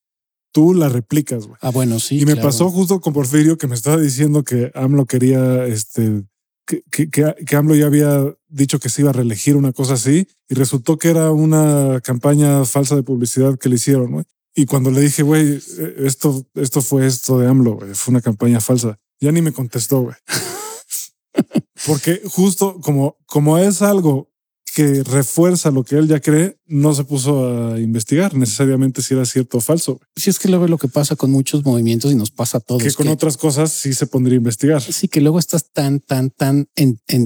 tú 0.51 0.73
la 0.73 0.87
replicas. 0.87 1.49
Ah, 1.61 1.71
bueno, 1.71 1.99
sí. 1.99 2.19
Y 2.19 2.25
me 2.25 2.35
pasó 2.35 2.69
justo 2.69 3.01
con 3.01 3.13
Porfirio 3.13 3.57
que 3.57 3.67
me 3.67 3.75
estaba 3.75 3.97
diciendo 3.97 4.43
que 4.43 4.71
AMLO 4.75 5.05
quería, 5.05 5.65
este, 5.65 6.23
que, 6.65 6.83
que, 6.91 7.09
que, 7.09 7.55
AMLO 7.55 7.75
ya 7.75 7.87
había 7.87 8.33
dicho 8.47 8.79
que 8.79 8.89
se 8.89 9.01
iba 9.01 9.09
a 9.09 9.13
reelegir 9.13 9.55
una 9.57 9.73
cosa 9.73 9.93
así 9.93 10.27
y 10.47 10.53
resultó 10.53 10.97
que 10.97 11.09
era 11.09 11.31
una 11.31 11.99
campaña 12.01 12.63
falsa 12.65 12.95
de 12.95 13.03
publicidad 13.03 13.57
que 13.57 13.69
le 13.69 13.75
hicieron. 13.75 14.11
¿no? 14.11 14.23
Y 14.55 14.65
cuando 14.65 14.91
le 14.91 15.01
dije, 15.01 15.23
güey, 15.23 15.55
eh, 15.55 15.95
esto, 15.99 16.45
esto 16.53 16.81
fue 16.81 17.07
esto 17.07 17.39
de 17.39 17.47
AMLO, 17.47 17.79
fue 17.93 18.11
una 18.11 18.21
campaña 18.21 18.61
falsa, 18.61 18.99
ya 19.19 19.31
ni 19.31 19.41
me 19.41 19.51
contestó, 19.51 20.01
güey. 20.01 20.15
Porque 21.87 22.21
justo 22.25 22.79
como, 22.79 23.17
como 23.25 23.57
es 23.57 23.81
algo 23.81 24.31
que 24.73 25.03
refuerza 25.03 25.69
lo 25.69 25.83
que 25.83 25.97
él 25.97 26.07
ya 26.07 26.19
cree, 26.19 26.57
no 26.65 26.95
se 26.95 27.03
puso 27.03 27.73
a 27.73 27.79
investigar 27.79 28.33
necesariamente 28.33 29.03
si 29.03 29.13
era 29.13 29.23
cierto 29.23 29.59
o 29.59 29.61
falso. 29.61 30.01
Si 30.15 30.31
es 30.31 30.39
que 30.39 30.49
luego 30.49 30.67
lo 30.67 30.79
que 30.79 30.87
pasa 30.87 31.15
con 31.15 31.29
muchos 31.29 31.63
movimientos 31.63 32.11
y 32.11 32.15
nos 32.15 32.31
pasa 32.31 32.57
a 32.57 32.61
todos. 32.61 32.81
Que 32.81 32.91
con 32.91 33.07
otras 33.07 33.37
cosas 33.37 33.71
sí 33.71 33.93
se 33.93 34.07
pondría 34.07 34.35
a 34.35 34.37
investigar. 34.37 34.81
Sí, 34.81 35.07
que 35.07 35.21
luego 35.21 35.37
estás 35.37 35.71
tan, 35.71 35.99
tan, 35.99 36.31
tan 36.31 36.67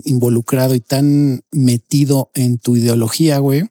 involucrado 0.04 0.76
y 0.76 0.82
tan 0.82 1.41
metido 1.52 2.32
en 2.34 2.58
tu 2.58 2.76
ideología, 2.76 3.38
güey, 3.39 3.64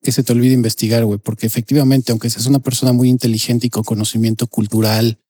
que 0.00 0.10
se 0.10 0.22
te 0.22 0.32
olvide 0.32 0.54
investigar, 0.54 1.04
güey, 1.04 1.18
porque 1.18 1.46
efectivamente, 1.46 2.12
aunque 2.12 2.30
seas 2.30 2.46
una 2.46 2.60
persona 2.60 2.94
muy 2.94 3.10
inteligente 3.10 3.66
y 3.66 3.70
con 3.70 3.84
conocimiento 3.84 4.46
cultural, 4.46 5.20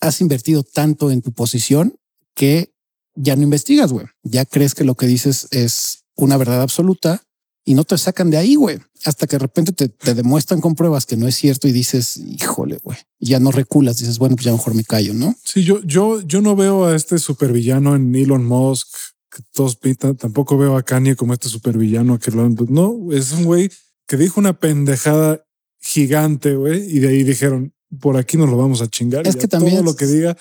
has 0.00 0.20
invertido 0.20 0.62
tanto 0.62 1.10
en 1.10 1.22
tu 1.22 1.32
posición 1.32 1.98
que 2.36 2.72
ya 3.16 3.34
no 3.34 3.42
investigas, 3.42 3.92
güey. 3.92 4.06
Ya 4.22 4.44
crees 4.44 4.76
que 4.76 4.84
lo 4.84 4.94
que 4.94 5.08
dices 5.08 5.48
es 5.50 6.04
una 6.14 6.36
verdad 6.36 6.62
absoluta 6.62 7.24
y 7.68 7.74
no 7.74 7.84
te 7.84 7.98
sacan 7.98 8.30
de 8.30 8.38
ahí, 8.38 8.54
güey. 8.54 8.78
Hasta 9.04 9.26
que 9.26 9.36
de 9.36 9.40
repente 9.40 9.72
te, 9.72 10.14
demuestran 10.14 10.58
con 10.58 10.74
pruebas 10.74 11.04
que 11.04 11.18
no 11.18 11.28
es 11.28 11.34
cierto 11.34 11.68
y 11.68 11.72
dices, 11.72 12.16
híjole, 12.16 12.78
güey, 12.82 12.96
ya 13.20 13.40
no 13.40 13.50
reculas. 13.50 13.98
Dices, 13.98 14.18
bueno, 14.18 14.36
pues 14.36 14.46
ya 14.46 14.52
mejor 14.52 14.74
me 14.74 14.84
callo, 14.84 15.12
¿no? 15.12 15.36
Sí, 15.44 15.64
yo, 15.64 15.82
yo, 15.82 16.22
yo 16.22 16.40
no 16.40 16.56
veo 16.56 16.86
a 16.86 16.96
este 16.96 17.18
supervillano 17.18 17.94
en 17.94 18.14
Elon 18.14 18.46
Musk, 18.46 18.88
que 19.30 19.42
todos 19.52 19.76
pintan. 19.76 20.16
Tampoco 20.16 20.56
veo 20.56 20.78
a 20.78 20.82
Kanye 20.82 21.14
como 21.14 21.34
este 21.34 21.50
supervillano 21.50 22.18
que 22.18 22.30
lo 22.30 22.48
no 22.48 23.12
es 23.12 23.32
un 23.32 23.44
güey 23.44 23.70
que 24.06 24.16
dijo 24.16 24.40
una 24.40 24.58
pendejada 24.58 25.44
gigante, 25.78 26.56
güey, 26.56 26.90
y 26.90 27.00
de 27.00 27.08
ahí 27.08 27.22
dijeron, 27.22 27.74
por 28.00 28.16
aquí 28.16 28.38
nos 28.38 28.48
lo 28.48 28.56
vamos 28.56 28.80
a 28.80 28.88
chingar. 28.88 29.26
Es 29.26 29.36
que 29.36 29.46
también 29.46 29.74
todo 29.74 29.84
lo 29.84 29.94
que 29.94 30.06
diga, 30.06 30.38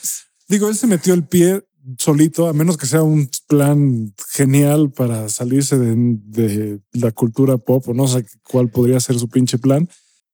digo, 0.47 0.69
él 0.69 0.77
se 0.77 0.87
metió 0.87 1.13
el 1.13 1.27
pie 1.27 1.61
solito, 1.97 2.47
a 2.47 2.53
menos 2.53 2.77
que 2.77 2.85
sea 2.85 3.03
un 3.03 3.29
plan 3.47 4.13
genial 4.33 4.91
para 4.91 5.29
salirse 5.29 5.77
de, 5.77 6.79
la 6.93 7.11
cultura 7.11 7.57
pop 7.57 7.87
o 7.87 7.93
no 7.93 8.07
sé 8.07 8.25
cuál 8.43 8.69
podría 8.69 8.99
ser 8.99 9.17
su 9.19 9.29
pinche 9.29 9.57
plan, 9.57 9.87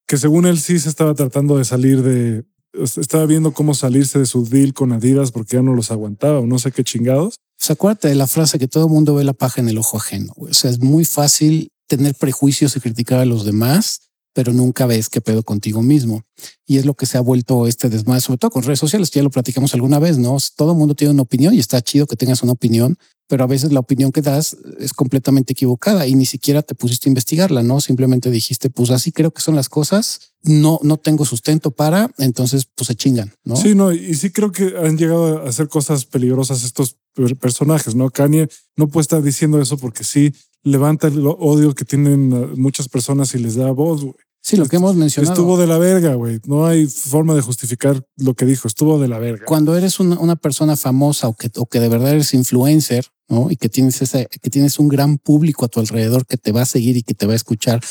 que 0.07 0.17
según 0.17 0.45
él 0.45 0.59
sí 0.59 0.79
se 0.79 0.89
estaba 0.89 1.13
tratando 1.13 1.57
de 1.57 1.65
salir 1.65 2.01
de, 2.01 2.45
estaba 2.73 3.25
viendo 3.25 3.53
cómo 3.53 3.73
salirse 3.73 4.19
de 4.19 4.25
su 4.25 4.45
deal 4.45 4.73
con 4.73 4.91
Adidas 4.91 5.31
porque 5.31 5.57
ya 5.57 5.61
no 5.61 5.75
los 5.75 5.91
aguantaba 5.91 6.39
o 6.39 6.47
no 6.47 6.59
sé 6.59 6.71
qué 6.71 6.83
chingados. 6.83 7.35
Se 7.57 7.73
acuérdate 7.73 8.07
de 8.09 8.15
la 8.15 8.27
frase 8.27 8.59
que 8.59 8.67
todo 8.67 8.89
mundo 8.89 9.15
ve 9.15 9.23
la 9.23 9.33
paja 9.33 9.61
en 9.61 9.69
el 9.69 9.77
ojo 9.77 9.97
ajeno. 9.97 10.33
O 10.35 10.53
sea, 10.53 10.71
es 10.71 10.79
muy 10.79 11.05
fácil 11.05 11.69
tener 11.87 12.15
prejuicios 12.15 12.75
y 12.75 12.79
criticar 12.79 13.19
a 13.19 13.25
los 13.25 13.45
demás 13.45 14.12
pero 14.33 14.51
nunca 14.51 14.85
ves 14.85 15.09
qué 15.09 15.21
pedo 15.21 15.43
contigo 15.43 15.81
mismo. 15.81 16.23
Y 16.65 16.77
es 16.77 16.85
lo 16.85 16.95
que 16.95 17.05
se 17.05 17.17
ha 17.17 17.21
vuelto 17.21 17.67
este 17.67 17.89
desmadre, 17.89 18.21
sobre 18.21 18.39
todo 18.39 18.51
con 18.51 18.63
redes 18.63 18.79
sociales, 18.79 19.11
que 19.11 19.19
ya 19.19 19.23
lo 19.23 19.29
platicamos 19.29 19.73
alguna 19.73 19.99
vez, 19.99 20.17
¿no? 20.17 20.35
Todo 20.55 20.71
el 20.71 20.77
mundo 20.77 20.95
tiene 20.95 21.13
una 21.13 21.21
opinión 21.21 21.53
y 21.53 21.59
está 21.59 21.81
chido 21.81 22.07
que 22.07 22.15
tengas 22.15 22.41
una 22.41 22.53
opinión, 22.53 22.97
pero 23.27 23.43
a 23.43 23.47
veces 23.47 23.71
la 23.71 23.79
opinión 23.79 24.11
que 24.11 24.21
das 24.21 24.57
es 24.79 24.93
completamente 24.93 25.53
equivocada 25.53 26.07
y 26.07 26.15
ni 26.15 26.25
siquiera 26.25 26.61
te 26.61 26.75
pusiste 26.75 27.07
a 27.07 27.11
investigarla, 27.11 27.63
¿no? 27.63 27.79
Simplemente 27.79 28.31
dijiste, 28.31 28.69
pues 28.69 28.89
así 28.89 29.11
creo 29.11 29.31
que 29.31 29.41
son 29.41 29.55
las 29.55 29.69
cosas, 29.69 30.33
no, 30.41 30.79
no 30.83 30.97
tengo 30.97 31.25
sustento 31.25 31.71
para, 31.71 32.11
entonces 32.17 32.67
pues 32.75 32.87
se 32.87 32.95
chingan, 32.95 33.33
¿no? 33.43 33.55
Sí, 33.55 33.75
no, 33.75 33.91
y 33.91 34.13
sí 34.15 34.31
creo 34.31 34.51
que 34.51 34.73
han 34.77 34.97
llegado 34.97 35.43
a 35.43 35.49
hacer 35.49 35.67
cosas 35.67 36.05
peligrosas 36.05 36.63
estos 36.63 36.97
personajes, 37.39 37.95
¿no? 37.95 38.09
Kanye 38.09 38.49
no 38.75 38.87
puede 38.87 39.03
estar 39.03 39.21
diciendo 39.21 39.61
eso 39.61 39.77
porque 39.77 40.03
sí 40.03 40.33
levanta 40.63 41.07
el 41.07 41.25
odio 41.25 41.75
que 41.75 41.85
tienen 41.85 42.29
muchas 42.59 42.89
personas 42.89 43.35
y 43.35 43.39
les 43.39 43.55
da 43.55 43.71
voz, 43.71 44.03
güey. 44.03 44.15
Sí, 44.43 44.57
lo 44.57 44.65
que 44.65 44.75
hemos 44.75 44.95
mencionado. 44.95 45.33
Estuvo 45.33 45.57
de 45.57 45.67
la 45.67 45.77
verga, 45.77 46.15
güey. 46.15 46.41
No 46.45 46.65
hay 46.65 46.85
forma 46.85 47.33
de 47.33 47.41
justificar 47.41 48.05
lo 48.17 48.33
que 48.33 48.45
dijo. 48.45 48.67
Estuvo 48.67 48.99
de 48.99 49.07
la 49.07 49.17
verga. 49.17 49.45
Cuando 49.45 49.77
eres 49.77 50.01
una, 50.01 50.19
una 50.19 50.35
persona 50.35 50.75
famosa 50.75 51.29
o 51.29 51.33
que, 51.33 51.49
o 51.55 51.65
que 51.65 51.79
de 51.79 51.87
verdad 51.87 52.11
eres 52.11 52.33
influencer, 52.33 53.05
¿no? 53.29 53.49
Y 53.49 53.55
que 53.55 53.69
tienes 53.69 54.01
ese, 54.01 54.27
que 54.27 54.49
tienes 54.49 54.79
un 54.79 54.89
gran 54.89 55.17
público 55.17 55.63
a 55.63 55.69
tu 55.69 55.79
alrededor 55.79 56.25
que 56.25 56.35
te 56.35 56.51
va 56.51 56.63
a 56.63 56.65
seguir 56.65 56.97
y 56.97 57.03
que 57.03 57.13
te 57.13 57.25
va 57.25 57.31
a 57.31 57.37
escuchar 57.37 57.81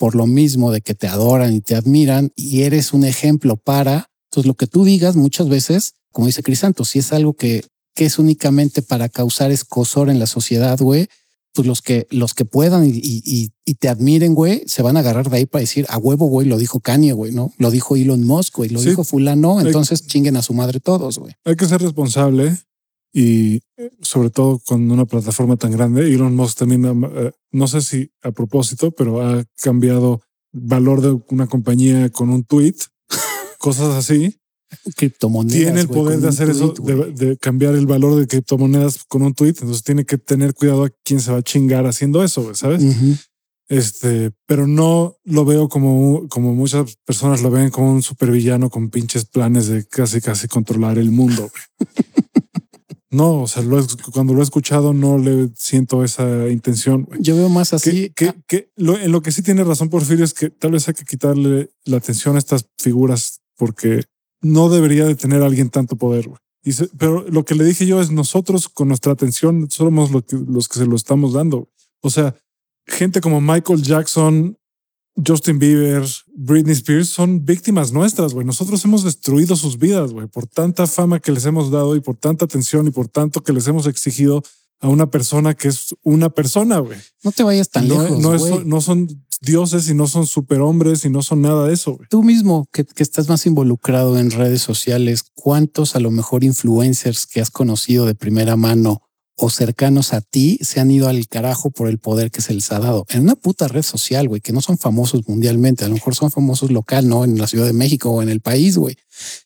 por 0.00 0.16
lo 0.16 0.26
mismo 0.26 0.72
de 0.72 0.80
que 0.80 0.94
te 0.94 1.06
adoran 1.06 1.54
y 1.54 1.60
te 1.60 1.76
admiran 1.76 2.32
y 2.34 2.62
eres 2.62 2.92
un 2.94 3.04
ejemplo 3.04 3.56
para, 3.56 4.10
entonces 4.30 4.46
lo 4.48 4.54
que 4.54 4.66
tú 4.66 4.82
digas 4.82 5.14
muchas 5.14 5.50
veces, 5.50 5.92
como 6.10 6.26
dice 6.26 6.42
Crisanto, 6.42 6.86
si 6.86 7.00
es 7.00 7.12
algo 7.12 7.34
que, 7.34 7.66
que 7.94 8.06
es 8.06 8.18
únicamente 8.18 8.80
para 8.80 9.10
causar 9.10 9.50
escosor 9.50 10.08
en 10.08 10.18
la 10.18 10.26
sociedad, 10.26 10.78
güey, 10.80 11.06
pues 11.52 11.66
los 11.66 11.82
que, 11.82 12.06
los 12.10 12.34
que 12.34 12.44
puedan 12.44 12.84
y, 12.84 12.90
y, 12.92 13.52
y, 13.64 13.74
te 13.74 13.88
admiren, 13.88 14.34
güey, 14.34 14.62
se 14.66 14.82
van 14.82 14.96
a 14.96 15.00
agarrar 15.00 15.30
de 15.30 15.38
ahí 15.38 15.46
para 15.46 15.60
decir 15.60 15.86
a 15.88 15.98
huevo, 15.98 16.26
güey, 16.26 16.46
lo 16.46 16.58
dijo 16.58 16.80
Kanye, 16.80 17.12
güey, 17.12 17.32
no 17.32 17.52
lo 17.58 17.70
dijo 17.70 17.96
Elon 17.96 18.24
Musk, 18.24 18.56
güey, 18.56 18.70
lo 18.70 18.80
dijo 18.80 19.04
Fulano. 19.04 19.60
Entonces 19.60 20.06
chinguen 20.06 20.36
a 20.36 20.42
su 20.42 20.54
madre 20.54 20.80
todos, 20.80 21.18
güey. 21.18 21.34
Hay 21.44 21.56
que 21.56 21.66
ser 21.66 21.80
responsable 21.82 22.56
y 23.12 23.56
eh, 23.76 23.90
sobre 24.00 24.30
todo 24.30 24.60
con 24.60 24.90
una 24.90 25.06
plataforma 25.06 25.56
tan 25.56 25.72
grande. 25.72 26.12
Elon 26.12 26.36
Musk 26.36 26.58
también, 26.58 26.84
eh, 26.84 27.32
no 27.50 27.66
sé 27.66 27.80
si 27.80 28.10
a 28.22 28.30
propósito, 28.30 28.92
pero 28.92 29.20
ha 29.22 29.44
cambiado 29.60 30.20
valor 30.52 31.00
de 31.00 31.20
una 31.28 31.46
compañía 31.46 32.10
con 32.10 32.30
un 32.30 32.44
tweet, 32.44 32.76
cosas 33.58 33.94
así 33.94 34.39
criptomonedas. 34.96 35.56
Tiene 35.56 35.80
el 35.80 35.88
poder 35.88 36.20
de 36.20 36.28
hacer 36.28 36.50
eso, 36.50 36.72
de, 36.72 37.36
cambiar 37.38 37.74
el 37.74 37.86
valor 37.86 38.18
de 38.18 38.26
criptomonedas 38.26 39.04
con 39.04 39.22
un 39.22 39.34
tweet. 39.34 39.54
Entonces 39.60 39.82
tiene 39.82 40.04
que 40.04 40.18
tener 40.18 40.54
cuidado 40.54 40.84
a 40.84 40.90
quién 41.04 41.20
se 41.20 41.32
va 41.32 41.38
a 41.38 41.42
chingar 41.42 41.86
haciendo 41.86 42.22
eso, 42.22 42.54
¿sabes? 42.54 42.82
Este, 43.70 44.32
pero 44.46 44.66
no 44.66 45.16
lo 45.24 45.44
veo 45.44 45.68
como, 45.68 46.28
como 46.28 46.54
muchas 46.54 46.96
personas 47.04 47.40
lo 47.40 47.52
ven 47.52 47.70
como 47.70 47.92
un 47.92 48.02
supervillano 48.02 48.68
con 48.68 48.90
pinches 48.90 49.26
planes 49.26 49.68
de 49.68 49.86
casi, 49.86 50.20
casi 50.20 50.48
controlar 50.48 50.98
el 50.98 51.12
mundo. 51.12 51.48
no, 53.10 53.42
o 53.42 53.46
sea, 53.46 53.62
cuando 54.12 54.34
lo 54.34 54.40
he 54.40 54.42
escuchado 54.42 54.92
no 54.92 55.18
le 55.18 55.50
siento 55.54 56.02
esa 56.02 56.48
intención. 56.48 57.08
Yo 57.20 57.36
veo 57.36 57.48
más 57.48 57.72
así. 57.72 58.10
Que, 58.16 58.34
que, 58.48 58.72
lo, 58.74 58.98
en 58.98 59.12
lo 59.12 59.22
que 59.22 59.30
sí 59.30 59.40
tiene 59.40 59.62
razón 59.62 59.88
Porfirio 59.88 60.24
es 60.24 60.34
que 60.34 60.50
tal 60.50 60.72
vez 60.72 60.88
hay 60.88 60.94
que 60.94 61.04
quitarle 61.04 61.70
la 61.84 61.98
atención 61.98 62.34
a 62.34 62.40
estas 62.40 62.66
figuras 62.76 63.40
porque 63.56 64.02
no 64.42 64.68
debería 64.68 65.04
de 65.04 65.14
tener 65.14 65.42
alguien 65.42 65.70
tanto 65.70 65.96
poder. 65.96 66.30
pero 66.98 67.26
lo 67.28 67.44
que 67.44 67.54
le 67.54 67.64
dije 67.64 67.86
yo 67.86 68.00
es 68.00 68.10
nosotros 68.10 68.68
con 68.68 68.88
nuestra 68.88 69.12
atención 69.12 69.70
somos 69.70 70.10
los 70.10 70.68
que 70.68 70.78
se 70.78 70.86
lo 70.86 70.96
estamos 70.96 71.32
dando. 71.32 71.68
O 72.00 72.10
sea, 72.10 72.34
gente 72.86 73.20
como 73.20 73.40
Michael 73.40 73.82
Jackson, 73.82 74.56
Justin 75.26 75.58
Bieber, 75.58 76.04
Britney 76.34 76.72
Spears 76.72 77.08
son 77.08 77.44
víctimas 77.44 77.92
nuestras. 77.92 78.34
Nosotros 78.34 78.84
hemos 78.84 79.04
destruido 79.04 79.56
sus 79.56 79.78
vidas, 79.78 80.12
por 80.32 80.46
tanta 80.46 80.86
fama 80.86 81.20
que 81.20 81.32
les 81.32 81.44
hemos 81.44 81.70
dado 81.70 81.96
y 81.96 82.00
por 82.00 82.16
tanta 82.16 82.44
atención 82.44 82.86
y 82.86 82.90
por 82.90 83.08
tanto 83.08 83.42
que 83.42 83.52
les 83.52 83.66
hemos 83.66 83.86
exigido 83.86 84.42
a 84.80 84.88
una 84.88 85.10
persona 85.10 85.54
que 85.54 85.68
es 85.68 85.94
una 86.02 86.30
persona, 86.30 86.78
güey. 86.78 86.98
No 87.22 87.32
te 87.32 87.42
vayas 87.42 87.68
tan 87.70 87.88
lejos. 87.88 88.18
No, 88.18 88.64
no 88.64 88.80
son 88.80 89.08
dioses 89.40 89.88
y 89.88 89.94
no 89.94 90.06
son 90.06 90.26
superhombres 90.26 91.04
y 91.04 91.10
no 91.10 91.22
son 91.22 91.42
nada 91.42 91.66
de 91.66 91.74
eso. 91.74 91.98
Tú 92.08 92.22
mismo 92.22 92.66
que, 92.72 92.86
estás 92.96 93.28
más 93.28 93.46
involucrado 93.46 94.18
en 94.18 94.30
redes 94.30 94.62
sociales, 94.62 95.24
¿cuántos 95.34 95.96
a 95.96 96.00
lo 96.00 96.10
mejor 96.10 96.44
influencers 96.44 97.26
que 97.26 97.40
has 97.40 97.50
conocido 97.50 98.06
de 98.06 98.14
primera 98.14 98.56
mano 98.56 99.02
o 99.36 99.48
cercanos 99.48 100.12
a 100.12 100.20
ti 100.20 100.58
se 100.60 100.80
han 100.80 100.90
ido 100.90 101.08
al 101.08 101.26
carajo 101.26 101.70
por 101.70 101.88
el 101.88 101.98
poder 101.98 102.30
que 102.30 102.42
se 102.42 102.52
les 102.52 102.70
ha 102.72 102.78
dado 102.78 103.06
en 103.08 103.22
una 103.22 103.36
puta 103.36 103.68
red 103.68 103.82
social, 103.82 104.28
güey, 104.28 104.42
que 104.42 104.52
no 104.52 104.60
son 104.60 104.76
famosos 104.76 105.26
mundialmente, 105.26 105.84
a 105.84 105.88
lo 105.88 105.94
mejor 105.94 106.14
son 106.14 106.30
famosos 106.30 106.70
local, 106.70 107.08
no 107.08 107.24
en 107.24 107.38
la 107.38 107.46
Ciudad 107.46 107.64
de 107.64 107.72
México 107.72 108.10
o 108.10 108.20
en 108.20 108.28
el 108.28 108.40
país, 108.40 108.76
güey, 108.76 108.98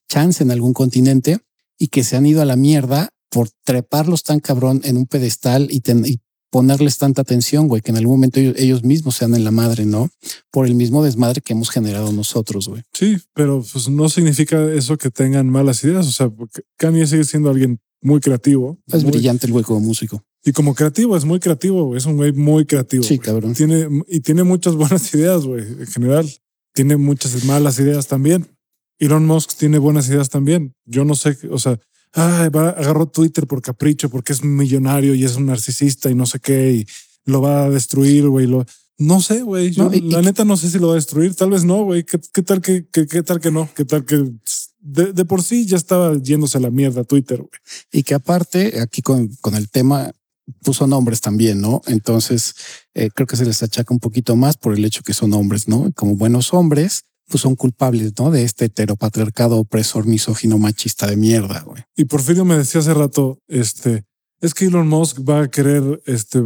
chance 0.08 0.42
en 0.42 0.50
algún 0.50 0.72
continente 0.72 1.38
y 1.78 1.88
que 1.88 2.02
se 2.02 2.16
han 2.16 2.26
ido 2.26 2.42
a 2.42 2.44
la 2.44 2.56
mierda 2.56 3.10
por 3.34 3.50
treparlos 3.64 4.22
tan 4.22 4.38
cabrón 4.38 4.80
en 4.84 4.96
un 4.96 5.06
pedestal 5.06 5.66
y, 5.68 5.82
y 6.08 6.20
ponerles 6.50 6.98
tanta 6.98 7.22
atención, 7.22 7.66
güey, 7.66 7.82
que 7.82 7.90
en 7.90 7.96
algún 7.96 8.14
momento 8.14 8.38
ellos, 8.38 8.84
mismos 8.84 9.16
sean 9.16 9.34
en 9.34 9.42
la 9.42 9.50
madre, 9.50 9.84
¿no? 9.86 10.08
Por 10.52 10.66
el 10.66 10.76
mismo 10.76 11.02
desmadre 11.02 11.40
que 11.40 11.52
hemos 11.52 11.68
generado 11.68 12.12
nosotros, 12.12 12.68
güey. 12.68 12.82
Sí, 12.92 13.16
pero 13.34 13.64
pues 13.72 13.88
no 13.88 14.08
significa 14.08 14.72
eso 14.72 14.96
que 14.96 15.10
tengan 15.10 15.50
malas 15.50 15.82
ideas. 15.82 16.06
O 16.06 16.12
sea, 16.12 16.28
porque 16.28 16.62
Kanye 16.76 17.08
sigue 17.08 17.24
siendo 17.24 17.50
alguien 17.50 17.80
muy 18.00 18.20
creativo. 18.20 18.78
Es 18.86 19.02
brillante 19.02 19.46
el 19.46 19.52
güey 19.52 19.64
como 19.64 19.80
músico. 19.80 20.22
Y 20.44 20.52
como 20.52 20.76
creativo, 20.76 21.16
es 21.16 21.24
muy 21.24 21.40
creativo, 21.40 21.96
es 21.96 22.06
un 22.06 22.16
güey 22.16 22.32
muy 22.32 22.66
creativo. 22.66 23.02
Sí, 23.02 23.18
cabrón. 23.18 23.54
Tiene, 23.54 23.88
y 24.06 24.20
tiene 24.20 24.44
muchas 24.44 24.74
buenas 24.76 25.12
ideas, 25.12 25.44
güey, 25.44 25.64
en 25.64 25.86
general. 25.88 26.30
Tiene 26.72 26.96
muchas 26.96 27.44
malas 27.46 27.80
ideas 27.80 28.06
también. 28.06 28.46
Elon 29.00 29.26
Musk 29.26 29.56
tiene 29.58 29.78
buenas 29.78 30.08
ideas 30.08 30.28
también. 30.28 30.72
Yo 30.84 31.04
no 31.04 31.16
sé, 31.16 31.36
o 31.50 31.58
sea, 31.58 31.80
ay, 32.14 32.48
agarró 32.54 33.06
Twitter 33.06 33.46
por 33.46 33.60
capricho 33.60 34.08
porque 34.08 34.32
es 34.32 34.42
millonario 34.42 35.14
y 35.14 35.24
es 35.24 35.36
un 35.36 35.46
narcisista 35.46 36.10
y 36.10 36.14
no 36.14 36.26
sé 36.26 36.38
qué 36.40 36.72
y 36.72 36.86
lo 37.24 37.40
va 37.40 37.64
a 37.64 37.70
destruir, 37.70 38.28
güey. 38.28 38.46
Lo... 38.46 38.64
No 38.98 39.20
sé, 39.20 39.42
güey. 39.42 39.72
la 39.72 40.22
neta 40.22 40.44
no 40.44 40.56
sé 40.56 40.70
si 40.70 40.78
lo 40.78 40.88
va 40.88 40.92
a 40.94 40.96
destruir. 40.96 41.34
Tal 41.34 41.50
vez 41.50 41.64
no, 41.64 41.84
güey. 41.84 42.04
¿Qué, 42.04 42.42
tal 42.42 42.60
que, 42.60 42.86
qué 42.88 43.22
tal 43.22 43.40
que 43.40 43.50
no? 43.50 43.68
¿Qué 43.74 43.84
tal 43.84 44.04
que 44.04 44.32
de, 44.80 45.24
por 45.24 45.42
sí 45.42 45.66
ya 45.66 45.76
estaba 45.76 46.16
yéndose 46.16 46.58
a 46.58 46.60
la 46.60 46.70
mierda 46.70 47.04
Twitter, 47.04 47.38
güey? 47.38 47.50
Y 47.90 48.02
que 48.02 48.14
aparte 48.14 48.80
aquí 48.80 49.02
con, 49.02 49.28
con 49.40 49.54
el 49.56 49.68
tema 49.68 50.12
puso 50.62 50.86
nombres 50.86 51.20
también, 51.20 51.60
¿no? 51.60 51.82
Entonces 51.86 52.54
eh, 52.94 53.08
creo 53.12 53.26
que 53.26 53.36
se 53.36 53.46
les 53.46 53.62
achaca 53.62 53.92
un 53.92 54.00
poquito 54.00 54.36
más 54.36 54.56
por 54.56 54.74
el 54.74 54.84
hecho 54.84 55.02
que 55.02 55.14
son 55.14 55.32
hombres, 55.32 55.68
¿no? 55.68 55.90
Como 55.94 56.16
buenos 56.16 56.52
hombres, 56.52 57.04
pues 57.28 57.40
son 57.40 57.54
culpables, 57.54 58.12
¿no? 58.18 58.30
De 58.30 58.44
este 58.44 58.66
heteropatriarcado 58.66 59.56
opresor, 59.56 60.06
misógino, 60.06 60.58
machista 60.58 61.06
de 61.06 61.16
mierda, 61.16 61.60
güey. 61.60 61.82
Y 61.96 62.04
Porfirio 62.04 62.44
me 62.44 62.56
decía 62.56 62.80
hace 62.80 62.94
rato, 62.94 63.38
este, 63.48 64.04
es 64.40 64.54
que 64.54 64.66
Elon 64.66 64.88
Musk 64.88 65.20
va 65.28 65.42
a 65.42 65.50
querer, 65.50 66.02
este, 66.06 66.42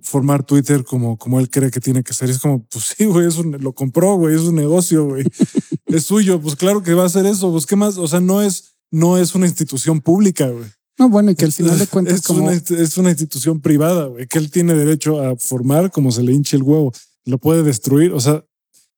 formar 0.00 0.44
Twitter 0.44 0.84
como, 0.84 1.18
como 1.18 1.38
él 1.38 1.50
cree 1.50 1.70
que 1.70 1.80
tiene 1.80 2.02
que 2.02 2.14
ser. 2.14 2.30
es 2.30 2.38
como, 2.38 2.64
pues 2.66 2.94
sí, 2.96 3.04
güey, 3.04 3.28
eso 3.28 3.42
lo 3.42 3.72
compró, 3.74 4.16
güey, 4.16 4.34
es 4.34 4.42
un 4.42 4.54
negocio, 4.54 5.04
güey. 5.04 5.24
es 5.86 6.06
suyo, 6.06 6.40
pues 6.40 6.56
claro 6.56 6.82
que 6.82 6.94
va 6.94 7.02
a 7.02 7.06
hacer 7.06 7.26
eso. 7.26 7.50
Pues 7.50 7.66
qué 7.66 7.76
más, 7.76 7.98
o 7.98 8.08
sea, 8.08 8.20
no 8.20 8.42
es, 8.42 8.74
no 8.90 9.18
es 9.18 9.34
una 9.34 9.46
institución 9.46 10.00
pública, 10.00 10.48
güey. 10.48 10.64
No, 10.98 11.08
bueno, 11.08 11.30
y 11.30 11.34
que 11.34 11.44
al 11.44 11.52
final 11.52 11.78
de 11.78 11.86
cuentas 11.86 12.14
es, 12.14 12.22
como... 12.22 12.44
una, 12.44 12.52
es 12.52 12.98
una 12.98 13.10
institución 13.10 13.60
privada, 13.60 14.06
güey, 14.06 14.26
que 14.26 14.38
él 14.38 14.50
tiene 14.50 14.74
derecho 14.74 15.20
a 15.20 15.36
formar 15.36 15.90
como 15.90 16.12
se 16.12 16.22
le 16.22 16.32
hinche 16.32 16.56
el 16.56 16.62
huevo. 16.62 16.92
Lo 17.24 17.38
puede 17.38 17.62
destruir. 17.62 18.12
O 18.12 18.20
sea, 18.20 18.44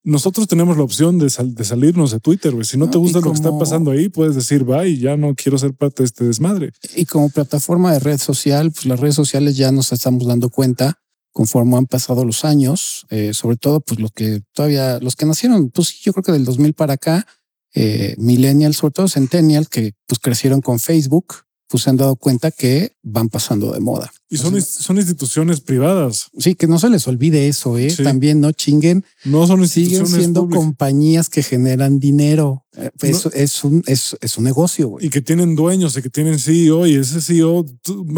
nosotros 0.05 0.47
tenemos 0.47 0.77
la 0.77 0.85
opción 0.85 1.19
de, 1.19 1.33
de 1.43 1.65
salirnos 1.65 2.11
de 2.11 2.21
Twitter. 2.21 2.53
Güey. 2.53 2.65
Si 2.65 2.77
no, 2.77 2.91
te 2.91 2.99
gusta 2.99 3.21
lo 3.21 3.31
que 3.31 3.37
está 3.37 3.59
pasando 3.59 3.91
ahí, 3.91 4.11
puedes 4.11 4.35
decir, 4.37 4.65
y 4.87 4.99
ya 4.99 5.17
no 5.17 5.35
quiero 5.35 5.57
ser 5.59 5.75
parte 5.75 6.03
de 6.03 6.07
este 6.07 6.25
desmadre. 6.25 6.73
Y 6.95 7.07
como 7.07 7.31
plataforma 7.31 7.93
de 7.93 7.99
red 7.99 8.19
social, 8.19 8.71
pues 8.71 8.85
las 8.85 9.01
redes 9.01 9.15
sociales 9.15 9.57
ya 9.57 9.73
nos 9.73 9.93
estamos 9.93 10.27
dando 10.27 10.51
cuenta 10.51 11.01
conforme 11.33 11.77
han 11.77 11.87
pasado 11.87 12.25
los 12.25 12.45
años, 12.45 13.07
eh, 13.11 13.35
sobre 13.35 13.57
todo 13.57 13.81
pues 13.81 13.99
los 13.99 14.13
que 14.13 14.43
todavía, 14.53 15.01
los 15.01 15.17
que 15.17 15.27
nacieron, 15.27 15.71
pues 15.71 16.01
yo 16.01 16.13
creo 16.13 16.23
que 16.23 16.33
del 16.33 16.45
2000 16.45 16.75
para 16.75 16.93
acá, 16.95 17.27
eh, 17.75 18.15
millennials, 18.19 18.77
sobre 18.77 18.93
todo 18.93 19.09
centennial, 19.09 19.69
que 19.69 19.95
pues 20.07 20.21
crecieron 20.21 20.61
con 20.61 20.79
Facebook, 20.79 21.35
pues 21.75 21.83
se 21.83 21.91
han 21.91 21.97
dado 21.97 22.15
cuenta 22.15 22.53
que 22.53 22.93
van 23.03 23.29
pasando 23.29 23.73
de 23.73 23.81
moda. 23.81 24.13
Y 24.31 24.37
son, 24.37 24.63
son 24.63 24.97
instituciones 24.97 25.61
privadas. 25.61 26.29
Sí, 26.39 26.55
que 26.55 26.69
no 26.69 26.79
se 26.79 26.89
les 26.89 27.09
olvide 27.09 27.49
eso, 27.49 27.77
¿eh? 27.79 27.93
También 28.01 28.41
no 28.41 28.53
chinguen. 28.53 29.05
No 29.25 29.45
son 29.49 29.59
instituciones 29.59 30.11
Siguen 30.11 30.23
siendo 30.23 30.49
compañías 30.49 31.29
que 31.29 31.43
generan 31.43 31.99
dinero. 31.99 32.65
Eh, 32.77 32.91
eso 33.03 33.29
es, 33.35 33.65
un, 33.65 33.83
es, 33.89 34.17
es, 34.21 34.39
un 34.39 34.45
negocio, 34.45 34.87
güey. 34.87 35.07
Y 35.07 35.11
que 35.11 35.21
tienen 35.21 35.57
dueños 35.57 35.97
y 35.97 36.03
que 36.03 36.11
tienen 36.11 36.39
CEO 36.39 36.87
y 36.87 36.95
ese 36.95 37.21
CEO 37.21 37.67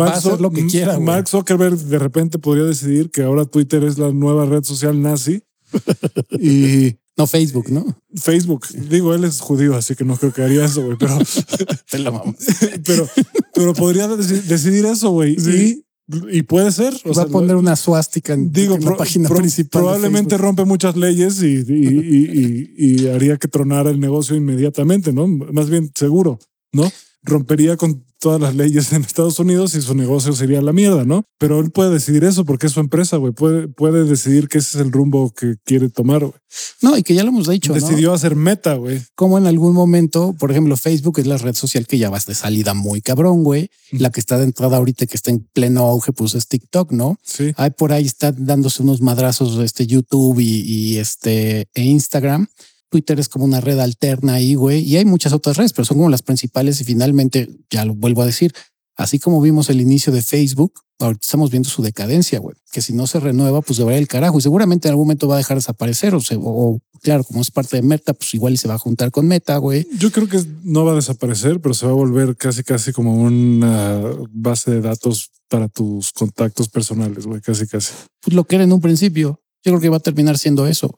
a 0.00 0.04
hacer 0.04 0.38
lo 0.38 0.50
que 0.50 0.66
quiera. 0.66 1.00
Mark 1.00 1.26
Zuckerberg 1.26 1.78
de 1.78 1.98
repente 1.98 2.38
podría 2.38 2.64
decidir 2.64 3.10
que 3.10 3.22
ahora 3.22 3.46
Twitter 3.46 3.84
es 3.84 3.96
la 3.96 4.12
nueva 4.12 4.44
red 4.44 4.64
social 4.64 5.00
nazi 5.00 5.42
y 6.38 6.98
no, 7.16 7.26
Facebook, 7.26 7.70
¿no? 7.70 7.84
Facebook. 8.14 8.66
Digo, 8.90 9.14
él 9.14 9.24
es 9.24 9.40
judío, 9.40 9.74
así 9.74 9.94
que 9.94 10.04
no 10.04 10.16
creo 10.16 10.32
que 10.32 10.42
haría 10.42 10.64
eso, 10.64 10.84
güey, 10.84 10.98
pero... 10.98 11.18
Te 11.90 11.98
la 11.98 12.10
vamos. 12.10 12.36
pero, 12.84 13.08
pero 13.54 13.72
podría 13.72 14.06
decidir 14.08 14.84
eso, 14.84 15.10
güey. 15.10 15.38
Sí. 15.38 15.86
Y 16.30 16.42
puede 16.42 16.70
ser. 16.70 16.94
O 17.04 17.14
Va 17.14 17.22
a 17.22 17.26
poner 17.26 17.56
una 17.56 17.74
suástica 17.74 18.34
en, 18.34 18.52
digo, 18.52 18.78
la 18.78 18.96
página 18.96 19.28
principal. 19.28 19.82
Probablemente 19.82 20.36
rompe 20.36 20.64
muchas 20.64 20.94
leyes 20.94 21.42
y, 21.42 21.64
y, 21.66 23.08
haría 23.08 23.36
que 23.38 23.48
tronara 23.48 23.90
el 23.90 23.98
negocio 23.98 24.36
inmediatamente, 24.36 25.12
¿no? 25.12 25.26
Más 25.26 25.68
bien 25.68 25.90
seguro, 25.96 26.38
¿no? 26.72 26.88
Rompería 27.26 27.76
con 27.76 28.04
todas 28.18 28.40
las 28.40 28.54
leyes 28.54 28.92
en 28.92 29.02
Estados 29.02 29.38
Unidos 29.38 29.74
y 29.74 29.82
su 29.82 29.94
negocio 29.94 30.32
sería 30.32 30.62
la 30.62 30.72
mierda, 30.72 31.04
¿no? 31.04 31.24
Pero 31.38 31.60
él 31.60 31.70
puede 31.70 31.90
decidir 31.90 32.24
eso 32.24 32.44
porque 32.44 32.66
es 32.66 32.72
su 32.72 32.80
empresa, 32.80 33.18
güey. 33.18 33.32
Puede, 33.32 33.68
puede 33.68 34.04
decidir 34.04 34.48
que 34.48 34.58
ese 34.58 34.78
es 34.78 34.84
el 34.84 34.92
rumbo 34.92 35.30
que 35.32 35.56
quiere 35.64 35.90
tomar, 35.90 36.20
güey. 36.20 36.32
No, 36.80 36.96
y 36.96 37.02
que 37.02 37.14
ya 37.14 37.22
lo 37.22 37.28
hemos 37.28 37.48
dicho. 37.48 37.74
Decidió 37.74 38.12
hacer 38.12 38.34
meta, 38.34 38.74
güey. 38.74 39.02
Como 39.14 39.38
en 39.38 39.46
algún 39.46 39.74
momento, 39.74 40.34
por 40.38 40.50
ejemplo, 40.50 40.76
Facebook 40.76 41.18
es 41.18 41.26
la 41.26 41.36
red 41.36 41.54
social 41.54 41.86
que 41.86 41.98
ya 41.98 42.10
va 42.10 42.18
de 42.26 42.34
salida 42.34 42.74
muy 42.74 43.02
cabrón, 43.02 43.44
güey. 43.44 43.70
La 43.92 44.10
que 44.10 44.20
está 44.20 44.38
de 44.38 44.44
entrada 44.44 44.78
ahorita, 44.78 45.06
que 45.06 45.16
está 45.16 45.30
en 45.30 45.46
pleno 45.52 45.82
auge, 45.82 46.12
pues 46.12 46.34
es 46.34 46.48
TikTok, 46.48 46.92
¿no? 46.92 47.18
Sí. 47.22 47.52
Hay 47.56 47.70
por 47.70 47.92
ahí 47.92 48.06
está 48.06 48.32
dándose 48.32 48.82
unos 48.82 49.02
madrazos 49.02 49.58
este 49.62 49.86
YouTube 49.86 50.40
y, 50.40 50.62
y 50.62 50.98
este 50.98 51.68
e 51.74 51.82
Instagram. 51.82 52.48
Twitter 52.88 53.18
es 53.20 53.28
como 53.28 53.44
una 53.44 53.60
red 53.60 53.78
alterna 53.78 54.34
ahí, 54.34 54.54
güey, 54.54 54.80
y 54.80 54.96
hay 54.96 55.04
muchas 55.04 55.32
otras 55.32 55.56
redes, 55.56 55.72
pero 55.72 55.84
son 55.84 55.98
como 55.98 56.10
las 56.10 56.22
principales 56.22 56.80
y 56.80 56.84
finalmente, 56.84 57.48
ya 57.70 57.84
lo 57.84 57.94
vuelvo 57.94 58.22
a 58.22 58.26
decir, 58.26 58.52
así 58.96 59.18
como 59.18 59.40
vimos 59.40 59.70
el 59.70 59.80
inicio 59.80 60.12
de 60.12 60.22
Facebook, 60.22 60.72
ahorita 60.98 61.20
estamos 61.22 61.50
viendo 61.50 61.68
su 61.68 61.82
decadencia, 61.82 62.38
güey, 62.38 62.56
que 62.72 62.80
si 62.80 62.92
no 62.92 63.06
se 63.06 63.20
renueva, 63.20 63.60
pues 63.60 63.78
debería 63.78 63.98
el 63.98 64.08
carajo 64.08 64.38
y 64.38 64.42
seguramente 64.42 64.88
en 64.88 64.92
algún 64.92 65.06
momento 65.06 65.28
va 65.28 65.34
a 65.34 65.38
dejar 65.38 65.56
de 65.56 65.60
desaparecer 65.60 66.14
o, 66.14 66.20
o, 66.36 66.80
claro, 67.02 67.24
como 67.24 67.42
es 67.42 67.50
parte 67.50 67.76
de 67.76 67.82
Meta, 67.82 68.14
pues 68.14 68.32
igual 68.34 68.54
y 68.54 68.56
se 68.56 68.68
va 68.68 68.74
a 68.74 68.78
juntar 68.78 69.10
con 69.10 69.26
Meta, 69.26 69.56
güey. 69.58 69.86
Yo 69.98 70.10
creo 70.10 70.28
que 70.28 70.42
no 70.62 70.84
va 70.84 70.92
a 70.92 70.96
desaparecer, 70.96 71.60
pero 71.60 71.74
se 71.74 71.86
va 71.86 71.92
a 71.92 71.96
volver 71.96 72.36
casi, 72.36 72.62
casi 72.62 72.92
como 72.92 73.14
una 73.14 74.00
base 74.30 74.70
de 74.70 74.80
datos 74.80 75.30
para 75.48 75.68
tus 75.68 76.12
contactos 76.12 76.68
personales, 76.68 77.26
güey, 77.26 77.40
casi, 77.40 77.66
casi. 77.66 77.92
Pues 78.20 78.34
lo 78.34 78.44
que 78.44 78.56
era 78.56 78.64
en 78.64 78.72
un 78.72 78.80
principio. 78.80 79.40
Yo 79.64 79.72
creo 79.72 79.80
que 79.80 79.88
va 79.88 79.96
a 79.96 80.00
terminar 80.00 80.38
siendo 80.38 80.66
eso. 80.66 80.96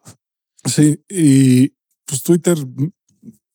Sí, 0.65 1.01
y 1.09 1.73
pues 2.09 2.23
Twitter, 2.23 2.57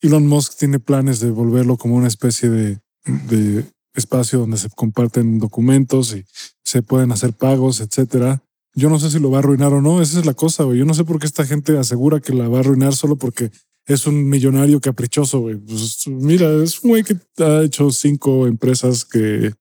Elon 0.01 0.27
Musk 0.27 0.57
tiene 0.57 0.79
planes 0.79 1.19
de 1.19 1.31
volverlo 1.31 1.75
como 1.77 1.95
una 1.95 2.07
especie 2.07 2.49
de, 2.49 2.79
de 3.05 3.65
espacio 3.93 4.39
donde 4.39 4.57
se 4.57 4.69
comparten 4.69 5.39
documentos 5.39 6.15
y 6.15 6.23
se 6.63 6.83
pueden 6.83 7.11
hacer 7.11 7.33
pagos, 7.33 7.81
etcétera. 7.81 8.43
Yo 8.75 8.89
no 8.89 8.99
sé 8.99 9.11
si 9.11 9.19
lo 9.19 9.31
va 9.31 9.37
a 9.37 9.39
arruinar 9.39 9.73
o 9.73 9.81
no. 9.81 10.01
Esa 10.01 10.19
es 10.19 10.25
la 10.25 10.33
cosa, 10.33 10.63
güey. 10.63 10.79
Yo 10.79 10.85
no 10.85 10.93
sé 10.93 11.03
por 11.03 11.19
qué 11.19 11.25
esta 11.25 11.45
gente 11.45 11.77
asegura 11.77 12.19
que 12.19 12.33
la 12.33 12.47
va 12.47 12.57
a 12.57 12.59
arruinar 12.61 12.95
solo 12.95 13.17
porque 13.17 13.51
es 13.85 14.07
un 14.07 14.27
millonario 14.29 14.79
caprichoso, 14.79 15.41
güey. 15.41 15.57
Pues 15.57 16.07
mira, 16.07 16.51
es 16.63 16.83
un 16.83 16.91
güey 16.91 17.03
que 17.03 17.17
ha 17.43 17.63
hecho 17.63 17.91
cinco 17.91 18.47
empresas 18.47 19.05
que 19.05 19.53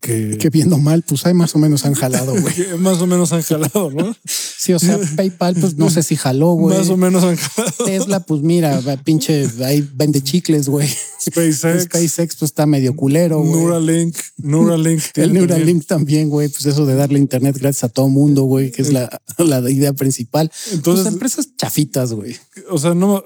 que, 0.00 0.38
que 0.38 0.50
viendo 0.50 0.78
mal, 0.78 1.02
pues 1.02 1.26
hay 1.26 1.34
más 1.34 1.54
o 1.54 1.58
menos 1.58 1.84
han 1.84 1.94
jalado, 1.94 2.32
güey. 2.32 2.54
más 2.78 3.00
o 3.00 3.06
menos 3.06 3.32
han 3.32 3.42
jalado, 3.42 3.90
¿no? 3.90 4.14
Sí, 4.60 4.74
o 4.74 4.78
sea, 4.78 4.98
PayPal, 5.16 5.54
pues 5.54 5.76
no 5.76 5.88
sé 5.88 6.02
si 6.02 6.16
jaló, 6.16 6.52
güey. 6.52 6.76
Más 6.76 6.90
o 6.90 6.96
menos 6.98 7.24
han 7.24 7.36
jalado. 7.36 7.84
Tesla, 7.86 8.20
pues 8.20 8.42
mira, 8.42 8.78
pinche, 9.04 9.48
ahí 9.64 9.88
vende 9.94 10.22
chicles, 10.22 10.68
güey. 10.68 10.86
SpaceX. 11.20 11.84
SpaceX, 11.84 12.36
pues 12.36 12.50
está 12.50 12.66
medio 12.66 12.94
culero, 12.94 13.40
güey. 13.40 13.52
Neuralink, 13.52 14.16
Neuralink. 14.36 15.02
El 15.14 15.32
Neuralink 15.32 15.86
también, 15.86 16.28
güey, 16.28 16.48
pues 16.48 16.66
eso 16.66 16.84
de 16.84 16.94
darle 16.94 17.18
internet 17.18 17.56
gratis 17.58 17.84
a 17.84 17.88
todo 17.88 18.08
mundo, 18.08 18.42
güey, 18.42 18.70
que 18.70 18.82
es 18.82 18.92
la, 18.92 19.08
la 19.38 19.70
idea 19.70 19.94
principal. 19.94 20.52
Entonces, 20.72 21.04
pues 21.04 21.14
empresas 21.14 21.56
chafitas, 21.56 22.12
güey. 22.12 22.36
O 22.68 22.78
sea, 22.78 22.94
no, 22.94 23.24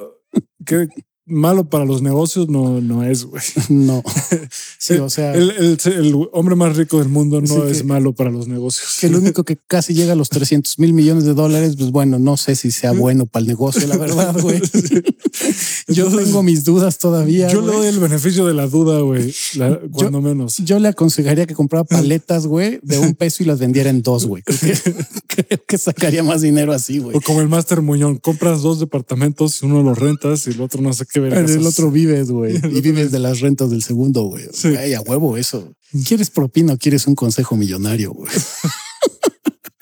que 0.64 0.88
malo 1.26 1.68
para 1.70 1.84
los 1.84 2.02
negocios 2.02 2.48
no, 2.48 2.80
no 2.80 3.04
es, 3.04 3.24
güey. 3.24 3.42
No. 3.68 4.02
Sí, 4.78 4.94
o 4.94 5.08
sea. 5.08 5.32
El, 5.32 5.50
el, 5.50 6.28
hombre 6.32 6.56
más 6.56 6.76
rico 6.76 6.98
del 6.98 7.08
mundo 7.08 7.40
no 7.40 7.64
es 7.64 7.84
malo 7.84 8.12
para 8.12 8.30
los 8.30 8.48
negocios. 8.48 8.98
Que 9.00 9.06
el 9.06 9.16
único 9.16 9.42
que 9.42 9.56
casi 9.56 9.94
llega 9.94 10.12
a 10.12 10.16
los 10.16 10.28
300 10.28 10.78
mil 10.78 10.92
millones 10.92 11.24
de 11.24 11.32
dólares, 11.32 11.76
pues 11.78 11.90
bueno, 11.90 12.18
no 12.18 12.36
sé 12.36 12.54
si 12.54 12.70
sea 12.70 12.92
bueno 12.92 13.24
para 13.24 13.40
el 13.42 13.46
negocio, 13.46 13.86
la 13.86 13.96
verdad, 13.96 14.38
güey. 14.42 14.60
yo 15.88 16.14
tengo 16.14 16.42
mis 16.42 16.64
dudas 16.64 16.98
todavía. 16.98 17.48
Yo 17.50 17.62
le 17.62 17.72
doy 17.72 17.86
el 17.86 17.98
beneficio 17.98 18.46
de 18.46 18.52
la 18.52 18.66
duda, 18.66 19.00
güey, 19.00 19.34
cuando 19.92 20.20
menos. 20.20 20.58
Yo 20.58 20.78
le 20.78 20.88
aconsejaría 20.88 21.46
que 21.46 21.54
comprara 21.54 21.84
paletas, 21.84 22.46
güey, 22.46 22.78
de 22.82 22.98
un 22.98 23.14
peso 23.14 23.42
y 23.42 23.46
las 23.46 23.58
vendiera 23.58 23.88
en 23.88 24.02
dos, 24.02 24.26
güey. 24.26 24.42
Creo, 24.42 25.64
que, 25.66 25.78
sacaría 25.78 26.22
más 26.22 26.42
dinero 26.42 26.72
así, 26.72 26.98
güey. 26.98 27.16
O 27.16 27.20
como 27.22 27.40
el 27.40 27.48
Master 27.48 27.80
Muñón, 27.80 28.18
compras 28.18 28.60
dos 28.60 28.80
departamentos, 28.80 29.62
uno 29.62 29.82
los 29.82 29.98
rentas 29.98 30.46
y 30.46 30.50
el 30.50 30.60
otro 30.60 30.82
no 30.82 30.92
sé 30.92 31.06
qué 31.10 31.13
en 31.14 31.48
el 31.48 31.66
otro 31.66 31.90
vives, 31.90 32.30
güey. 32.30 32.56
Y 32.72 32.80
vives 32.80 33.10
de 33.10 33.18
las 33.18 33.40
rentas 33.40 33.70
del 33.70 33.82
segundo, 33.82 34.22
güey. 34.22 34.44
Sí. 34.52 34.76
Ay, 34.76 34.94
a 34.94 35.00
huevo 35.00 35.36
eso. 35.36 35.72
¿Quieres 36.06 36.30
propina 36.30 36.74
o 36.74 36.78
quieres 36.78 37.06
un 37.06 37.14
consejo 37.14 37.56
millonario, 37.56 38.12
güey? 38.12 38.30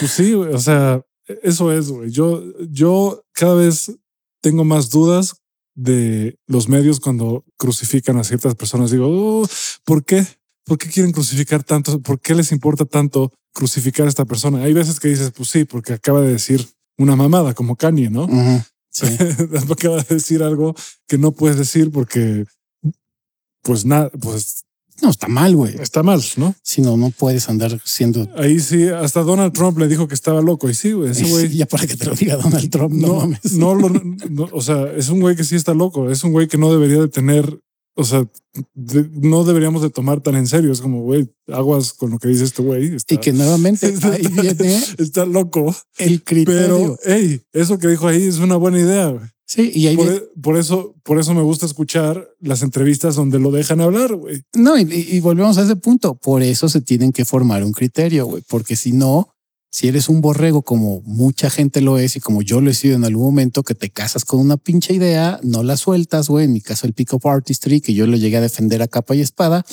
pues 0.00 0.10
sí, 0.10 0.32
güey. 0.34 0.52
O 0.52 0.58
sea, 0.58 1.02
eso 1.42 1.72
es, 1.72 1.88
güey. 1.88 2.10
Yo, 2.10 2.42
yo 2.68 3.22
cada 3.32 3.54
vez 3.54 3.92
tengo 4.40 4.64
más 4.64 4.90
dudas 4.90 5.34
de 5.74 6.36
los 6.46 6.68
medios 6.68 7.00
cuando 7.00 7.44
crucifican 7.56 8.18
a 8.18 8.24
ciertas 8.24 8.54
personas. 8.54 8.90
Digo, 8.90 9.06
oh, 9.08 9.48
¿por 9.84 10.04
qué? 10.04 10.26
¿Por 10.64 10.76
qué 10.76 10.88
quieren 10.88 11.12
crucificar 11.12 11.62
tanto? 11.64 12.00
¿Por 12.02 12.20
qué 12.20 12.34
les 12.34 12.52
importa 12.52 12.84
tanto 12.84 13.32
crucificar 13.54 14.06
a 14.06 14.08
esta 14.08 14.24
persona? 14.24 14.62
Hay 14.64 14.72
veces 14.72 15.00
que 15.00 15.08
dices, 15.08 15.30
pues 15.34 15.48
sí, 15.48 15.64
porque 15.64 15.94
acaba 15.94 16.20
de 16.20 16.32
decir 16.32 16.66
una 16.98 17.16
mamada 17.16 17.54
como 17.54 17.76
Kanye, 17.76 18.10
¿no? 18.10 18.28
Sí. 18.90 19.06
Acaba 19.72 20.02
de 20.02 20.14
decir 20.16 20.42
algo 20.42 20.74
que 21.06 21.18
no 21.18 21.32
puedes 21.32 21.56
decir 21.56 21.90
porque, 21.90 22.44
pues 23.62 23.84
nada, 23.84 24.10
pues. 24.20 24.64
No, 25.00 25.10
está 25.10 25.28
mal, 25.28 25.54
güey. 25.54 25.76
Está 25.80 26.02
mal, 26.02 26.20
¿no? 26.36 26.56
Si 26.60 26.82
no, 26.82 26.96
no 26.96 27.10
puedes 27.10 27.48
andar 27.48 27.80
siendo. 27.84 28.28
Ahí 28.36 28.58
sí, 28.58 28.88
hasta 28.88 29.22
Donald 29.22 29.52
Trump 29.52 29.78
le 29.78 29.86
dijo 29.86 30.08
que 30.08 30.14
estaba 30.14 30.40
loco. 30.40 30.68
Y 30.68 30.74
sí, 30.74 30.90
güey, 30.90 31.12
ese 31.12 31.22
güey. 31.30 31.48
ya 31.56 31.66
para 31.66 31.86
que 31.86 31.96
te 31.96 32.04
lo 32.04 32.16
diga 32.16 32.36
Donald 32.36 32.68
Trump, 32.68 32.92
no, 32.92 33.06
no 33.06 33.14
mames. 33.14 33.52
No, 33.52 33.76
no, 33.76 34.48
o 34.50 34.60
sea, 34.60 34.90
es 34.96 35.08
un 35.08 35.20
güey 35.20 35.36
que 35.36 35.44
sí 35.44 35.54
está 35.54 35.72
loco. 35.72 36.10
Es 36.10 36.24
un 36.24 36.32
güey 36.32 36.48
que 36.48 36.58
no 36.58 36.72
debería 36.72 37.00
de 37.00 37.08
tener 37.08 37.60
o 37.98 38.04
sea, 38.04 38.24
no 38.84 39.42
deberíamos 39.42 39.82
de 39.82 39.90
tomar 39.90 40.20
tan 40.20 40.36
en 40.36 40.46
serio. 40.46 40.70
Es 40.70 40.80
como, 40.80 41.02
güey, 41.02 41.34
aguas 41.48 41.92
con 41.92 42.10
lo 42.10 42.20
que 42.20 42.28
dice 42.28 42.44
este 42.44 42.62
güey. 42.62 42.96
Y 43.08 43.16
que 43.18 43.32
nuevamente 43.32 43.92
ahí 44.02 44.24
viene. 44.28 44.80
Está 44.98 45.26
loco. 45.26 45.74
El 45.96 46.22
criterio. 46.22 46.96
Pero, 46.96 46.98
hey, 47.04 47.42
eso 47.52 47.76
que 47.80 47.88
dijo 47.88 48.06
ahí 48.06 48.22
es 48.22 48.38
una 48.38 48.54
buena 48.54 48.78
idea. 48.78 49.34
Sí, 49.46 49.72
y 49.74 49.88
ahí 49.88 49.96
por, 49.96 50.12
e, 50.12 50.22
por, 50.40 50.56
eso, 50.56 50.94
por 51.02 51.18
eso 51.18 51.34
me 51.34 51.42
gusta 51.42 51.66
escuchar 51.66 52.28
las 52.38 52.62
entrevistas 52.62 53.16
donde 53.16 53.40
lo 53.40 53.50
dejan 53.50 53.80
hablar, 53.80 54.14
güey. 54.14 54.42
No, 54.54 54.78
y, 54.78 54.82
y, 54.82 55.18
volvemos 55.18 55.58
a 55.58 55.64
ese 55.64 55.74
punto. 55.74 56.14
Por 56.14 56.44
eso 56.44 56.68
se 56.68 56.80
tienen 56.80 57.10
que 57.10 57.24
formar 57.24 57.64
un 57.64 57.72
criterio, 57.72 58.26
güey, 58.26 58.44
porque 58.48 58.76
si 58.76 58.92
no, 58.92 59.34
si 59.70 59.88
eres 59.88 60.08
un 60.08 60.20
borrego 60.20 60.62
como 60.62 61.02
mucha 61.02 61.50
gente 61.50 61.80
lo 61.80 61.98
es 61.98 62.16
y 62.16 62.20
como 62.20 62.42
yo 62.42 62.60
lo 62.60 62.70
he 62.70 62.74
sido 62.74 62.96
en 62.96 63.04
algún 63.04 63.26
momento, 63.26 63.62
que 63.62 63.74
te 63.74 63.90
casas 63.90 64.24
con 64.24 64.40
una 64.40 64.56
pinche 64.56 64.94
idea, 64.94 65.38
no 65.42 65.62
la 65.62 65.76
sueltas, 65.76 66.28
güey. 66.28 66.46
En 66.46 66.52
mi 66.52 66.60
caso, 66.60 66.86
el 66.86 66.94
pick-up 66.94 67.26
artistry, 67.28 67.80
que 67.80 67.94
yo 67.94 68.06
lo 68.06 68.16
llegué 68.16 68.38
a 68.38 68.40
defender 68.40 68.80
a 68.80 68.88
capa 68.88 69.14
y 69.14 69.20
espada. 69.20 69.64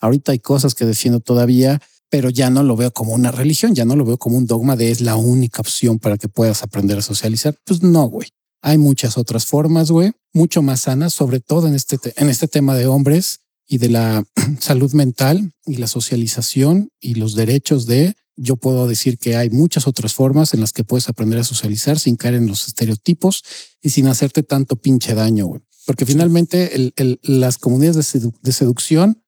Ahorita 0.00 0.32
hay 0.32 0.38
cosas 0.38 0.74
que 0.74 0.86
defiendo 0.86 1.20
todavía, 1.20 1.80
pero 2.08 2.30
ya 2.30 2.50
no 2.50 2.62
lo 2.62 2.76
veo 2.76 2.92
como 2.92 3.14
una 3.14 3.30
religión, 3.30 3.74
ya 3.74 3.84
no 3.84 3.94
lo 3.94 4.04
veo 4.04 4.18
como 4.18 4.36
un 4.36 4.46
dogma 4.46 4.76
de 4.76 4.90
es 4.90 5.00
la 5.00 5.16
única 5.16 5.60
opción 5.60 5.98
para 5.98 6.16
que 6.16 6.28
puedas 6.28 6.62
aprender 6.62 6.98
a 6.98 7.02
socializar. 7.02 7.54
Pues 7.64 7.82
no, 7.82 8.06
güey. 8.08 8.28
Hay 8.62 8.78
muchas 8.78 9.18
otras 9.18 9.44
formas, 9.44 9.90
güey, 9.90 10.12
mucho 10.32 10.62
más 10.62 10.82
sanas, 10.82 11.12
sobre 11.12 11.40
todo 11.40 11.66
en 11.66 11.74
este, 11.74 11.98
en 12.16 12.28
este 12.28 12.46
tema 12.48 12.76
de 12.76 12.86
hombres 12.86 13.40
y 13.66 13.78
de 13.78 13.88
la 13.88 14.24
salud 14.60 14.92
mental 14.92 15.52
y 15.66 15.76
la 15.76 15.88
socialización 15.88 16.90
y 17.00 17.14
los 17.14 17.34
derechos 17.34 17.86
de 17.86 18.14
yo 18.36 18.56
puedo 18.56 18.86
decir 18.86 19.18
que 19.18 19.36
hay 19.36 19.50
muchas 19.50 19.86
otras 19.86 20.14
formas 20.14 20.54
en 20.54 20.60
las 20.60 20.72
que 20.72 20.84
puedes 20.84 21.08
aprender 21.08 21.38
a 21.38 21.44
socializar 21.44 21.98
sin 21.98 22.16
caer 22.16 22.34
en 22.34 22.46
los 22.46 22.66
estereotipos 22.66 23.44
y 23.80 23.90
sin 23.90 24.06
hacerte 24.06 24.42
tanto 24.42 24.76
pinche 24.76 25.14
daño, 25.14 25.46
güey. 25.46 25.62
Porque 25.86 26.06
finalmente 26.06 26.92
las 27.22 27.58
comunidades 27.58 28.12
de, 28.42 28.52
seducción 28.52 29.22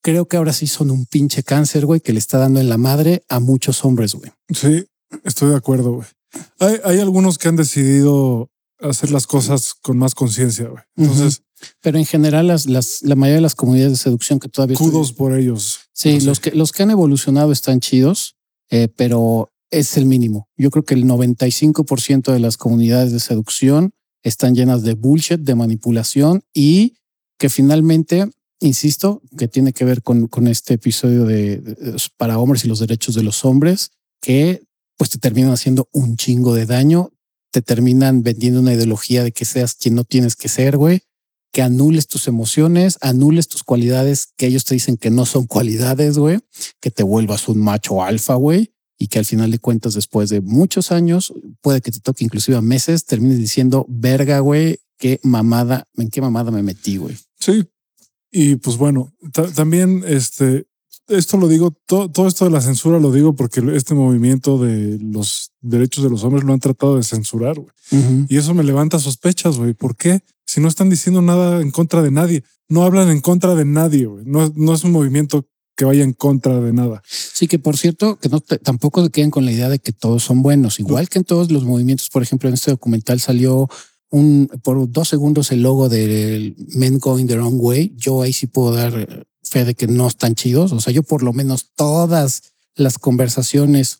creo 0.00 0.28
que 0.28 0.36
ahora 0.36 0.52
sí 0.52 0.68
son 0.68 0.90
un 0.90 1.06
pinche 1.06 1.42
cáncer, 1.42 1.86
güey, 1.86 2.00
que 2.00 2.12
le 2.12 2.20
está 2.20 2.38
dando 2.38 2.60
en 2.60 2.68
la 2.68 2.78
madre 2.78 3.24
a 3.28 3.40
muchos 3.40 3.84
hombres, 3.84 4.14
güey. 4.14 4.30
Sí, 4.50 4.86
estoy 5.24 5.50
de 5.50 5.56
acuerdo, 5.56 5.94
güey. 5.94 6.06
Hay, 6.60 7.00
algunos 7.00 7.36
que 7.36 7.48
han 7.48 7.56
decidido 7.56 8.50
hacer 8.78 9.10
las 9.10 9.26
cosas 9.26 9.74
con 9.74 9.98
más 9.98 10.14
conciencia, 10.14 10.68
güey. 10.68 10.82
Entonces... 10.96 11.42
Pero 11.80 11.98
en 11.98 12.06
general, 12.06 12.46
las, 12.46 12.66
las, 12.66 13.02
la 13.02 13.16
mayoría 13.16 13.38
de 13.38 13.42
las 13.42 13.56
comunidades 13.56 13.92
de 13.92 13.98
seducción 13.98 14.38
que 14.38 14.48
todavía... 14.48 14.76
Kudos 14.76 15.12
por 15.12 15.36
ellos. 15.36 15.80
Sí, 15.92 16.20
los, 16.20 16.38
que, 16.38 16.52
los 16.52 16.70
que 16.70 16.84
han 16.84 16.92
evolucionado 16.92 17.50
están 17.50 17.80
chidos. 17.80 18.36
Eh, 18.70 18.88
pero 18.94 19.52
es 19.70 19.96
el 19.96 20.06
mínimo. 20.06 20.48
Yo 20.56 20.70
creo 20.70 20.84
que 20.84 20.94
el 20.94 21.04
95% 21.04 22.32
de 22.32 22.40
las 22.40 22.56
comunidades 22.56 23.12
de 23.12 23.20
seducción 23.20 23.90
están 24.22 24.54
llenas 24.54 24.82
de 24.82 24.94
bullshit, 24.94 25.40
de 25.40 25.54
manipulación 25.54 26.42
y 26.54 26.94
que 27.38 27.48
finalmente, 27.48 28.30
insisto, 28.60 29.22
que 29.36 29.48
tiene 29.48 29.72
que 29.72 29.84
ver 29.84 30.02
con, 30.02 30.26
con 30.26 30.48
este 30.48 30.74
episodio 30.74 31.24
de, 31.24 31.62
para 32.16 32.38
hombres 32.38 32.64
y 32.64 32.68
los 32.68 32.80
derechos 32.80 33.14
de 33.14 33.22
los 33.22 33.44
hombres, 33.44 33.90
que 34.20 34.62
pues 34.96 35.10
te 35.10 35.18
terminan 35.18 35.52
haciendo 35.52 35.88
un 35.92 36.16
chingo 36.16 36.54
de 36.54 36.66
daño, 36.66 37.12
te 37.52 37.62
terminan 37.62 38.22
vendiendo 38.22 38.60
una 38.60 38.74
ideología 38.74 39.22
de 39.22 39.32
que 39.32 39.44
seas 39.44 39.74
quien 39.74 39.94
no 39.94 40.04
tienes 40.04 40.34
que 40.34 40.48
ser, 40.48 40.76
güey, 40.76 41.02
que 41.52 41.62
anules 41.62 42.06
tus 42.06 42.28
emociones, 42.28 42.98
anules 43.00 43.48
tus 43.48 43.62
cualidades 43.62 44.28
que 44.36 44.46
ellos 44.46 44.64
te 44.64 44.74
dicen 44.74 44.96
que 44.96 45.10
no 45.10 45.26
son 45.26 45.46
cualidades, 45.46 46.18
güey, 46.18 46.38
que 46.80 46.90
te 46.90 47.02
vuelvas 47.02 47.48
un 47.48 47.58
macho 47.58 48.02
alfa, 48.02 48.34
güey, 48.34 48.72
y 48.98 49.08
que 49.08 49.18
al 49.18 49.24
final 49.24 49.50
de 49.50 49.58
cuentas, 49.58 49.94
después 49.94 50.28
de 50.28 50.40
muchos 50.40 50.92
años, 50.92 51.32
puede 51.60 51.80
que 51.80 51.90
te 51.90 52.00
toque 52.00 52.24
inclusive 52.24 52.56
a 52.56 52.60
meses, 52.60 53.06
termines 53.06 53.38
diciendo, 53.38 53.86
verga, 53.88 54.40
güey, 54.40 54.80
qué 54.98 55.20
mamada, 55.22 55.88
en 55.96 56.10
qué 56.10 56.20
mamada 56.20 56.50
me 56.50 56.62
metí, 56.62 56.96
güey. 56.96 57.16
Sí. 57.38 57.64
Y 58.30 58.56
pues 58.56 58.76
bueno, 58.76 59.14
también 59.54 60.02
este, 60.06 60.66
esto 61.08 61.38
lo 61.38 61.48
digo, 61.48 61.70
todo 61.86 62.26
esto 62.26 62.44
de 62.44 62.50
la 62.50 62.60
censura 62.60 63.00
lo 63.00 63.10
digo 63.10 63.34
porque 63.34 63.62
este 63.74 63.94
movimiento 63.94 64.58
de 64.58 64.98
los 65.00 65.52
derechos 65.60 66.04
de 66.04 66.10
los 66.10 66.22
hombres 66.24 66.44
lo 66.44 66.52
han 66.52 66.60
tratado 66.60 66.96
de 66.96 67.02
censurar. 67.02 67.56
güey. 67.58 67.72
Y 68.28 68.36
eso 68.36 68.52
me 68.52 68.64
levanta 68.64 68.98
sospechas, 68.98 69.56
güey. 69.56 69.72
¿Por 69.72 69.96
qué? 69.96 70.20
Si 70.48 70.62
no 70.62 70.68
están 70.68 70.88
diciendo 70.88 71.20
nada 71.20 71.60
en 71.60 71.70
contra 71.70 72.00
de 72.00 72.10
nadie, 72.10 72.42
no 72.70 72.82
hablan 72.82 73.10
en 73.10 73.20
contra 73.20 73.54
de 73.54 73.66
nadie. 73.66 74.08
No, 74.24 74.50
no 74.56 74.72
es 74.72 74.82
un 74.82 74.92
movimiento 74.92 75.46
que 75.76 75.84
vaya 75.84 76.02
en 76.02 76.14
contra 76.14 76.58
de 76.58 76.72
nada. 76.72 77.02
Sí, 77.06 77.46
que 77.46 77.58
por 77.58 77.76
cierto, 77.76 78.18
que 78.18 78.30
no 78.30 78.40
tampoco 78.40 79.04
se 79.04 79.10
queden 79.10 79.30
con 79.30 79.44
la 79.44 79.52
idea 79.52 79.68
de 79.68 79.78
que 79.78 79.92
todos 79.92 80.22
son 80.22 80.40
buenos. 80.40 80.80
Igual 80.80 81.10
que 81.10 81.18
en 81.18 81.26
todos 81.26 81.52
los 81.52 81.64
movimientos, 81.64 82.08
por 82.08 82.22
ejemplo, 82.22 82.48
en 82.48 82.54
este 82.54 82.70
documental 82.70 83.20
salió 83.20 83.68
un 84.08 84.50
por 84.62 84.90
dos 84.90 85.10
segundos 85.10 85.52
el 85.52 85.62
logo 85.62 85.90
del 85.90 86.56
Men 86.74 86.98
Going 86.98 87.26
the 87.26 87.36
Wrong 87.36 87.60
Way. 87.60 87.92
Yo 87.96 88.22
ahí 88.22 88.32
sí 88.32 88.46
puedo 88.46 88.72
dar 88.72 89.26
fe 89.42 89.66
de 89.66 89.74
que 89.74 89.86
no 89.86 90.08
están 90.08 90.34
chidos. 90.34 90.72
O 90.72 90.80
sea, 90.80 90.94
yo 90.94 91.02
por 91.02 91.22
lo 91.22 91.34
menos 91.34 91.72
todas 91.76 92.54
las 92.74 92.98
conversaciones 92.98 93.98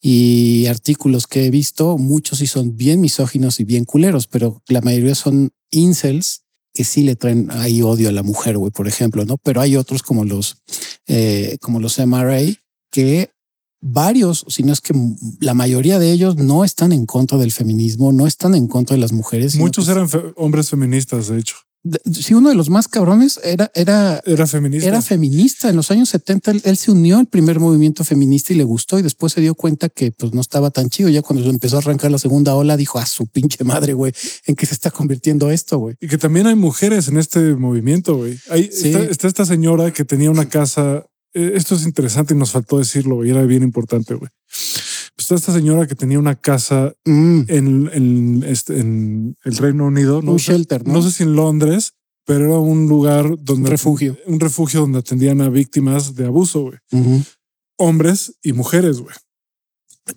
y 0.00 0.66
artículos 0.66 1.26
que 1.26 1.46
he 1.46 1.50
visto, 1.50 1.98
muchos 1.98 2.38
sí 2.38 2.46
son 2.46 2.76
bien 2.76 3.00
misóginos 3.00 3.60
y 3.60 3.64
bien 3.64 3.84
culeros, 3.84 4.26
pero 4.26 4.62
la 4.66 4.80
mayoría 4.80 5.14
son 5.14 5.50
incels 5.70 6.42
que 6.72 6.84
sí 6.84 7.02
le 7.02 7.16
traen 7.16 7.50
ahí 7.50 7.82
odio 7.82 8.08
a 8.08 8.12
la 8.12 8.22
mujer, 8.22 8.56
güey, 8.56 8.70
por 8.70 8.88
ejemplo, 8.88 9.24
¿no? 9.24 9.36
Pero 9.38 9.60
hay 9.60 9.76
otros 9.76 10.02
como 10.02 10.24
los, 10.24 10.56
eh, 11.06 11.58
como 11.60 11.80
los 11.80 11.98
MRA 11.98 12.40
que 12.90 13.30
varios, 13.82 14.44
si 14.48 14.62
no 14.62 14.72
es 14.72 14.80
que 14.80 14.94
la 15.40 15.54
mayoría 15.54 15.98
de 15.98 16.12
ellos 16.12 16.36
no 16.36 16.64
están 16.64 16.92
en 16.92 17.06
contra 17.06 17.38
del 17.38 17.52
feminismo, 17.52 18.12
no 18.12 18.26
están 18.26 18.54
en 18.54 18.68
contra 18.68 18.94
de 18.94 19.00
las 19.00 19.12
mujeres. 19.12 19.56
Muchos 19.56 19.88
eran 19.88 20.08
hombres 20.36 20.70
feministas, 20.70 21.28
de 21.28 21.38
hecho 21.38 21.56
si 22.12 22.34
uno 22.34 22.50
de 22.50 22.54
los 22.54 22.68
más 22.68 22.88
cabrones 22.88 23.40
era, 23.42 23.70
era, 23.74 24.20
era 24.26 24.46
feminista. 24.46 24.88
Era 24.88 25.00
feminista. 25.00 25.70
En 25.70 25.76
los 25.76 25.90
años 25.90 26.10
70 26.10 26.52
él, 26.64 26.76
se 26.76 26.90
unió 26.90 27.18
al 27.18 27.26
primer 27.26 27.58
movimiento 27.58 28.04
feminista 28.04 28.52
y 28.52 28.56
le 28.56 28.64
gustó 28.64 28.98
y 28.98 29.02
después 29.02 29.32
se 29.32 29.40
dio 29.40 29.54
cuenta 29.54 29.88
que 29.88 30.12
pues 30.12 30.34
no 30.34 30.40
estaba 30.40 30.70
tan 30.70 30.90
chido. 30.90 31.08
Ya 31.08 31.22
cuando 31.22 31.48
empezó 31.48 31.76
a 31.76 31.78
arrancar 31.80 32.10
la 32.10 32.18
segunda 32.18 32.54
ola 32.54 32.76
dijo 32.76 32.98
a 32.98 33.06
su 33.06 33.26
pinche 33.26 33.64
madre, 33.64 33.94
güey, 33.94 34.12
en 34.46 34.56
qué 34.56 34.66
se 34.66 34.74
está 34.74 34.90
convirtiendo 34.90 35.50
esto, 35.50 35.78
güey. 35.78 35.96
Y 36.00 36.08
que 36.08 36.18
también 36.18 36.46
hay 36.46 36.54
mujeres 36.54 37.08
en 37.08 37.16
este 37.16 37.54
movimiento, 37.54 38.16
güey. 38.16 38.38
está, 38.50 39.28
esta 39.28 39.44
señora 39.44 39.92
que 39.92 40.04
tenía 40.04 40.30
una 40.30 40.48
casa. 40.48 41.06
Eh, 41.32 41.52
esto 41.54 41.76
es 41.76 41.84
interesante 41.84 42.34
y 42.34 42.36
nos 42.36 42.50
faltó 42.50 42.78
decirlo 42.78 43.24
y 43.24 43.30
era 43.30 43.42
bien 43.44 43.62
importante, 43.62 44.14
güey 44.14 44.30
pues 45.16 45.30
esta 45.32 45.52
señora 45.52 45.86
que 45.86 45.94
tenía 45.94 46.18
una 46.18 46.34
casa 46.34 46.94
mm. 47.04 47.42
en, 47.48 48.44
este, 48.46 48.78
en, 48.78 49.36
el 49.44 49.56
Reino 49.56 49.86
Unido, 49.86 50.22
no, 50.22 50.32
un 50.32 50.38
shelter, 50.38 50.86
¿no? 50.86 51.02
sé 51.02 51.10
si 51.10 51.22
en 51.22 51.34
Londres, 51.34 51.94
pero 52.24 52.46
era 52.46 52.58
un 52.58 52.88
lugar 52.88 53.36
donde 53.40 53.64
un 53.64 53.70
refugio, 53.70 54.16
un 54.26 54.40
refugio 54.40 54.80
donde 54.80 55.00
atendían 55.00 55.40
a 55.40 55.48
víctimas 55.48 56.14
de 56.14 56.26
abuso, 56.26 56.62
güey. 56.62 57.24
Hombres 57.76 58.36
y 58.42 58.52
mujeres, 58.52 59.00
güey. 59.00 59.14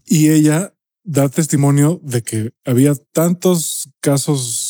Y 0.05 0.29
ella 0.29 0.73
da 1.03 1.29
testimonio 1.29 1.99
de 2.03 2.21
que 2.21 2.51
había 2.65 2.95
tantos 3.13 3.89
casos 3.99 4.62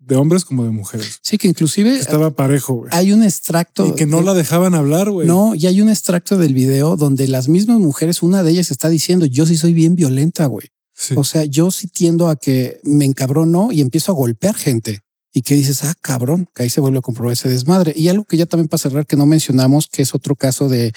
de 0.00 0.16
hombres 0.16 0.44
como 0.44 0.64
de 0.64 0.70
mujeres. 0.70 1.20
Sí, 1.22 1.38
que 1.38 1.46
inclusive 1.46 1.96
estaba 1.96 2.30
parejo. 2.30 2.74
Güey. 2.74 2.90
Hay 2.92 3.12
un 3.12 3.22
extracto 3.22 3.86
y 3.86 3.94
que 3.94 4.06
no 4.06 4.22
la 4.22 4.34
dejaban 4.34 4.74
hablar. 4.74 5.10
güey. 5.10 5.26
No, 5.26 5.54
y 5.54 5.66
hay 5.66 5.80
un 5.80 5.88
extracto 5.88 6.36
del 6.36 6.54
video 6.54 6.96
donde 6.96 7.28
las 7.28 7.48
mismas 7.48 7.78
mujeres, 7.78 8.22
una 8.22 8.42
de 8.42 8.50
ellas 8.50 8.70
está 8.70 8.88
diciendo 8.88 9.26
yo 9.26 9.46
sí 9.46 9.56
soy 9.56 9.74
bien 9.74 9.94
violenta, 9.94 10.46
güey. 10.46 10.68
O 11.16 11.24
sea, 11.24 11.44
yo 11.46 11.70
sí 11.70 11.88
tiendo 11.88 12.28
a 12.28 12.36
que 12.36 12.78
me 12.84 13.06
encabrono 13.06 13.72
y 13.72 13.80
empiezo 13.80 14.12
a 14.12 14.14
golpear 14.14 14.54
gente 14.54 15.00
y 15.32 15.42
que 15.42 15.54
dices, 15.54 15.84
ah, 15.84 15.94
cabrón, 16.00 16.48
que 16.54 16.64
ahí 16.64 16.70
se 16.70 16.82
vuelve 16.82 16.98
a 16.98 17.02
comprobar 17.02 17.32
ese 17.32 17.48
desmadre. 17.48 17.94
Y 17.96 18.08
algo 18.08 18.24
que 18.24 18.36
ya 18.36 18.44
también 18.44 18.68
para 18.68 18.82
cerrar 18.82 19.06
que 19.06 19.16
no 19.16 19.24
mencionamos, 19.24 19.86
que 19.86 20.02
es 20.02 20.14
otro 20.14 20.34
caso 20.36 20.68
de 20.68 20.92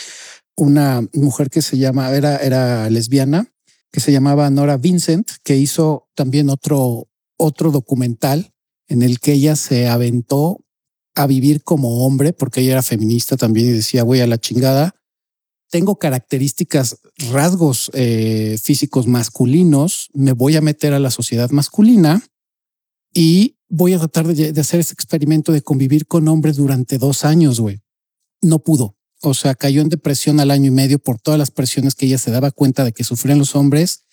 una 0.58 1.08
mujer 1.14 1.50
que 1.50 1.62
se 1.62 1.78
llama, 1.78 2.12
era, 2.12 2.36
era 2.38 2.90
lesbiana, 2.90 3.48
que 3.92 4.02
se 4.02 4.12
llamaba 4.12 4.50
Nora 4.50 4.76
Vincent, 4.76 5.30
que 5.42 5.56
hizo 5.56 6.10
también 6.16 6.50
otro, 6.50 7.08
otro 7.38 7.72
documental 7.72 8.53
en 8.88 9.02
el 9.02 9.20
que 9.20 9.34
ella 9.34 9.56
se 9.56 9.88
aventó 9.88 10.64
a 11.16 11.28
vivir 11.28 11.64
como 11.64 12.06
hombre, 12.06 12.34
porque 12.34 12.62
ella 12.62 12.74
era 12.74 12.84
feminista 12.84 13.38
también 13.38 13.68
y 13.68 13.72
decía, 13.72 14.04
voy 14.04 14.20
a 14.20 14.28
la 14.28 14.40
chingada. 14.40 14.96
Tengo 15.70 15.98
características, 15.98 16.98
rasgos 17.32 17.92
eh, 17.94 18.58
físicos 18.62 19.08
masculinos, 19.08 20.10
me 20.14 20.34
voy 20.34 20.56
a 20.56 20.62
meter 20.62 20.94
a 20.94 21.00
la 21.00 21.12
sociedad 21.12 21.50
masculina 21.52 22.24
y 23.14 23.58
voy 23.70 23.94
a 23.94 24.00
tratar 24.00 24.28
de, 24.28 24.60
hacer 24.60 24.80
ese 24.80 24.94
experimento 24.94 25.52
de 25.52 25.62
convivir 25.62 26.06
con 26.08 26.28
hombres 26.28 26.58
durante 26.58 26.98
dos 26.98 27.26
años, 27.26 27.60
güey. 27.60 27.80
No 28.42 28.60
pudo. 28.60 28.98
O 29.22 29.34
sea, 29.34 29.56
cayó 29.56 29.82
en 29.82 29.90
depresión 29.90 30.40
al 30.40 30.52
año 30.52 30.68
y 30.68 30.72
medio 30.72 31.00
por 31.00 31.20
todas 31.20 31.40
las 31.40 31.50
presiones 31.50 31.96
que 31.96 32.06
ella 32.06 32.18
se 32.18 32.32
daba 32.32 32.52
cuenta 32.52 32.84
de 32.84 32.92
que 32.92 33.04
sufrían 33.04 33.40
los 33.40 33.56
hombres 33.56 34.04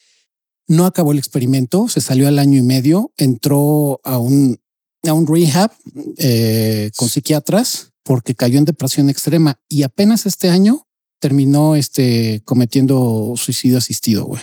no 0.70 0.86
acabó 0.86 1.10
el 1.10 1.18
experimento, 1.18 1.88
se 1.88 2.00
salió 2.00 2.28
al 2.28 2.38
año 2.38 2.56
y 2.56 2.62
medio, 2.62 3.12
entró 3.16 4.00
a 4.04 4.18
un, 4.18 4.59
a 5.04 5.12
un 5.12 5.26
rehab 5.26 5.72
eh, 6.18 6.90
con 6.96 7.08
psiquiatras 7.08 7.92
porque 8.02 8.34
cayó 8.34 8.58
en 8.58 8.64
depresión 8.64 9.08
extrema 9.08 9.60
y 9.68 9.82
apenas 9.82 10.26
este 10.26 10.50
año 10.50 10.86
terminó 11.20 11.76
este, 11.76 12.42
cometiendo 12.44 13.34
suicidio 13.36 13.78
asistido, 13.78 14.24
güey, 14.24 14.42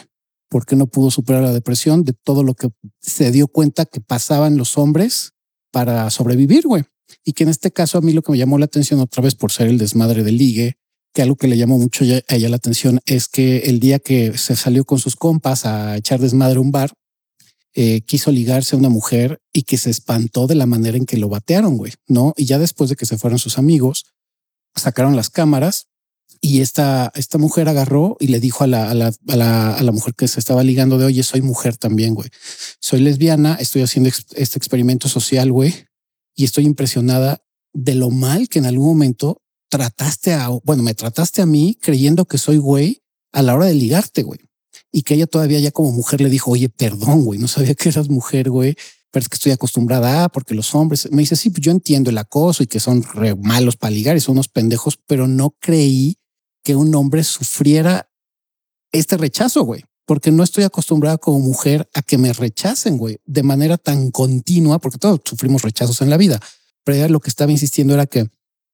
porque 0.49 0.75
no 0.75 0.87
pudo 0.87 1.11
superar 1.11 1.43
la 1.43 1.53
depresión 1.53 2.03
de 2.03 2.13
todo 2.13 2.43
lo 2.43 2.53
que 2.53 2.69
se 3.01 3.31
dio 3.31 3.47
cuenta 3.47 3.85
que 3.85 3.99
pasaban 3.99 4.57
los 4.57 4.77
hombres 4.77 5.33
para 5.71 6.09
sobrevivir, 6.09 6.67
güey. 6.67 6.83
Y 7.23 7.33
que 7.33 7.43
en 7.43 7.49
este 7.49 7.71
caso 7.71 7.97
a 7.97 8.01
mí 8.01 8.13
lo 8.13 8.21
que 8.21 8.31
me 8.31 8.37
llamó 8.37 8.57
la 8.57 8.65
atención 8.65 8.99
otra 8.99 9.23
vez 9.23 9.35
por 9.35 9.51
ser 9.51 9.67
el 9.67 9.77
desmadre 9.77 10.23
del 10.23 10.37
ligue 10.37 10.77
que 11.17 11.23
algo 11.23 11.35
que 11.35 11.47
le 11.47 11.57
llamó 11.57 11.79
mucho 11.79 12.05
a 12.05 12.35
ella 12.35 12.49
la 12.49 12.57
atención 12.57 12.99
es 13.07 13.27
que 13.27 13.59
el 13.59 13.79
día 13.79 13.97
que 13.97 14.37
se 14.37 14.55
salió 14.55 14.85
con 14.85 14.99
sus 14.99 15.15
compas 15.15 15.65
a 15.65 15.97
echar 15.97 16.19
desmadre 16.19 16.57
a 16.57 16.61
un 16.61 16.71
bar, 16.71 16.91
eh, 17.79 18.01
quiso 18.01 18.31
ligarse 18.31 18.75
a 18.75 18.79
una 18.79 18.89
mujer 18.89 19.39
y 19.53 19.61
que 19.61 19.77
se 19.77 19.91
espantó 19.91 20.47
de 20.47 20.55
la 20.55 20.65
manera 20.65 20.97
en 20.97 21.05
que 21.05 21.15
lo 21.15 21.29
batearon, 21.29 21.77
güey, 21.77 21.93
¿no? 22.07 22.33
Y 22.35 22.45
ya 22.45 22.57
después 22.57 22.89
de 22.89 22.95
que 22.95 23.05
se 23.05 23.19
fueron 23.19 23.37
sus 23.37 23.59
amigos, 23.59 24.05
sacaron 24.75 25.15
las 25.15 25.29
cámaras 25.29 25.85
y 26.41 26.61
esta, 26.61 27.11
esta 27.13 27.37
mujer 27.37 27.69
agarró 27.69 28.17
y 28.19 28.29
le 28.29 28.39
dijo 28.39 28.63
a 28.63 28.67
la, 28.67 28.89
a 28.89 28.95
la, 28.95 29.13
a 29.27 29.35
la, 29.35 29.75
a 29.75 29.83
la 29.83 29.91
mujer 29.91 30.15
que 30.15 30.27
se 30.27 30.39
estaba 30.39 30.63
ligando 30.63 30.97
de, 30.97 31.05
oye, 31.05 31.21
soy 31.21 31.43
mujer 31.43 31.77
también, 31.77 32.15
güey. 32.15 32.31
Soy 32.79 32.99
lesbiana, 32.99 33.53
estoy 33.59 33.83
haciendo 33.83 34.09
este 34.09 34.57
experimento 34.57 35.07
social, 35.07 35.51
güey, 35.51 35.85
y 36.35 36.45
estoy 36.45 36.65
impresionada 36.65 37.43
de 37.73 37.93
lo 37.93 38.09
mal 38.09 38.49
que 38.49 38.57
en 38.57 38.65
algún 38.65 38.87
momento 38.87 39.43
trataste 39.69 40.33
a, 40.33 40.47
bueno, 40.47 40.81
me 40.81 40.95
trataste 40.95 41.43
a 41.43 41.45
mí 41.45 41.77
creyendo 41.79 42.25
que 42.25 42.39
soy 42.39 42.57
güey 42.57 43.03
a 43.33 43.43
la 43.43 43.53
hora 43.53 43.67
de 43.67 43.75
ligarte, 43.75 44.23
güey. 44.23 44.46
Y 44.91 45.01
que 45.01 45.15
ella 45.15 45.27
todavía 45.27 45.59
ya 45.59 45.71
como 45.71 45.91
mujer 45.91 46.21
le 46.21 46.29
dijo, 46.29 46.51
oye, 46.51 46.69
perdón, 46.69 47.23
güey, 47.23 47.39
no 47.39 47.47
sabía 47.47 47.75
que 47.75 47.89
eras 47.89 48.09
mujer, 48.09 48.49
güey, 48.49 48.75
pero 49.11 49.23
es 49.23 49.29
que 49.29 49.35
estoy 49.35 49.51
acostumbrada 49.51 50.23
a, 50.23 50.29
porque 50.29 50.53
los 50.53 50.73
hombres, 50.75 51.09
me 51.11 51.21
dice, 51.21 51.35
sí, 51.35 51.49
pues 51.49 51.61
yo 51.61 51.71
entiendo 51.71 52.09
el 52.09 52.17
acoso 52.17 52.63
y 52.63 52.67
que 52.67 52.79
son 52.79 53.03
re 53.03 53.35
malos 53.35 53.75
para 53.77 53.91
ligar 53.91 54.17
y 54.17 54.21
son 54.21 54.33
unos 54.33 54.47
pendejos, 54.47 54.99
pero 55.05 55.27
no 55.27 55.55
creí 55.59 56.17
que 56.63 56.75
un 56.75 56.93
hombre 56.95 57.23
sufriera 57.23 58.09
este 58.91 59.17
rechazo, 59.17 59.63
güey, 59.63 59.83
porque 60.05 60.31
no 60.31 60.43
estoy 60.43 60.63
acostumbrada 60.63 61.17
como 61.17 61.39
mujer 61.39 61.89
a 61.93 62.01
que 62.01 62.17
me 62.17 62.33
rechacen, 62.33 62.97
güey, 62.97 63.19
de 63.25 63.43
manera 63.43 63.77
tan 63.77 64.11
continua, 64.11 64.79
porque 64.79 64.97
todos 64.97 65.21
sufrimos 65.25 65.61
rechazos 65.61 66.01
en 66.01 66.09
la 66.09 66.17
vida. 66.17 66.39
Pero 66.83 66.97
ella 66.97 67.09
lo 67.09 67.19
que 67.19 67.29
estaba 67.29 67.51
insistiendo 67.51 67.93
era 67.93 68.05
que 68.05 68.29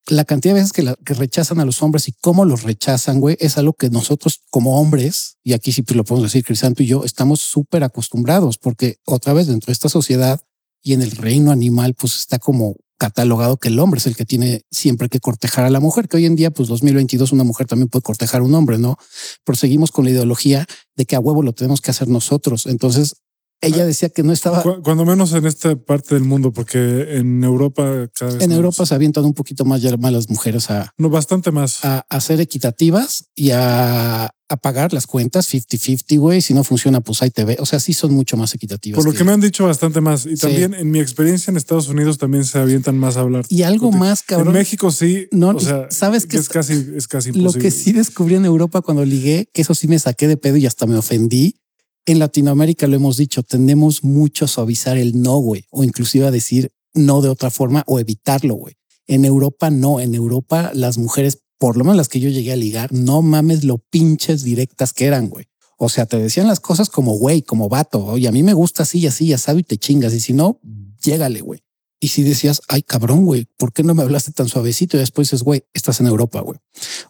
la 0.07 0.25
cantidad 0.25 0.53
de 0.53 0.61
veces 0.61 0.73
que, 0.73 1.13
rechazan 1.13 1.59
a 1.59 1.65
los 1.65 1.81
hombres 1.81 2.07
y 2.07 2.13
cómo 2.13 2.45
los 2.45 2.63
rechazan, 2.63 3.19
güey, 3.19 3.37
es 3.39 3.57
algo 3.57 3.73
que 3.73 3.89
nosotros 3.89 4.41
como 4.49 4.79
hombres, 4.79 5.37
y 5.43 5.53
aquí 5.53 5.71
sí 5.71 5.81
pues 5.81 5.95
lo 5.95 6.03
podemos 6.03 6.31
decir, 6.31 6.43
Crisanto 6.43 6.83
y 6.83 6.87
yo, 6.87 7.03
estamos 7.05 7.41
súper 7.41 7.83
acostumbrados, 7.83 8.57
porque 8.57 8.97
otra 9.05 9.33
vez 9.33 9.47
dentro 9.47 9.67
de 9.67 9.73
esta 9.73 9.89
sociedad 9.89 10.41
y 10.81 10.93
en 10.93 11.01
el 11.01 11.11
reino 11.11 11.51
animal, 11.51 11.93
pues 11.93 12.17
está 12.17 12.39
como 12.39 12.75
catalogado 12.97 13.57
que 13.57 13.69
el 13.69 13.79
hombre 13.79 13.97
es 13.97 14.07
el 14.07 14.15
que 14.15 14.25
tiene 14.25 14.61
siempre 14.71 15.09
que 15.09 15.19
cortejar 15.19 15.65
a 15.65 15.69
la 15.69 15.79
mujer, 15.79 16.07
que 16.07 16.17
hoy 16.17 16.25
en 16.25 16.35
día, 16.35 16.51
pues 16.51 16.69
2022, 16.69 17.31
una 17.31 17.43
mujer 17.43 17.67
también 17.67 17.89
puede 17.89 18.03
cortejar 18.03 18.41
a 18.41 18.43
un 18.43 18.53
hombre, 18.55 18.77
¿no? 18.77 18.97
Pero 19.43 19.57
seguimos 19.57 19.91
con 19.91 20.05
la 20.05 20.11
ideología 20.11 20.65
de 20.95 21.05
que 21.05 21.15
a 21.15 21.19
huevo 21.19 21.41
lo 21.41 21.53
tenemos 21.53 21.81
que 21.81 21.91
hacer 21.91 22.07
nosotros. 22.07 22.65
Entonces, 22.65 23.15
ella 23.63 23.85
decía 23.85 24.09
que 24.09 24.23
no 24.23 24.33
estaba. 24.33 24.63
Cuando 24.83 25.05
menos 25.05 25.33
en 25.33 25.45
esta 25.45 25.75
parte 25.75 26.15
del 26.15 26.23
mundo, 26.23 26.51
porque 26.51 27.17
en 27.17 27.43
Europa 27.43 28.09
cada 28.13 28.33
vez 28.33 28.43
En 28.43 28.51
Europa 28.51 28.85
se 28.85 28.95
avientan 28.95 29.25
un 29.25 29.33
poquito 29.33 29.65
más 29.65 29.81
ya 29.81 29.91
las 29.91 30.29
mujeres 30.29 30.69
a. 30.69 30.93
No, 30.97 31.09
bastante 31.09 31.51
más. 31.51 31.83
A, 31.83 32.05
a 32.09 32.21
ser 32.21 32.41
equitativas 32.41 33.29
y 33.35 33.51
a, 33.51 34.29
a 34.49 34.57
pagar 34.57 34.93
las 34.93 35.07
cuentas 35.07 35.51
50-50, 35.53 36.19
güey. 36.19 36.41
Si 36.41 36.53
no 36.53 36.63
funciona, 36.63 37.01
pues 37.01 37.21
ahí 37.21 37.31
te 37.31 37.43
ve. 37.45 37.57
O 37.59 37.65
sea, 37.65 37.79
sí 37.79 37.93
son 37.93 38.13
mucho 38.13 38.37
más 38.37 38.53
equitativas. 38.53 38.97
Por 38.97 39.05
lo 39.05 39.17
que, 39.17 39.23
me 39.23 39.31
han 39.31 39.41
dicho 39.41 39.65
bastante 39.65 40.01
más. 40.01 40.25
Y 40.25 40.35
también 40.35 40.73
en 40.73 40.91
mi 40.91 40.99
experiencia 40.99 41.51
en 41.51 41.57
Estados 41.57 41.87
Unidos 41.87 42.17
también 42.17 42.45
se 42.45 42.59
avientan 42.59 42.97
más 42.97 43.17
a 43.17 43.21
hablar. 43.21 43.45
Y 43.49 43.63
algo 43.63 43.91
más, 43.91 44.23
cabrón. 44.23 44.49
En 44.49 44.53
México 44.53 44.91
sí. 44.91 45.27
No, 45.31 45.49
o 45.49 45.59
sea, 45.59 45.87
sabes 45.89 46.25
que 46.25 46.37
es, 46.37 46.49
casi, 46.49 46.73
es 46.95 47.07
casi 47.07 47.29
imposible. 47.29 47.53
Lo 47.53 47.61
que 47.61 47.71
sí 47.71 47.91
descubrí 47.91 48.35
en 48.35 48.45
Europa 48.45 48.81
cuando 48.81 49.05
ligué, 49.05 49.49
que 49.53 49.61
eso 49.61 49.75
sí 49.75 49.87
me 49.87 49.99
saqué 49.99 50.27
de 50.27 50.37
pedo 50.37 50.57
y 50.57 50.65
hasta 50.65 50.85
me 50.85 50.97
ofendí 50.97 51.55
en 52.05 52.19
Latinoamérica 52.19 52.87
lo 52.87 52.95
hemos 52.95 53.17
dicho, 53.17 53.43
tendemos 53.43 54.03
mucho 54.03 54.45
a 54.45 54.47
suavizar 54.47 54.97
el 54.97 55.21
no, 55.21 55.37
güey, 55.37 55.65
o 55.69 55.83
inclusive 55.83 56.27
a 56.27 56.31
decir 56.31 56.71
no 56.93 57.21
de 57.21 57.29
otra 57.29 57.49
forma 57.49 57.83
o 57.87 57.99
evitarlo, 57.99 58.55
güey. 58.55 58.75
En 59.07 59.25
Europa 59.25 59.69
no, 59.69 59.99
en 59.99 60.15
Europa 60.15 60.71
las 60.73 60.97
mujeres, 60.97 61.39
por 61.57 61.77
lo 61.77 61.83
menos 61.83 61.97
las 61.97 62.09
que 62.09 62.19
yo 62.19 62.29
llegué 62.29 62.53
a 62.53 62.57
ligar, 62.57 62.93
no 62.93 63.21
mames 63.21 63.63
lo 63.63 63.77
pinches 63.77 64.43
directas 64.43 64.93
que 64.93 65.05
eran, 65.05 65.29
güey. 65.29 65.45
O 65.77 65.89
sea, 65.89 66.05
te 66.05 66.17
decían 66.17 66.47
las 66.47 66.59
cosas 66.59 66.89
como 66.89 67.17
güey, 67.17 67.41
como 67.41 67.67
vato. 67.67 68.05
Oye, 68.05 68.27
a 68.27 68.31
mí 68.31 68.43
me 68.43 68.53
gusta 68.53 68.83
así 68.83 68.99
y 68.99 69.07
así, 69.07 69.27
ya 69.27 69.37
sabes, 69.37 69.61
y 69.61 69.63
te 69.63 69.77
chingas. 69.77 70.13
Y 70.13 70.19
si 70.19 70.33
no, 70.33 70.59
llégale, 71.03 71.41
güey. 71.41 71.61
Y 72.03 72.09
si 72.09 72.21
decías, 72.21 72.61
ay, 72.67 72.81
cabrón, 72.81 73.23
güey, 73.23 73.47
¿por 73.55 73.71
qué 73.71 73.81
no 73.81 73.95
me 73.95 74.03
hablaste 74.03 74.33
tan 74.33 74.49
suavecito? 74.49 74.97
Y 74.97 74.99
después 74.99 75.29
dices, 75.29 75.41
güey, 75.41 75.63
estás 75.73 76.01
en 76.01 76.07
Europa, 76.07 76.41
güey. 76.41 76.59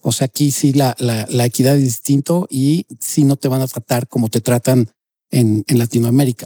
O 0.01 0.11
sea, 0.11 0.25
aquí 0.25 0.51
sí 0.51 0.71
la, 0.71 0.95
la, 0.99 1.25
la, 1.31 1.45
equidad 1.45 1.75
es 1.75 1.81
distinto 1.81 2.45
y 2.47 2.85
sí 2.99 3.23
no 3.23 3.35
te 3.35 3.47
van 3.47 3.61
a 3.61 3.67
tratar 3.67 4.07
como 4.07 4.29
te 4.29 4.39
tratan 4.39 4.91
en, 5.31 5.65
Latinoamérica. 5.67 6.45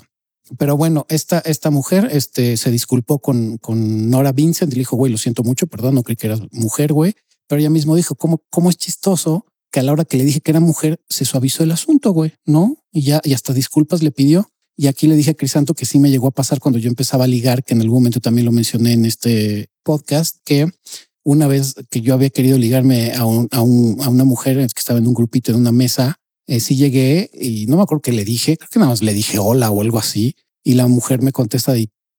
Pero 0.57 0.77
bueno, 0.77 1.05
esta, 1.09 1.39
esta 1.39 1.71
mujer 1.71 2.07
este, 2.09 2.55
se 2.55 2.71
disculpó 2.71 3.19
con, 3.19 3.57
con 3.57 4.09
Nora 4.09 4.31
Vincent 4.31 4.71
y 4.71 4.77
le 4.77 4.79
dijo, 4.79 4.95
güey, 4.95 5.11
lo 5.11 5.17
siento 5.17 5.43
mucho, 5.43 5.67
perdón, 5.67 5.95
no 5.95 6.03
creí 6.03 6.15
que 6.15 6.27
eras 6.27 6.39
mujer, 6.53 6.93
güey. 6.93 7.15
Pero 7.49 7.59
ella 7.59 7.69
mismo 7.69 7.97
dijo, 7.97 8.15
¿cómo, 8.15 8.41
cómo 8.49 8.69
es 8.69 8.77
chistoso 8.77 9.45
que 9.73 9.81
a 9.81 9.83
la 9.83 9.91
hora 9.91 10.05
que 10.05 10.15
le 10.15 10.23
dije 10.23 10.39
que 10.39 10.51
era 10.51 10.61
mujer 10.61 11.01
se 11.09 11.25
suavizó 11.25 11.63
el 11.63 11.71
asunto, 11.73 12.11
güey, 12.11 12.31
¿no? 12.45 12.77
Y 12.93 13.01
ya, 13.01 13.19
y 13.25 13.33
hasta 13.33 13.51
disculpas 13.51 14.01
le 14.01 14.11
pidió. 14.11 14.49
Y 14.79 14.85
aquí 14.85 15.07
le 15.07 15.15
dije 15.15 15.31
a 15.31 15.33
Crisanto 15.33 15.73
que 15.73 15.87
sí 15.87 15.97
me 15.97 16.11
llegó 16.11 16.27
a 16.27 16.31
pasar 16.31 16.59
cuando 16.59 16.77
yo 16.77 16.87
empezaba 16.87 17.23
a 17.23 17.27
ligar, 17.27 17.63
que 17.63 17.73
en 17.73 17.81
algún 17.81 17.95
momento 17.97 18.19
también 18.19 18.45
lo 18.45 18.51
mencioné 18.51 18.93
en 18.93 19.05
este 19.05 19.71
podcast, 19.83 20.37
que 20.45 20.69
una 21.23 21.47
vez 21.47 21.73
que 21.89 22.01
yo 22.01 22.13
había 22.13 22.29
querido 22.29 22.59
ligarme 22.59 23.13
a, 23.13 23.25
un, 23.25 23.47
a, 23.51 23.61
un, 23.61 23.97
a 24.01 24.09
una 24.09 24.23
mujer 24.23 24.55
que 24.57 24.79
estaba 24.79 24.99
en 24.99 25.07
un 25.07 25.15
grupito 25.15 25.51
en 25.51 25.57
una 25.57 25.71
mesa, 25.71 26.19
eh, 26.45 26.59
sí 26.59 26.75
llegué 26.75 27.31
y 27.33 27.65
no 27.65 27.75
me 27.75 27.81
acuerdo 27.81 28.03
qué 28.03 28.11
le 28.11 28.23
dije, 28.23 28.55
creo 28.55 28.69
que 28.71 28.77
nada 28.77 28.91
más 28.91 29.01
le 29.01 29.15
dije 29.15 29.39
hola 29.39 29.71
o 29.71 29.81
algo 29.81 29.97
así. 29.97 30.35
Y 30.63 30.75
la 30.75 30.85
mujer 30.85 31.23
me 31.23 31.31
contesta, 31.31 31.73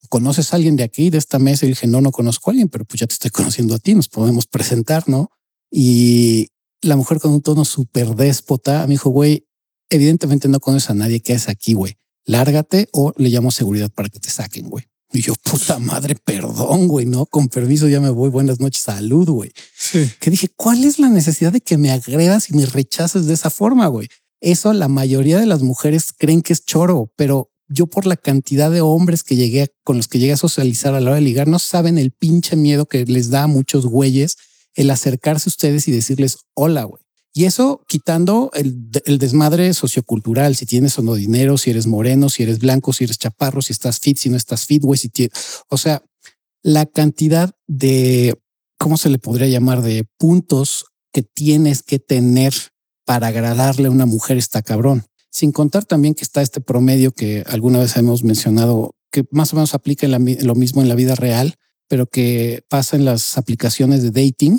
¿conoces 0.08 0.52
a 0.52 0.56
alguien 0.56 0.74
de 0.74 0.82
aquí, 0.82 1.10
de 1.10 1.18
esta 1.18 1.38
mesa? 1.38 1.64
Y 1.64 1.70
dije, 1.70 1.86
no, 1.86 2.00
no 2.00 2.10
conozco 2.10 2.50
a 2.50 2.52
alguien, 2.52 2.68
pero 2.68 2.84
pues 2.84 2.98
ya 2.98 3.06
te 3.06 3.12
estoy 3.12 3.30
conociendo 3.30 3.76
a 3.76 3.78
ti, 3.78 3.94
nos 3.94 4.08
podemos 4.08 4.46
presentar, 4.46 5.08
¿no? 5.08 5.30
Y 5.70 6.48
la 6.82 6.96
mujer 6.96 7.20
con 7.20 7.32
un 7.32 7.40
tono 7.40 7.64
súper 7.64 8.16
déspota 8.16 8.84
me 8.88 8.94
dijo, 8.94 9.10
güey, 9.10 9.46
evidentemente 9.90 10.48
no 10.48 10.58
conoces 10.58 10.90
a 10.90 10.94
nadie 10.94 11.20
que 11.20 11.34
es 11.34 11.48
aquí, 11.48 11.74
güey 11.74 11.96
lárgate 12.28 12.88
o 12.92 13.12
le 13.16 13.30
llamo 13.30 13.50
seguridad 13.50 13.90
para 13.90 14.08
que 14.08 14.20
te 14.20 14.30
saquen, 14.30 14.68
güey. 14.68 14.84
Y 15.10 15.22
yo, 15.22 15.34
puta 15.42 15.78
madre, 15.78 16.14
perdón, 16.22 16.86
güey, 16.86 17.06
no, 17.06 17.24
con 17.24 17.48
permiso, 17.48 17.88
ya 17.88 17.98
me 17.98 18.10
voy. 18.10 18.28
Buenas 18.28 18.60
noches, 18.60 18.82
salud, 18.82 19.28
güey. 19.28 19.50
Sí. 19.74 20.10
Que 20.20 20.30
dije, 20.30 20.48
¿cuál 20.54 20.84
es 20.84 20.98
la 20.98 21.08
necesidad 21.08 21.50
de 21.50 21.62
que 21.62 21.78
me 21.78 21.90
agredas 21.90 22.50
y 22.50 22.54
me 22.54 22.66
rechaces 22.66 23.26
de 23.26 23.32
esa 23.32 23.48
forma, 23.48 23.86
güey? 23.86 24.08
Eso 24.40 24.74
la 24.74 24.88
mayoría 24.88 25.40
de 25.40 25.46
las 25.46 25.62
mujeres 25.62 26.12
creen 26.16 26.42
que 26.42 26.52
es 26.52 26.64
choro, 26.64 27.10
pero 27.16 27.50
yo 27.68 27.86
por 27.86 28.06
la 28.06 28.16
cantidad 28.16 28.70
de 28.70 28.82
hombres 28.82 29.22
que 29.22 29.34
llegué 29.34 29.68
con 29.82 29.96
los 29.96 30.08
que 30.08 30.18
llegué 30.18 30.34
a 30.34 30.36
socializar 30.36 30.94
a 30.94 31.00
la 31.00 31.10
hora 31.10 31.16
de 31.16 31.22
ligar, 31.22 31.48
no 31.48 31.58
saben 31.58 31.96
el 31.96 32.12
pinche 32.12 32.56
miedo 32.56 32.86
que 32.86 33.04
les 33.06 33.30
da 33.30 33.44
a 33.44 33.46
muchos 33.46 33.86
güeyes 33.86 34.36
el 34.74 34.90
acercarse 34.90 35.48
a 35.48 35.52
ustedes 35.52 35.88
y 35.88 35.92
decirles 35.92 36.36
hola, 36.54 36.84
güey. 36.84 37.02
Y 37.38 37.44
eso 37.44 37.84
quitando 37.86 38.50
el, 38.52 38.90
desmadre 38.90 39.72
sociocultural, 39.72 40.56
si 40.56 40.66
tienes 40.66 40.98
o 40.98 41.02
no 41.02 41.14
dinero, 41.14 41.56
si 41.56 41.70
eres 41.70 41.86
moreno, 41.86 42.30
si 42.30 42.42
eres 42.42 42.58
blanco, 42.58 42.92
si 42.92 43.04
eres 43.04 43.16
chaparro, 43.16 43.62
si 43.62 43.72
estás 43.72 44.00
fit, 44.00 44.18
si 44.18 44.28
no 44.28 44.36
estás 44.36 44.66
fit, 44.66 44.82
güey, 44.82 44.98
si 44.98 45.08
o 45.68 45.78
sea, 45.78 46.02
la 46.64 46.84
cantidad 46.86 47.54
de, 47.68 48.36
¿cómo 48.76 48.96
se 48.96 49.08
le 49.08 49.20
podría 49.20 49.46
llamar? 49.46 49.82
De 49.82 50.04
puntos 50.18 50.86
que 51.12 51.22
tienes 51.22 51.84
que 51.84 52.00
tener 52.00 52.54
para 53.04 53.28
agradarle 53.28 53.86
a 53.86 53.92
una 53.92 54.06
mujer 54.06 54.36
está 54.36 54.60
cabrón. 54.60 55.04
Sin 55.30 55.52
contar 55.52 55.84
también 55.84 56.14
que 56.14 56.24
está 56.24 56.42
este 56.42 56.60
promedio 56.60 57.12
que 57.12 57.44
alguna 57.46 57.78
vez 57.78 57.96
hemos 57.96 58.24
mencionado, 58.24 58.96
que 59.12 59.22
más 59.30 59.52
o 59.52 59.56
menos 59.58 59.74
aplica 59.74 60.08
lo 60.08 60.54
mismo 60.56 60.82
en 60.82 60.88
la 60.88 60.96
vida 60.96 61.14
real, 61.14 61.54
pero 61.86 62.06
que 62.06 62.64
pasa 62.68 62.96
en 62.96 63.04
las 63.04 63.38
aplicaciones 63.38 64.02
de 64.02 64.10
dating, 64.10 64.58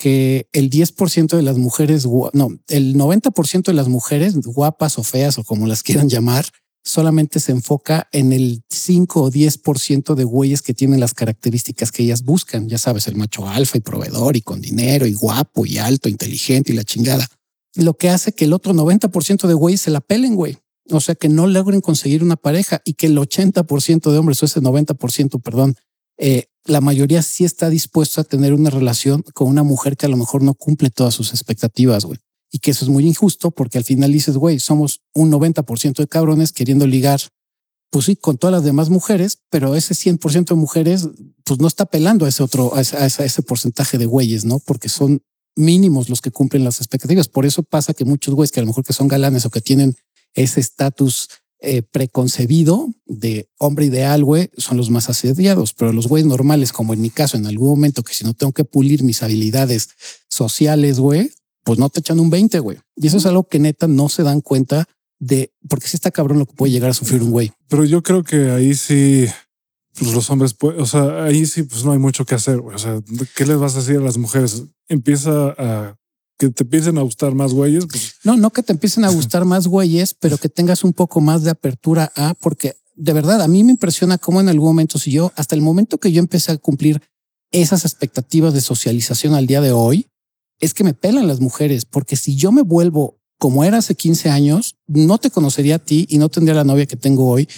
que 0.00 0.48
el 0.52 0.70
10% 0.70 1.36
de 1.36 1.42
las 1.42 1.58
mujeres, 1.58 2.06
no, 2.32 2.48
el 2.68 2.94
90% 2.94 3.64
de 3.64 3.74
las 3.74 3.88
mujeres 3.88 4.34
guapas 4.34 4.98
o 4.98 5.04
feas 5.04 5.36
o 5.36 5.44
como 5.44 5.66
las 5.66 5.82
quieran 5.82 6.08
llamar, 6.08 6.46
solamente 6.82 7.38
se 7.38 7.52
enfoca 7.52 8.08
en 8.10 8.32
el 8.32 8.62
5 8.70 9.22
o 9.22 9.30
10% 9.30 10.14
de 10.14 10.24
güeyes 10.24 10.62
que 10.62 10.72
tienen 10.72 11.00
las 11.00 11.12
características 11.12 11.92
que 11.92 12.02
ellas 12.02 12.24
buscan. 12.24 12.66
Ya 12.66 12.78
sabes, 12.78 13.08
el 13.08 13.16
macho 13.16 13.46
alfa 13.46 13.76
y 13.76 13.82
proveedor 13.82 14.38
y 14.38 14.40
con 14.40 14.62
dinero 14.62 15.06
y 15.06 15.12
guapo 15.12 15.66
y 15.66 15.76
alto, 15.76 16.08
inteligente 16.08 16.72
y 16.72 16.76
la 16.76 16.84
chingada. 16.84 17.28
Lo 17.74 17.92
que 17.92 18.08
hace 18.08 18.32
que 18.32 18.46
el 18.46 18.54
otro 18.54 18.72
90% 18.72 19.46
de 19.46 19.54
güeyes 19.54 19.82
se 19.82 19.90
la 19.90 20.00
pelen, 20.00 20.34
güey. 20.34 20.56
O 20.88 21.00
sea, 21.00 21.14
que 21.14 21.28
no 21.28 21.46
logren 21.46 21.82
conseguir 21.82 22.24
una 22.24 22.36
pareja 22.36 22.80
y 22.86 22.94
que 22.94 23.06
el 23.06 23.18
80% 23.18 24.10
de 24.10 24.16
hombres 24.16 24.42
o 24.42 24.46
ese 24.46 24.62
90%, 24.62 25.42
perdón, 25.42 25.76
eh, 26.20 26.50
la 26.66 26.82
mayoría 26.82 27.22
sí 27.22 27.44
está 27.44 27.70
dispuesto 27.70 28.20
a 28.20 28.24
tener 28.24 28.52
una 28.52 28.68
relación 28.68 29.22
con 29.32 29.48
una 29.48 29.62
mujer 29.62 29.96
que 29.96 30.04
a 30.06 30.08
lo 30.10 30.18
mejor 30.18 30.42
no 30.42 30.54
cumple 30.54 30.90
todas 30.90 31.14
sus 31.14 31.30
expectativas, 31.30 32.04
güey. 32.04 32.18
Y 32.52 32.58
que 32.58 32.72
eso 32.72 32.84
es 32.84 32.90
muy 32.90 33.06
injusto 33.06 33.50
porque 33.50 33.78
al 33.78 33.84
final 33.84 34.12
dices, 34.12 34.36
güey, 34.36 34.60
somos 34.60 35.00
un 35.14 35.32
90% 35.32 35.96
de 35.96 36.06
cabrones 36.06 36.52
queriendo 36.52 36.86
ligar, 36.86 37.20
pues 37.90 38.04
sí, 38.04 38.16
con 38.16 38.36
todas 38.36 38.52
las 38.52 38.64
demás 38.64 38.90
mujeres, 38.90 39.38
pero 39.48 39.74
ese 39.74 39.94
100% 39.94 40.48
de 40.50 40.54
mujeres, 40.54 41.08
pues 41.44 41.58
no 41.58 41.66
está 41.66 41.86
pelando 41.86 42.26
a 42.26 42.28
ese 42.28 42.42
otro, 42.42 42.76
ese, 42.76 43.24
ese 43.24 43.42
porcentaje 43.42 43.98
de 43.98 44.06
güeyes, 44.06 44.44
¿no? 44.44 44.58
Porque 44.58 44.88
son 44.88 45.22
mínimos 45.56 46.08
los 46.10 46.20
que 46.20 46.30
cumplen 46.30 46.64
las 46.64 46.80
expectativas. 46.80 47.28
Por 47.28 47.46
eso 47.46 47.62
pasa 47.62 47.94
que 47.94 48.04
muchos 48.04 48.34
güeyes 48.34 48.52
que 48.52 48.60
a 48.60 48.62
lo 48.62 48.68
mejor 48.68 48.84
que 48.84 48.92
son 48.92 49.08
galanes 49.08 49.46
o 49.46 49.50
que 49.50 49.60
tienen 49.60 49.96
ese 50.34 50.60
estatus 50.60 51.28
eh, 51.62 51.82
preconcebido 51.82 52.88
de 53.04 53.48
hombre 53.58 53.86
ideal, 53.86 54.24
güey, 54.24 54.50
son 54.56 54.78
los 54.78 54.88
más 54.88 55.10
asediados, 55.10 55.74
pero 55.74 55.92
los 55.92 56.08
güeyes 56.08 56.26
normales, 56.26 56.72
como 56.72 56.94
en 56.94 57.02
mi 57.02 57.10
caso, 57.10 57.36
en 57.36 57.46
algún 57.46 57.68
momento 57.68 58.02
que 58.02 58.14
si 58.14 58.24
no 58.24 58.32
tengo 58.32 58.52
que 58.52 58.64
pulir 58.64 59.02
mis 59.02 59.22
habilidades 59.22 59.90
sociales, 60.28 60.98
güey, 60.98 61.30
pues 61.62 61.78
no 61.78 61.90
te 61.90 62.00
echan 62.00 62.18
un 62.18 62.30
20, 62.30 62.58
güey. 62.60 62.78
Y 62.96 63.08
eso 63.08 63.18
es 63.18 63.26
algo 63.26 63.46
que 63.46 63.58
neta 63.58 63.86
no 63.88 64.08
se 64.08 64.22
dan 64.22 64.40
cuenta 64.40 64.88
de, 65.18 65.52
porque 65.68 65.86
si 65.86 65.96
está 65.96 66.10
cabrón 66.10 66.38
lo 66.38 66.46
que 66.46 66.54
puede 66.54 66.72
llegar 66.72 66.90
a 66.90 66.94
sufrir 66.94 67.22
un 67.22 67.30
güey. 67.30 67.52
Pero 67.68 67.84
yo 67.84 68.02
creo 68.02 68.24
que 68.24 68.50
ahí 68.50 68.74
sí, 68.74 69.26
pues 69.98 70.14
los 70.14 70.30
hombres, 70.30 70.56
o 70.58 70.86
sea, 70.86 71.24
ahí 71.24 71.44
sí, 71.44 71.62
pues 71.64 71.84
no 71.84 71.92
hay 71.92 71.98
mucho 71.98 72.24
que 72.24 72.34
hacer. 72.34 72.60
O 72.60 72.78
sea, 72.78 73.00
¿qué 73.36 73.44
les 73.44 73.58
vas 73.58 73.74
a 73.74 73.80
decir 73.80 73.98
a 73.98 74.00
las 74.00 74.16
mujeres? 74.16 74.64
Empieza 74.88 75.54
a 75.58 75.99
que 76.40 76.48
te 76.48 76.62
empiecen 76.62 76.96
a 76.96 77.02
gustar 77.02 77.34
más 77.34 77.52
güeyes. 77.52 77.84
Pues. 77.86 78.14
No, 78.24 78.34
no 78.34 78.50
que 78.50 78.62
te 78.62 78.72
empiecen 78.72 79.04
a 79.04 79.10
gustar 79.10 79.44
más 79.44 79.66
güeyes, 79.66 80.14
pero 80.14 80.38
que 80.38 80.48
tengas 80.48 80.84
un 80.84 80.94
poco 80.94 81.20
más 81.20 81.42
de 81.42 81.50
apertura 81.50 82.10
a, 82.16 82.32
porque 82.32 82.76
de 82.96 83.12
verdad 83.12 83.42
a 83.42 83.48
mí 83.48 83.62
me 83.62 83.72
impresiona 83.72 84.16
cómo 84.16 84.40
en 84.40 84.48
algún 84.48 84.68
momento, 84.68 84.98
si 84.98 85.10
yo, 85.10 85.32
hasta 85.36 85.54
el 85.54 85.60
momento 85.60 85.98
que 85.98 86.12
yo 86.12 86.18
empecé 86.18 86.52
a 86.52 86.56
cumplir 86.56 87.02
esas 87.52 87.84
expectativas 87.84 88.54
de 88.54 88.62
socialización 88.62 89.34
al 89.34 89.46
día 89.46 89.60
de 89.60 89.72
hoy, 89.72 90.06
es 90.60 90.72
que 90.72 90.82
me 90.82 90.94
pelan 90.94 91.28
las 91.28 91.40
mujeres, 91.40 91.84
porque 91.84 92.16
si 92.16 92.36
yo 92.36 92.52
me 92.52 92.62
vuelvo 92.62 93.20
como 93.38 93.64
era 93.64 93.78
hace 93.78 93.94
15 93.94 94.30
años, 94.30 94.76
no 94.86 95.18
te 95.18 95.30
conocería 95.30 95.76
a 95.76 95.78
ti 95.78 96.06
y 96.08 96.18
no 96.18 96.30
tendría 96.30 96.54
la 96.54 96.64
novia 96.64 96.86
que 96.86 96.96
tengo 96.96 97.28
hoy 97.28 97.48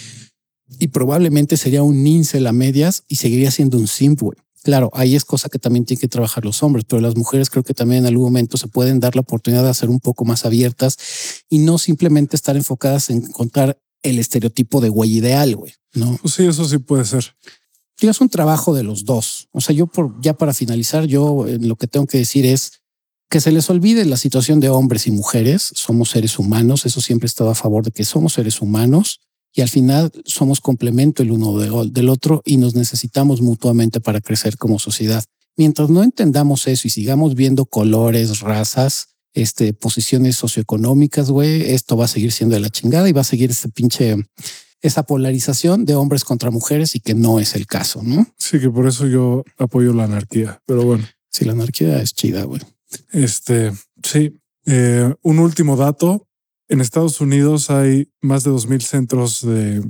y 0.79 0.87
probablemente 0.87 1.55
sería 1.55 1.83
un 1.83 2.05
incel 2.05 2.47
a 2.47 2.53
medias 2.53 3.03
y 3.07 3.15
seguiría 3.15 3.51
siendo 3.51 3.77
un 3.77 3.87
simp, 3.87 4.21
güey. 4.21 4.37
Claro, 4.63 4.89
ahí 4.93 5.15
es 5.15 5.25
cosa 5.25 5.49
que 5.49 5.59
también 5.59 5.83
tienen 5.83 5.99
que 5.99 6.07
trabajar 6.07 6.45
los 6.45 6.63
hombres, 6.63 6.85
pero 6.87 7.01
las 7.01 7.17
mujeres 7.17 7.49
creo 7.49 7.63
que 7.63 7.73
también 7.73 8.03
en 8.03 8.07
algún 8.07 8.23
momento 8.23 8.55
se 8.57 8.67
pueden 8.67 9.01
dar 9.01 9.13
la 9.13 9.21
oportunidad 9.21 9.65
de 9.65 9.73
ser 9.73 9.89
un 9.89 9.99
poco 9.99 10.23
más 10.23 10.45
abiertas 10.45 10.97
y 11.49 11.59
no 11.59 11.77
simplemente 11.77 12.37
estar 12.37 12.55
enfocadas 12.55 13.09
en 13.09 13.25
encontrar 13.25 13.77
el 14.03 14.19
estereotipo 14.19 14.79
de 14.79 14.87
güey 14.87 15.17
ideal, 15.17 15.55
güey. 15.57 15.73
No, 15.93 16.17
pues 16.21 16.35
sí, 16.35 16.45
eso 16.45 16.65
sí 16.65 16.77
puede 16.77 17.03
ser. 17.03 17.35
es 17.99 18.21
un 18.21 18.29
trabajo 18.29 18.73
de 18.73 18.83
los 18.83 19.03
dos. 19.03 19.49
O 19.51 19.59
sea, 19.59 19.75
yo 19.75 19.87
por 19.87 20.19
ya 20.21 20.33
para 20.33 20.53
finalizar, 20.53 21.05
yo 21.05 21.45
eh, 21.45 21.57
lo 21.59 21.75
que 21.75 21.87
tengo 21.87 22.07
que 22.07 22.17
decir 22.17 22.45
es 22.45 22.83
que 23.29 23.41
se 23.41 23.51
les 23.51 23.69
olvide 23.69 24.05
la 24.05 24.17
situación 24.17 24.61
de 24.61 24.69
hombres 24.69 25.07
y 25.07 25.11
mujeres. 25.11 25.71
Somos 25.75 26.11
seres 26.11 26.39
humanos. 26.39 26.85
Eso 26.85 27.01
siempre 27.01 27.25
he 27.25 27.27
estado 27.27 27.49
a 27.49 27.55
favor 27.55 27.83
de 27.83 27.91
que 27.91 28.05
somos 28.05 28.33
seres 28.33 28.61
humanos 28.61 29.19
y 29.53 29.61
al 29.61 29.69
final 29.69 30.11
somos 30.25 30.61
complemento 30.61 31.23
el 31.23 31.31
uno 31.31 31.57
del 31.85 32.09
otro 32.09 32.41
y 32.45 32.57
nos 32.57 32.75
necesitamos 32.75 33.41
mutuamente 33.41 33.99
para 33.99 34.21
crecer 34.21 34.57
como 34.57 34.79
sociedad. 34.79 35.23
Mientras 35.55 35.89
no 35.89 36.03
entendamos 36.03 36.67
eso 36.67 36.87
y 36.87 36.91
sigamos 36.91 37.35
viendo 37.35 37.65
colores, 37.65 38.39
razas, 38.39 39.09
este, 39.33 39.73
posiciones 39.73 40.35
socioeconómicas, 40.35 41.29
güey, 41.29 41.71
esto 41.71 41.95
va 41.95 42.05
a 42.05 42.07
seguir 42.07 42.31
siendo 42.31 42.55
de 42.55 42.61
la 42.61 42.69
chingada 42.69 43.07
y 43.07 43.13
va 43.13 43.21
a 43.21 43.25
seguir 43.25 43.51
ese 43.51 43.69
pinche 43.69 44.15
esa 44.83 45.03
polarización 45.03 45.85
de 45.85 45.95
hombres 45.95 46.25
contra 46.25 46.51
mujeres 46.51 46.95
y 46.95 46.99
que 46.99 47.15
no 47.15 47.39
es 47.39 47.55
el 47.55 47.65
caso, 47.65 48.01
¿no? 48.03 48.27
Sí, 48.37 48.59
que 48.59 48.69
por 48.69 48.85
eso 48.85 49.07
yo 49.07 49.45
apoyo 49.57 49.93
la 49.93 50.03
anarquía, 50.03 50.61
pero 50.65 50.83
bueno. 50.83 51.05
Sí, 51.29 51.45
la 51.45 51.53
anarquía 51.53 52.01
es 52.01 52.13
chida, 52.13 52.43
güey. 52.43 52.61
Este, 53.11 53.71
sí. 54.03 54.39
Eh, 54.65 55.11
un 55.23 55.39
último 55.39 55.77
dato. 55.77 56.27
En 56.69 56.81
Estados 56.81 57.19
Unidos 57.21 57.69
hay 57.69 58.09
más 58.21 58.43
de 58.43 58.51
2.000 58.51 58.81
centros 58.81 59.41
de... 59.41 59.81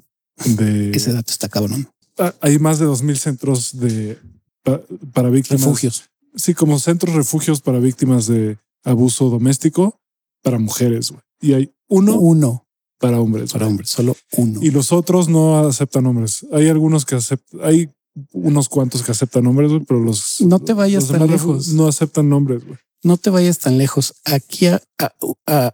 de 0.57 0.91
Ese 0.91 1.13
dato 1.13 1.31
está 1.31 1.49
cabrón. 1.49 1.87
Ah, 2.17 2.33
hay 2.41 2.59
más 2.59 2.79
de 2.79 2.85
2.000 2.87 3.15
centros 3.15 3.79
de 3.79 4.17
pa- 4.63 4.81
para 5.13 5.29
víctimas. 5.29 5.61
Refugios. 5.61 6.03
Sí, 6.35 6.53
como 6.53 6.79
centros 6.79 7.15
refugios 7.15 7.61
para 7.61 7.79
víctimas 7.79 8.27
de 8.27 8.57
abuso 8.83 9.29
doméstico 9.29 9.99
para 10.41 10.57
mujeres. 10.59 11.11
güey. 11.11 11.21
Y 11.41 11.53
hay 11.53 11.73
uno 11.87 12.15
Uno 12.15 12.67
para 12.99 13.19
hombres. 13.19 13.51
para 13.53 13.67
hombres, 13.67 13.89
solo 13.89 14.15
uno. 14.37 14.59
Y 14.63 14.71
los 14.71 14.91
otros 14.91 15.29
no 15.29 15.59
aceptan 15.67 16.05
hombres. 16.05 16.45
Hay 16.51 16.67
algunos 16.69 17.05
que 17.05 17.15
aceptan, 17.15 17.59
hay 17.63 17.89
unos 18.31 18.67
cuantos 18.69 19.03
que 19.03 19.11
aceptan 19.11 19.45
hombres, 19.47 19.69
güey, 19.71 19.83
pero 19.85 19.99
los 19.99 20.37
No 20.41 20.59
te 20.59 20.73
vayas 20.73 21.07
tan 21.07 21.27
lejos. 21.27 21.69
No 21.69 21.87
aceptan 21.87 22.29
nombres. 22.29 22.65
güey. 22.65 22.77
No 23.03 23.17
te 23.17 23.30
vayas 23.30 23.59
tan 23.59 23.77
lejos. 23.77 24.15
Aquí 24.23 24.67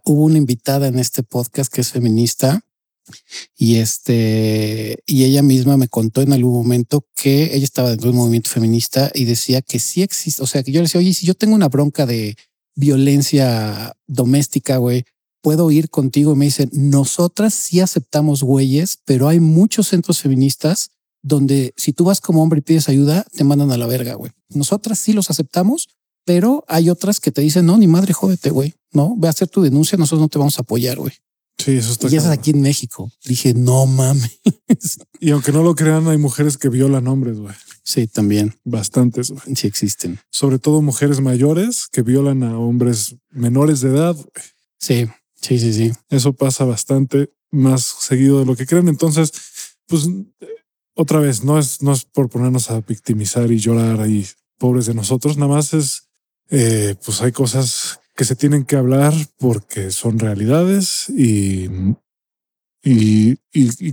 hubo 0.04 0.24
una 0.24 0.36
invitada 0.36 0.88
en 0.88 0.98
este 0.98 1.22
podcast 1.22 1.72
que 1.72 1.80
es 1.80 1.90
feminista 1.90 2.60
y 3.56 3.76
este 3.76 4.98
y 5.06 5.24
ella 5.24 5.42
misma 5.42 5.76
me 5.76 5.88
contó 5.88 6.22
en 6.22 6.32
algún 6.32 6.52
momento 6.52 7.06
que 7.14 7.54
ella 7.54 7.64
estaba 7.64 7.90
dentro 7.90 8.08
del 8.08 8.16
movimiento 8.16 8.50
feminista 8.50 9.10
y 9.14 9.26
decía 9.26 9.62
que 9.62 9.78
sí 9.78 10.02
existe. 10.02 10.42
O 10.42 10.46
sea, 10.46 10.64
que 10.64 10.72
yo 10.72 10.80
le 10.80 10.86
decía, 10.86 10.98
oye, 11.00 11.14
si 11.14 11.24
yo 11.24 11.34
tengo 11.34 11.54
una 11.54 11.68
bronca 11.68 12.04
de 12.04 12.36
violencia 12.74 13.96
doméstica, 14.08 14.78
güey, 14.78 15.04
puedo 15.40 15.70
ir 15.70 15.88
contigo. 15.88 16.32
Y 16.32 16.36
me 16.36 16.44
dicen, 16.46 16.68
nosotras 16.72 17.54
sí 17.54 17.78
aceptamos 17.78 18.42
güeyes, 18.42 18.98
pero 19.04 19.28
hay 19.28 19.38
muchos 19.38 19.86
centros 19.86 20.20
feministas 20.20 20.90
donde 21.22 21.74
si 21.76 21.92
tú 21.92 22.04
vas 22.04 22.20
como 22.20 22.42
hombre 22.42 22.58
y 22.58 22.62
pides 22.62 22.88
ayuda, 22.88 23.24
te 23.36 23.44
mandan 23.44 23.70
a 23.70 23.76
la 23.76 23.86
verga, 23.86 24.14
güey. 24.14 24.32
Nosotras 24.48 24.98
sí 24.98 25.12
los 25.12 25.30
aceptamos, 25.30 25.88
pero 26.24 26.64
hay 26.68 26.90
otras 26.90 27.20
que 27.20 27.30
te 27.30 27.40
dicen, 27.42 27.66
no, 27.66 27.78
ni 27.78 27.86
madre, 27.86 28.12
jódete, 28.12 28.50
güey. 28.50 28.74
No, 28.92 29.14
ve 29.16 29.28
a 29.28 29.30
hacer 29.30 29.48
tu 29.48 29.62
denuncia, 29.62 29.96
nosotros 29.98 30.20
no 30.20 30.28
te 30.28 30.38
vamos 30.38 30.58
a 30.58 30.62
apoyar, 30.62 30.98
güey. 30.98 31.12
Sí, 31.58 31.72
eso 31.72 31.92
está 31.92 32.06
Y 32.06 32.10
eso 32.10 32.16
es 32.16 32.22
cabrón. 32.22 32.38
aquí 32.38 32.50
en 32.52 32.60
México. 32.62 33.12
Dije, 33.24 33.54
no 33.54 33.86
mames. 33.86 34.40
Y 35.20 35.30
aunque 35.30 35.52
no 35.52 35.62
lo 35.62 35.74
crean, 35.74 36.08
hay 36.08 36.16
mujeres 36.16 36.56
que 36.56 36.70
violan 36.70 37.06
hombres, 37.06 37.38
güey. 37.38 37.54
Sí, 37.84 38.06
también. 38.06 38.54
Bastantes, 38.64 39.30
güey. 39.30 39.54
Sí 39.54 39.66
existen. 39.66 40.18
Sobre 40.30 40.58
todo 40.58 40.80
mujeres 40.80 41.20
mayores 41.20 41.86
que 41.92 42.02
violan 42.02 42.42
a 42.42 42.58
hombres 42.58 43.16
menores 43.30 43.80
de 43.82 43.90
edad. 43.90 44.16
Sí, 44.78 45.06
sí, 45.40 45.58
sí, 45.58 45.74
sí. 45.74 45.92
Eso 46.08 46.32
pasa 46.32 46.64
bastante 46.64 47.30
más 47.50 47.84
seguido 47.84 48.38
de 48.38 48.46
lo 48.46 48.56
que 48.56 48.66
creen. 48.66 48.88
Entonces, 48.88 49.32
pues 49.86 50.08
otra 50.94 51.20
vez, 51.20 51.44
no 51.44 51.58
es, 51.58 51.82
no 51.82 51.92
es 51.92 52.04
por 52.04 52.28
ponernos 52.28 52.70
a 52.70 52.80
victimizar 52.80 53.50
y 53.50 53.58
llorar 53.58 54.00
ahí, 54.00 54.26
pobres 54.58 54.86
de 54.86 54.94
nosotros, 54.94 55.36
nada 55.36 55.52
más 55.54 55.72
es, 55.74 56.09
eh, 56.50 56.94
pues 57.04 57.22
hay 57.22 57.32
cosas 57.32 58.00
que 58.16 58.24
se 58.24 58.36
tienen 58.36 58.64
que 58.64 58.76
hablar 58.76 59.14
porque 59.38 59.90
son 59.90 60.18
realidades 60.18 61.08
y, 61.08 61.68
y, 62.82 63.36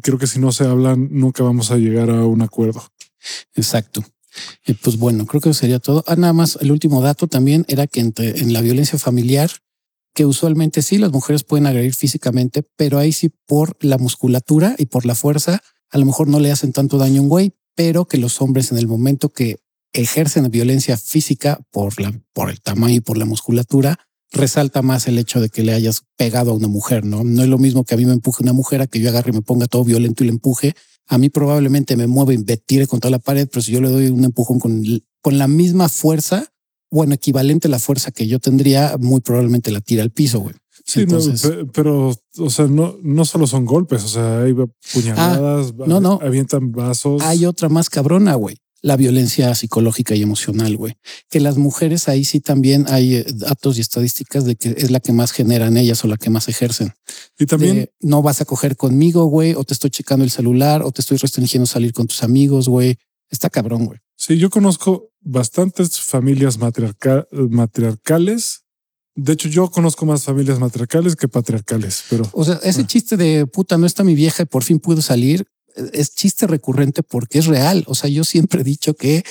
creo 0.01 0.17
que 0.17 0.27
si 0.27 0.39
no 0.39 0.51
se 0.51 0.65
hablan, 0.65 1.09
nunca 1.11 1.43
vamos 1.43 1.71
a 1.71 1.77
llegar 1.77 2.09
a 2.09 2.25
un 2.25 2.41
acuerdo. 2.41 2.83
Exacto. 3.55 4.03
Y 4.65 4.73
pues 4.73 4.97
bueno, 4.97 5.25
creo 5.25 5.41
que 5.41 5.53
sería 5.53 5.79
todo. 5.79 6.03
Ah, 6.07 6.15
nada 6.15 6.33
más 6.33 6.57
el 6.61 6.71
último 6.71 7.01
dato 7.01 7.27
también 7.27 7.65
era 7.67 7.87
que 7.87 7.99
entre, 7.99 8.39
en 8.39 8.53
la 8.53 8.61
violencia 8.61 8.99
familiar, 8.99 9.49
que 10.13 10.25
usualmente 10.25 10.81
sí 10.81 10.97
las 10.97 11.11
mujeres 11.11 11.43
pueden 11.43 11.67
agredir 11.67 11.93
físicamente, 11.93 12.63
pero 12.75 12.97
ahí 12.97 13.11
sí 13.11 13.29
por 13.29 13.77
la 13.81 13.97
musculatura 13.97 14.75
y 14.77 14.87
por 14.87 15.05
la 15.05 15.15
fuerza, 15.15 15.61
a 15.89 15.97
lo 15.97 16.05
mejor 16.05 16.27
no 16.27 16.39
le 16.39 16.51
hacen 16.51 16.73
tanto 16.73 16.97
daño 16.97 17.21
a 17.21 17.23
un 17.23 17.29
güey, 17.29 17.53
pero 17.75 18.05
que 18.05 18.17
los 18.17 18.41
hombres 18.41 18.71
en 18.71 18.77
el 18.77 18.87
momento 18.87 19.29
que 19.29 19.57
ejercen 19.93 20.49
violencia 20.51 20.97
física 20.97 21.59
por 21.71 21.99
la, 21.99 22.13
por 22.33 22.49
el 22.49 22.61
tamaño 22.61 22.95
y 22.95 23.01
por 23.01 23.17
la 23.17 23.25
musculatura, 23.25 23.99
resalta 24.31 24.81
más 24.81 25.07
el 25.07 25.17
hecho 25.17 25.39
de 25.39 25.49
que 25.49 25.63
le 25.63 25.73
hayas 25.73 26.03
pegado 26.17 26.51
a 26.51 26.53
una 26.53 26.67
mujer, 26.67 27.05
¿no? 27.05 27.23
No 27.23 27.43
es 27.43 27.49
lo 27.49 27.57
mismo 27.57 27.83
que 27.83 27.95
a 27.95 27.97
mí 27.97 28.05
me 28.05 28.13
empuje 28.13 28.43
una 28.43 28.53
mujer 28.53 28.81
a 28.81 28.87
que 28.87 28.99
yo 28.99 29.09
agarre 29.09 29.31
y 29.31 29.33
me 29.33 29.41
ponga 29.41 29.67
todo 29.67 29.83
violento 29.83 30.23
y 30.23 30.27
le 30.27 30.33
empuje. 30.33 30.73
A 31.07 31.17
mí 31.17 31.29
probablemente 31.29 31.95
me 31.95 32.07
mueva 32.07 32.33
y 32.33 32.37
me 32.37 32.57
tire 32.57 32.87
contra 32.87 33.09
la 33.09 33.19
pared, 33.19 33.47
pero 33.49 33.61
si 33.61 33.71
yo 33.71 33.81
le 33.81 33.89
doy 33.89 34.07
un 34.07 34.25
empujón 34.25 34.59
con, 34.59 34.83
con 35.21 35.37
la 35.37 35.47
misma 35.47 35.87
fuerza, 35.87 36.51
bueno, 36.91 37.13
equivalente 37.13 37.67
a 37.67 37.71
la 37.71 37.79
fuerza 37.79 38.11
que 38.11 38.27
yo 38.27 38.39
tendría, 38.39 38.97
muy 38.99 39.21
probablemente 39.21 39.71
la 39.71 39.81
tira 39.81 40.03
al 40.03 40.11
piso, 40.11 40.39
güey. 40.39 40.55
Sí, 40.85 40.99
no, 41.05 41.17
Entonces, 41.17 41.65
pero, 41.73 42.13
o 42.37 42.49
sea, 42.49 42.67
no, 42.67 42.97
no 43.03 43.25
solo 43.25 43.45
son 43.45 43.65
golpes, 43.65 44.05
o 44.05 44.07
sea, 44.07 44.43
hay 44.43 44.55
puñaladas, 44.93 45.73
no, 45.75 45.99
no. 45.99 46.19
avientan 46.21 46.71
vasos. 46.71 47.21
hay 47.23 47.45
otra 47.45 47.67
más 47.67 47.89
cabrona, 47.89 48.35
güey. 48.35 48.57
La 48.81 48.95
violencia 48.95 49.53
psicológica 49.55 50.13
y 50.15 50.21
emocional, 50.21 50.77
güey. 50.77 50.95
Que 51.29 51.39
las 51.39 51.57
mujeres 51.57 52.07
ahí 52.07 52.23
sí 52.23 52.39
también 52.39 52.85
hay 52.89 53.15
eh, 53.15 53.25
datos 53.33 53.77
y 53.77 53.81
estadísticas 53.81 54.45
de 54.45 54.55
que 54.55 54.75
es 54.77 54.91
la 54.91 54.99
que 54.99 55.11
más 55.13 55.31
generan 55.31 55.77
ellas 55.77 56.03
o 56.03 56.07
la 56.07 56.17
que 56.17 56.29
más 56.29 56.47
ejercen. 56.47 56.93
y 57.39 57.45
también 57.47 57.75
de, 57.75 57.93
no 58.01 58.21
vas 58.21 58.39
a 58.41 58.45
coger 58.45 58.75
conmigo, 58.77 59.25
güey, 59.25 59.53
o 59.55 59.63
te 59.63 59.73
estoy 59.73 59.89
checando 59.89 60.23
el 60.23 60.31
celular, 60.31 60.83
o 60.83 60.91
te 60.91 61.01
estoy 61.01 61.17
restringiendo 61.17 61.65
salir 61.65 61.91
con 61.91 62.05
tus 62.07 62.21
amigos, 62.23 62.67
güey. 62.69 62.97
Está 63.29 63.49
cabrón, 63.49 63.85
güey. 63.85 63.99
Sí, 64.15 64.37
yo 64.37 64.49
conozco 64.49 65.09
bastantes 65.21 65.99
familias 65.99 66.57
matriarca- 66.59 67.27
matriarcales. 67.31 68.63
De 69.15 69.33
hecho, 69.33 69.49
yo 69.49 69.69
conozco 69.71 70.05
más 70.05 70.23
familias 70.23 70.59
matriarcales 70.59 71.15
que 71.15 71.27
patriarcales, 71.27 72.03
pero 72.09 72.29
O 72.33 72.45
sea, 72.45 72.59
ese 72.63 72.81
Ah. 72.81 72.87
chiste 72.87 73.17
de 73.17 73.47
puta, 73.47 73.77
no 73.77 73.85
está 73.87 74.03
mi 74.03 74.13
vieja 74.15 74.43
y 74.43 74.45
por 74.45 74.63
fin 74.63 74.79
pudo 74.79 75.01
salir, 75.01 75.47
es 75.93 76.15
chiste 76.15 76.47
recurrente 76.47 77.03
porque 77.03 77.39
es 77.39 77.45
real. 77.45 77.83
O 77.87 77.95
sea, 77.95 78.09
yo 78.09 78.23
siempre 78.23 78.61
he 78.61 78.63
dicho 78.63 78.95
que 78.95 79.23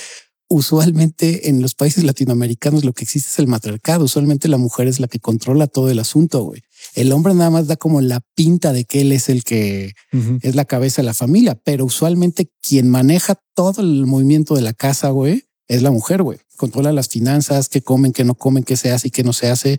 usualmente 0.49 1.49
en 1.49 1.61
los 1.61 1.75
países 1.75 2.05
latinoamericanos 2.05 2.85
lo 2.85 2.93
que 2.93 3.05
existe 3.05 3.29
es 3.31 3.39
el 3.39 3.49
matriarcado. 3.49 4.05
Usualmente 4.05 4.49
la 4.49 4.59
mujer 4.59 4.87
es 4.87 5.01
la 5.01 5.09
que 5.09 5.19
controla 5.19 5.67
todo 5.67 5.91
el 5.91 5.99
asunto, 5.99 6.43
güey. 6.45 6.63
El 6.95 7.13
hombre 7.13 7.35
nada 7.35 7.51
más 7.51 7.67
da 7.67 7.77
como 7.77 8.01
la 8.01 8.21
pinta 8.35 8.73
de 8.73 8.85
que 8.85 9.01
él 9.01 9.13
es 9.13 9.29
el 9.29 9.43
que 9.43 9.95
es 10.43 10.55
la 10.55 10.65
cabeza 10.65 11.03
de 11.03 11.07
la 11.07 11.15
familia, 11.15 11.55
pero 11.57 11.85
usualmente 11.85 12.51
quien 12.61 12.89
maneja 12.89 13.41
todo 13.55 13.83
el 13.83 14.07
movimiento 14.07 14.55
de 14.55 14.63
la 14.63 14.73
casa, 14.73 15.11
güey, 15.11 15.45
es 15.69 15.83
la 15.83 15.91
mujer, 15.91 16.23
güey. 16.23 16.39
Controla 16.57 16.93
las 16.93 17.09
finanzas, 17.09 17.69
qué 17.69 17.83
comen, 17.83 18.13
qué 18.13 18.25
no 18.25 18.35
comen, 18.35 18.63
qué 18.63 18.77
se 18.77 18.93
hace 18.93 19.09
y 19.09 19.11
qué 19.11 19.25
no 19.25 19.33
se 19.33 19.49
hace, 19.49 19.79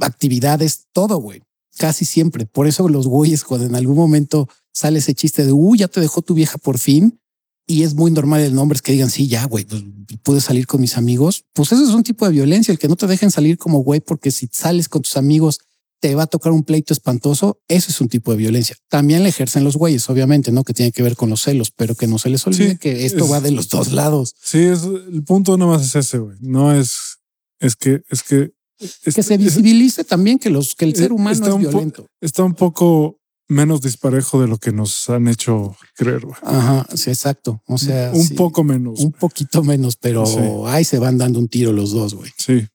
actividades, 0.00 0.86
todo, 0.92 1.16
güey. 1.18 1.42
Casi 1.78 2.04
siempre. 2.04 2.44
Por 2.44 2.66
eso 2.66 2.88
los 2.88 3.06
güeyes, 3.06 3.44
cuando 3.44 3.66
en 3.66 3.76
algún 3.76 3.96
momento 3.96 4.48
sale 4.72 4.98
ese 4.98 5.14
chiste 5.14 5.44
de, 5.44 5.52
uy, 5.52 5.78
ya 5.78 5.88
te 5.88 6.00
dejó 6.00 6.22
tu 6.22 6.34
vieja 6.34 6.58
por 6.58 6.78
fin. 6.78 7.18
Y 7.66 7.84
es 7.84 7.94
muy 7.94 8.10
normal 8.10 8.40
el 8.40 8.54
nombre 8.54 8.74
es 8.76 8.82
que 8.82 8.92
digan, 8.92 9.08
sí, 9.10 9.28
ya, 9.28 9.44
güey, 9.46 9.64
pues 9.64 9.82
pude 10.24 10.40
salir 10.40 10.66
con 10.66 10.80
mis 10.80 10.96
amigos. 10.96 11.44
Pues 11.52 11.70
eso 11.72 11.82
es 11.84 11.90
un 11.94 12.02
tipo 12.02 12.26
de 12.26 12.32
violencia, 12.32 12.72
el 12.72 12.78
que 12.78 12.88
no 12.88 12.96
te 12.96 13.06
dejen 13.06 13.30
salir 13.30 13.56
como 13.56 13.78
güey, 13.78 14.00
porque 14.00 14.30
si 14.32 14.48
sales 14.52 14.88
con 14.88 15.02
tus 15.02 15.16
amigos 15.16 15.60
te 16.00 16.16
va 16.16 16.24
a 16.24 16.26
tocar 16.26 16.50
un 16.50 16.64
pleito 16.64 16.92
espantoso. 16.92 17.60
Eso 17.68 17.90
es 17.92 18.00
un 18.00 18.08
tipo 18.08 18.32
de 18.32 18.36
violencia. 18.38 18.74
También 18.88 19.22
le 19.22 19.28
ejercen 19.28 19.62
los 19.62 19.76
güeyes, 19.76 20.10
obviamente, 20.10 20.50
no 20.50 20.64
que 20.64 20.74
tiene 20.74 20.90
que 20.90 21.02
ver 21.04 21.14
con 21.14 21.30
los 21.30 21.42
celos, 21.42 21.70
pero 21.70 21.94
que 21.94 22.08
no 22.08 22.18
se 22.18 22.28
les 22.28 22.44
olvide 22.44 22.70
Sí, 22.72 22.78
que 22.78 23.06
esto 23.06 23.24
es- 23.24 23.30
va 23.30 23.40
de 23.40 23.52
los 23.52 23.68
dos 23.68 23.92
lados. 23.92 24.34
sí, 24.42 24.58
es 24.58 24.82
el 24.82 25.22
punto 25.22 25.56
nada 25.56 25.70
más 25.76 25.82
es 25.86 25.94
ese, 25.94 26.18
güey. 26.18 26.36
No 26.40 26.74
es, 26.74 27.18
es 27.60 27.76
que, 27.76 28.02
es 28.10 28.24
que, 28.24 28.50
es- 28.80 29.14
Que 29.14 29.22
se 29.22 29.34
es- 29.34 29.40
visibilice 29.40 30.02
también 30.02 30.40
que 30.40 30.50
los 30.50 30.74
que 30.74 30.86
el 30.86 30.92
Eh, 30.94 30.96
ser 30.96 31.12
humano 31.12 31.30
es 31.30 31.48
po- 31.48 31.58
violento. 31.58 32.06
está 32.20 32.42
un 32.42 32.54
poco 32.54 33.20
menos 33.52 33.80
disparejo 33.82 34.40
de 34.40 34.48
lo 34.48 34.58
que 34.58 34.72
nos 34.72 35.08
han 35.10 35.28
hecho 35.28 35.76
creer, 35.94 36.20
güey. 36.22 36.34
Ajá, 36.42 36.86
sí, 36.94 37.10
exacto. 37.10 37.62
O 37.68 37.78
sea, 37.78 38.10
un 38.12 38.24
sí, 38.24 38.34
poco 38.34 38.64
menos. 38.64 39.00
un 39.00 39.12
poquito 39.12 39.62
menos, 39.62 39.96
pero 39.96 40.26
Sí. 40.26 40.38
ahí 40.66 40.84
se 40.84 40.98
van 40.98 41.18
dando 41.18 41.38
un 41.38 41.48
tiro 41.48 41.72
los 41.72 41.92
dos, 41.92 42.14
güey. 42.14 42.30
Sí, 42.36 42.66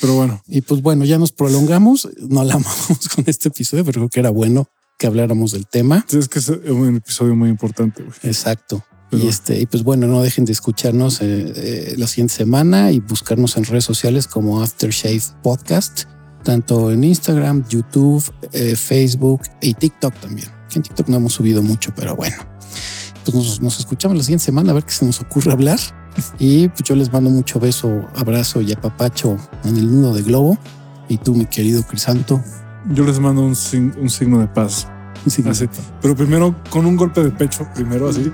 pero 0.00 0.14
bueno, 0.14 0.42
Y 0.46 0.60
pues 0.60 0.82
bueno, 0.82 1.04
ya 1.04 1.18
nos 1.18 1.32
prolongamos, 1.32 2.08
no 2.28 2.44
la 2.44 2.54
amamos 2.54 3.08
con 3.14 3.24
este 3.26 3.48
episodio, 3.48 3.84
pero 3.84 4.00
creo 4.00 4.08
que 4.10 4.20
era 4.20 4.30
bueno 4.30 4.68
que 4.98 5.06
habláramos 5.06 5.52
del 5.52 5.66
tema. 5.66 6.06
es 6.10 6.28
que 6.28 6.38
es 6.38 6.48
un 6.48 6.96
episodio 6.96 7.34
muy 7.34 7.48
importante, 7.50 8.02
güey. 8.02 8.16
Exacto. 8.22 8.84
Pero- 9.10 9.22
Y 9.22 9.28
este, 9.28 9.60
y 9.60 9.66
pues 9.66 9.84
bueno, 9.84 10.06
no 10.08 10.20
dejen 10.22 10.44
de 10.46 10.52
escucharnos 10.52 11.20
eh, 11.20 11.52
eh, 11.54 11.94
la 11.96 12.06
siguiente 12.08 12.34
semana 12.34 12.90
y 12.92 12.98
buscarnos 13.00 13.56
en 13.56 13.64
redes 13.64 13.84
sociales 13.84 14.26
como 14.26 14.62
Aftershave 14.62 15.22
Podcast, 15.44 16.04
tanto 16.46 16.92
en 16.92 17.02
Instagram, 17.02 17.64
YouTube, 17.68 18.24
eh, 18.52 18.76
Facebook 18.76 19.42
y 19.60 19.74
TikTok 19.74 20.14
también. 20.14 20.46
En 20.76 20.82
TikTok 20.82 21.08
no 21.08 21.16
hemos 21.16 21.32
subido 21.32 21.60
mucho, 21.60 21.92
pero 21.94 22.14
bueno. 22.14 22.36
Pues 23.24 23.34
nos, 23.34 23.60
nos 23.60 23.80
escuchamos 23.80 24.16
la 24.16 24.22
siguiente 24.22 24.44
semana 24.44 24.70
a 24.70 24.74
ver 24.74 24.84
qué 24.84 24.92
se 24.92 25.04
nos 25.04 25.20
ocurre 25.20 25.50
hablar. 25.50 25.80
Y 26.38 26.68
pues 26.68 26.84
yo 26.84 26.94
les 26.94 27.12
mando 27.12 27.30
mucho 27.30 27.58
beso, 27.58 28.06
abrazo 28.14 28.60
y 28.60 28.72
apapacho 28.72 29.36
en 29.64 29.76
el 29.76 29.90
nudo 29.90 30.14
de 30.14 30.22
globo. 30.22 30.56
Y 31.08 31.18
tú, 31.18 31.34
mi 31.34 31.46
querido 31.46 31.82
Crisanto, 31.82 32.40
Yo 32.92 33.04
les 33.04 33.18
mando 33.18 33.42
un, 33.42 33.56
un 34.00 34.10
signo 34.10 34.38
de 34.38 34.46
paz. 34.46 34.86
Así. 35.26 35.68
Pero 36.00 36.14
primero 36.14 36.54
con 36.70 36.86
un 36.86 36.96
golpe 36.96 37.24
de 37.24 37.32
pecho, 37.32 37.66
primero 37.74 38.08
así, 38.08 38.30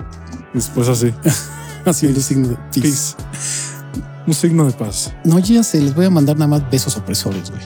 después 0.52 0.86
así. 0.88 1.14
haciendo 1.86 2.20
signo 2.20 2.48
de 2.48 2.56
peace. 2.74 2.82
Peace. 2.82 3.71
Un 4.26 4.34
signo 4.34 4.66
de 4.66 4.72
paz. 4.72 5.12
No, 5.24 5.38
ya 5.38 5.62
sé, 5.62 5.80
les 5.80 5.94
voy 5.94 6.06
a 6.06 6.10
mandar 6.10 6.36
nada 6.36 6.48
más 6.48 6.70
besos 6.70 6.96
opresores, 6.96 7.50
güey. 7.50 7.62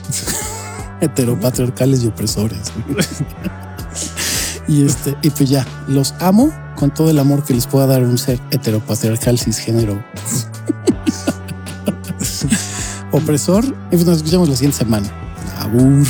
Heteropatriarcales 1.01 2.03
y 2.03 2.07
opresores. 2.07 2.71
Y 4.67 4.85
este, 4.85 5.15
y 5.21 5.29
pues 5.29 5.49
ya, 5.49 5.65
los 5.87 6.13
amo 6.19 6.51
con 6.75 6.93
todo 6.93 7.09
el 7.09 7.19
amor 7.19 7.43
que 7.43 7.53
les 7.53 7.67
pueda 7.67 7.87
dar 7.87 8.03
un 8.03 8.17
ser 8.17 8.39
heteropatriarcal 8.51 9.39
cisgénero 9.39 9.93
opresor. 13.11 13.63
Y 13.65 13.91
pues 13.91 14.05
nos 14.05 14.17
escuchamos 14.17 14.49
la 14.49 14.55
siguiente 14.55 14.79
semana. 14.79 15.07
Abur. 15.59 16.05